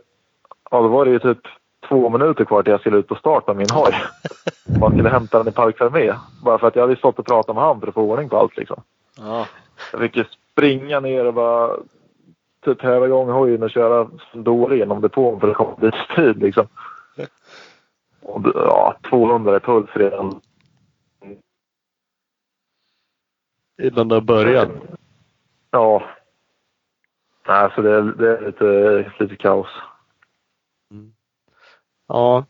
Ja 0.70 0.80
då 0.80 0.88
var 0.88 1.04
det 1.04 1.10
ju 1.10 1.18
typ 1.18 1.38
två 1.88 2.08
minuter 2.08 2.44
kvar 2.44 2.62
till 2.62 2.70
jag 2.70 2.80
skulle 2.80 2.96
ut 2.96 3.08
på 3.08 3.14
start 3.14 3.46
med 3.46 3.56
min 3.56 3.70
hoj. 3.72 3.94
Man 4.80 4.92
skulle 4.92 5.08
hämta 5.08 5.38
den 5.38 5.48
i 5.48 5.52
Park 5.52 5.78
Fermé. 5.78 6.14
Bara 6.44 6.58
för 6.58 6.66
att 6.66 6.76
jag 6.76 6.82
hade 6.82 6.96
stått 6.96 7.18
och 7.18 7.26
pratat 7.26 7.56
med 7.56 7.64
han 7.64 7.80
för 7.80 7.88
att 7.88 7.94
få 7.94 8.02
ordning 8.02 8.28
på 8.28 8.38
allt 8.38 8.56
liksom. 8.56 8.82
Ja. 9.18 9.46
Jag 9.92 10.00
fick 10.00 10.16
ju 10.16 10.24
springa 10.52 11.00
ner 11.00 11.24
och 11.24 11.34
bara 11.34 11.76
typ 12.64 12.82
häva 12.82 13.06
igång 13.06 13.30
hojen 13.30 13.62
och 13.62 13.70
köra 13.70 14.08
som 14.32 14.44
dålig 14.44 14.78
genom 14.78 15.00
depån 15.00 15.40
för 15.40 15.48
att 15.48 15.56
komma 15.56 15.76
dit 15.80 15.94
tid 16.16 16.42
liksom. 16.42 16.66
Och, 18.22 18.42
ja, 18.54 18.96
200 19.10 19.56
i 19.56 19.60
puls 19.60 19.90
redan. 19.92 20.40
Innan 23.82 24.08
det 24.08 24.14
har 24.14 24.20
börjat. 24.20 24.68
Ja. 25.70 26.02
Nej, 27.48 27.70
så 27.74 27.82
det 27.82 27.90
är, 27.90 28.02
det 28.02 28.38
är 28.38 28.46
lite, 28.46 29.12
lite 29.18 29.36
kaos. 29.36 29.68
Ja. 32.08 32.44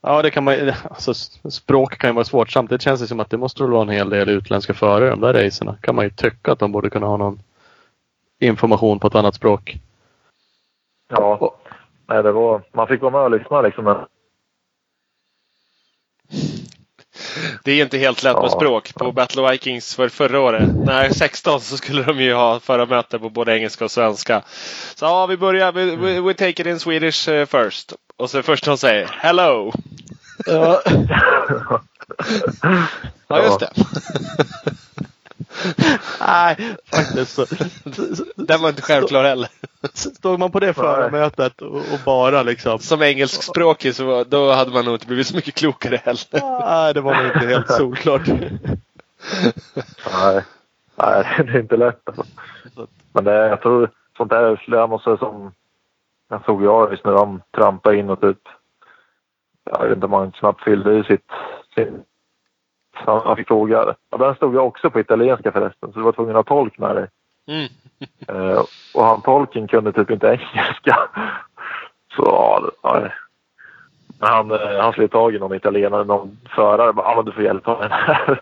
Ja, 0.00 0.22
det 0.22 0.30
kan 0.30 0.44
man 0.44 0.54
alltså, 0.84 1.14
Språk 1.50 1.98
kan 1.98 2.10
ju 2.10 2.14
vara 2.14 2.24
svårt. 2.24 2.50
Samtidigt 2.50 2.82
känns 2.82 3.00
det 3.00 3.06
som 3.06 3.20
att 3.20 3.30
det 3.30 3.36
måste 3.36 3.62
vara 3.62 3.82
en 3.82 3.88
hel 3.88 4.10
del 4.10 4.28
utländska 4.28 4.74
förare 4.74 5.06
i 5.06 5.10
de 5.10 5.20
där 5.20 5.32
racerna. 5.32 5.76
Kan 5.80 5.94
man 5.94 6.04
ju 6.04 6.10
tycka 6.10 6.52
att 6.52 6.58
de 6.58 6.72
borde 6.72 6.90
kunna 6.90 7.06
ha 7.06 7.16
någon 7.16 7.42
information 8.38 8.98
på 8.98 9.06
ett 9.06 9.14
annat 9.14 9.34
språk. 9.34 9.76
Ja, 11.08 11.56
nej, 12.06 12.22
det 12.22 12.32
var, 12.32 12.62
man 12.72 12.86
fick 12.86 13.02
vara 13.02 13.12
med 13.12 13.20
och 13.20 13.30
lyssna 13.30 13.60
liksom. 13.60 13.84
Men, 13.84 14.06
Det 17.64 17.72
är 17.72 17.82
inte 17.82 17.98
helt 17.98 18.22
lätt 18.22 18.36
med 18.36 18.44
Ja. 18.44 18.50
språk. 18.50 18.94
På 18.94 19.12
Battle 19.12 19.50
Vikings 19.50 19.94
för 19.94 20.08
förra 20.08 20.40
året, 20.40 20.68
när 20.84 21.10
16 21.10 21.60
så 21.60 21.76
skulle 21.76 22.02
de 22.02 22.20
ju 22.20 22.34
ha 22.34 22.60
förarmöte 22.60 23.18
på 23.18 23.30
både 23.30 23.56
engelska 23.56 23.84
och 23.84 23.90
svenska. 23.90 24.42
Så 24.94 25.04
ja, 25.04 25.26
vi 25.26 25.36
börjar. 25.36 25.72
We, 25.72 25.96
we, 25.96 26.20
we 26.20 26.34
take 26.34 26.50
it 26.62 26.66
in 26.66 26.80
Swedish 26.80 27.28
eh, 27.28 27.46
first. 27.46 27.92
Och 28.16 28.30
så 28.30 28.42
först 28.42 28.64
de 28.64 28.78
säger 28.78 29.08
Hello! 29.18 29.72
Ja. 30.46 30.82
Ja, 33.28 33.42
just 33.42 33.60
det. 33.60 33.70
Nej, 36.20 36.56
faktiskt 36.94 37.34
så. 37.34 37.46
Den 38.36 38.60
var 38.60 38.68
inte 38.68 38.82
självklar 38.82 39.24
heller. 39.24 39.48
Stod 39.94 40.38
man 40.38 40.50
på 40.50 40.60
det 40.60 40.74
förarmötet 40.74 41.62
och, 41.62 41.76
och 41.76 41.98
bara 42.04 42.42
liksom. 42.42 42.78
Som 42.78 43.02
engelskspråkig 43.02 43.94
så 43.94 44.04
var- 44.04 44.24
då 44.24 44.52
hade 44.52 44.70
man 44.70 44.84
nog 44.84 44.94
inte 44.94 45.06
blivit 45.06 45.26
så 45.26 45.36
mycket 45.36 45.54
klokare 45.54 45.96
heller. 45.96 46.60
Nej, 46.60 46.94
det 46.94 47.00
var 47.00 47.14
nog 47.14 47.26
inte 47.26 47.46
helt 47.46 47.72
solklart. 47.72 48.26
nej, 48.26 48.78
nej, 50.96 51.24
det 51.46 51.52
är 51.52 51.58
inte 51.60 51.76
lätt. 51.76 52.00
Alltså. 52.08 52.24
Men 53.12 53.24
det, 53.24 53.34
jag 53.48 53.62
tror 53.62 53.90
sånt 54.16 54.30
där 54.30 54.62
lär 54.66 54.86
man 54.86 54.98
sig 54.98 55.18
som... 55.18 55.52
Jag 56.30 56.44
såg 56.44 56.64
jag 56.64 56.90
just 56.90 57.04
när 57.04 57.12
de 57.12 57.42
trampade 57.56 57.96
in 57.96 58.10
och 58.10 58.20
typ... 58.20 58.38
Jag 59.70 59.82
vet 59.84 59.92
inte 59.94 60.04
om 60.06 60.10
man 60.10 60.32
knappt 60.32 60.64
fyllde 60.64 60.98
i 60.98 61.04
sitt... 61.04 61.30
Sin, 61.74 62.02
så 63.04 63.18
han 63.26 63.36
fick 63.36 63.48
fråga. 63.48 63.94
Ja, 64.10 64.18
den 64.18 64.34
stod 64.34 64.54
jag 64.54 64.66
också 64.66 64.90
på 64.90 65.00
italienska 65.00 65.52
förresten, 65.52 65.92
så 65.92 65.98
du 65.98 66.04
var 66.04 66.12
tvungen 66.12 66.36
att 66.36 66.48
ha 66.48 66.56
tolk 66.56 66.78
med 66.78 66.96
dig. 66.96 67.06
Mm. 67.46 67.68
Eh, 68.28 68.62
och 68.94 69.04
han 69.04 69.20
tolken 69.22 69.68
kunde 69.68 69.92
typ 69.92 70.10
inte 70.10 70.26
engelska. 70.26 70.98
Så 72.16 72.22
ja, 72.24 72.70
ja. 72.82 73.08
Men 74.20 74.28
han, 74.28 74.50
eh, 74.50 74.80
han 74.80 74.92
slog 74.92 75.10
tag 75.10 75.34
i 75.34 75.38
någon 75.38 75.54
italienare, 75.56 76.04
någon 76.04 76.38
förare. 76.54 76.92
Bara, 76.92 77.10
Ja, 77.10 77.16
men 77.16 77.24
du 77.24 77.32
får 77.32 77.42
hjälpa 77.42 77.78
mig 77.78 77.88
här. 77.90 78.40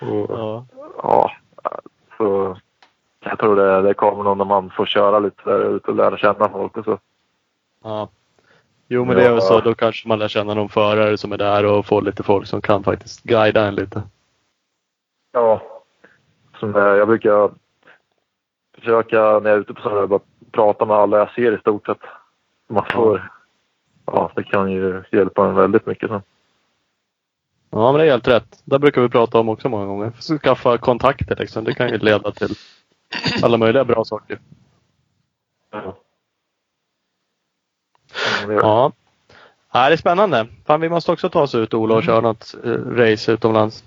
Och, 0.00 0.30
Ja. 0.30 0.66
ja, 1.02 1.30
så 2.16 2.56
jag 3.20 3.38
tror 3.38 3.56
det, 3.56 3.82
det 3.82 3.94
kommer 3.94 4.24
nog 4.24 4.36
när 4.36 4.44
man 4.44 4.70
får 4.70 4.86
köra 4.86 5.18
lite 5.18 5.42
där 5.50 5.76
ute 5.76 5.90
och 5.90 5.96
lära 5.96 6.18
känna 6.18 6.48
folk 6.48 6.76
och 6.76 6.84
så. 6.84 6.98
ja. 7.84 8.08
Jo, 8.88 9.04
men 9.04 9.16
det 9.16 9.22
är 9.24 9.28
väl 9.28 9.34
Ja. 9.34 9.40
så. 9.40 9.60
Då 9.60 9.74
kanske 9.74 10.08
man 10.08 10.18
lär 10.18 10.28
känna 10.28 10.54
någon 10.54 10.68
förare 10.68 11.18
som 11.18 11.32
är 11.32 11.36
där 11.38 11.64
och 11.64 11.86
får 11.86 12.02
lite 12.02 12.22
folk 12.22 12.46
som 12.46 12.60
kan 12.60 12.84
faktiskt 12.84 13.22
guida 13.22 13.66
en 13.66 13.74
lite. 13.74 14.02
Ja. 15.32 15.62
Som, 16.60 16.74
jag 16.74 17.08
brukar 17.08 17.50
försöka 18.78 19.16
när 19.16 19.50
jag 19.50 19.56
är 19.56 19.60
ute 19.60 19.74
på 19.74 19.80
sådana 19.80 20.00
här, 20.00 20.06
bara 20.06 20.20
prata 20.52 20.84
med 20.84 20.96
alla 20.96 21.18
jag 21.18 21.30
ser 21.30 21.56
i 21.56 21.60
stort 21.60 21.86
sett. 21.86 21.98
Man 22.68 22.84
får, 22.90 23.30
ja, 24.06 24.30
det 24.36 24.44
kan 24.44 24.70
ju 24.72 25.02
hjälpa 25.12 25.46
en 25.48 25.54
väldigt 25.54 25.86
mycket 25.86 26.10
sen. 26.10 26.22
Ja, 27.70 27.92
men 27.92 27.98
det 27.98 28.06
är 28.06 28.10
helt 28.10 28.28
rätt. 28.28 28.62
Det 28.64 28.78
brukar 28.78 29.02
vi 29.02 29.08
prata 29.08 29.38
om 29.38 29.48
också 29.48 29.68
många 29.68 29.86
gånger. 29.86 30.12
Skaffa 30.38 30.78
kontakter 30.78 31.36
liksom. 31.36 31.64
Det 31.64 31.74
kan 31.74 31.88
ju 31.88 31.98
leda 31.98 32.32
till 32.32 32.54
alla 33.42 33.56
möjliga 33.56 33.84
bra 33.84 34.04
saker. 34.04 34.38
Ja. 35.70 35.96
Ja. 38.48 38.92
Ja. 39.72 39.88
det 39.88 39.94
är 39.94 39.96
spännande. 39.96 40.46
Fan, 40.66 40.80
vi 40.80 40.88
måste 40.88 41.12
också 41.12 41.28
ta 41.28 41.42
oss 41.42 41.54
ut 41.54 41.74
Ola 41.74 41.94
och 41.94 42.02
köra 42.02 42.20
något 42.20 42.54
eh, 42.64 42.70
race 42.70 43.32
utomlands. 43.32 43.84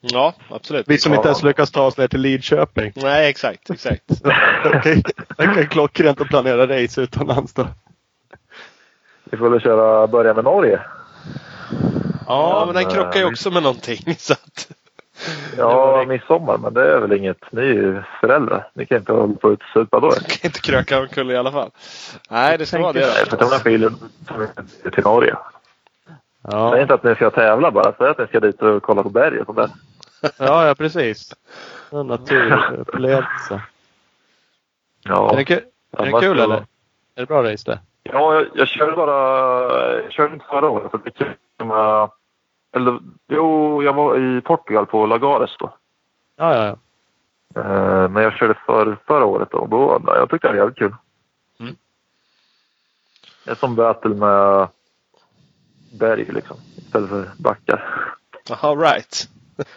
Ja, 0.00 0.34
absolut. 0.48 0.88
Vi 0.88 0.98
som 0.98 1.14
inte 1.14 1.28
ens 1.28 1.42
lyckas 1.42 1.70
ta 1.70 1.86
oss 1.86 1.96
ner 1.96 2.08
till 2.08 2.20
Lidköping. 2.20 2.92
Nej, 2.96 3.30
exakt, 3.30 3.70
exakt. 3.70 4.02
Okej, 4.64 5.02
det 5.36 5.44
kan 5.44 5.66
klockrent 5.66 6.20
att 6.20 6.28
planera 6.28 6.82
race 6.82 7.00
utomlands 7.00 7.54
då. 7.54 7.66
Vi 9.24 9.36
får 9.36 9.50
väl 9.50 9.60
köra, 9.60 10.06
börja 10.06 10.34
med 10.34 10.44
Norge. 10.44 10.80
Ja, 12.26 12.62
men 12.66 12.74
den 12.74 12.90
krockar 12.90 13.20
ju 13.20 13.22
eh, 13.22 13.28
också 13.28 13.50
med 13.50 13.62
någonting. 13.62 14.14
Så 14.18 14.32
att, 14.32 14.68
Ja, 15.58 16.04
midsommar, 16.08 16.58
men 16.58 16.74
det 16.74 16.94
är 16.94 17.00
väl 17.00 17.12
inget. 17.12 17.52
Ni 17.52 17.62
är 17.62 17.66
ju 17.66 18.02
föräldrar. 18.20 18.68
Ni 18.74 18.86
kan 18.86 18.98
inte 18.98 19.12
hålla 19.12 19.34
på 19.34 19.48
och 19.48 19.58
supa 19.72 20.00
då. 20.00 20.06
jag 20.06 20.16
kan 20.40 20.48
inte 20.48 20.60
kröka 20.60 21.00
omkull 21.00 21.30
i 21.30 21.36
alla 21.36 21.52
fall. 21.52 21.70
Nej, 22.30 22.58
det 22.58 22.66
ska 22.66 22.78
vara 22.78 22.92
det 22.92 23.00
Nej, 23.00 23.26
för 23.26 23.36
de 23.36 23.44
här 23.44 23.58
filen 23.58 23.96
till 24.92 25.04
Norge. 25.04 25.36
Ja, 26.42 26.80
inte 26.80 26.94
att 26.94 27.04
ni 27.04 27.14
ska 27.14 27.30
tävla 27.30 27.70
bara, 27.70 27.92
för 27.92 28.10
att 28.10 28.18
ni 28.18 28.26
ska 28.26 28.40
dit 28.40 28.62
och 28.62 28.82
kolla 28.82 29.02
på 29.02 29.10
berg 29.10 29.40
och 29.40 29.54
där. 29.54 29.70
ja, 30.38 30.66
ja 30.66 30.74
precis. 30.74 31.34
En 31.90 32.06
naturupplevelse. 32.06 33.62
Ja, 35.04 35.32
Är 35.32 35.36
det, 35.36 35.44
kul, 35.44 35.60
är 35.98 36.04
det 36.06 36.20
kul 36.20 36.40
eller? 36.40 36.56
Är 36.56 37.20
det 37.20 37.26
bra 37.26 37.52
race 37.52 37.70
det? 37.70 37.78
Ja, 38.02 38.34
jag, 38.34 38.46
jag 38.54 38.68
körde 38.68 38.92
bara... 38.92 39.12
Jag 40.02 40.12
körde 40.12 40.34
inte 40.34 40.46
förra 40.50 40.68
året. 40.68 40.90
Så 40.90 40.96
det 40.96 41.08
är 41.08 41.10
kul 41.10 41.34
eller, 42.72 42.98
jo, 43.28 43.82
jag 43.82 43.92
var 43.92 44.18
i 44.18 44.40
Portugal 44.40 44.86
på 44.86 45.06
Lagares 45.06 45.56
då. 45.58 45.74
Ja, 46.36 46.54
ja, 46.56 46.64
ja. 46.64 46.76
Eh, 47.60 48.08
Men 48.08 48.22
jag 48.22 48.32
körde 48.32 48.54
för, 48.66 48.98
förra 49.06 49.24
året 49.24 49.48
då. 49.50 49.66
då 49.66 50.02
jag 50.06 50.30
tyckte 50.30 50.48
det 50.48 50.52
var 50.52 50.58
jävligt 50.58 50.78
kul. 50.78 50.94
Mm. 51.60 51.76
Det 53.44 53.50
är 53.50 53.54
som 53.54 53.74
battle 53.74 54.14
med 54.14 54.68
berg 55.98 56.24
liksom. 56.24 56.56
Istället 56.76 57.10
för 57.10 57.30
backar. 57.38 58.08
All 58.60 58.78
right. 58.78 59.28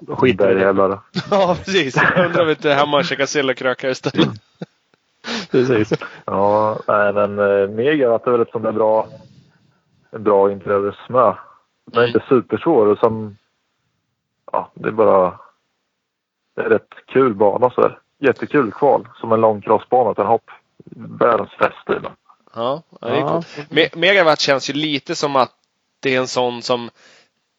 Då 0.00 0.16
skiter 0.16 0.54
vi 0.54 0.60
i 0.60 0.64
det. 0.64 0.98
Ja, 1.30 1.56
precis. 1.64 1.96
Jag 1.96 2.26
undrar 2.26 2.42
om 2.42 2.50
inte 2.50 2.74
Hammar 2.74 3.02
käkar 3.02 3.26
sill 3.26 3.50
och 3.50 3.56
krökar 3.56 3.88
istället. 3.88 4.28
Precis. 5.50 5.92
Ja, 6.24 6.78
nej 6.88 7.12
men 7.12 7.38
eh, 7.38 7.68
Megawatt 7.68 8.26
är 8.26 8.30
väl 8.30 8.40
ett 8.40 8.50
sånt 8.50 8.64
där 8.64 8.72
bra, 8.72 9.08
bra 10.10 10.52
inträdessmö. 10.52 11.34
Den 11.84 12.02
är 12.02 12.06
Mm. 12.08 12.14
inte 12.16 12.28
supersvår 12.28 12.86
och 12.86 12.98
som, 12.98 13.36
ja 14.52 14.70
det 14.74 14.88
är 14.88 14.92
bara, 14.92 15.38
det 16.56 16.62
är 16.62 16.68
rätt 16.70 16.88
kul 17.06 17.34
bana 17.34 17.70
så 17.70 17.82
här. 17.82 17.98
Jättekul 18.18 18.72
kval, 18.72 19.08
som 19.20 19.32
en 19.32 19.40
lång 19.40 19.60
crossbana 19.60 20.10
utan 20.10 20.26
hopp. 20.26 20.50
Världens 20.96 21.50
fest 21.50 21.90
i 21.90 21.92
den. 21.92 22.12
Ja, 22.54 22.82
det 23.00 23.08
är 23.08 23.14
Ja. 23.14 23.28
coolt. 23.32 23.70
Me- 23.70 23.96
Megawatt 23.98 24.40
känns 24.40 24.70
ju 24.70 24.74
lite 24.74 25.14
som 25.14 25.36
att 25.36 25.52
det 26.00 26.14
är 26.14 26.20
en 26.20 26.28
sån 26.28 26.62
som 26.62 26.90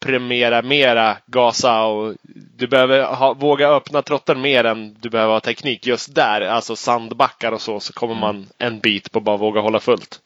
premierar 0.00 0.62
mera 0.62 1.16
gasa 1.26 1.84
och 1.86 2.14
du 2.56 2.66
behöver 2.66 3.04
ha, 3.14 3.34
våga 3.34 3.68
öppna 3.68 4.02
trotten 4.02 4.40
mer 4.40 4.64
än 4.64 4.94
du 5.00 5.10
behöver 5.10 5.32
ha 5.32 5.40
teknik 5.40 5.86
just 5.86 6.14
där. 6.14 6.40
Alltså 6.40 6.76
sandbackar 6.76 7.52
och 7.52 7.60
så, 7.60 7.80
så 7.80 7.92
kommer 7.92 8.14
man 8.14 8.46
en 8.58 8.78
bit 8.80 9.12
på 9.12 9.20
bara 9.20 9.36
våga 9.36 9.60
hålla 9.60 9.80
fullt. 9.80 10.20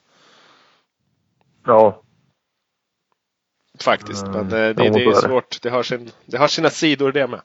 Ja, 1.67 2.03
Faktiskt. 3.85 4.27
Mm. 4.27 4.33
Men 4.33 4.45
eh, 4.47 4.51
det, 4.51 4.73
det 4.73 4.93
så 4.93 4.99
är 4.99 5.05
det. 5.05 5.17
svårt. 5.17 5.63
Det 5.63 5.71
har, 5.71 5.83
sin, 5.83 6.11
det 6.27 6.37
har 6.37 6.49
sina 6.49 6.71
sidor 6.71 7.13
det 7.13 7.27
med. 7.27 7.41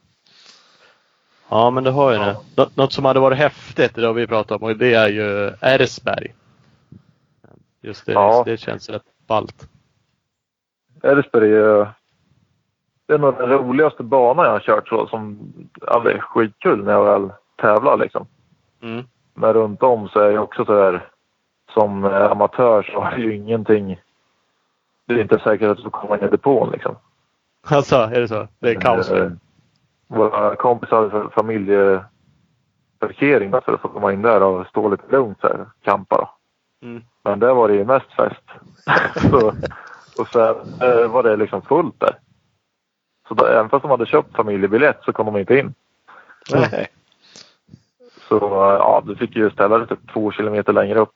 Ja, 1.50 1.70
men 1.70 1.84
det 1.84 1.92
har 1.92 2.12
ju 2.12 2.18
det. 2.18 2.38
Nå- 2.58 2.70
Något 2.76 2.94
som 2.94 3.06
hade 3.06 3.20
varit 3.20 3.38
häftigt, 3.38 3.96
det 3.96 4.06
har 4.06 4.14
vi 4.14 4.28
pratat 4.28 4.62
om, 4.62 4.68
och 4.70 4.78
det 4.78 4.94
är 4.94 5.10
ju 5.10 5.54
Ersberg. 5.62 6.34
Just 7.82 8.06
det, 8.06 8.12
Ja. 8.12 8.44
det 8.46 8.58
känns 8.58 8.90
rätt 8.90 9.04
ballt. 9.28 9.70
Elfsborg 11.04 11.54
är 11.54 11.92
det 13.08 13.14
är 13.14 13.18
nog 13.18 13.38
den 13.38 13.50
roligaste 13.50 14.04
banan 14.04 14.46
jag 14.46 14.52
har 14.52 14.60
kört 14.60 14.88
så 14.88 15.08
som, 15.08 15.54
ja 15.82 16.00
det 16.00 16.12
är 16.12 16.20
skitkul 16.20 16.84
när 16.84 16.92
jag 16.94 17.06
väl 17.06 17.30
tävlar 17.62 17.98
liksom. 17.98 18.28
Mm. 18.82 19.04
Men 19.34 19.54
runt 19.54 19.84
om 19.84 20.10
så 20.10 20.20
är 20.20 20.32
jag 20.32 20.44
också 20.44 20.66
så 20.66 20.84
här 20.84 21.10
som 21.74 22.06
amatör 22.06 22.84
så 22.84 23.02
har 23.02 23.12
jag 23.12 23.20
ju 23.20 23.36
ingenting. 23.36 24.00
Det 25.08 25.14
är 25.14 25.22
inte 25.22 25.40
säkert 25.40 25.70
att 25.70 25.78
du 25.78 25.84
får 25.84 25.90
komma 25.90 26.18
in 26.18 26.24
i 26.24 26.28
depån 26.30 26.70
liksom. 26.72 26.96
Alltså, 27.68 27.96
är 27.96 28.22
det 28.22 28.28
så? 28.28 28.48
Det 28.60 28.70
är 28.70 28.82
kaos. 28.82 29.12
Eh, 29.12 29.32
Våra 30.08 30.56
kompisar 30.56 30.98
hade 30.98 31.10
för- 31.12 31.30
familjeparkering 31.30 33.52
för 33.52 33.74
att 33.74 33.82
få 33.82 33.88
komma 33.88 34.14
in 34.14 34.22
där 34.22 34.44
och 34.44 34.68
stå 34.68 34.90
lite 34.90 35.12
lugnt 35.12 35.38
så 35.42 35.48
här, 35.48 35.66
campa 35.82 36.18
då. 36.18 36.30
Mm. 36.88 37.04
Men 37.24 37.40
där 37.40 37.54
var 37.54 37.68
det 37.68 37.74
ju 37.76 37.86
mest 37.86 38.12
fest. 38.14 38.44
så, 39.32 39.48
och 40.22 40.28
sen 40.28 40.56
eh, 40.82 41.08
var 41.08 41.24
det 41.24 41.36
liksom 41.36 41.62
fullt 41.62 42.00
där. 42.00 42.16
Så 43.28 43.34
då, 43.34 43.46
även 43.46 43.70
fast 43.70 43.82
de 43.82 43.92
hade 43.92 44.06
köpt 44.06 44.36
familjebiljett 44.36 45.00
så 45.06 45.14
kom 45.14 45.26
de 45.26 45.38
inte 45.38 45.58
in. 45.60 45.74
Nej. 46.54 46.88
Så 48.30 48.38
eh, 48.38 48.78
ja, 48.80 49.04
du 49.06 49.16
fick 49.16 49.36
ju 49.36 49.50
ställa 49.52 49.78
dig 49.78 49.88
typ 49.88 50.14
två 50.14 50.32
kilometer 50.32 50.74
längre 50.74 51.00
upp. 51.00 51.14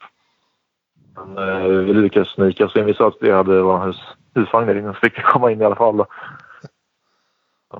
Men 1.15 1.37
eh, 1.37 1.67
vi 1.67 1.93
lyckades 1.93 2.29
snika 2.29 2.65
oss 2.65 2.75
in. 2.75 2.85
Vi 2.85 2.93
sa 2.93 3.07
att 3.07 3.17
vi 3.21 3.31
hade 3.31 3.61
vår 3.61 3.85
hus, 3.85 3.97
husvagn 4.35 4.67
där 4.67 4.75
inne 4.77 4.93
så 4.93 4.99
fick 4.99 5.17
vi 5.17 5.21
komma 5.21 5.51
in 5.51 5.61
i 5.61 5.65
alla 5.65 5.75
fall. 5.75 5.97
Då. 5.97 6.05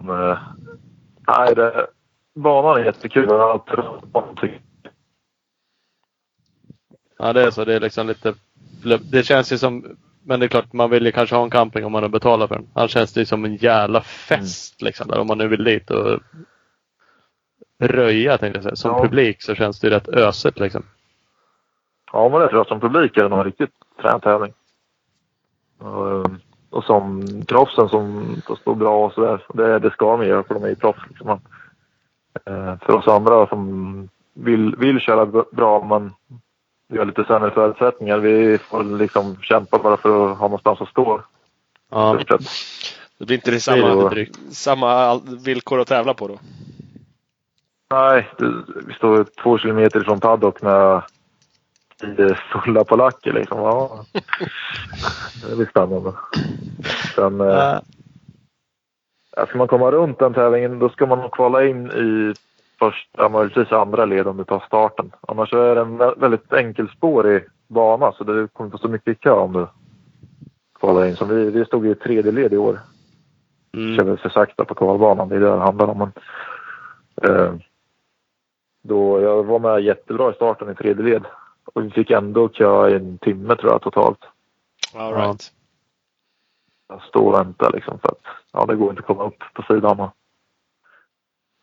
Men, 0.02 0.30
eh, 0.30 0.38
nej, 1.28 1.56
det, 1.56 1.88
banan 2.36 2.78
är 2.82 2.86
jättekul. 2.86 3.28
Ja, 7.18 7.34
det 7.34 7.42
är 7.44 7.52
så. 7.52 7.66
Det 7.66 7.76
är 7.76 7.80
liksom 7.80 8.08
lite... 8.08 8.34
Det 9.12 9.24
känns 9.24 9.54
ju 9.54 9.58
som... 9.58 9.98
Men 10.24 10.40
det 10.40 10.46
är 10.46 10.48
klart, 10.48 10.74
man 10.74 10.90
vill 10.90 11.06
ju 11.06 11.12
kanske 11.12 11.36
ha 11.36 11.44
en 11.44 11.50
camping 11.50 11.86
om 11.86 11.92
man 11.92 12.04
har 12.04 12.10
betalat 12.10 12.48
för 12.48 12.56
den. 12.56 12.68
Annars 12.74 12.92
känns 12.92 13.14
det 13.14 13.20
ju 13.20 13.26
som 13.26 13.46
en 13.46 13.56
jävla 13.56 14.02
fest 14.02 14.82
liksom. 14.82 15.08
Där, 15.08 15.20
om 15.20 15.28
man 15.28 15.38
nu 15.38 15.48
vill 15.48 15.64
dit 15.64 15.92
och 15.92 16.20
röja 17.80 18.38
tänkte 18.38 18.58
jag 18.58 18.64
säga. 18.64 18.76
Som 18.76 18.92
Ja. 18.92 19.04
publik 19.04 19.42
så 19.42 19.56
känns 19.56 19.80
det 19.80 19.88
ju 19.88 19.94
rätt 19.94 20.08
ösigt 20.08 20.60
liksom. 20.60 20.84
Ja, 22.14 22.30
men 22.30 22.42
det 22.42 22.48
tror 22.48 22.60
jag 22.60 22.68
som 22.68 22.80
publik 22.80 23.18
är 23.18 23.24
det 23.24 23.30
nog 23.30 23.40
en 23.40 23.46
riktigt 23.46 23.74
frän 23.98 24.20
tävling. 24.20 24.54
Och, 25.80 26.26
och 26.70 26.84
som 26.84 27.26
proffsen 27.48 27.90
som 27.90 28.36
får 28.48 28.56
stå 28.56 28.74
bra 28.74 29.06
och 29.06 29.14
sådär. 29.14 29.46
Det, 29.54 29.80
det 29.80 29.92
ska 29.92 30.18
de 30.18 30.28
göra 30.28 30.44
för 30.44 30.54
de 30.54 30.64
är 30.64 30.68
ju 30.68 30.76
proffs. 30.76 31.10
Liksom. 31.10 31.30
Eh, 32.46 32.76
för 32.82 32.96
oss 32.96 33.08
andra 33.08 33.48
som 33.48 34.10
vill, 34.34 34.76
vill 34.76 35.00
köra 35.00 35.26
bra 35.52 35.84
men 35.84 36.14
vi 36.88 36.98
har 36.98 37.06
lite 37.06 37.24
sämre 37.24 37.52
förutsättningar. 37.52 38.18
Vi 38.18 38.58
får 38.58 38.84
liksom 38.84 39.38
kämpa 39.42 39.80
bara 39.80 39.98
för 39.98 40.32
att 40.32 40.38
ha 40.38 40.48
någonstans 40.48 40.82
att 40.82 40.90
stå. 40.90 41.22
Ja. 41.90 42.20
Det 43.18 43.26
blir 43.26 43.36
inte 43.36 43.52
det 43.52 43.56
det 43.56 43.62
samma, 43.62 44.10
drygt. 44.10 44.40
samma 44.52 45.20
villkor 45.20 45.80
att 45.80 45.88
tävla 45.88 46.14
på 46.14 46.28
då? 46.28 46.40
Nej, 47.92 48.30
det, 48.38 48.54
vi 48.88 48.94
står 48.94 49.26
två 49.44 49.58
kilometer 49.58 50.00
från 50.00 50.20
paddock 50.20 50.60
tio 50.60 51.02
fulla 52.52 52.84
polacker 52.84 53.34
liksom. 53.34 53.58
Ja. 53.60 54.06
Det 55.50 55.56
blir 55.56 55.66
spännande. 55.66 56.14
Sen, 57.16 57.42
eh, 57.42 57.80
ska 59.48 59.58
man 59.58 59.68
komma 59.68 59.92
runt 59.92 60.20
den 60.20 60.34
tävlingen 60.34 60.80
då 60.80 60.90
ska 60.90 61.06
man 61.06 61.20
nog 61.20 61.32
kvala 61.32 61.66
in 61.66 61.92
i 61.92 62.34
första, 62.80 63.30
möjligtvis 63.30 63.72
andra 63.72 64.06
led 64.06 64.28
om 64.28 64.38
du 64.38 64.44
tar 64.44 64.60
starten. 64.60 65.12
Annars 65.28 65.54
är 65.54 65.76
det 65.76 65.82
en 65.82 66.02
vä- 66.02 66.20
väldigt 66.20 66.54
enkelspårig 66.54 67.44
bana 67.68 68.12
så 68.12 68.24
det 68.24 68.48
kommer 68.54 68.68
inte 68.68 68.78
stå 68.78 68.88
mycket 68.88 69.08
i 69.08 69.16
kö 69.16 69.32
om 69.32 69.54
du 69.54 69.68
kvalar 70.80 71.06
in. 71.06 71.16
Så 71.16 71.26
vi, 71.26 71.50
vi 71.52 71.66
stod 71.66 71.88
i 71.88 71.96
tredje 71.96 72.32
led 72.32 72.54
i 72.54 72.58
år. 72.58 72.80
mm. 73.74 74.06
Väl 74.06 74.18
för 74.18 74.30
sakta 74.30 74.66
på 74.66 74.76
kvalbanan, 74.76 75.30
det 75.30 75.36
är 75.36 75.40
det 75.40 75.46
det 75.46 75.58
handlar 75.58 75.88
om. 75.88 75.98
Men, 75.98 76.12
eh, 77.32 77.54
då, 78.84 79.22
jag 79.22 79.44
var 79.44 79.60
med 79.60 79.84
jättebra 79.84 80.32
i 80.32 80.34
starten 80.36 80.70
i 80.70 80.76
tredje 80.76 81.04
led. 81.04 81.26
Och 81.74 81.86
vi 81.86 81.90
fick 81.90 82.12
ändå 82.12 82.48
kö 82.50 82.90
i 82.90 82.96
en 82.96 83.18
timme 83.18 83.56
tror 83.56 83.72
jag 83.72 83.82
totalt. 83.82 84.20
All 84.96 85.14
right. 85.14 85.52
Jag 86.90 87.02
stå 87.02 87.28
och 87.28 87.34
vänta 87.34 87.70
liksom 87.70 88.00
för 88.00 88.08
att 88.08 88.22
ja, 88.52 88.66
det 88.66 88.76
går 88.76 88.90
inte 88.90 89.00
att 89.00 89.06
komma 89.08 89.24
upp 89.24 89.44
på 89.54 89.74
sidan. 89.74 90.10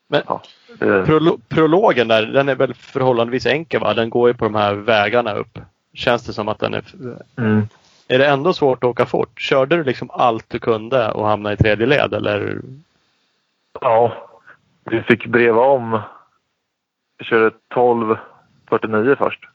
Men- 0.09 0.23
ja, 0.27 0.43
det, 0.79 0.85
Prolo- 1.05 1.41
prologen 1.49 2.09
där, 2.09 2.27
den 2.27 2.49
är 2.49 2.55
väl 2.55 2.75
förhållandevis 2.75 3.47
enkel 3.47 3.81
va? 3.81 3.95
Den 3.95 4.11
går 4.11 4.29
ju 4.29 4.35
på 4.35 4.45
de 4.45 4.55
här 4.55 4.75
vägarna 4.75 5.35
upp. 5.35 5.59
Känns 5.95 6.27
det 6.27 6.33
som 6.33 6.49
att 6.49 6.59
den 6.59 6.75
är... 6.75 6.85
mm. 7.37 7.69
Är 8.09 8.19
det 8.19 8.27
ändå 8.27 8.53
svårt 8.53 8.85
att 8.85 8.91
åka 8.91 9.07
fort? 9.07 9.41
Körde 9.41 9.77
du 9.77 9.85
liksom 9.85 10.11
allt 10.11 10.51
du 10.51 10.59
kunde 10.59 11.13
och 11.13 11.27
hamna 11.27 11.53
i 11.53 11.57
tredje 11.57 11.87
led 11.87 12.15
eller? 12.15 12.61
Ja, 13.81 14.29
vi 14.85 15.03
fick 15.03 15.27
breva 15.27 15.63
om. 15.63 16.01
Vi 17.19 17.25
körde 17.25 17.51
12.49 17.75 19.17
först. 19.17 19.49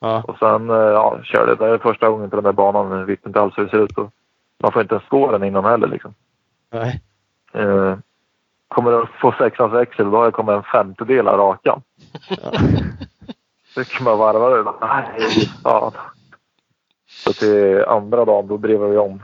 Ja, 0.00 0.22
Och 0.22 0.38
sen 0.38 0.70
eh, 0.70 0.76
ja, 0.76 1.20
körde 1.22 1.54
det 1.54 1.66
är 1.66 1.78
första 1.78 2.08
gången 2.08 2.30
på 2.30 2.36
den 2.36 2.44
där 2.44 2.52
banan. 2.52 2.98
Jag 2.98 3.06
vet 3.06 3.26
inte 3.26 3.40
alls 3.40 3.58
hur 3.58 3.64
det 3.64 3.70
ser 3.70 3.84
ut. 3.84 3.98
Och 3.98 4.10
man 4.58 4.72
får 4.72 4.82
inte 4.82 4.94
ens 4.94 5.08
gå 5.08 5.32
den 5.32 5.44
innan 5.44 5.64
heller. 5.64 5.86
Liksom. 5.86 6.14
nej. 6.70 7.02
Eh, 7.52 7.96
kommer 8.68 8.92
du 8.92 9.06
få 9.20 9.34
sexans 9.38 9.72
växel 9.72 10.10
då 10.10 10.16
har 10.16 10.24
jag 10.24 10.34
kommit 10.34 10.56
en 10.56 10.62
femtedel 10.62 11.28
av 11.28 11.38
rakan. 11.38 11.82
Ja. 12.28 12.52
Så 13.74 13.84
kan 13.84 14.04
man 14.04 14.18
varva 14.18 14.50
det. 14.50 14.72
Nej, 14.80 15.30
fan. 15.62 15.92
Så 17.06 17.32
till 17.32 17.84
andra 17.84 18.24
dagen 18.24 18.46
då 18.46 18.58
brevade 18.58 18.90
vi 18.90 18.98
om. 18.98 19.22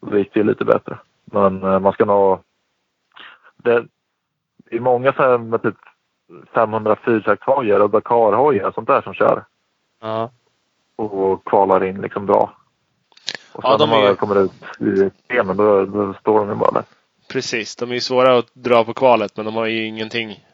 Då 0.00 0.18
gick 0.18 0.34
det 0.34 0.42
lite 0.42 0.64
bättre. 0.64 0.98
Men 1.24 1.62
eh, 1.62 1.78
man 1.78 1.92
ska 1.92 2.04
nog... 2.04 2.38
Det 3.56 3.86
det 4.72 4.76
är 4.76 4.80
många 4.80 5.12
så 5.12 5.22
här 5.22 5.38
med 5.38 5.62
typ 5.62 5.76
500 6.54 6.96
fyrtaktshojar 7.04 7.80
och 7.80 7.90
Dakar-hojar 7.90 8.68
och 8.68 8.74
sånt 8.74 8.88
där 8.88 9.02
som 9.02 9.14
kör. 9.14 9.44
Ja. 10.02 10.30
och 10.96 11.44
kvalar 11.44 11.84
in 11.84 12.00
liksom 12.00 12.26
bra. 12.26 12.56
Och 13.52 13.62
sen 13.62 13.70
Ja, 13.70 13.76
de 13.76 13.90
när 13.90 14.00
man 14.00 14.10
är 14.10 14.14
kommer 14.14 14.44
ut 14.44 14.52
i 14.80 15.10
temen 15.28 15.56
då, 15.56 15.84
då 15.84 16.14
står 16.14 16.38
de 16.38 16.48
ju 16.48 16.54
bara 16.54 16.70
där. 16.70 16.84
Precis, 17.28 17.76
de 17.76 17.90
är 17.90 17.94
ju 17.94 18.00
svåra 18.00 18.38
att 18.38 18.54
dra 18.54 18.84
på 18.84 18.94
kvalet 18.94 19.36
men 19.36 19.44
de 19.44 19.54
har 19.54 19.66
ju 19.66 19.86
ingenting 19.86 20.44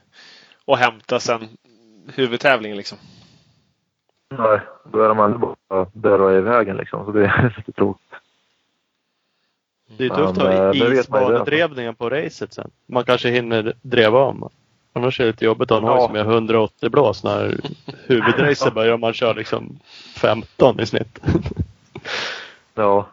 att 0.67 0.79
hämta 0.79 1.21
sen 1.21 1.49
huvudtävlingen 2.15 2.77
liksom. 2.77 2.99
Nej, 4.31 4.61
då 4.93 5.03
är 5.03 5.09
de 5.09 5.21
aldrig 5.21 5.41
bara 5.41 5.87
där 5.93 6.21
och 6.21 6.33
är 6.33 6.39
i 6.39 6.41
vägen 6.41 6.77
liksom. 6.77 7.05
Så 7.05 7.13
det 7.13 7.25
är 7.25 7.55
lite 7.57 7.73
tråkigt. 7.73 8.15
Det 9.97 10.05
är 10.05 10.09
tufft 10.09 10.39
att 10.39 10.43
ha 10.43 10.75
eh, 10.75 10.99
isbanedrevningen 10.99 11.95
på 11.95 12.11
racet 12.11 12.53
sen. 12.53 12.71
Man 12.87 13.05
kanske 13.05 13.29
hinner 13.29 13.75
dreva 13.83 14.19
om. 14.19 14.49
Annars 14.99 15.21
är 15.21 15.25
det 15.25 15.31
lite 15.31 15.45
jobbigt 15.45 15.71
att 15.71 15.83
ha 15.83 15.89
en 15.91 15.95
hoj 15.95 16.01
Ja. 16.03 16.07
som 16.07 16.17
är 16.17 16.35
180 16.35 16.91
blås 16.91 17.25
när 17.25 17.57
huvudracet 18.07 18.75
börjar 18.75 18.93
och 18.93 19.01
man 19.01 19.13
kör 19.13 19.35
liksom 19.35 19.79
15 20.17 20.81
i 20.81 20.87
snitt. 20.87 21.19
Ja. 22.75 23.09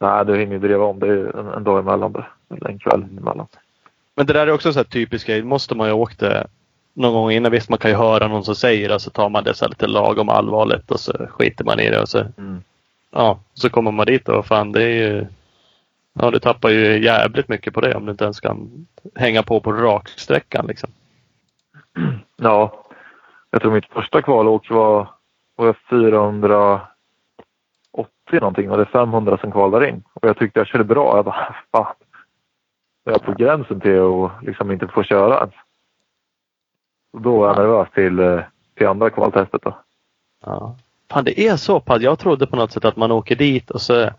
Nej, 0.00 0.24
du 0.26 0.38
hinner 0.38 0.52
ju 0.52 0.58
driva 0.58 0.84
om. 0.84 0.98
Det 0.98 1.06
är 1.06 1.10
ju 1.10 1.30
en, 1.30 1.48
en 1.48 1.64
dag 1.64 1.78
emellan. 1.78 2.24
Eller 2.50 2.68
en 2.70 2.78
kväll 2.78 3.04
emellan. 3.18 3.46
Men 4.14 4.26
det 4.26 4.32
där 4.32 4.46
är 4.46 4.52
också 4.52 4.72
så 4.72 4.78
här 4.78 4.84
typiskt 4.84 5.26
grej. 5.26 5.42
Måste 5.42 5.74
man 5.74 5.86
ju 5.86 5.92
ha 5.92 6.00
åkt 6.00 6.18
det 6.20 6.46
någon 6.94 7.12
gång 7.12 7.30
innan. 7.30 7.52
Visst, 7.52 7.68
man 7.68 7.78
kan 7.78 7.90
ju 7.90 7.96
höra 7.96 8.28
någon 8.28 8.44
som 8.44 8.54
säger 8.54 8.88
det 8.88 9.00
så 9.00 9.10
tar 9.10 9.28
man 9.28 9.44
det 9.44 9.54
så 9.54 9.68
lite 9.68 9.86
lagom 9.86 10.28
allvarligt 10.28 10.90
och 10.90 11.00
så 11.00 11.12
skiter 11.30 11.64
man 11.64 11.80
i 11.80 11.90
det 11.90 12.00
och 12.00 12.08
så 12.08 12.18
Mm. 12.38 12.62
Ja, 13.14 13.38
så 13.54 13.70
kommer 13.70 13.90
man 13.90 14.06
dit 14.06 14.28
och 14.28 14.46
fan 14.46 14.72
det 14.72 14.82
är 14.82 14.88
ju... 15.10 15.26
Ja, 16.12 16.30
du 16.30 16.38
tappar 16.38 16.68
ju 16.68 17.04
jävligt 17.04 17.48
mycket 17.48 17.74
på 17.74 17.80
det 17.80 17.94
om 17.94 18.06
du 18.06 18.10
inte 18.12 18.24
ens 18.24 18.40
kan 18.40 18.86
hänga 19.14 19.42
på 19.42 19.60
på 19.60 19.72
raksträckan 19.72 20.66
liksom. 20.66 20.90
Ja. 22.36 22.84
Jag 23.50 23.60
tror 23.60 23.72
mitt 23.72 23.92
första 23.92 24.22
kvalåk 24.22 24.70
var, 24.70 25.08
var 25.56 25.66
jag 25.66 25.76
480 25.90 26.92
någonting 28.30 28.70
och 28.70 28.76
det 28.76 28.82
är 28.82 28.86
500 28.86 29.38
som 29.38 29.52
kvalar 29.52 29.84
in. 29.88 30.02
Och 30.12 30.28
jag 30.28 30.38
tyckte 30.38 30.60
jag 30.60 30.66
körde 30.66 30.84
bra. 30.84 31.16
Jag 31.16 31.24
bara, 31.24 31.56
fan. 31.72 31.94
Jag 33.04 33.14
är 33.14 33.18
på 33.18 33.32
gränsen 33.32 33.80
till 33.80 34.00
att 34.00 34.42
liksom 34.42 34.70
inte 34.70 34.88
få 34.88 35.02
köra 35.02 35.38
ens. 35.38 35.54
Och 37.12 37.20
då 37.20 37.38
var 37.38 37.46
jag 37.46 37.56
nervös 37.56 37.88
till, 37.94 38.18
eh, 38.18 38.40
till 38.74 38.86
andra 38.86 39.10
kvaltestet 39.10 39.62
då. 39.62 39.78
Ja. 40.44 40.76
Fan, 41.10 41.24
det 41.24 41.40
är 41.40 41.56
så 41.56 41.80
pass. 41.80 42.02
Jag 42.02 42.18
trodde 42.18 42.46
på 42.46 42.56
något 42.56 42.72
sätt 42.72 42.84
att 42.84 42.96
man 42.96 43.12
åker 43.12 43.36
dit 43.36 43.70
och 43.70 43.80
så 43.80 44.10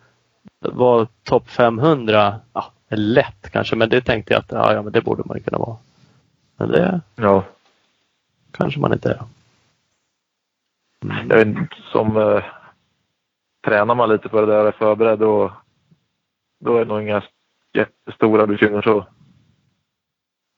var 0.60 1.08
topp 1.24 1.50
500 1.50 2.36
ja, 2.54 2.66
lätt 2.90 3.50
kanske, 3.52 3.76
men 3.76 3.90
det 3.90 4.02
tänkte 4.02 4.34
jag 4.34 4.40
att 4.40 4.52
ja, 4.52 4.74
ja, 4.74 4.82
men 4.82 4.94
det 4.94 5.02
borde 5.02 5.24
man 5.26 5.40
kunna 5.40 5.58
vara. 5.58 5.78
Men 6.58 6.70
det 6.70 7.02
Ja. 7.16 7.44
Kanske 8.58 8.80
man 8.80 8.94
inte 8.94 9.10
är. 9.10 9.20
Jag 11.30 11.46
vet 11.46 11.58
som 11.92 12.18
eh, 12.18 12.44
tränar 13.68 13.96
man 13.96 14.10
lite 14.10 14.30
på 14.30 14.42
det 14.42 14.48
där 14.48 14.62
och 14.62 14.68
är 14.68 14.72
förberedd 14.72 15.20
då, 15.20 15.54
då 16.60 16.76
är 16.76 16.80
det 16.80 16.86
nog 16.86 17.02
inga 17.02 17.24
jättestora 17.74 18.48
bekymmer 18.48 18.82
så. 18.82 19.06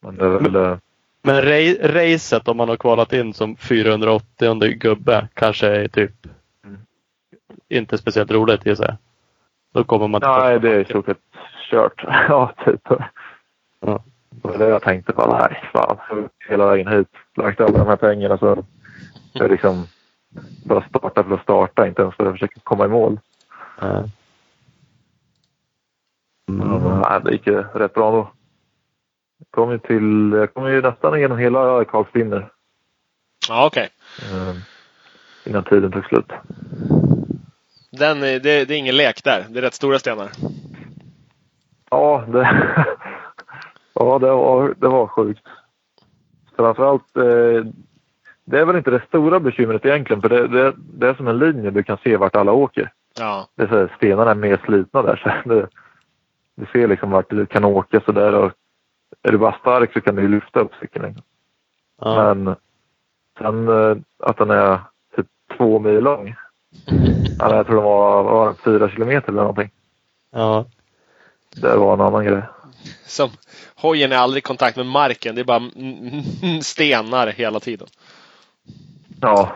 Men 0.02 0.16
det 0.16 0.26
är 0.26 0.30
väl... 0.30 0.56
Eh, 0.56 0.78
Men 1.22 1.42
ra- 1.42 1.88
racet 1.88 2.48
om 2.48 2.58
man 2.58 2.70
har 2.70 2.78
kvalat 2.78 3.14
in 3.14 3.34
som 3.34 3.56
480 3.56 4.70
gubbe 4.78 5.28
kanske 5.34 5.68
är 5.68 5.88
typ 5.88 6.12
Mm. 6.66 6.78
inte 7.70 7.98
speciellt 7.98 8.32
roligt 8.32 8.66
gissar 8.66 8.86
jag. 8.86 8.96
Då 9.74 9.84
kommer 9.84 10.08
man 10.08 10.22
till 10.22 10.30
nej, 10.30 10.60
det 10.60 10.70
är 10.76 10.80
i 10.80 10.86
stort 10.86 11.06
sett 11.06 11.18
kört. 11.72 12.04
ja, 12.30 12.54
typ. 12.66 12.82
Ja. 13.80 14.04
Det 14.30 14.48
var 14.48 14.58
det 14.58 14.68
jag 14.70 14.82
tänkte 14.82 15.14
på. 15.14 15.38
Nej, 15.40 15.70
fan. 15.74 15.98
Hela 16.50 16.66
vägen 16.68 16.88
hit. 16.88 17.08
Lagt 17.36 17.62
alla 17.62 17.78
de 17.78 17.88
här 17.88 17.96
pengarna 17.96 18.38
så 18.38 18.66
jag 19.34 19.52
liksom 19.52 19.88
bara 20.66 20.90
starta 20.90 21.24
för 21.24 21.34
att 21.34 21.42
starta, 21.42 21.88
inte 21.88 22.02
ens 22.02 22.16
för 22.16 22.26
att 22.26 22.34
försöka 22.34 22.60
komma 22.64 22.86
i 22.86 22.88
mål. 22.88 23.20
Men, 26.48 27.02
nej, 27.02 27.22
det 27.24 27.32
gick 27.32 27.48
ju 27.48 27.62
rätt 27.62 27.94
bra 27.94 28.12
då. 28.12 28.32
Jag 29.38 29.48
kom 29.52 29.72
ju 29.72 29.80
till, 29.80 30.32
jag 30.34 30.54
kom 30.54 30.72
ju 30.72 30.82
nästan 30.82 31.18
igenom 31.18 31.38
hela 31.38 31.86
Karlsfinner. 31.86 32.52
Ja, 33.50 33.66
okej. 33.66 33.90
Eh, 34.22 34.56
innan 35.46 35.64
tiden 35.64 35.92
tog 35.92 36.06
slut. 36.06 36.32
Den 37.92 38.20
det, 38.20 38.40
det 38.40 38.72
är 38.72 38.72
ingen 38.72 38.98
lek 38.98 39.24
där. 39.24 39.46
Det 39.50 39.60
är 39.60 39.62
rätt 39.62 39.74
stora 39.74 40.00
stenar. 40.00 40.32
Ja, 41.90 42.24
det, 42.28 42.40
ja, 43.94 44.20
det, 44.20 44.32
var, 44.32 44.74
det 44.78 44.88
var 44.88 45.08
sjukt. 45.08 45.48
Framförallt, 46.58 47.18
eh, 47.18 47.66
det 48.46 48.60
är 48.60 48.66
väl 48.66 48.76
inte 48.76 48.92
det 48.92 49.02
stora 49.08 49.40
bekymret 49.40 49.86
egentligen 49.86 50.22
för 50.22 50.30
det, 50.30 50.48
det, 50.48 50.74
det 50.78 51.08
är 51.08 51.14
som 51.14 51.28
en 51.28 51.40
linje 51.40 51.72
du 51.72 51.84
kan 51.84 51.98
se 51.98 52.18
vart 52.18 52.36
alla 52.36 52.52
åker. 52.52 52.92
Ja. 53.20 53.48
Det 53.56 53.64
är 53.64 53.68
så 53.68 53.78
här, 53.78 53.94
stenarna 53.98 54.32
är 54.32 54.36
mer 54.36 54.62
slitna 54.66 55.02
där 55.02 55.16
så 55.16 55.50
det, 55.50 55.68
du 56.56 56.66
ser 56.72 56.88
liksom 56.88 57.12
vart 57.12 57.30
du 57.30 57.46
kan 57.46 57.66
åka 57.66 58.02
sådär 58.02 58.34
och 58.34 58.52
är 59.22 59.32
du 59.32 59.38
bara 59.38 59.58
stark 59.60 59.94
så 59.94 60.02
kan 60.02 60.16
du 60.16 60.28
lyfta 60.28 60.60
upp 60.60 60.72
cykeln. 60.80 61.06
Liksom. 61.06 61.24
Ja. 62.02 62.34
Men 62.34 62.56
sen 63.40 63.68
eh, 63.68 63.98
att 64.20 64.38
den 64.38 64.50
är 64.50 64.80
typ 65.16 65.28
två 65.58 65.80
mil 65.80 66.04
lång. 66.04 66.36
Jag 67.40 67.66
tror 67.66 67.76
den 67.76 67.84
var, 67.84 68.24
var 68.24 68.54
fyra 68.54 68.90
kilometer 68.90 69.30
eller 69.30 69.42
någonting. 69.42 69.72
ja. 70.32 70.66
Det 71.62 71.78
var 71.78 71.94
en 71.94 72.02
annan 72.02 72.26
grej. 72.26 72.42
Som, 73.06 73.30
hojen 73.76 74.12
är 74.12 74.16
aldrig 74.18 74.42
i 74.42 74.48
kontakt 74.48 74.78
med 74.78 74.86
marken. 74.86 75.36
Det 75.36 75.42
är 75.42 75.46
bara 75.46 75.70
stenar 76.62 77.28
hela 77.28 77.60
tiden. 77.60 77.88
Ja, 79.22 79.56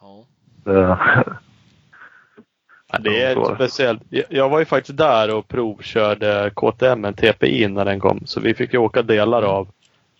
Ja. 0.00 0.24
det, 0.64 0.98
Ja, 2.92 2.98
det 2.98 3.22
är 3.22 3.54
speciellt. 3.54 4.02
Jag- 4.28 4.48
var 4.48 4.58
ju 4.58 4.64
faktiskt 4.64 4.98
där 4.98 5.34
och 5.34 5.48
provkörde 5.48 6.50
KTM 6.54 7.04
en 7.04 7.14
TPI 7.14 7.68
när 7.68 7.84
den 7.84 8.00
kom. 8.00 8.26
Så 8.26 8.40
vi 8.40 8.54
fick 8.54 8.72
ju 8.72 8.78
åka 8.78 9.02
delar 9.02 9.42
av 9.42 9.68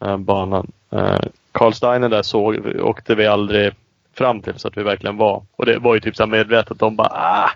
eh, 0.04 0.16
banan. 0.16 0.72
Eh, 0.90 1.20
Karl 1.52 1.72
Steiner 1.72 2.08
där 2.08 2.22
såg, 2.22 2.66
åkte 2.80 3.14
vi 3.14 3.26
aldrig 3.26 3.72
fram 4.14 4.40
till 4.42 4.58
så 4.58 4.68
att 4.68 4.76
vi 4.76 4.82
verkligen 4.82 5.16
var. 5.16 5.42
Och 5.56 5.66
det 5.66 5.78
var 5.78 5.94
ju 5.94 6.00
typ 6.00 6.16
så 6.16 6.26
medvetet. 6.26 6.78
De 6.78 6.96
bara 6.96 7.08
ah, 7.08 7.50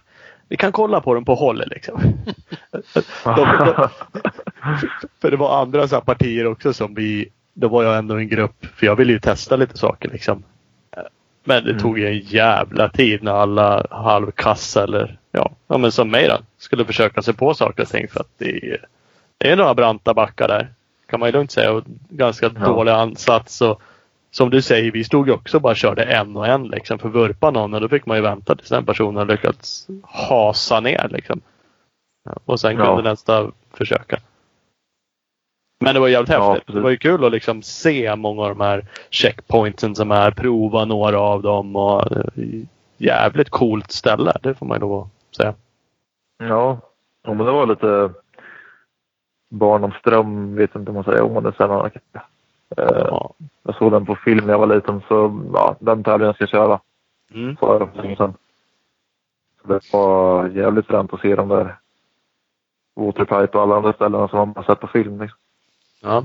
vi 0.49 0.57
kan 0.57 0.73
kolla 0.73 1.01
på 1.01 1.15
den 1.15 1.25
på 1.25 1.35
håll 1.35 1.63
liksom. 1.67 2.01
de, 3.25 3.35
de, 3.35 3.89
för 5.21 5.31
det 5.31 5.37
var 5.37 5.63
andra 5.63 5.89
så 5.89 5.95
här 5.95 6.03
partier 6.03 6.47
också 6.47 6.73
som 6.73 6.95
vi, 6.95 7.29
då 7.55 7.69
var 7.69 7.83
jag 7.85 7.99
ändå 7.99 8.15
en 8.15 8.29
grupp. 8.29 8.67
För 8.77 8.87
jag 8.87 8.97
ville 8.97 9.13
ju 9.13 9.19
testa 9.21 9.57
lite 9.57 9.79
saker 9.79 10.09
liksom. 10.11 10.43
Men 11.45 11.65
det 11.65 11.71
Mm. 11.71 11.83
tog 11.83 11.99
ju 11.99 12.07
en 12.09 12.19
jävla 12.19 12.89
tid 12.89 13.23
när 13.23 13.33
alla 13.33 13.87
halvkassa 13.91 14.83
eller 14.85 15.19
ja, 15.33 15.51
ja 15.69 15.79
men 15.79 15.93
som 15.93 16.11
mig 16.11 16.29
då, 16.29 16.39
skulle 16.59 16.85
försöka 16.85 17.23
sig 17.23 17.35
på 17.35 17.55
saker 17.55 17.83
och 17.83 17.89
ting 17.89 18.09
för 18.09 18.21
att 18.21 18.31
det 18.39 18.51
är, 18.73 18.87
det 19.39 19.51
är 19.51 19.57
några 19.57 19.75
branta 19.75 20.15
backar 20.15 20.49
där. 20.49 20.69
Kan 21.07 21.21
man 21.21 21.29
ju 21.29 21.33
lugnt 21.33 21.51
säga 21.51 21.73
och 21.73 21.83
ganska 22.09 22.51
Ja. 22.59 22.67
dålig 22.67 22.93
ansats 22.93 23.61
och 23.61 23.83
som 24.37 24.51
du 24.51 24.63
säger, 24.63 24.93
vi 24.93 25.05
stod 25.05 25.27
ju 25.29 25.35
också 25.35 25.57
och 25.57 25.63
bara 25.63 25.75
körde 25.75 26.03
en 26.05 26.37
och 26.37 26.47
en 26.47 26.69
liksom 26.69 26.99
för 26.99 27.09
att 27.09 27.15
vurpa 27.15 27.51
någon 27.51 27.75
och 27.75 27.81
då 27.81 27.89
fick 27.89 28.07
man 28.07 28.17
ju 28.17 28.23
vänta 28.23 28.55
tills 28.57 28.69
den 28.69 28.87
personen 28.87 29.27
lyckats 29.27 29.87
hasa 30.03 30.81
ner 30.81 31.09
liksom. 31.11 31.41
Och 32.45 32.61
sen 32.61 32.77
kunde 32.77 32.91
Ja. 32.93 33.01
nästa 33.03 33.51
försöka. 33.73 34.19
Men 35.81 35.95
det 35.95 36.01
var 36.01 36.09
jävligt 36.09 36.31
Ja, 36.31 36.49
häftigt. 36.53 36.67
det 36.67 36.73
precis. 36.73 36.83
var 36.83 36.91
ju 36.91 36.97
kul 36.97 37.25
att 37.25 37.33
liksom 37.33 37.63
se 37.63 38.17
många 38.17 38.43
av 38.43 38.49
de 38.49 38.61
här 38.61 38.87
checkpointsen 39.11 39.95
som 39.95 40.11
är, 40.11 40.31
prova 40.31 40.85
några 40.85 41.21
av 41.21 41.43
dem 41.43 41.77
och 41.77 42.13
eh, 42.17 42.25
jävligt 42.97 43.51
coolt 43.51 43.91
ställe. 43.93 44.33
Det 44.43 44.55
får 44.55 44.67
man 44.67 44.77
ju 44.77 44.81
lov 44.81 45.03
att 45.31 45.37
säga. 45.37 45.55
ja, 46.39 46.79
men 47.27 47.39
det 47.39 47.45
var 47.53 47.67
lite 47.67 48.11
Barnholmström, 49.51 50.55
vet 50.57 50.75
inte 50.75 50.91
om 50.91 50.95
man 50.95 51.05
säger 51.05 51.23
om 51.23 51.45
det 51.45 51.53
sen. 51.57 51.91
Eh, 52.77 52.85
Ja. 52.87 53.35
Jag 53.63 53.75
såg 53.75 53.93
den 53.93 54.07
på 54.07 54.17
film 54.17 54.47
när 54.47 54.53
jag 54.53 54.59
var 54.59 54.75
liten 54.75 55.03
så 55.09 55.45
ja, 55.55 55.77
den 55.81 56.05
tävlingen 56.05 56.35
ska 56.35 56.43
jag 56.43 56.49
köra. 56.51 56.81
Mm. 57.35 57.57
Sa 57.61 57.79
jag 57.79 57.91
för 57.95 58.03
länge 58.03 58.17
sedan. 58.17 58.35
Så 59.63 59.69
det 59.69 59.81
var 59.93 60.49
jävligt 60.49 60.87
fränt 60.87 61.13
att 61.15 61.21
se 61.21 61.35
de 61.37 61.49
där 61.49 61.79
Waterpipe 62.97 63.59
och 63.59 63.63
alla 63.63 63.77
andra 63.77 63.93
ställena 63.93 64.29
som 64.29 64.39
man 64.39 64.53
bara 64.53 64.65
sett 64.65 64.81
på 64.81 64.87
film. 64.87 65.21
Liksom. 65.21 65.39
Ja. 66.03 66.25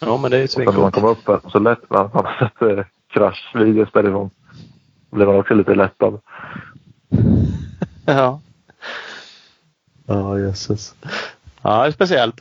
ja, 0.00 0.16
men 0.16 0.30
det 0.30 0.38
är 0.38 0.46
sen 0.46 0.64
när 0.64 0.72
man 0.72 0.92
svincoolt. 0.92 0.94
kom 0.94 1.04
upp 1.34 1.42
här 1.44 1.50
så 1.50 1.58
lätt 1.58 1.90
när 1.90 1.98
man 1.98 2.10
har 2.26 2.38
sett 2.38 2.78
eh, 2.78 2.84
kraschvideos 3.08 3.92
därifrån. 3.92 4.30
Då 5.10 5.16
blev 5.16 5.28
man 5.28 5.36
också 5.36 5.54
lite 5.54 5.74
lättad. 5.74 6.20
Ja. 8.06 8.40
Ja, 10.06 10.38
jösses. 10.38 10.94
Ja, 11.62 11.82
det 11.82 11.86
är 11.88 11.90
speciellt. 11.90 12.40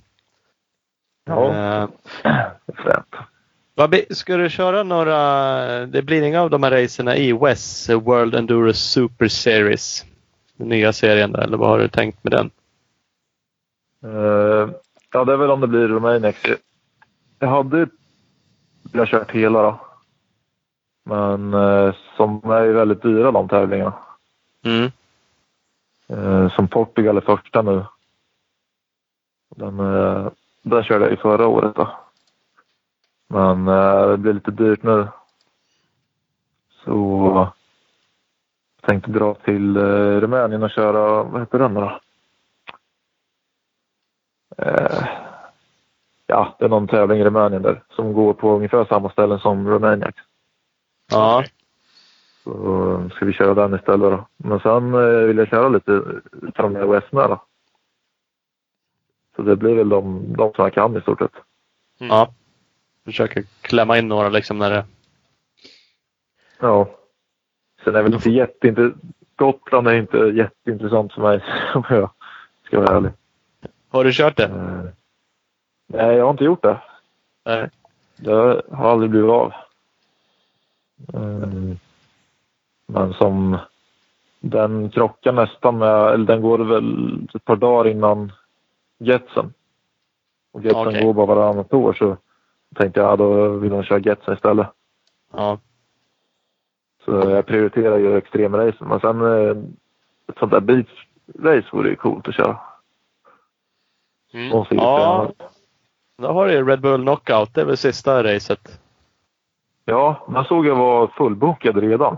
Ja. 1.25 1.53
Eh, 1.55 1.89
Fränt. 2.75 3.15
ska 4.09 4.37
du 4.37 4.49
köra 4.49 4.83
några, 4.83 5.85
det 5.85 6.01
blir 6.01 6.21
inga 6.21 6.41
av 6.41 6.49
de 6.49 6.63
här 6.63 6.71
racerna 6.71 7.17
i 7.17 7.33
West 7.33 7.89
World 7.89 8.35
Enduro 8.35 8.73
Super 8.73 9.27
Series? 9.27 10.05
Den 10.57 10.69
nya 10.69 10.93
serien 10.93 11.31
där, 11.31 11.41
eller 11.41 11.57
vad 11.57 11.69
har 11.69 11.79
du 11.79 11.87
tänkt 11.87 12.23
med 12.23 12.31
den? 12.31 12.51
Eh, 14.03 14.69
ja, 15.11 15.25
det 15.25 15.33
är 15.33 15.37
väl 15.37 15.51
om 15.51 15.61
det 15.61 15.67
blir 15.67 15.87
Romaniax. 15.87 16.39
Jag 17.39 17.47
hade 17.47 17.87
velat 18.91 19.09
kört 19.09 19.31
hela 19.31 19.61
då. 19.61 19.79
Men 21.03 21.53
eh, 21.53 21.95
som 22.17 22.51
är 22.51 22.63
ju 22.63 22.73
väldigt 22.73 23.01
dyra 23.01 23.31
de 23.31 23.47
tävlingarna. 23.47 23.93
Mm. 24.65 24.91
Eh, 26.07 26.55
som 26.55 26.67
Portugal 26.67 27.17
är 27.17 27.21
första 27.21 27.61
nu. 27.61 27.85
Den, 29.55 29.77
den 30.61 30.83
körde 30.83 31.05
jag 31.05 31.11
ju 31.11 31.17
förra 31.17 31.47
året 31.47 31.75
då. 31.75 32.00
Men 33.31 33.67
eh, 33.67 34.09
det 34.09 34.17
blir 34.17 34.33
lite 34.33 34.51
dyrt 34.51 34.83
nu. 34.83 35.07
Så 36.83 37.51
tänkte 38.81 39.11
dra 39.11 39.33
till 39.33 39.77
eh, 39.77 40.19
Rumänien 40.19 40.63
och 40.63 40.71
köra, 40.71 41.23
vad 41.23 41.41
heter 41.41 41.59
den 41.59 41.73
då? 41.73 41.99
Eh, 44.57 45.07
ja, 46.27 46.55
det 46.59 46.65
är 46.65 46.69
någon 46.69 46.87
tävling 46.87 47.19
i 47.19 47.23
Rumänien 47.23 47.61
där 47.61 47.83
som 47.89 48.13
går 48.13 48.33
på 48.33 48.55
ungefär 48.55 48.85
samma 48.85 49.09
ställen 49.09 49.39
som 49.39 49.67
Romaniac. 49.67 50.15
Ja. 51.11 51.43
Så 52.43 53.09
ska 53.15 53.25
vi 53.25 53.33
köra 53.33 53.53
den 53.53 53.79
istället 53.79 54.11
då. 54.11 54.27
Men 54.37 54.59
sen 54.59 54.93
eh, 54.93 55.25
vill 55.27 55.37
jag 55.37 55.47
köra 55.47 55.69
lite 55.69 56.03
från 56.55 56.73
med 56.73 56.87
Westnä 56.87 57.27
då. 57.27 57.43
Så 59.35 59.41
det 59.41 59.55
blir 59.55 59.75
väl 59.75 59.89
de, 59.89 60.33
de 60.33 60.53
som 60.53 60.63
jag 60.63 60.73
kan 60.73 60.97
i 60.97 61.01
stort 61.01 61.19
sett. 61.19 61.35
ja. 61.97 62.33
Försöker 63.05 63.43
klämma 63.61 63.97
in 63.97 64.07
några 64.07 64.29
liksom 64.29 64.57
när 64.59 64.69
det... 64.69 64.85
Ja. 66.59 66.89
Sen 67.83 67.95
är 67.95 68.01
väl 68.01 68.13
inte 68.13 68.29
jätteinte... 68.29 68.91
Gotland 69.35 69.87
är 69.87 69.93
inte 69.93 70.17
jätteintressant 70.17 71.13
för 71.13 71.21
mig 71.21 71.43
om 71.75 71.83
jag 71.89 72.09
ska 72.65 72.79
vara 72.79 72.97
ärlig. 72.97 73.11
Har 73.89 74.03
du 74.03 74.11
kört 74.13 74.37
det? 74.37 74.43
Eh, 74.43 74.83
nej, 75.87 76.15
jag 76.15 76.23
har 76.23 76.31
inte 76.31 76.43
gjort 76.43 76.63
det. 76.63 76.81
Nej. 77.45 77.69
Det 78.15 78.61
har 78.71 78.91
aldrig 78.91 79.09
blivit 79.09 79.29
av. 79.29 79.53
Mm. 81.13 81.79
Men 82.85 83.13
som 83.13 83.57
den 84.39 84.89
krockar 84.89 85.31
nästan 85.31 85.77
med, 85.77 86.13
eller 86.13 86.25
den 86.25 86.41
går 86.41 86.59
väl 86.59 87.27
ett 87.33 87.45
par 87.45 87.55
dagar 87.55 87.91
innan 87.91 88.31
Getsen. 88.97 89.53
Och 90.51 90.63
Getsen 90.63 90.87
Okej. 90.87 91.03
går 91.03 91.13
bara 91.13 91.25
varannat 91.25 91.73
år 91.73 91.93
så 91.93 92.17
tänkte 92.75 92.99
jag, 92.99 93.11
ja, 93.11 93.15
då 93.15 93.47
vill 93.47 93.69
de 93.71 93.83
köra 93.83 93.99
Getsen 93.99 94.33
istället. 94.33 94.67
Ja. 95.33 95.59
Så 97.05 97.11
jag 97.11 97.45
prioriterar 97.45 97.97
ju 97.97 98.17
extremracen. 98.17 98.87
Men 98.87 98.99
sen 98.99 99.21
eh, 99.21 99.57
ett 100.27 100.37
sånt 100.39 100.51
där 100.51 100.59
beach-race 100.59 101.71
vore 101.71 101.89
ju 101.89 101.95
coolt 101.95 102.27
att 102.27 102.35
köra. 102.35 102.59
Mm. 104.33 104.65
Ja. 104.69 105.31
Då 106.17 106.27
har 106.27 106.47
du 106.47 106.53
ju 106.53 106.65
Red 106.65 106.81
Bull 106.81 107.01
Knockout. 107.01 107.53
Det 107.53 107.61
är 107.61 107.65
väl 107.65 107.77
sista 107.77 108.23
racet. 108.23 108.81
ja, 109.85 110.27
den 110.27 110.43
såg 110.43 110.65
jag 110.65 110.75
var 110.75 111.07
fullbokad 111.07 111.77
redan. 111.77 112.17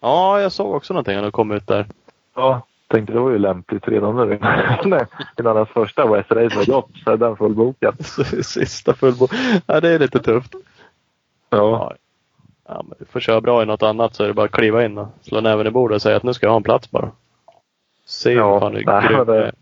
Ja, 0.00 0.40
jag 0.40 0.52
såg 0.52 0.74
också 0.74 0.94
någonting 0.94 1.16
när 1.16 1.22
du 1.22 1.30
kom 1.30 1.50
ut 1.50 1.66
där. 1.66 1.86
Ja, 2.34 2.62
tänkte 2.92 3.12
det 3.12 3.20
var 3.20 3.30
ju 3.30 3.38
lämpligt 3.38 3.88
redan 3.88 4.16
nu. 4.16 4.38
Innan 5.38 5.56
den 5.56 5.66
första 5.66 6.06
West 6.06 6.30
Race 6.30 6.56
var 6.56 6.66
gått 6.66 6.90
så 7.04 7.10
är 7.10 7.16
den 7.16 7.36
fullbokad. 7.36 8.06
Sista 8.44 8.94
fullbo. 8.94 9.28
Ja, 9.66 9.80
det 9.80 9.88
är 9.88 9.98
lite 9.98 10.18
tufft. 10.18 10.54
Ja. 11.50 11.94
Ja, 12.68 12.82
men 12.88 12.96
du 12.98 13.04
får 13.04 13.20
köra 13.20 13.40
bra 13.40 13.62
i 13.62 13.66
något 13.66 13.82
annat 13.82 14.14
så 14.14 14.24
är 14.24 14.28
det 14.28 14.34
bara 14.34 14.46
att 14.46 14.52
kliva 14.52 14.84
in 14.84 14.98
och 14.98 15.08
slå 15.20 15.40
näven 15.40 15.66
i 15.66 15.70
bordet 15.70 15.94
och 15.94 16.02
säga 16.02 16.16
att 16.16 16.22
nu 16.22 16.34
ska 16.34 16.46
jag 16.46 16.50
ha 16.50 16.56
en 16.56 16.62
plats 16.62 16.90
bara. 16.90 17.10
Se 18.04 18.32
Ja, 18.32 18.52
hur 18.52 18.60
fan 18.60 18.72
du 18.74 18.78
är. 19.34 19.52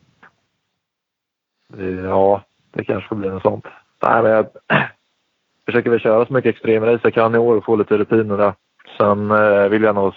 Det- 1.73 2.03
Ja, 2.09 2.43
det 2.73 2.85
kanske 2.85 3.09
får 3.09 3.17
bli 3.17 3.29
något 3.29 3.43
sånt. 3.43 3.65
Nej, 4.03 4.23
men 4.23 4.33
jag 4.33 4.47
försöker 5.67 5.91
väl 5.91 6.01
köra 6.01 6.27
så 6.27 6.33
mycket 6.33 6.55
extremrace 6.55 7.01
jag 7.03 7.15
kan 7.15 7.35
i 7.35 7.39
år 7.39 7.57
och 7.57 7.65
få 7.65 7.77
lite 7.77 7.99
rutiner 7.99 8.37
där. 8.37 8.55
Sen 8.99 9.31
eh, 9.31 9.69
vill 9.69 9.83
jag 9.83 9.95
nog, 9.95 10.15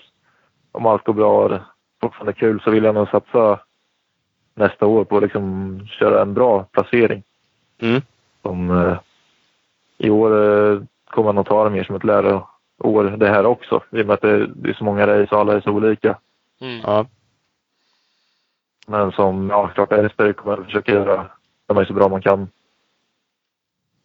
om 0.71 0.85
allt 0.85 1.03
går 1.03 1.13
bra 1.13 1.59
fortfarande 2.03 2.33
kul, 2.33 2.61
så 2.61 2.71
vill 2.71 2.83
jag 2.83 2.95
nog 2.95 3.09
satsa 3.09 3.59
nästa 4.55 4.85
år 4.85 5.03
på 5.05 5.17
att 5.17 5.23
liksom 5.23 5.79
köra 5.87 6.21
en 6.21 6.33
bra 6.33 6.63
placering. 6.63 7.23
Mm. 7.81 8.01
Som, 8.41 8.71
eh, 8.71 8.97
I 9.97 10.09
år 10.09 10.31
eh, 10.31 10.81
kommer 11.09 11.27
jag 11.27 11.35
nog 11.35 11.45
ta 11.45 11.63
det 11.63 11.69
mer 11.69 11.83
som 11.83 11.95
ett 11.95 12.03
läroår 12.03 13.17
det 13.17 13.29
här 13.29 13.45
också. 13.45 13.83
I 13.91 14.01
och 14.01 14.05
med 14.05 14.13
att 14.13 14.21
det, 14.21 14.47
det 14.47 14.69
är 14.69 14.73
så 14.73 14.83
många 14.83 15.07
race 15.07 15.35
och 15.35 15.41
alla 15.41 15.53
är 15.53 15.61
så 15.61 15.71
olika. 15.71 16.17
Mm. 16.61 16.81
Ja. 16.83 17.05
Men 18.87 19.11
som, 19.11 19.49
ja 19.49 19.67
klart 19.67 19.91
Elfsborg 19.91 20.33
kommer 20.33 20.57
jag 20.57 20.65
försöka 20.65 20.91
göra, 20.91 21.25
är 21.67 21.85
så 21.85 21.93
bra 21.93 22.07
man 22.09 22.21
kan. 22.21 22.47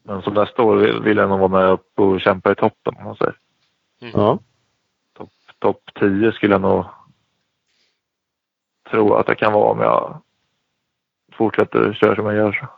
Men 0.03 0.23
som 0.23 0.35
nästa 0.35 0.63
år 0.63 0.77
vill- 0.77 1.01
vill 1.03 1.17
jag 1.17 1.29
nog 1.29 1.39
vara 1.39 1.61
med 1.63 1.71
upp 1.71 1.93
och 2.01 2.21
kämpa 2.21 2.53
i 2.53 2.55
toppen 2.55 2.95
om 2.99 3.05
man 3.05 3.17
säger. 3.17 3.35
ja. 4.15 4.39
Topp 5.59 5.83
10 6.01 6.33
skulle 6.33 6.55
jag 6.55 6.61
nog 6.61 6.85
tro 8.91 9.15
att 9.15 9.29
jag 9.29 9.39
kan 9.39 9.53
vara 9.53 9.71
om 9.71 9.81
jag 9.81 10.21
fortsätter 11.33 11.93
köra 11.93 12.17
som 12.17 12.27
jag 12.27 12.35
gör. 12.35 12.53
Så. 12.53 12.69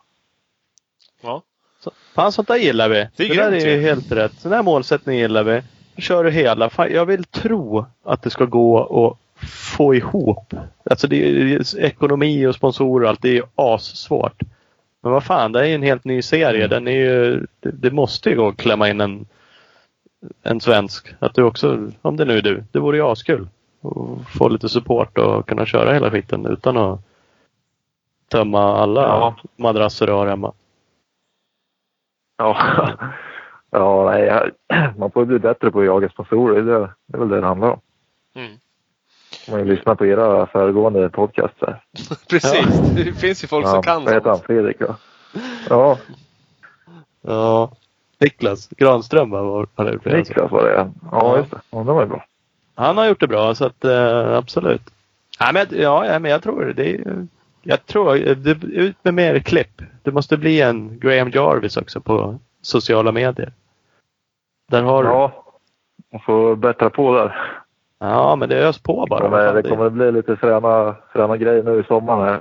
Ja. 1.20 1.42
Så, 1.80 1.90
fan 2.14 2.32
sånt 2.32 2.48
där 2.48 2.56
gillar 2.56 2.88
vi. 2.88 3.08
Det 3.16 3.24
är 3.24 3.28
Det, 3.28 3.34
där 3.34 3.52
är 3.52 3.76
ju 3.76 3.80
helt 3.80 4.12
rätt. 4.12 4.32
Sån 4.40 4.52
här 4.52 4.62
målsättning 4.62 5.18
gillar 5.18 5.44
vi. 5.44 5.62
Nu 5.94 6.02
kör 6.02 6.24
du 6.24 6.30
hela. 6.30 6.70
Fan, 6.70 6.92
jag 6.92 7.06
vill 7.06 7.24
tro 7.24 7.86
att 8.04 8.22
det 8.22 8.30
ska 8.30 8.44
gå 8.44 9.08
att 9.08 9.48
få 9.76 9.94
ihop. 9.94 10.54
Alltså 10.90 11.06
det 11.08 11.28
är, 11.28 11.44
det 11.44 11.54
är 11.54 11.80
ekonomi 11.80 12.46
och 12.46 12.54
sponsorer 12.54 13.04
och 13.04 13.10
allt. 13.10 13.22
Det 13.22 13.28
är 13.28 13.34
ju 13.34 13.42
assvårt. 13.54 14.42
Men 15.02 15.12
vad 15.12 15.24
fan, 15.24 15.52
det 15.52 15.60
är 15.60 15.64
ju 15.64 15.74
en 15.74 15.82
helt 15.82 16.04
ny 16.04 16.22
serie. 16.22 16.66
Den 16.66 16.88
är 16.88 16.92
ju, 16.92 17.46
det, 17.60 17.70
det 17.70 17.90
måste 17.90 18.30
ju 18.30 18.36
gå 18.36 18.48
att 18.48 18.56
klämma 18.56 18.88
in 18.88 19.00
en, 19.00 19.26
en 20.42 20.60
svensk. 20.60 21.14
Att 21.18 21.34
du 21.34 21.42
också, 21.42 21.90
om 22.02 22.16
det 22.16 22.24
nu 22.24 22.38
är 22.38 22.42
du. 22.42 22.64
Det 22.72 22.78
vore 22.78 22.96
ju 22.96 23.02
askul. 23.02 23.48
Och 23.80 24.18
få 24.38 24.48
lite 24.48 24.68
support 24.68 25.18
och 25.18 25.48
kunna 25.48 25.66
köra 25.66 25.92
hela 25.92 26.10
skiten 26.10 26.46
utan 26.46 26.76
att 26.76 27.00
tömma 28.28 28.76
alla 28.76 29.00
Ja. 29.02 29.36
madrasser 29.56 30.06
du 30.06 30.12
har 30.12 30.26
hemma. 30.26 30.52
Ja, 32.36 32.56
ja 33.70 34.10
nej, 34.10 34.50
man 34.98 35.10
får 35.10 35.24
bli 35.24 35.38
bättre 35.38 35.70
på 35.70 35.80
att 35.80 35.86
jaga 35.86 36.08
sponsorer. 36.08 36.62
Det, 36.62 36.78
det 37.06 37.16
är 37.16 37.18
väl 37.18 37.28
det 37.28 37.40
det 37.40 37.46
handlar 37.46 37.70
om. 37.70 37.80
Mm. 38.34 38.52
Om 39.48 39.58
man 39.58 39.66
lyssnar 39.68 39.94
på 39.94 40.06
era 40.06 40.46
föregående 40.46 41.08
podcaster. 41.08 41.82
Precis, 42.30 42.80
det 42.96 43.12
finns 43.12 43.44
ju 43.44 43.48
folk 43.48 43.68
som 43.68 43.82
kan 43.82 44.04
Vad 44.04 44.14
heter 44.14 44.28
han? 44.28 44.36
sånt. 44.36 44.46
Fredrik 44.46 44.80
va? 44.80 44.96
Ja, 45.68 45.98
Ja. 47.22 47.70
Niklas 48.18 48.68
Granström 48.68 49.30
va, 49.30 49.42
var 49.42 49.66
det. 49.76 50.16
Niklas 50.16 50.50
var 50.50 50.62
det. 50.64 50.72
Ja, 50.74 50.88
Ja. 51.12 51.36
just 51.38 51.50
det. 51.50 51.60
Ja, 51.70 51.78
det 51.78 51.92
var 51.92 52.02
ju 52.02 52.08
bra. 52.08 52.24
Han 52.80 52.98
har 52.98 53.06
gjort 53.06 53.20
det 53.20 53.26
bra 53.26 53.54
så 53.54 53.66
att 53.66 53.84
eh, 53.84 54.36
absolut. 54.36 54.82
Nej, 55.40 55.52
men, 55.52 55.66
ja, 55.80 56.06
ja, 56.06 56.18
men 56.18 56.30
jag 56.30 56.42
tror 56.42 56.64
det. 56.64 56.72
det 56.72 56.94
är, 56.94 57.26
jag 57.62 57.86
tror 57.86 58.14
det, 58.16 58.64
ut 58.64 58.96
med 59.02 59.14
mer 59.14 59.38
klipp. 59.38 59.82
Det 60.02 60.12
måste 60.12 60.36
bli 60.36 60.60
en 60.60 60.98
Graham 60.98 61.30
Jarvis 61.30 61.76
också 61.76 62.00
på 62.00 62.38
sociala 62.62 63.12
Där 64.68 64.82
har 64.82 65.04
du. 65.04 65.08
Ja, 65.08 65.44
man 66.12 66.20
får 66.20 66.56
bättra 66.56 66.90
på 66.90 67.14
där. 67.14 67.60
Ja, 67.98 68.36
men 68.36 68.48
det 68.48 68.56
ös 68.56 68.78
på 68.78 69.06
bara. 69.10 69.28
Vad 69.28 69.44
fan, 69.44 69.54
det 69.54 69.62
kommer 69.62 69.86
att 69.86 69.92
bli 69.92 70.12
lite 70.12 70.36
fräna, 70.36 70.96
fräna 71.12 71.36
grejer 71.36 71.62
nu 71.62 71.80
i 71.80 71.84
sommar. 71.84 72.24
Här. 72.24 72.40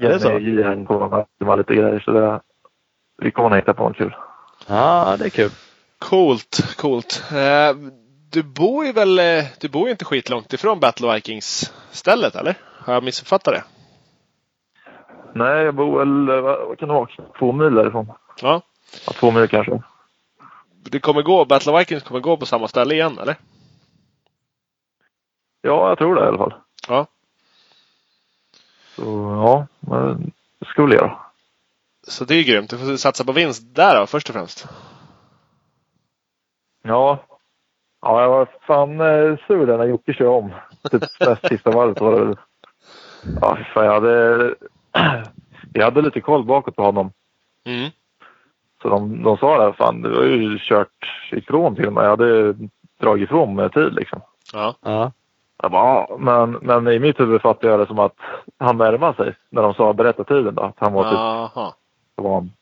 Är 0.00 0.08
det 0.08 0.20
så? 0.20 0.38
J 0.38 0.84
kommer 0.86 1.20
att 1.20 1.28
med 1.38 1.58
lite 1.58 1.74
grejer. 1.74 2.00
Så 2.00 2.10
det, 2.10 2.40
vi 3.22 3.30
kommer 3.30 3.50
att 3.50 3.56
hitta 3.56 3.74
på 3.74 3.88
något 3.88 3.96
kul. 3.96 4.14
Ja, 4.68 5.16
det 5.18 5.24
är 5.24 5.30
kul. 5.30 5.50
Coolt, 5.98 6.76
coolt. 6.76 7.22
Eh, 7.32 7.76
Du 8.30 8.42
bor 8.42 8.86
ju 8.86 8.92
väl, 8.92 9.18
eh, 9.18 9.44
du 9.60 9.68
bor 9.68 9.84
ju 9.86 9.90
inte 9.90 10.04
skitlångt 10.04 10.52
ifrån 10.52 10.80
Battle 10.80 11.14
Vikings 11.14 11.72
stället 11.90 12.36
eller? 12.36 12.54
Har 12.62 12.94
jag 12.94 13.02
missuppfattat 13.02 13.54
det? 13.54 13.64
Nej, 15.32 15.64
jag 15.64 15.74
bor 15.74 15.98
väl, 15.98 16.28
eh, 16.28 16.40
vad, 16.40 16.78
kan 16.78 16.88
det 16.88 16.94
vara, 16.94 17.08
två 17.38 17.52
mil 17.52 17.74
därifrån. 17.74 18.12
Ja. 18.40 18.62
Ja, 19.06 19.12
två 19.12 19.30
mil 19.30 19.48
kanske. 19.48 19.82
Det 20.82 21.00
kommer 21.00 21.22
gå, 21.22 21.44
Battle 21.44 21.78
Vikings 21.78 22.02
kommer 22.02 22.20
gå 22.20 22.36
på 22.36 22.46
samma 22.46 22.68
ställe 22.68 22.94
igen 22.94 23.18
eller? 23.18 23.36
Ja, 25.62 25.88
jag 25.88 25.98
tror 25.98 26.14
det 26.14 26.24
i 26.24 26.26
alla 26.26 26.38
fall. 26.38 26.54
Ja. 26.88 27.06
Så 28.96 29.02
ja, 29.44 29.66
men 29.80 30.32
det 30.58 30.66
ska 30.66 30.84
vi 30.84 30.94
göra. 30.94 31.18
Så 32.08 32.24
det 32.24 32.34
är 32.34 32.38
ju 32.38 32.44
grymt. 32.44 32.70
Du 32.70 32.78
får 32.78 32.96
satsa 32.96 33.24
på 33.24 33.32
vinst 33.32 33.62
där 33.74 34.00
då 34.00 34.06
först 34.06 34.28
och 34.28 34.34
främst. 34.34 34.68
Ja. 36.82 37.24
Ja, 38.00 38.22
jag 38.22 38.28
var 38.28 38.48
fan 38.60 39.00
eh, 39.00 39.38
sur 39.46 39.66
där 39.66 39.78
när 39.78 39.84
Jocke 39.84 40.12
kör 40.12 40.28
om. 40.28 40.50
Typ 40.90 41.02
näst 41.20 41.48
sista 41.48 41.70
varvet 41.70 42.00
var 42.00 42.12
det 42.12 42.24
väl. 42.24 42.36
Ja, 43.40 43.58
fan, 43.74 43.84
jag 43.84 43.92
hade... 43.92 44.54
Jag 45.72 45.84
hade 45.84 46.02
lite 46.02 46.20
koll 46.20 46.44
bakåt 46.44 46.76
på 46.76 46.82
honom. 46.82 47.12
Mm. 47.64 47.90
Så 48.82 48.88
de, 48.88 49.22
de 49.22 49.36
sa 49.36 49.66
det, 49.66 49.72
fan 49.72 50.02
du 50.02 50.16
har 50.16 50.24
ju 50.24 50.58
kört 50.58 51.28
ifrån 51.30 51.74
till 51.74 51.90
mig. 51.90 52.04
Jag 52.04 52.10
hade 52.10 52.54
dragit 53.00 53.24
ifrån 53.24 53.54
med 53.54 53.72
tid 53.72 53.94
liksom. 53.94 54.20
Ja. 54.52 54.74
Ja. 54.80 55.12
Jag 55.62 55.70
bara, 55.70 56.06
ja, 56.08 56.16
men, 56.18 56.50
men 56.50 56.88
i 56.88 56.98
mitt 56.98 57.20
huvud 57.20 57.42
fattade 57.42 57.72
jag 57.72 57.80
det 57.80 57.86
som 57.86 57.98
att 57.98 58.16
han 58.58 58.76
närmade 58.76 59.14
sig. 59.16 59.34
När 59.50 59.62
de 59.62 59.74
sa 59.74 59.92
berätta 59.92 60.24
tiden 60.24 60.54
då. 60.54 60.62
Att 60.62 60.78
han 60.78 60.92
var 60.92 61.04
typ, 61.04 61.54
det 62.16 62.22
var 62.22 62.34
han 62.34 62.52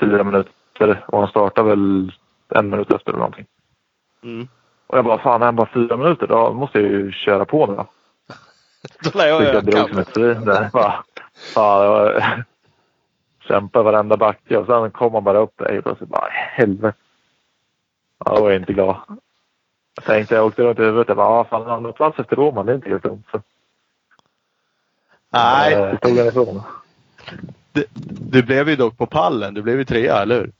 fyra 0.00 0.24
minuter 0.24 1.04
och 1.08 1.18
han 1.18 1.28
startade 1.28 1.68
väl 1.68 2.12
en 2.48 2.70
minut 2.70 2.92
efter 2.92 3.10
eller 3.10 3.18
någonting. 3.18 3.46
Mm. 4.22 4.48
Och 4.88 4.98
jag 4.98 5.04
bara, 5.04 5.18
fan 5.18 5.42
han 5.42 5.56
bara 5.56 5.68
fyra 5.74 5.96
minuter? 5.96 6.26
Då 6.26 6.52
måste 6.52 6.78
jag 6.80 6.90
ju 6.90 7.12
köra 7.12 7.44
på 7.44 7.66
nu 7.66 7.74
då. 9.02 9.18
Lär 9.18 9.26
jag 9.28 9.40
Fick 9.44 9.54
jag 9.54 9.64
drog 9.64 9.78
öka. 9.78 9.88
som 9.88 9.98
ett 9.98 10.14
svin 10.14 10.44
där. 10.44 10.70
Bara, 10.72 11.04
Fan, 11.54 11.88
var... 11.88 12.44
Kämpa 13.48 13.82
varenda 13.82 14.16
backe 14.16 14.56
och 14.56 14.66
sen 14.66 14.90
kom 14.90 15.14
han 15.14 15.24
bara 15.24 15.38
upp 15.38 15.52
där 15.56 15.88
och 15.88 15.98
så 15.98 16.06
bara 16.06 16.28
helvete. 16.30 16.98
Ja, 18.24 18.34
då 18.36 18.42
var 18.42 18.50
jag 18.50 18.60
inte 18.62 18.72
glad. 18.72 18.96
Jag 19.96 20.04
tänkte, 20.04 20.34
jag 20.34 20.46
åkte 20.46 20.62
runt 20.62 20.78
i 20.78 20.82
huvudet. 20.82 21.08
Jag 21.08 21.16
bara, 21.16 21.26
ah, 21.28 21.44
fan 21.44 21.66
han 21.66 21.84
har 21.84 21.92
plats 21.92 22.18
efter 22.18 22.36
Roman. 22.36 22.66
Det 22.66 22.72
är 22.72 22.76
inte 22.76 22.88
helt 22.88 23.02
dumt. 23.02 23.22
Nej, 25.30 25.74
eh, 25.74 25.98
tog 25.98 26.18
han 26.18 26.26
ifrån. 26.26 26.62
du, 27.72 27.84
du 28.30 28.42
blev 28.42 28.68
ju 28.68 28.76
dock 28.76 28.98
på 28.98 29.06
pallen. 29.06 29.54
Du 29.54 29.62
blev 29.62 29.78
ju 29.78 29.84
trea, 29.84 30.22
eller 30.22 30.34
hur? 30.40 30.52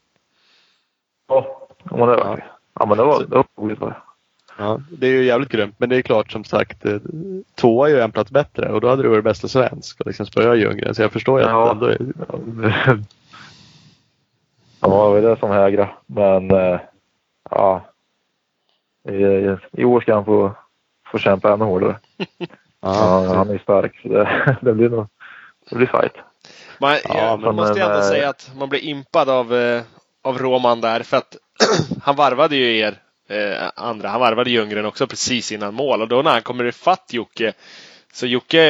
Ja, 1.29 1.69
men 1.91 1.99
det 2.09 2.17
var 2.17 2.45
Ja, 2.75 2.87
men 2.87 2.97
det 2.99 3.05
var, 3.05 3.23
det 3.23 3.37
var 3.37 3.45
roligt. 3.57 3.81
var 3.81 3.89
det. 3.89 3.97
Ja, 4.61 4.81
det 4.91 5.07
är 5.07 5.11
ju 5.11 5.25
jävligt 5.25 5.49
grymt. 5.49 5.75
Men 5.79 5.89
det 5.89 5.97
är 5.97 6.03
klart 6.03 6.33
som 6.33 6.45
sagt, 6.45 6.85
eh, 6.85 6.99
tvåa 7.55 7.89
är 7.89 7.93
ju 7.93 8.01
en 8.01 8.13
plats 8.13 8.31
bättre 8.31 8.73
och 8.73 8.81
då 8.81 8.89
hade 8.89 9.03
du 9.03 9.09
varit 9.09 9.25
bästa 9.25 9.49
svensk 9.49 10.01
och 10.01 10.07
liksom 10.07 10.27
spöa 10.27 10.55
Ljunggren. 10.55 10.95
Så 10.95 11.03
jag 11.03 11.13
förstår 11.13 11.41
ju 11.41 11.47
att 11.47 11.53
Ja. 11.53 11.71
ändå 11.71 11.87
är, 11.87 11.99
Ja, 14.81 14.89
det 15.15 15.21
var 15.21 15.21
det 15.21 15.39
som 15.39 15.51
hägrade. 15.51 15.91
Men 16.07 16.51
eh, 16.51 16.81
ja. 17.51 17.85
I, 19.73 19.85
år 19.85 20.01
ska 20.01 20.15
han 20.15 20.25
få, 20.25 20.55
få 21.13 21.19
kämpa 21.19 21.53
ännu 21.53 21.65
hårdare. 21.65 21.99
Ja, 22.17 22.27
ja, 23.25 23.35
han 23.35 23.51
är 23.51 23.59
stark. 23.59 24.01
Så 24.03 24.09
det, 24.09 24.57
det 24.63 24.75
blir 24.75 24.89
nog 24.89 25.07
det 25.71 25.77
blir 25.77 25.87
fight. 25.87 26.15
Man, 26.81 26.97
Ja, 27.05 27.37
man 27.37 27.57
måste 27.57 27.79
ju 27.79 27.85
ändå 27.85 27.99
eh, 27.99 28.03
säga 28.03 28.29
att 28.29 28.51
man 28.57 28.69
blir 28.69 28.81
impad 28.81 29.29
av, 29.29 29.53
av 30.23 30.39
Roman 30.39 30.81
där. 30.81 31.03
För 31.03 31.17
att 31.17 31.37
han 32.03 32.17
varvade 32.17 32.57
ju 32.57 32.79
er 32.79 33.03
eh, 33.29 33.71
andra. 33.77 34.09
Han 34.09 34.21
varvade 34.21 34.51
Ljunggren 34.51 34.87
också 34.87 35.07
precis 35.07 35.53
innan 35.53 35.75
mål. 35.75 36.03
Och 36.03 36.09
då 36.09 36.23
när 36.23 36.31
han 36.31 36.43
kommer 36.43 36.65
ifatt 36.65 37.13
Jocke. 37.13 37.53
Så 38.13 38.27
Jocke 38.27 38.61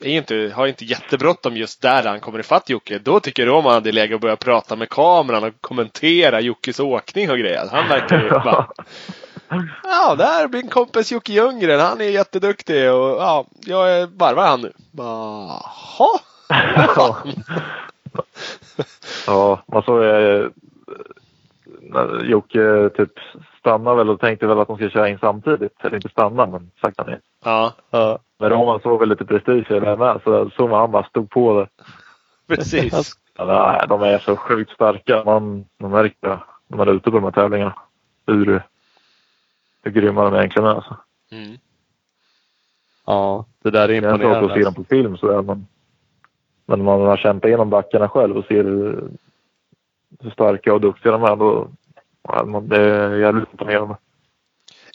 är 0.00 0.08
inte, 0.08 0.52
har 0.54 0.66
inte 0.66 0.84
jättebråttom 0.84 1.56
just 1.56 1.82
där 1.82 2.02
han 2.02 2.20
kommer 2.20 2.38
ifatt 2.38 2.70
Jocke. 2.70 2.98
Då 2.98 3.20
tycker 3.20 3.46
Roman 3.46 3.74
hade 3.74 3.92
legat 3.92 4.14
och 4.14 4.20
börjat 4.20 4.38
prata 4.40 4.76
med 4.76 4.88
kameran 4.88 5.44
och 5.44 5.54
kommentera 5.60 6.40
Jockes 6.40 6.80
åkning 6.80 7.30
och 7.30 7.38
grejer. 7.38 7.68
Han 7.72 7.88
verkar 7.88 8.22
ju 8.22 8.28
bara 8.30 8.66
Ja, 9.82 10.14
där 10.14 10.48
blir 10.48 10.62
min 10.62 10.70
kompis 10.70 11.12
Jocke 11.12 11.32
Ljunggren. 11.32 11.80
Han 11.80 12.00
är 12.00 12.04
jätteduktig 12.04 12.90
och 12.92 13.08
ja, 13.08 13.46
jag 13.60 13.90
är- 13.92 14.06
varvar 14.06 14.46
han 14.46 14.60
nu. 14.60 14.72
Jaha. 14.96 16.20
ja. 19.26 19.62
man 19.72 19.82
såg 19.82 20.04
eh, 20.04 20.46
när 21.80 22.24
Jocke 22.24 22.90
typ 22.96 23.12
stannade 23.64 23.96
väl 23.96 24.10
och 24.10 24.20
tänkte 24.20 24.46
väl 24.46 24.58
att 24.58 24.68
de 24.68 24.76
skulle 24.76 24.90
köra 24.90 25.08
in 25.08 25.18
samtidigt. 25.18 25.84
Eller 25.84 25.94
inte 25.96 26.08
stanna, 26.08 26.46
men 26.46 26.70
sakta 26.80 27.04
ner. 27.04 27.20
Ja, 27.44 27.72
ja, 27.90 28.18
Men 28.38 28.50
Roman 28.50 28.80
såg 28.80 29.00
väl 29.00 29.08
lite 29.08 29.24
prestige 29.24 29.70
i 29.70 29.80
det 29.80 29.96
med, 29.96 30.20
så 30.24 30.50
såg 30.50 30.70
man 30.70 30.80
han 30.80 30.90
bara 30.90 31.04
stod 31.04 31.30
på 31.30 31.60
det. 31.60 31.68
precis. 32.56 33.12
Ja, 33.38 33.44
nej, 33.44 33.88
de 33.88 34.02
är 34.02 34.18
så 34.18 34.36
sjukt 34.36 34.70
starka. 34.72 35.22
Man, 35.24 35.64
man 35.78 35.90
märker 35.90 36.28
det 36.28 36.38
när 36.68 36.76
man 36.76 36.88
är 36.88 36.92
ute 36.92 37.10
på 37.10 37.16
de 37.16 37.24
här 37.24 37.30
tävlingarna. 37.30 37.74
Hur, 38.26 38.62
hur 39.82 39.90
grymma 39.90 40.24
de 40.24 40.34
egentligen 40.34 40.68
är. 40.68 40.74
Alltså. 40.74 40.96
Mm. 41.32 41.56
ja, 43.06 43.44
det 43.62 43.70
där 43.70 43.90
är 43.90 44.00
Det 44.00 44.08
är 44.08 44.12
en 44.12 44.18
sak 44.18 44.22
att 44.22 44.24
se 44.24 44.36
imponerande. 44.38 44.64
dem 44.64 44.74
på 44.74 44.84
film 44.84 45.16
så 45.16 45.28
är 45.38 45.42
man. 45.42 45.66
Men 46.66 46.78
när 46.78 46.84
man 46.84 47.00
har 47.00 47.16
kämpat 47.16 47.48
igenom 47.48 47.70
backarna 47.70 48.08
själv 48.08 48.36
och 48.36 48.44
ser 48.44 48.64
hur, 48.64 49.10
hur 50.20 50.30
starka 50.30 50.74
och 50.74 50.80
duktiga 50.80 51.12
de 51.12 51.22
är 51.24 51.36
då. 51.36 51.68
Ja, 52.28 52.44
man, 52.44 52.68
det 52.68 52.80
är 52.80 53.16
jävligt 53.16 53.52
imponerande. 53.52 53.96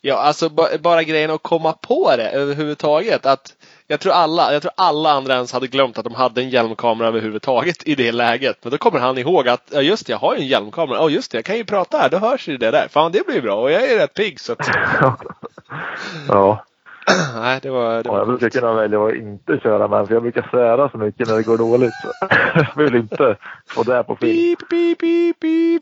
Ja, 0.02 0.16
alltså 0.18 0.50
ba- 0.50 0.78
bara 0.80 1.04
grejen 1.04 1.32
att 1.32 1.44
komma 1.44 1.74
på 1.74 2.14
det 2.18 2.30
överhuvudtaget. 2.30 3.26
Att 3.26 3.54
jag 3.88 4.00
tror 4.00 4.14
alla, 4.14 4.54
jag 4.54 4.62
tror 4.62 4.72
alla 4.78 5.12
andra 5.12 5.34
ens 5.36 5.54
hade 5.54 5.68
glömt 5.68 5.98
att 5.98 6.04
de 6.04 6.14
hade 6.16 6.42
en 6.42 6.50
hjälmkamera 6.50 7.08
överhuvudtaget 7.08 7.88
i 7.88 7.96
det 7.96 8.12
läget. 8.12 8.58
Men 8.62 8.72
då 8.72 8.78
kommer 8.78 9.00
han 9.00 9.18
ihåg 9.18 9.48
att, 9.48 9.70
ja 9.74 9.82
just 9.82 10.06
det, 10.08 10.12
jag 10.12 10.18
har 10.18 10.36
ju 10.36 10.42
en 10.42 10.48
hjälmkamera. 10.48 10.98
Ja 10.98 11.10
just 11.10 11.32
det, 11.32 11.38
jag 11.38 11.46
kan 11.46 11.58
ju 11.58 11.66
prata 11.66 11.98
här, 11.98 12.10
då 12.10 12.18
hörs 12.18 12.48
ju 12.48 12.58
det 12.58 12.72
där. 12.72 12.88
Fan 12.88 13.12
det 13.12 13.28
blir 13.28 13.42
bra 13.42 13.56
och 13.62 13.72
jag 13.72 13.84
är 13.92 13.98
rätt 14.00 14.14
pigg 14.14 14.40
så 14.40 14.52
att, 14.54 14.68
ja, 16.28 16.66
nej 17.42 17.60
det 17.62 17.70
var, 17.70 18.04
det 18.04 18.10
var 18.10 18.18
jag 18.18 18.28
brukar 18.28 18.50
kunna 18.50 18.74
välja 18.74 19.06
att 19.06 19.16
inte 19.16 19.60
köra 19.60 19.88
med 19.88 20.08
för 20.08 20.14
jag 20.14 20.24
brukar 20.24 20.48
svära 20.52 20.90
så 20.90 20.98
mycket 20.98 21.28
när 21.28 21.36
det 21.36 21.44
går 21.44 21.58
dåligt. 21.58 21.94
Så. 21.94 22.12
jag 22.56 22.76
vill 22.84 22.96
inte 22.96 23.36
få 23.68 23.84
det 23.84 24.04
på 24.04 24.16
film. 24.16 24.36
Pip, 24.36 24.70
pip, 24.70 25.00
pip, 25.00 25.40
pip. 25.40 25.82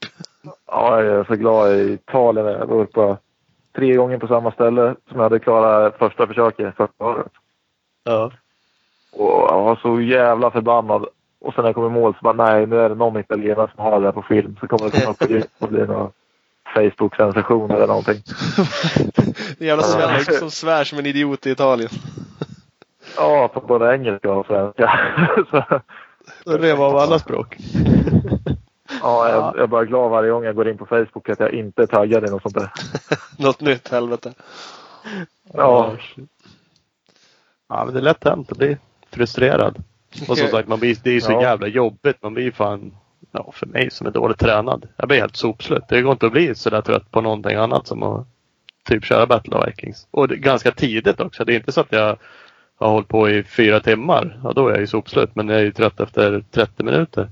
Ja, 0.68 1.04
jag 1.04 1.20
är 1.20 1.24
så 1.24 1.36
glad 1.36 1.72
i 1.72 1.94
Italien. 1.94 2.46
Jag 2.46 2.66
var 2.66 2.82
uppe 2.82 3.18
tre 3.76 3.96
gånger 3.96 4.18
på 4.18 4.28
samma 4.28 4.52
ställe 4.52 4.96
som 5.10 5.16
jag 5.16 5.24
hade 5.24 5.40
klarat 5.40 5.98
första 5.98 6.28
försöket 6.28 6.76
första 6.76 7.06
året. 7.06 7.32
Ja. 8.04 8.32
Och 9.14 9.48
jag 9.50 9.64
var 9.64 9.76
så 9.76 10.02
jävla 10.02 10.52
förbannad. 10.52 11.06
Och 11.40 11.54
sen 11.54 11.62
när 11.62 11.68
jag 11.68 11.76
kommer 11.76 11.88
i 11.88 12.02
mål 12.02 12.14
så 12.14 12.20
bara 12.22 12.34
nej, 12.34 12.66
nu 12.66 12.80
är 12.80 12.90
det 12.90 12.96
någon 12.96 13.20
italienare 13.20 13.72
som 13.76 13.84
har 13.84 14.00
det 14.00 14.06
där 14.06 14.12
på 14.12 14.22
film. 14.22 14.58
Så 14.60 14.68
kommer 14.68 14.92
det 14.92 15.02
komma 15.02 15.12
upp 15.12 15.20
på 15.60 15.66
och 15.66 15.72
bli 15.72 15.86
Facebook-sensation 16.76 17.72
eller 17.72 17.88
någonting. 17.88 18.22
En 19.60 19.68
jävla 19.68 19.84
svensk 19.84 20.34
som 20.40 20.52
svär 20.52 20.84
som 20.84 21.00
en 21.00 21.06
idiot 21.06 21.46
i 21.46 21.52
Italien. 21.52 21.90
Ja, 23.18 23.48
på 23.54 23.62
både 23.62 23.94
engelska 23.96 24.32
och 24.32 24.46
svenska. 24.46 24.92
så, 26.46 26.58
Det 26.58 26.74
var 26.74 26.88
av 26.88 26.98
alla 26.98 27.20
språk. 27.20 27.58
ja, 29.02 29.30
jag, 29.30 29.54
jag 29.58 29.70
bara 29.70 29.86
glad 29.86 30.12
varje 30.12 30.32
gång 30.32 30.44
jag 30.44 30.56
går 30.56 30.70
in 30.70 30.78
på 30.78 30.86
Facebook 30.86 31.30
att 31.30 31.40
jag 31.40 31.54
inte 31.54 31.82
är 31.82 31.88
taggad 31.88 32.28
i 32.28 32.32
något 32.32 32.42
sånt 32.42 32.56
där. 32.56 32.72
Något 33.38 33.62
nytt 33.62 33.88
helvete. 33.92 34.34
Ja, 35.54 35.96
Ja, 37.70 37.86
men 37.86 37.94
det 37.94 38.00
är 38.00 38.04
lätt 38.04 38.24
hänt 38.24 38.52
att 38.52 38.58
bli 38.58 38.78
frustrerad. 39.12 39.84
Och 40.30 40.38
som 40.38 40.48
sagt, 40.48 40.68
man 40.68 40.80
blir, 40.80 40.98
det 41.04 41.10
är 41.10 41.14
ju 41.14 41.22
så 41.22 41.32
Ja. 41.32 41.42
jävla 41.42 41.68
jobbigt. 41.68 42.24
Man 42.24 42.34
blir 42.34 42.44
ju 42.44 42.52
fan, 42.52 42.98
ja, 43.32 43.52
för 43.54 43.66
mig 43.66 43.92
som 43.92 44.08
är 44.08 44.12
dåligt 44.12 44.40
tränad. 44.40 44.88
Jag 44.98 45.08
blir 45.08 45.20
helt 45.20 45.36
sopslut. 45.36 45.84
Det 45.90 46.02
går 46.02 46.12
inte 46.12 46.26
att 46.26 46.32
bli 46.32 46.56
så 46.56 46.70
där 46.70 46.82
trött 46.82 47.12
på 47.12 47.22
någonting 47.22 47.56
annat 47.56 47.88
som 47.88 48.04
att 48.04 48.28
typ 48.88 49.06
köra 49.06 49.26
Battle 49.26 49.56
of 49.56 49.68
Vikings. 49.68 50.08
Och 50.12 50.28
det, 50.28 50.36
ganska 50.36 50.72
tidigt 50.72 51.20
också. 51.20 51.46
Det 51.46 51.54
är 51.54 51.56
inte 51.56 51.72
så 51.72 51.82
att 51.82 51.92
jag 51.92 52.18
har 52.76 52.90
hållit 52.90 53.08
på 53.08 53.30
i 53.30 53.44
fyra 53.44 53.80
timmar. 53.80 54.40
Ja, 54.44 54.54
då 54.54 54.68
är 54.68 54.72
jag 54.72 54.80
ju 54.80 54.88
sopslut. 54.88 55.36
Men 55.36 55.50
jag 55.50 55.60
är 55.60 55.64
ju 55.64 55.72
trött 55.72 56.00
efter 56.00 56.44
30 56.52 56.84
minuter. 56.84 57.30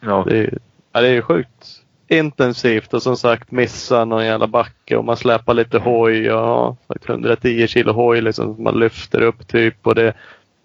ja. 0.00 0.24
Det 0.28 0.38
är, 0.38 0.58
ja, 0.92 1.00
det 1.00 1.08
är 1.08 1.12
ju 1.12 1.22
sjukt 1.22 1.80
intensivt 2.08 2.94
och 2.94 3.02
som 3.02 3.16
sagt 3.16 3.50
missa 3.50 4.04
någon 4.04 4.26
jävla 4.26 4.46
backe 4.46 4.96
och 4.96 5.04
man 5.04 5.16
släpar 5.16 5.54
lite 5.54 5.78
hoj. 5.78 6.22
Ja, 6.22 6.76
sagt 6.88 7.08
110 7.08 7.66
kilo 7.66 7.92
hoj 7.92 8.20
liksom 8.20 8.54
som 8.54 8.64
man 8.64 8.78
lyfter 8.78 9.22
upp 9.22 9.48
typ. 9.48 9.86
Och 9.86 9.94
det 9.94 10.14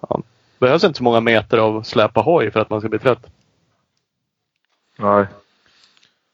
ja, 0.09 0.21
behövs 0.59 0.83
inte 0.83 0.97
så 0.97 1.03
många 1.03 1.19
meter 1.19 1.57
av 1.57 1.83
släpa 1.83 2.21
hoj 2.21 2.51
för 2.51 2.59
att 2.59 2.69
man 2.69 2.79
ska 2.79 2.89
bli 2.89 2.99
trött. 2.99 3.27
Nej. 4.99 5.25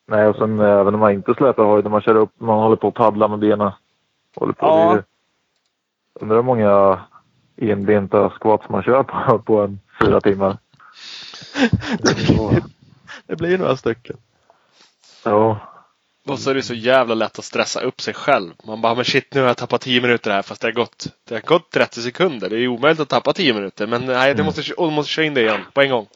Nej, 0.08 0.28
och 0.28 0.36
sen 0.36 0.60
även 0.60 0.94
om 0.94 1.00
man 1.00 1.12
inte 1.12 1.34
släpar 1.34 1.64
hoj, 1.64 1.84
när 1.84 1.90
man 1.90 2.02
kör 2.02 2.16
upp, 2.16 2.32
man 2.38 2.60
håller 2.60 2.76
på 2.76 2.88
att 2.88 2.94
paddla 2.94 3.28
med 3.28 3.40
benen. 3.40 3.72
Håller 4.36 4.54
på. 4.54 4.66
Ja. 4.66 4.94
Det 4.94 5.04
Undrar 6.20 6.36
hur 6.36 6.44
många 6.44 7.00
enbenta 7.58 8.30
squats 8.30 8.70
man 8.70 8.84
kör 8.84 9.04
på, 9.04 9.40
på 9.40 9.62
en 9.62 9.80
fyra 10.02 10.22
timmar. 10.22 10.58
Det 13.28 13.36
blir 13.36 13.58
några 13.58 13.78
stycken. 13.78 14.18
Ja. 15.24 15.60
Och 16.28 16.40
så 16.40 16.50
är 16.50 16.56
det 16.56 16.62
så 16.62 16.74
jävla 16.74 17.16
lätt 17.16 17.40
att 17.40 17.46
stressa 17.46 17.82
upp 17.82 18.02
sig 18.02 18.14
själv. 18.14 18.54
Man 18.64 18.82
bara, 18.82 18.96
men 18.96 19.06
shit 19.06 19.34
nu 19.34 19.42
har 19.42 19.48
jag 19.48 19.58
tappat 19.58 19.82
10 19.82 20.02
minuter 20.02 20.32
här 20.32 20.42
fast 20.42 20.62
det 20.62 20.68
har 20.68 20.74
gått, 20.74 21.08
det 21.24 21.36
har 21.36 21.42
gått 21.42 21.72
30 21.72 22.02
sekunder. 22.02 22.50
Det 22.50 22.56
är 22.56 22.60
ju 22.60 22.68
omöjligt 22.68 23.00
att 23.00 23.10
tappa 23.10 23.34
10 23.34 23.54
minuter. 23.54 23.88
Men 23.88 24.06
nej, 24.06 24.36
det 24.36 24.44
måste, 24.44 24.74
oh, 24.78 24.92
måste 24.92 25.12
köra 25.12 25.26
in 25.26 25.34
det 25.34 25.42
igen 25.42 25.62
på 25.74 25.82
en 25.82 25.90
gång. 25.90 26.08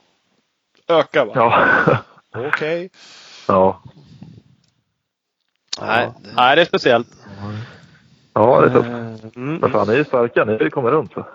Öka 0.88 1.26
va? 1.26 1.32
Ja. 1.36 1.98
Okej. 2.36 2.90
ja. 3.48 3.82
Nej. 5.82 6.12
Nej, 6.36 6.56
det 6.56 6.62
är 6.62 6.66
speciellt. 6.66 7.08
Ja, 8.34 8.62
det 8.62 8.68
är 8.68 8.74
tufft. 8.74 9.36
Mm. 9.36 9.56
Men 9.56 9.72
fan, 9.72 9.88
ni 9.88 9.96
är 9.96 10.04
starka. 10.04 10.46
Ni 10.46 10.70
kommer 10.70 10.92
runt. 10.92 11.14
Så. 11.14 11.26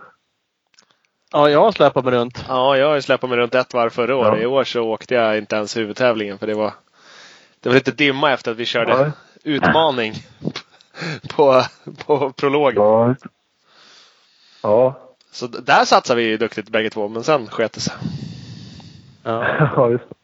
Ja, 1.32 1.50
jag 1.50 1.60
har 1.60 1.72
släpat 1.72 2.04
mig 2.04 2.14
runt. 2.14 2.44
Ja, 2.48 2.76
jag 2.76 2.88
har 2.88 2.94
ju 2.94 3.02
släppt 3.02 3.28
mig 3.28 3.38
runt 3.38 3.54
ett 3.54 3.74
varv 3.74 3.90
förra 3.90 4.16
året. 4.16 4.38
Ja. 4.38 4.42
I 4.42 4.46
år 4.46 4.64
så 4.64 4.82
åkte 4.82 5.14
jag 5.14 5.38
inte 5.38 5.56
ens 5.56 5.76
huvudtävlingen 5.76 6.38
för 6.38 6.46
det 6.46 6.54
var 6.54 6.72
det 7.60 7.68
var 7.68 7.74
lite 7.74 7.90
dimma 7.90 8.32
efter 8.32 8.50
att 8.50 8.56
vi 8.56 8.64
körde 8.64 8.96
Nej. 8.96 9.10
utmaning 9.44 10.14
på, 11.28 11.62
på 12.06 12.32
prologen. 12.32 12.82
Ja. 12.82 13.14
Ja. 14.62 15.00
Så 15.30 15.46
där 15.46 15.84
satsar 15.84 16.16
vi 16.16 16.22
ju 16.22 16.36
duktigt 16.36 16.68
bägge 16.68 16.90
två, 16.90 17.08
men 17.08 17.24
sen 17.24 17.46
sket 17.46 17.72
det 17.72 17.80
sig. 17.80 17.94
Ja. 19.22 19.46
ja, 19.76 19.90
just 19.90 20.08
det. 20.08 20.14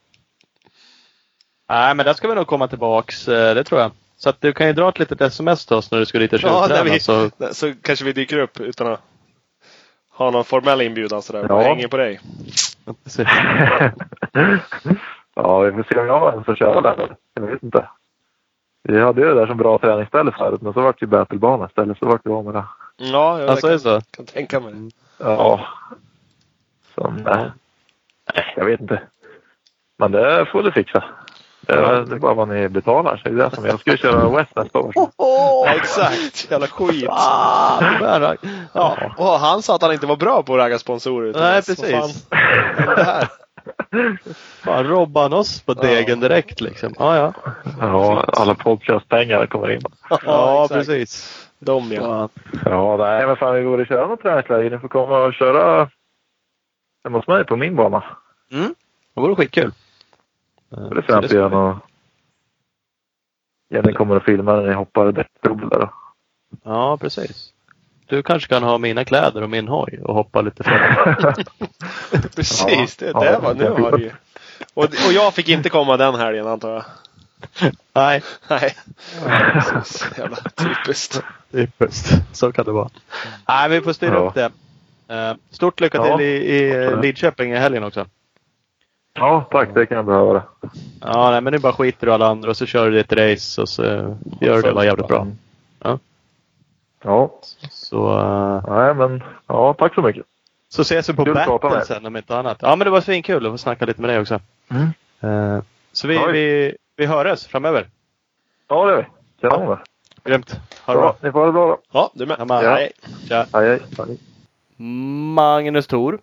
Nej, 1.71 1.95
men 1.95 2.07
där 2.07 2.13
ska 2.13 2.29
vi 2.29 2.35
nog 2.35 2.47
komma 2.47 2.69
tillbaks. 2.69 3.29
eh, 3.29 3.55
Det 3.55 3.65
tror 3.65 3.81
jag. 3.81 3.91
Så 4.17 4.29
att 4.31 4.41
du 4.41 4.53
kan 4.53 4.67
ju 4.67 4.73
dra 4.73 4.89
ett 4.89 4.99
litet 4.99 5.21
sms 5.21 5.67
till 5.67 5.77
oss 5.77 5.91
när 5.91 5.99
du 5.99 6.07
ska 6.07 6.19
dit 6.19 6.33
och 6.33 6.39
Ja, 6.43 6.61
tjuvträna. 6.69 6.85
när 6.85 6.91
vi- 6.91 7.01
så 7.01 7.31
Så 7.53 7.73
kanske 7.83 8.05
vi 8.05 8.13
dyker 8.13 8.39
upp 8.39 8.61
utan 8.61 8.87
att 8.87 9.01
ha 10.11 10.31
någon 10.31 10.45
formell 10.45 10.81
inbjudan 10.81 11.23
sådär. 11.23 11.47
Ja. 11.49 11.61
Hänger 11.63 11.89
på 11.89 11.97
dig. 11.97 12.21
ja, 15.35 15.59
vi 15.61 15.73
får 15.73 15.83
se 15.95 16.01
om 16.01 16.07
jag 16.07 16.21
har 16.21 16.33
en 16.33 16.45
som 16.45 16.57
kör 16.57 16.83
där. 16.83 17.17
Jag 17.35 17.43
vet 17.43 17.63
inte. 17.63 17.89
Vi 18.83 19.01
hade 19.01 19.21
ju 19.21 19.27
det 19.29 19.35
där 19.35 19.47
som 19.47 19.57
bra 19.57 19.79
träningsställe 19.79 20.33
förut, 20.39 20.61
men 20.63 20.73
så 20.73 20.81
vart 20.81 21.01
det 21.01 21.05
ju 21.05 21.11
battlebana 21.11 21.67
istället. 21.67 21.99
Så 21.99 22.07
vart 22.07 22.25
det 22.25 22.31
av 22.31 22.45
med 22.45 22.55
det. 22.55 22.65
Ja, 22.97 23.41
jag 23.41 23.49
alltså, 23.51 23.67
är 23.67 23.71
det 23.71 23.79
kan, 23.83 24.01
så? 24.01 24.07
kan 24.11 24.27
tänka 24.27 24.61
mig 24.61 24.73
det. 24.75 24.91
Ja. 25.19 25.67
Så, 26.95 27.15
nej. 27.25 27.51
Nej, 28.35 28.55
jag 28.57 28.65
vet 28.65 28.81
inte. 28.81 29.03
Men 29.99 30.13
det 30.13 30.47
får 30.53 30.63
du 30.63 30.73
fixa. 30.73 31.05
Det 31.71 31.87
är, 31.87 32.05
det 32.05 32.15
är 32.15 32.19
bara 32.19 32.35
vad 32.35 32.49
ni 32.49 32.69
betalar. 32.69 33.17
Så 33.17 33.29
det 33.29 33.43
är 33.43 33.51
det 33.51 33.57
som 33.57 33.65
jag 33.65 33.81
ska 33.81 33.91
ju 33.91 33.97
köra 33.97 34.37
West 34.37 34.57
nästa 34.57 34.79
år. 34.79 34.93
Ja, 35.17 35.67
exakt. 35.77 36.51
Jävla 36.51 36.67
skit. 36.67 37.09
Ah, 37.09 37.81
det 37.81 38.37
Ja. 38.73 38.97
Och 39.17 39.27
han 39.27 39.63
sa 39.63 39.75
att 39.75 39.83
han 39.83 39.93
inte 39.93 40.07
var 40.07 40.17
bra 40.17 40.43
på 40.43 40.55
att 40.55 40.59
ragga 40.59 40.79
sponsorer. 40.79 41.33
Nej, 41.41 41.63
precis. 41.63 41.93
Vad 41.93 42.97
fan 42.97 43.05
här? 43.05 43.29
Han 44.61 44.87
oss 45.33 45.61
på 45.63 45.75
degen 45.75 46.21
direkt 46.21 46.61
liksom? 46.61 46.95
Ja, 46.99 47.17
ja. 47.17 47.33
Ja, 47.81 48.25
alla 48.33 48.55
podcastpengar 48.55 49.47
kommer 49.47 49.71
in. 49.71 49.81
Ja, 50.25 50.65
exakt. 50.65 50.87
precis. 50.87 51.47
De 51.59 51.93
ja. 51.93 52.01
Fan. 52.01 52.29
Ja, 52.65 52.97
nej 52.97 53.27
men 53.27 53.37
fan 53.37 53.55
vi 53.55 53.65
borde 53.65 53.87
köra 53.87 54.07
något 54.07 54.23
träningsläger. 54.23 54.71
Ni 54.71 54.79
får 54.79 54.89
komma 54.89 55.19
och 55.19 55.35
köra 55.35 55.91
hemma 57.05 57.19
hos 57.19 57.27
mig 57.27 57.45
på 57.45 57.57
min 57.57 57.77
bana. 57.77 58.05
Mm. 58.53 58.75
Det 59.15 59.21
vore 59.21 59.35
skitkul. 59.35 59.73
Så 60.71 60.95
det 60.95 61.03
får 61.03 61.15
jag 61.15 61.25
inte 61.25 61.35
göra 61.37 61.49
något. 61.49 61.79
Jenny 63.75 63.93
kommer 63.93 64.17
att 64.17 64.25
filma 64.25 64.57
när 64.57 64.67
ni 64.69 64.73
hoppar 64.75 65.13
däckdubbel 65.13 65.69
då. 65.69 65.93
Ja, 66.65 66.97
precis. 67.01 67.53
Du 68.07 68.23
kanske 68.23 68.49
kan 68.49 68.63
ha 68.63 68.79
mina 68.79 69.05
kläder 69.05 69.43
och 69.43 69.51
min 69.51 69.69
hoj 69.69 70.01
och 70.05 70.15
hoppa 70.15 70.41
lite 70.41 70.63
fram. 70.65 71.15
Precis, 72.37 72.97
det, 72.97 73.07
Ja, 73.07 73.21
det 73.21 73.33
ja. 73.33 73.39
var 73.41 73.55
nu 73.55 73.69
har 73.71 73.91
det 73.91 74.03
ju. 74.03 74.11
Och, 74.75 74.85
och 74.85 75.13
jag 75.15 75.35
fick 75.35 75.49
inte 75.49 75.69
komma 75.69 75.97
den 75.97 76.15
helgen 76.15 76.47
antar 76.47 76.71
jag. 76.73 76.85
Nej, 77.93 78.23
Nej. 78.49 78.75
Så 79.85 80.05
jävla 80.21 80.37
typiskt. 80.37 81.23
typiskt. 81.53 82.23
Så 82.37 82.53
kan 82.53 82.65
det 82.65 82.73
vara. 82.73 82.91
Nej, 83.49 83.69
vi 83.71 83.81
får 83.81 83.93
styra 83.93 84.15
Ja. 84.15 84.19
upp 84.21 84.35
det. 84.35 84.51
Eh, 85.15 85.35
Stort 85.51 85.81
lycka 85.81 85.99
Ja, 85.99 86.17
till 86.17 86.27
i, 86.27 86.31
i 86.31 86.71
eh, 86.71 86.83
absolut. 86.83 87.05
Lidköping 87.05 87.53
i 87.53 87.57
helgen 87.57 87.85
också. 87.85 88.07
Ja, 89.21 89.47
tack. 89.51 89.69
Det 89.75 89.87
kan 89.87 89.97
jag 89.97 90.07
behöva 90.07 90.33
det. 90.33 90.43
Ja, 91.01 91.31
nej, 91.31 91.41
men 91.41 91.53
nu 91.53 91.59
bara 91.59 91.73
skiter 91.73 92.07
du 92.07 92.13
alla 92.13 92.27
andra 92.27 92.51
och 92.51 92.57
så 92.57 92.67
kör 92.67 92.91
du 92.91 92.97
ditt 92.97 93.13
race 93.13 93.61
och 93.63 93.69
så 93.69 93.85
eh, 93.85 94.13
gör 94.41 94.57
du 94.57 94.63
det 94.63 94.73
bara 94.73 94.85
jävligt 94.85 95.09
bra. 95.09 95.27
Ja, 97.03 97.31
Så, 97.71 98.19
eh, 98.19 98.65
nej 98.77 98.95
men 98.95 99.23
ja, 99.47 99.75
tack 99.79 99.95
så 99.95 100.03
mycket. 100.03 100.27
så 100.69 100.83
ses 100.83 101.09
vi 101.09 101.13
på 101.15 101.25
Kul 101.25 101.35
med 101.63 101.87
sen 101.87 102.07
om 102.07 102.17
inte 102.17 102.37
annat. 102.37 102.59
Ja, 102.61 102.77
men 102.77 102.85
det 102.85 102.91
var 102.91 103.01
svinkul 103.01 103.47
att 103.47 103.53
få 103.53 103.59
snacka 103.59 103.87
lite 103.87 104.01
med 104.01 104.11
dig 104.11 104.21
också. 104.21 104.41
Mm. 104.71 104.89
Eh, 105.21 105.63
Så 105.93 106.09
vi, 106.09 106.19
Oj. 106.19 106.33
vi, 106.33 106.77
vi 106.97 107.07
hörs 107.07 107.47
framöver. 107.47 107.87
Ja, 108.69 108.85
det 108.87 108.93
gör 108.93 108.99
vi. 108.99 109.49
Kanon 109.49 109.69
det. 109.69 109.79
Grymt. 110.31 110.61
Ha 110.85 110.93
det 110.93 111.01
Bra. 111.01 111.09
bra. 111.09 111.17
Ni 111.23 111.33
får 111.33 111.39
ha 111.39 111.47
det 111.47 111.53
bra 111.53 111.67
då. 111.67 111.79
Ja, 111.93 112.11
du 112.15 112.27
med. 112.27 112.37
Ja, 112.39 112.45
Nej. 112.61 112.93
Tja. 113.29 113.47
Hej, 113.53 113.69
hej. 113.69 113.81
hej. 113.99 114.19
Magnus 115.35 115.87
Thor. 115.87 116.19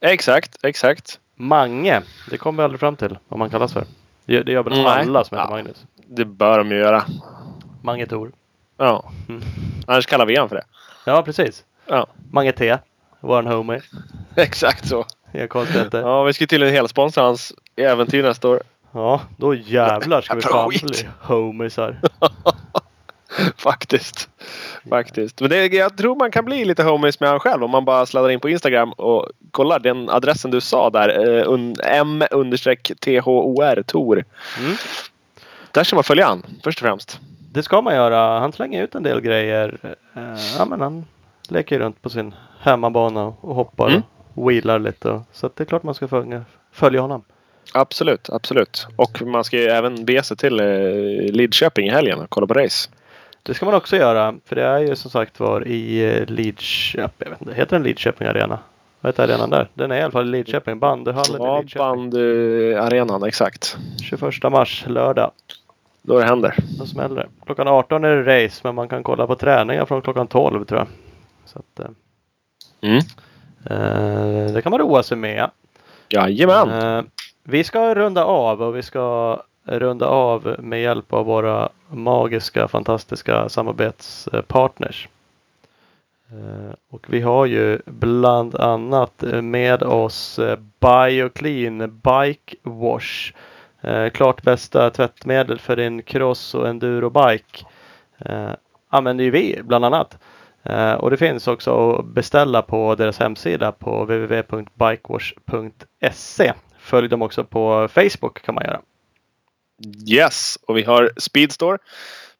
Exakt, 0.00 0.56
exakt. 0.64 1.20
Mange. 1.40 2.02
Det 2.30 2.38
kommer 2.38 2.62
vi 2.62 2.64
aldrig 2.64 2.80
fram 2.80 2.96
till 2.96 3.18
vad 3.28 3.38
man 3.38 3.50
kallas 3.50 3.72
för. 3.72 3.84
Det, 4.24 4.42
det 4.42 4.52
gör 4.52 4.62
väl 4.62 4.72
Nej. 4.72 4.86
alla 4.86 5.24
som 5.24 5.38
heter 5.38 5.50
Ja. 5.50 5.56
Magnus. 5.56 5.84
Det 6.06 6.24
bör 6.24 6.58
de 6.58 6.70
ju 6.70 6.76
göra. 6.78 7.04
Mange 7.82 8.06
Thor. 8.06 8.32
Ja. 8.76 9.10
Mm. 9.28 9.42
Annars 9.86 10.06
kallar 10.06 10.26
vi 10.26 10.36
han 10.36 10.48
för 10.48 10.56
det. 10.56 10.64
Ja, 11.06 11.22
precis. 11.22 11.64
Ja. 11.86 12.06
Mange 12.32 12.52
T. 12.52 12.78
Våran 13.20 13.46
homie. 13.46 13.80
Exakt 14.36 14.88
så. 14.88 15.04
Inga 15.34 15.48
konstigheter. 15.48 16.00
Ja. 16.00 16.08
Ja, 16.08 16.22
vi 16.22 16.32
ska 16.32 16.46
tydligen 16.46 16.74
helsponsra 16.74 17.22
hans 17.22 17.52
äventyr 17.76 18.22
nästa 18.22 18.48
år. 18.48 18.62
då 19.36 19.54
jävlar 19.54 20.20
ska 20.20 20.34
vi 20.34 20.40
fan 20.42 20.68
bli 20.68 21.08
homiesar. 21.20 22.00
Faktiskt. 23.56 24.28
Faktiskt. 24.88 25.40
Men 25.40 25.50
det, 25.50 25.66
jag 25.66 25.96
tror 25.96 26.16
man 26.16 26.30
kan 26.30 26.44
bli 26.44 26.64
lite 26.64 26.82
homies 26.82 27.20
med 27.20 27.30
han 27.30 27.40
själv 27.40 27.64
om 27.64 27.70
man 27.70 27.84
bara 27.84 28.06
sladdar 28.06 28.30
in 28.30 28.40
på 28.40 28.48
Instagram 28.48 28.92
och 28.92 29.26
kollar 29.50 29.78
den 29.78 30.08
adressen 30.10 30.50
du 30.50 30.60
sa 30.60 30.90
där. 30.90 31.38
Eh, 31.38 31.52
un, 31.52 31.76
M 31.84 32.22
understreck 32.30 32.92
THOR 33.00 33.82
Tor. 33.82 34.24
Mm. 34.58 34.76
Där 35.72 35.84
ska 35.84 35.96
man 35.96 36.04
följa 36.04 36.26
han 36.26 36.42
först 36.64 36.78
och 36.78 36.86
främst. 36.86 37.20
Det 37.52 37.62
ska 37.62 37.80
man 37.82 37.94
göra. 37.94 38.40
Han 38.40 38.52
slänger 38.52 38.82
ut 38.82 38.94
en 38.94 39.02
del 39.02 39.20
grejer. 39.20 39.78
Eh, 39.82 40.22
Ja, 40.58 40.64
men 40.64 40.80
han 40.80 41.04
leker 41.48 41.78
runt 41.78 42.02
på 42.02 42.10
sin 42.10 42.34
hemmabana 42.60 43.24
och 43.40 43.54
hoppar 43.54 43.88
Mm. 43.88 44.02
och 44.34 44.50
wheelar 44.50 44.78
lite. 44.78 45.22
Så 45.32 45.50
det 45.54 45.62
är 45.62 45.64
klart 45.64 45.82
man 45.82 45.94
ska 45.94 46.08
följa, 46.08 46.44
följa 46.72 47.00
honom. 47.00 47.22
Absolut, 47.74 48.30
absolut. 48.30 48.86
Och 48.96 49.22
man 49.22 49.44
ska 49.44 49.56
ju 49.56 49.64
även 49.66 50.04
bege 50.04 50.22
sig 50.22 50.36
till 50.36 50.60
eh, 50.60 50.66
Lidköping 51.32 51.86
i 51.86 51.90
helgen 51.90 52.18
och 52.20 52.30
kolla 52.30 52.46
på 52.46 52.54
race. 52.54 52.90
Det 53.42 53.54
ska 53.54 53.66
man 53.66 53.74
också 53.74 53.96
göra. 53.96 54.34
För 54.44 54.56
det 54.56 54.62
är 54.64 54.78
ju 54.78 54.96
som 54.96 55.10
sagt 55.10 55.40
var 55.40 55.68
i 55.68 56.04
eh, 56.16 56.26
Lidköping. 56.26 57.12
Jag 57.18 57.30
vet 57.30 57.40
inte, 57.40 57.54
heter 57.54 57.76
den 57.76 57.82
Lidköping 57.82 58.28
Arena? 58.28 58.58
Vad 59.00 59.12
heter 59.12 59.24
arenan 59.24 59.50
där? 59.50 59.68
Den 59.74 59.90
är 59.90 59.96
i 59.96 60.02
alla 60.02 60.10
fall 60.12 60.28
i 60.28 60.30
Lidköping. 60.30 60.78
Bandyhallen 60.78 61.42
i 61.42 61.44
Ja, 61.44 61.60
Lidköping. 61.60 61.80
bandyarenan, 62.10 63.22
exakt. 63.24 63.76
21 64.02 64.52
mars, 64.52 64.84
lördag. 64.88 65.30
Då 66.02 66.18
det 66.18 66.24
händer. 66.24 66.54
Då 66.78 66.86
smäller 66.86 67.14
det. 67.16 67.26
Klockan 67.46 67.68
18 67.68 68.04
är 68.04 68.16
det 68.16 68.44
race 68.46 68.60
men 68.64 68.74
man 68.74 68.88
kan 68.88 69.02
kolla 69.02 69.26
på 69.26 69.34
träningar 69.36 69.84
från 69.84 70.02
klockan 70.02 70.26
12 70.26 70.64
tror 70.64 70.78
jag. 70.80 70.88
Så 71.44 71.58
att, 71.58 71.80
eh, 71.86 71.90
Mm. 72.82 72.96
eh, 73.66 74.52
det 74.54 74.62
kan 74.62 74.70
man 74.70 74.80
roa 74.80 75.02
sig 75.02 75.16
med. 75.16 75.50
Jajamän! 76.08 76.68
Eh, 76.98 77.02
vi 77.42 77.64
ska 77.64 77.94
runda 77.94 78.24
av 78.24 78.62
och 78.62 78.76
vi 78.76 78.82
ska 78.82 79.36
runda 79.78 80.06
av 80.06 80.56
med 80.58 80.82
hjälp 80.82 81.12
av 81.12 81.26
våra 81.26 81.68
magiska, 81.88 82.68
fantastiska 82.68 83.48
samarbetspartners. 83.48 85.08
Eh, 86.30 86.74
och 86.90 87.06
vi 87.08 87.20
har 87.20 87.46
ju 87.46 87.78
bland 87.84 88.54
annat 88.54 89.24
med 89.42 89.82
oss 89.82 90.38
eh, 90.38 90.58
Bioclean 90.80 91.78
Bike 91.78 92.56
Wash. 92.62 93.32
Eh, 93.80 94.10
klart 94.10 94.42
bästa 94.42 94.90
tvättmedel 94.90 95.58
för 95.58 95.76
din 95.76 96.02
cross 96.02 96.54
och 96.54 96.68
endurobike. 96.68 97.64
Använder 98.88 99.24
ju 99.24 99.30
vi 99.30 99.60
bland 99.62 99.84
annat. 99.84 100.18
Och 100.98 101.10
det 101.10 101.16
finns 101.16 101.48
också 101.48 101.92
att 101.92 102.06
beställa 102.06 102.62
på 102.62 102.94
deras 102.94 103.18
hemsida 103.18 103.72
på 103.72 104.04
www.bikewash.se. 104.04 106.52
Följ 106.78 107.08
dem 107.08 107.22
också 107.22 107.44
på 107.44 107.88
Facebook 107.88 108.42
kan 108.42 108.54
man 108.54 108.64
göra. 108.64 108.80
Yes! 110.06 110.58
Och 110.66 110.76
vi 110.76 110.82
har 110.82 111.10
Speedstore. 111.16 111.78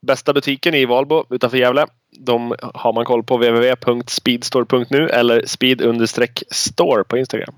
Bästa 0.01 0.33
butiken 0.33 0.75
i 0.75 0.85
Valbo 0.85 1.25
utanför 1.31 1.57
Gävle. 1.57 1.87
De 2.19 2.55
har 2.75 2.93
man 2.93 3.05
koll 3.05 3.23
på 3.23 3.37
www.speedstore.nu 3.37 5.09
eller 5.09 5.47
speed-store 5.47 7.05
på 7.05 7.19
Instagram. 7.19 7.55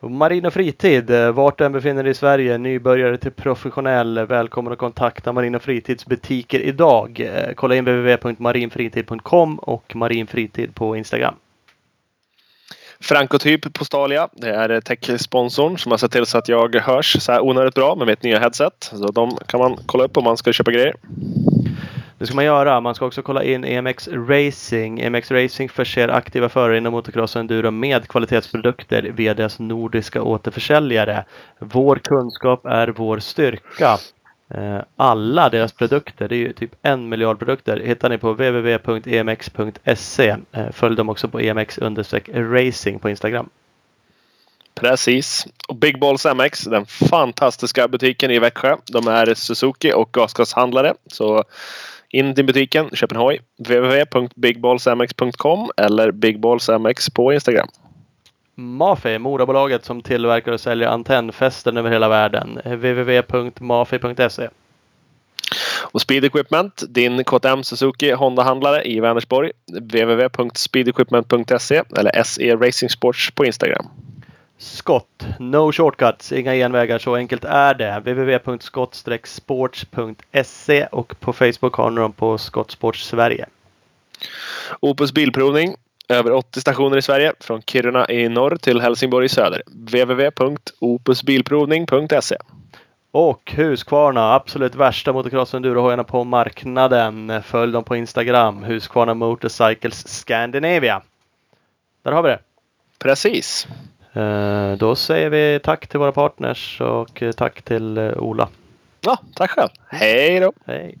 Marin 0.00 0.46
och 0.46 0.52
fritid, 0.52 1.10
eh, 1.10 1.32
vart 1.32 1.58
du 1.58 1.64
än 1.64 1.72
befinner 1.72 2.02
dig 2.02 2.10
i 2.10 2.14
Sverige, 2.14 2.58
nybörjare 2.58 3.18
till 3.18 3.30
professionell, 3.30 4.26
välkommen 4.26 4.72
att 4.72 4.78
kontakta 4.78 5.32
Marin 5.32 5.54
och 5.54 5.62
fritids 5.62 6.06
butiker 6.06 6.60
idag. 6.60 7.20
Eh, 7.20 7.54
kolla 7.54 7.76
in 7.76 7.84
www.marinfritid.com 7.84 9.58
och 9.58 9.96
marinfritid 9.96 10.74
på 10.74 10.96
Instagram. 10.96 11.34
Frankotyp 13.02 13.72
Postalia. 13.72 14.28
Det 14.32 14.50
är 14.50 14.80
tech-sponsorn 14.80 15.78
som 15.78 15.90
har 15.90 15.98
sett 15.98 16.12
till 16.12 16.26
så 16.26 16.38
att 16.38 16.48
jag 16.48 16.74
hörs 16.76 17.22
så 17.22 17.32
här 17.32 17.40
onödigt 17.40 17.74
bra 17.74 17.94
med 17.94 18.06
mitt 18.06 18.22
nya 18.22 18.38
headset. 18.38 18.90
Så 18.92 19.06
de 19.06 19.36
kan 19.46 19.60
man 19.60 19.78
kolla 19.86 20.04
upp 20.04 20.16
om 20.16 20.24
man 20.24 20.36
ska 20.36 20.52
köpa 20.52 20.70
grejer. 20.70 20.94
Det 22.18 22.26
ska 22.26 22.34
man 22.34 22.44
göra. 22.44 22.80
Man 22.80 22.94
ska 22.94 23.06
också 23.06 23.22
kolla 23.22 23.44
in 23.44 23.64
EMX 23.64 24.08
Racing. 24.08 25.00
EMX 25.00 25.30
Racing 25.30 25.70
förser 25.70 26.08
aktiva 26.08 26.48
förare 26.48 26.78
inom 26.78 26.92
motocross 26.92 27.36
och 27.36 27.40
enduro 27.40 27.70
med 27.70 28.08
kvalitetsprodukter 28.08 29.02
via 29.02 29.34
deras 29.34 29.58
nordiska 29.58 30.22
återförsäljare. 30.22 31.24
Vår 31.58 31.96
kunskap 31.96 32.66
är 32.66 32.88
vår 32.88 33.18
styrka. 33.18 33.98
Eh, 34.54 34.80
alla 34.96 35.48
deras 35.48 35.72
produkter, 35.72 36.28
det 36.28 36.34
är 36.34 36.38
ju 36.38 36.52
typ 36.52 36.74
en 36.82 37.08
miljard 37.08 37.38
produkter, 37.38 37.80
hittar 37.80 38.08
ni 38.08 38.18
på 38.18 38.32
www.emx.se. 38.32 40.36
Eh, 40.52 40.70
följ 40.72 40.96
dem 40.96 41.08
också 41.08 41.28
på 41.28 41.40
emx-racing 41.40 42.98
på 42.98 43.10
Instagram. 43.10 43.48
Precis. 44.74 45.46
Och 45.68 45.76
Big 45.76 46.00
Balls 46.00 46.26
MX, 46.26 46.64
den 46.64 46.86
fantastiska 46.86 47.88
butiken 47.88 48.30
i 48.30 48.38
Växjö. 48.38 48.76
De 48.92 49.08
är 49.08 49.34
Suzuki 49.34 49.92
och 49.92 50.12
gasgashandlare. 50.12 50.94
Så 51.06 51.44
in 52.08 52.34
till 52.34 52.44
butiken, 52.44 52.90
köp 52.92 53.12
en 53.12 53.18
hoj. 53.18 53.40
www.bigballsmx.com 53.58 55.70
eller 55.76 56.12
bigballsmx 56.12 57.10
på 57.10 57.32
Instagram. 57.32 57.68
Mafi, 58.60 59.18
moderbolaget 59.18 59.84
som 59.84 60.02
tillverkar 60.02 60.52
och 60.52 60.60
säljer 60.60 60.88
antennfästen 60.88 61.76
över 61.76 61.90
hela 61.90 62.08
världen. 62.08 62.60
Www.mafi.se. 62.64 64.48
Och 65.92 66.00
Speed 66.00 66.24
Equipment, 66.24 66.82
din 66.88 67.24
KTM 67.24 67.62
Suzuki 67.62 68.12
Honda-handlare 68.12 68.84
i 68.84 69.00
Vänersborg. 69.00 69.52
www.speedequipment.se 69.80 71.82
eller 71.96 72.22
SE 72.22 72.56
Racing 72.56 72.90
Sports 72.90 73.30
på 73.30 73.44
Instagram. 73.44 73.86
Skott, 74.58 75.26
no 75.38 75.72
shortcuts, 75.72 76.32
inga 76.32 76.54
genvägar, 76.54 76.98
så 76.98 77.16
enkelt 77.16 77.44
är 77.44 77.74
det. 77.74 78.00
www.skott-sports.se 78.00 80.86
och 80.86 81.20
på 81.20 81.32
Facebook 81.32 81.74
har 81.74 81.90
ni 81.90 82.00
dem 82.00 82.12
på 82.12 82.38
Skottsports 82.38 83.06
Sverige. 83.06 83.46
Opus 84.80 85.12
Bilprovning. 85.12 85.76
Över 86.10 86.32
80 86.32 86.60
stationer 86.60 86.96
i 86.96 87.02
Sverige. 87.02 87.32
Från 87.40 87.62
Kiruna 87.62 88.08
i 88.08 88.28
norr 88.28 88.56
till 88.56 88.80
Helsingborg 88.80 89.26
i 89.26 89.28
söder. 89.28 89.62
www.opusbilprovning.se 89.66 92.36
Och 93.10 93.52
Husqvarna, 93.56 94.34
absolut 94.34 94.74
värsta 94.74 95.12
motocross 95.12 95.54
endurohojarna 95.54 96.04
på 96.04 96.24
marknaden. 96.24 97.42
Följ 97.42 97.72
dem 97.72 97.84
på 97.84 97.96
Instagram, 97.96 98.62
Husqvarna 98.64 99.14
Motorcycles 99.14 100.08
Scandinavia. 100.08 101.02
Där 102.02 102.12
har 102.12 102.22
vi 102.22 102.28
det. 102.28 102.38
Precis. 102.98 103.66
Eh, 104.12 104.72
Då 104.72 104.94
säger 104.94 105.30
vi 105.30 105.60
tack 105.62 105.86
till 105.86 105.98
våra 106.00 106.12
partners 106.12 106.80
och 106.80 107.22
eh, 107.22 107.32
tack 107.32 107.62
till 107.62 107.98
eh, 107.98 108.12
Ola. 108.16 108.48
Ja, 109.00 109.18
tack 109.34 109.50
själv. 109.50 109.68
Hej 109.88 110.40
då! 110.40 110.52
Hej! 110.66 110.98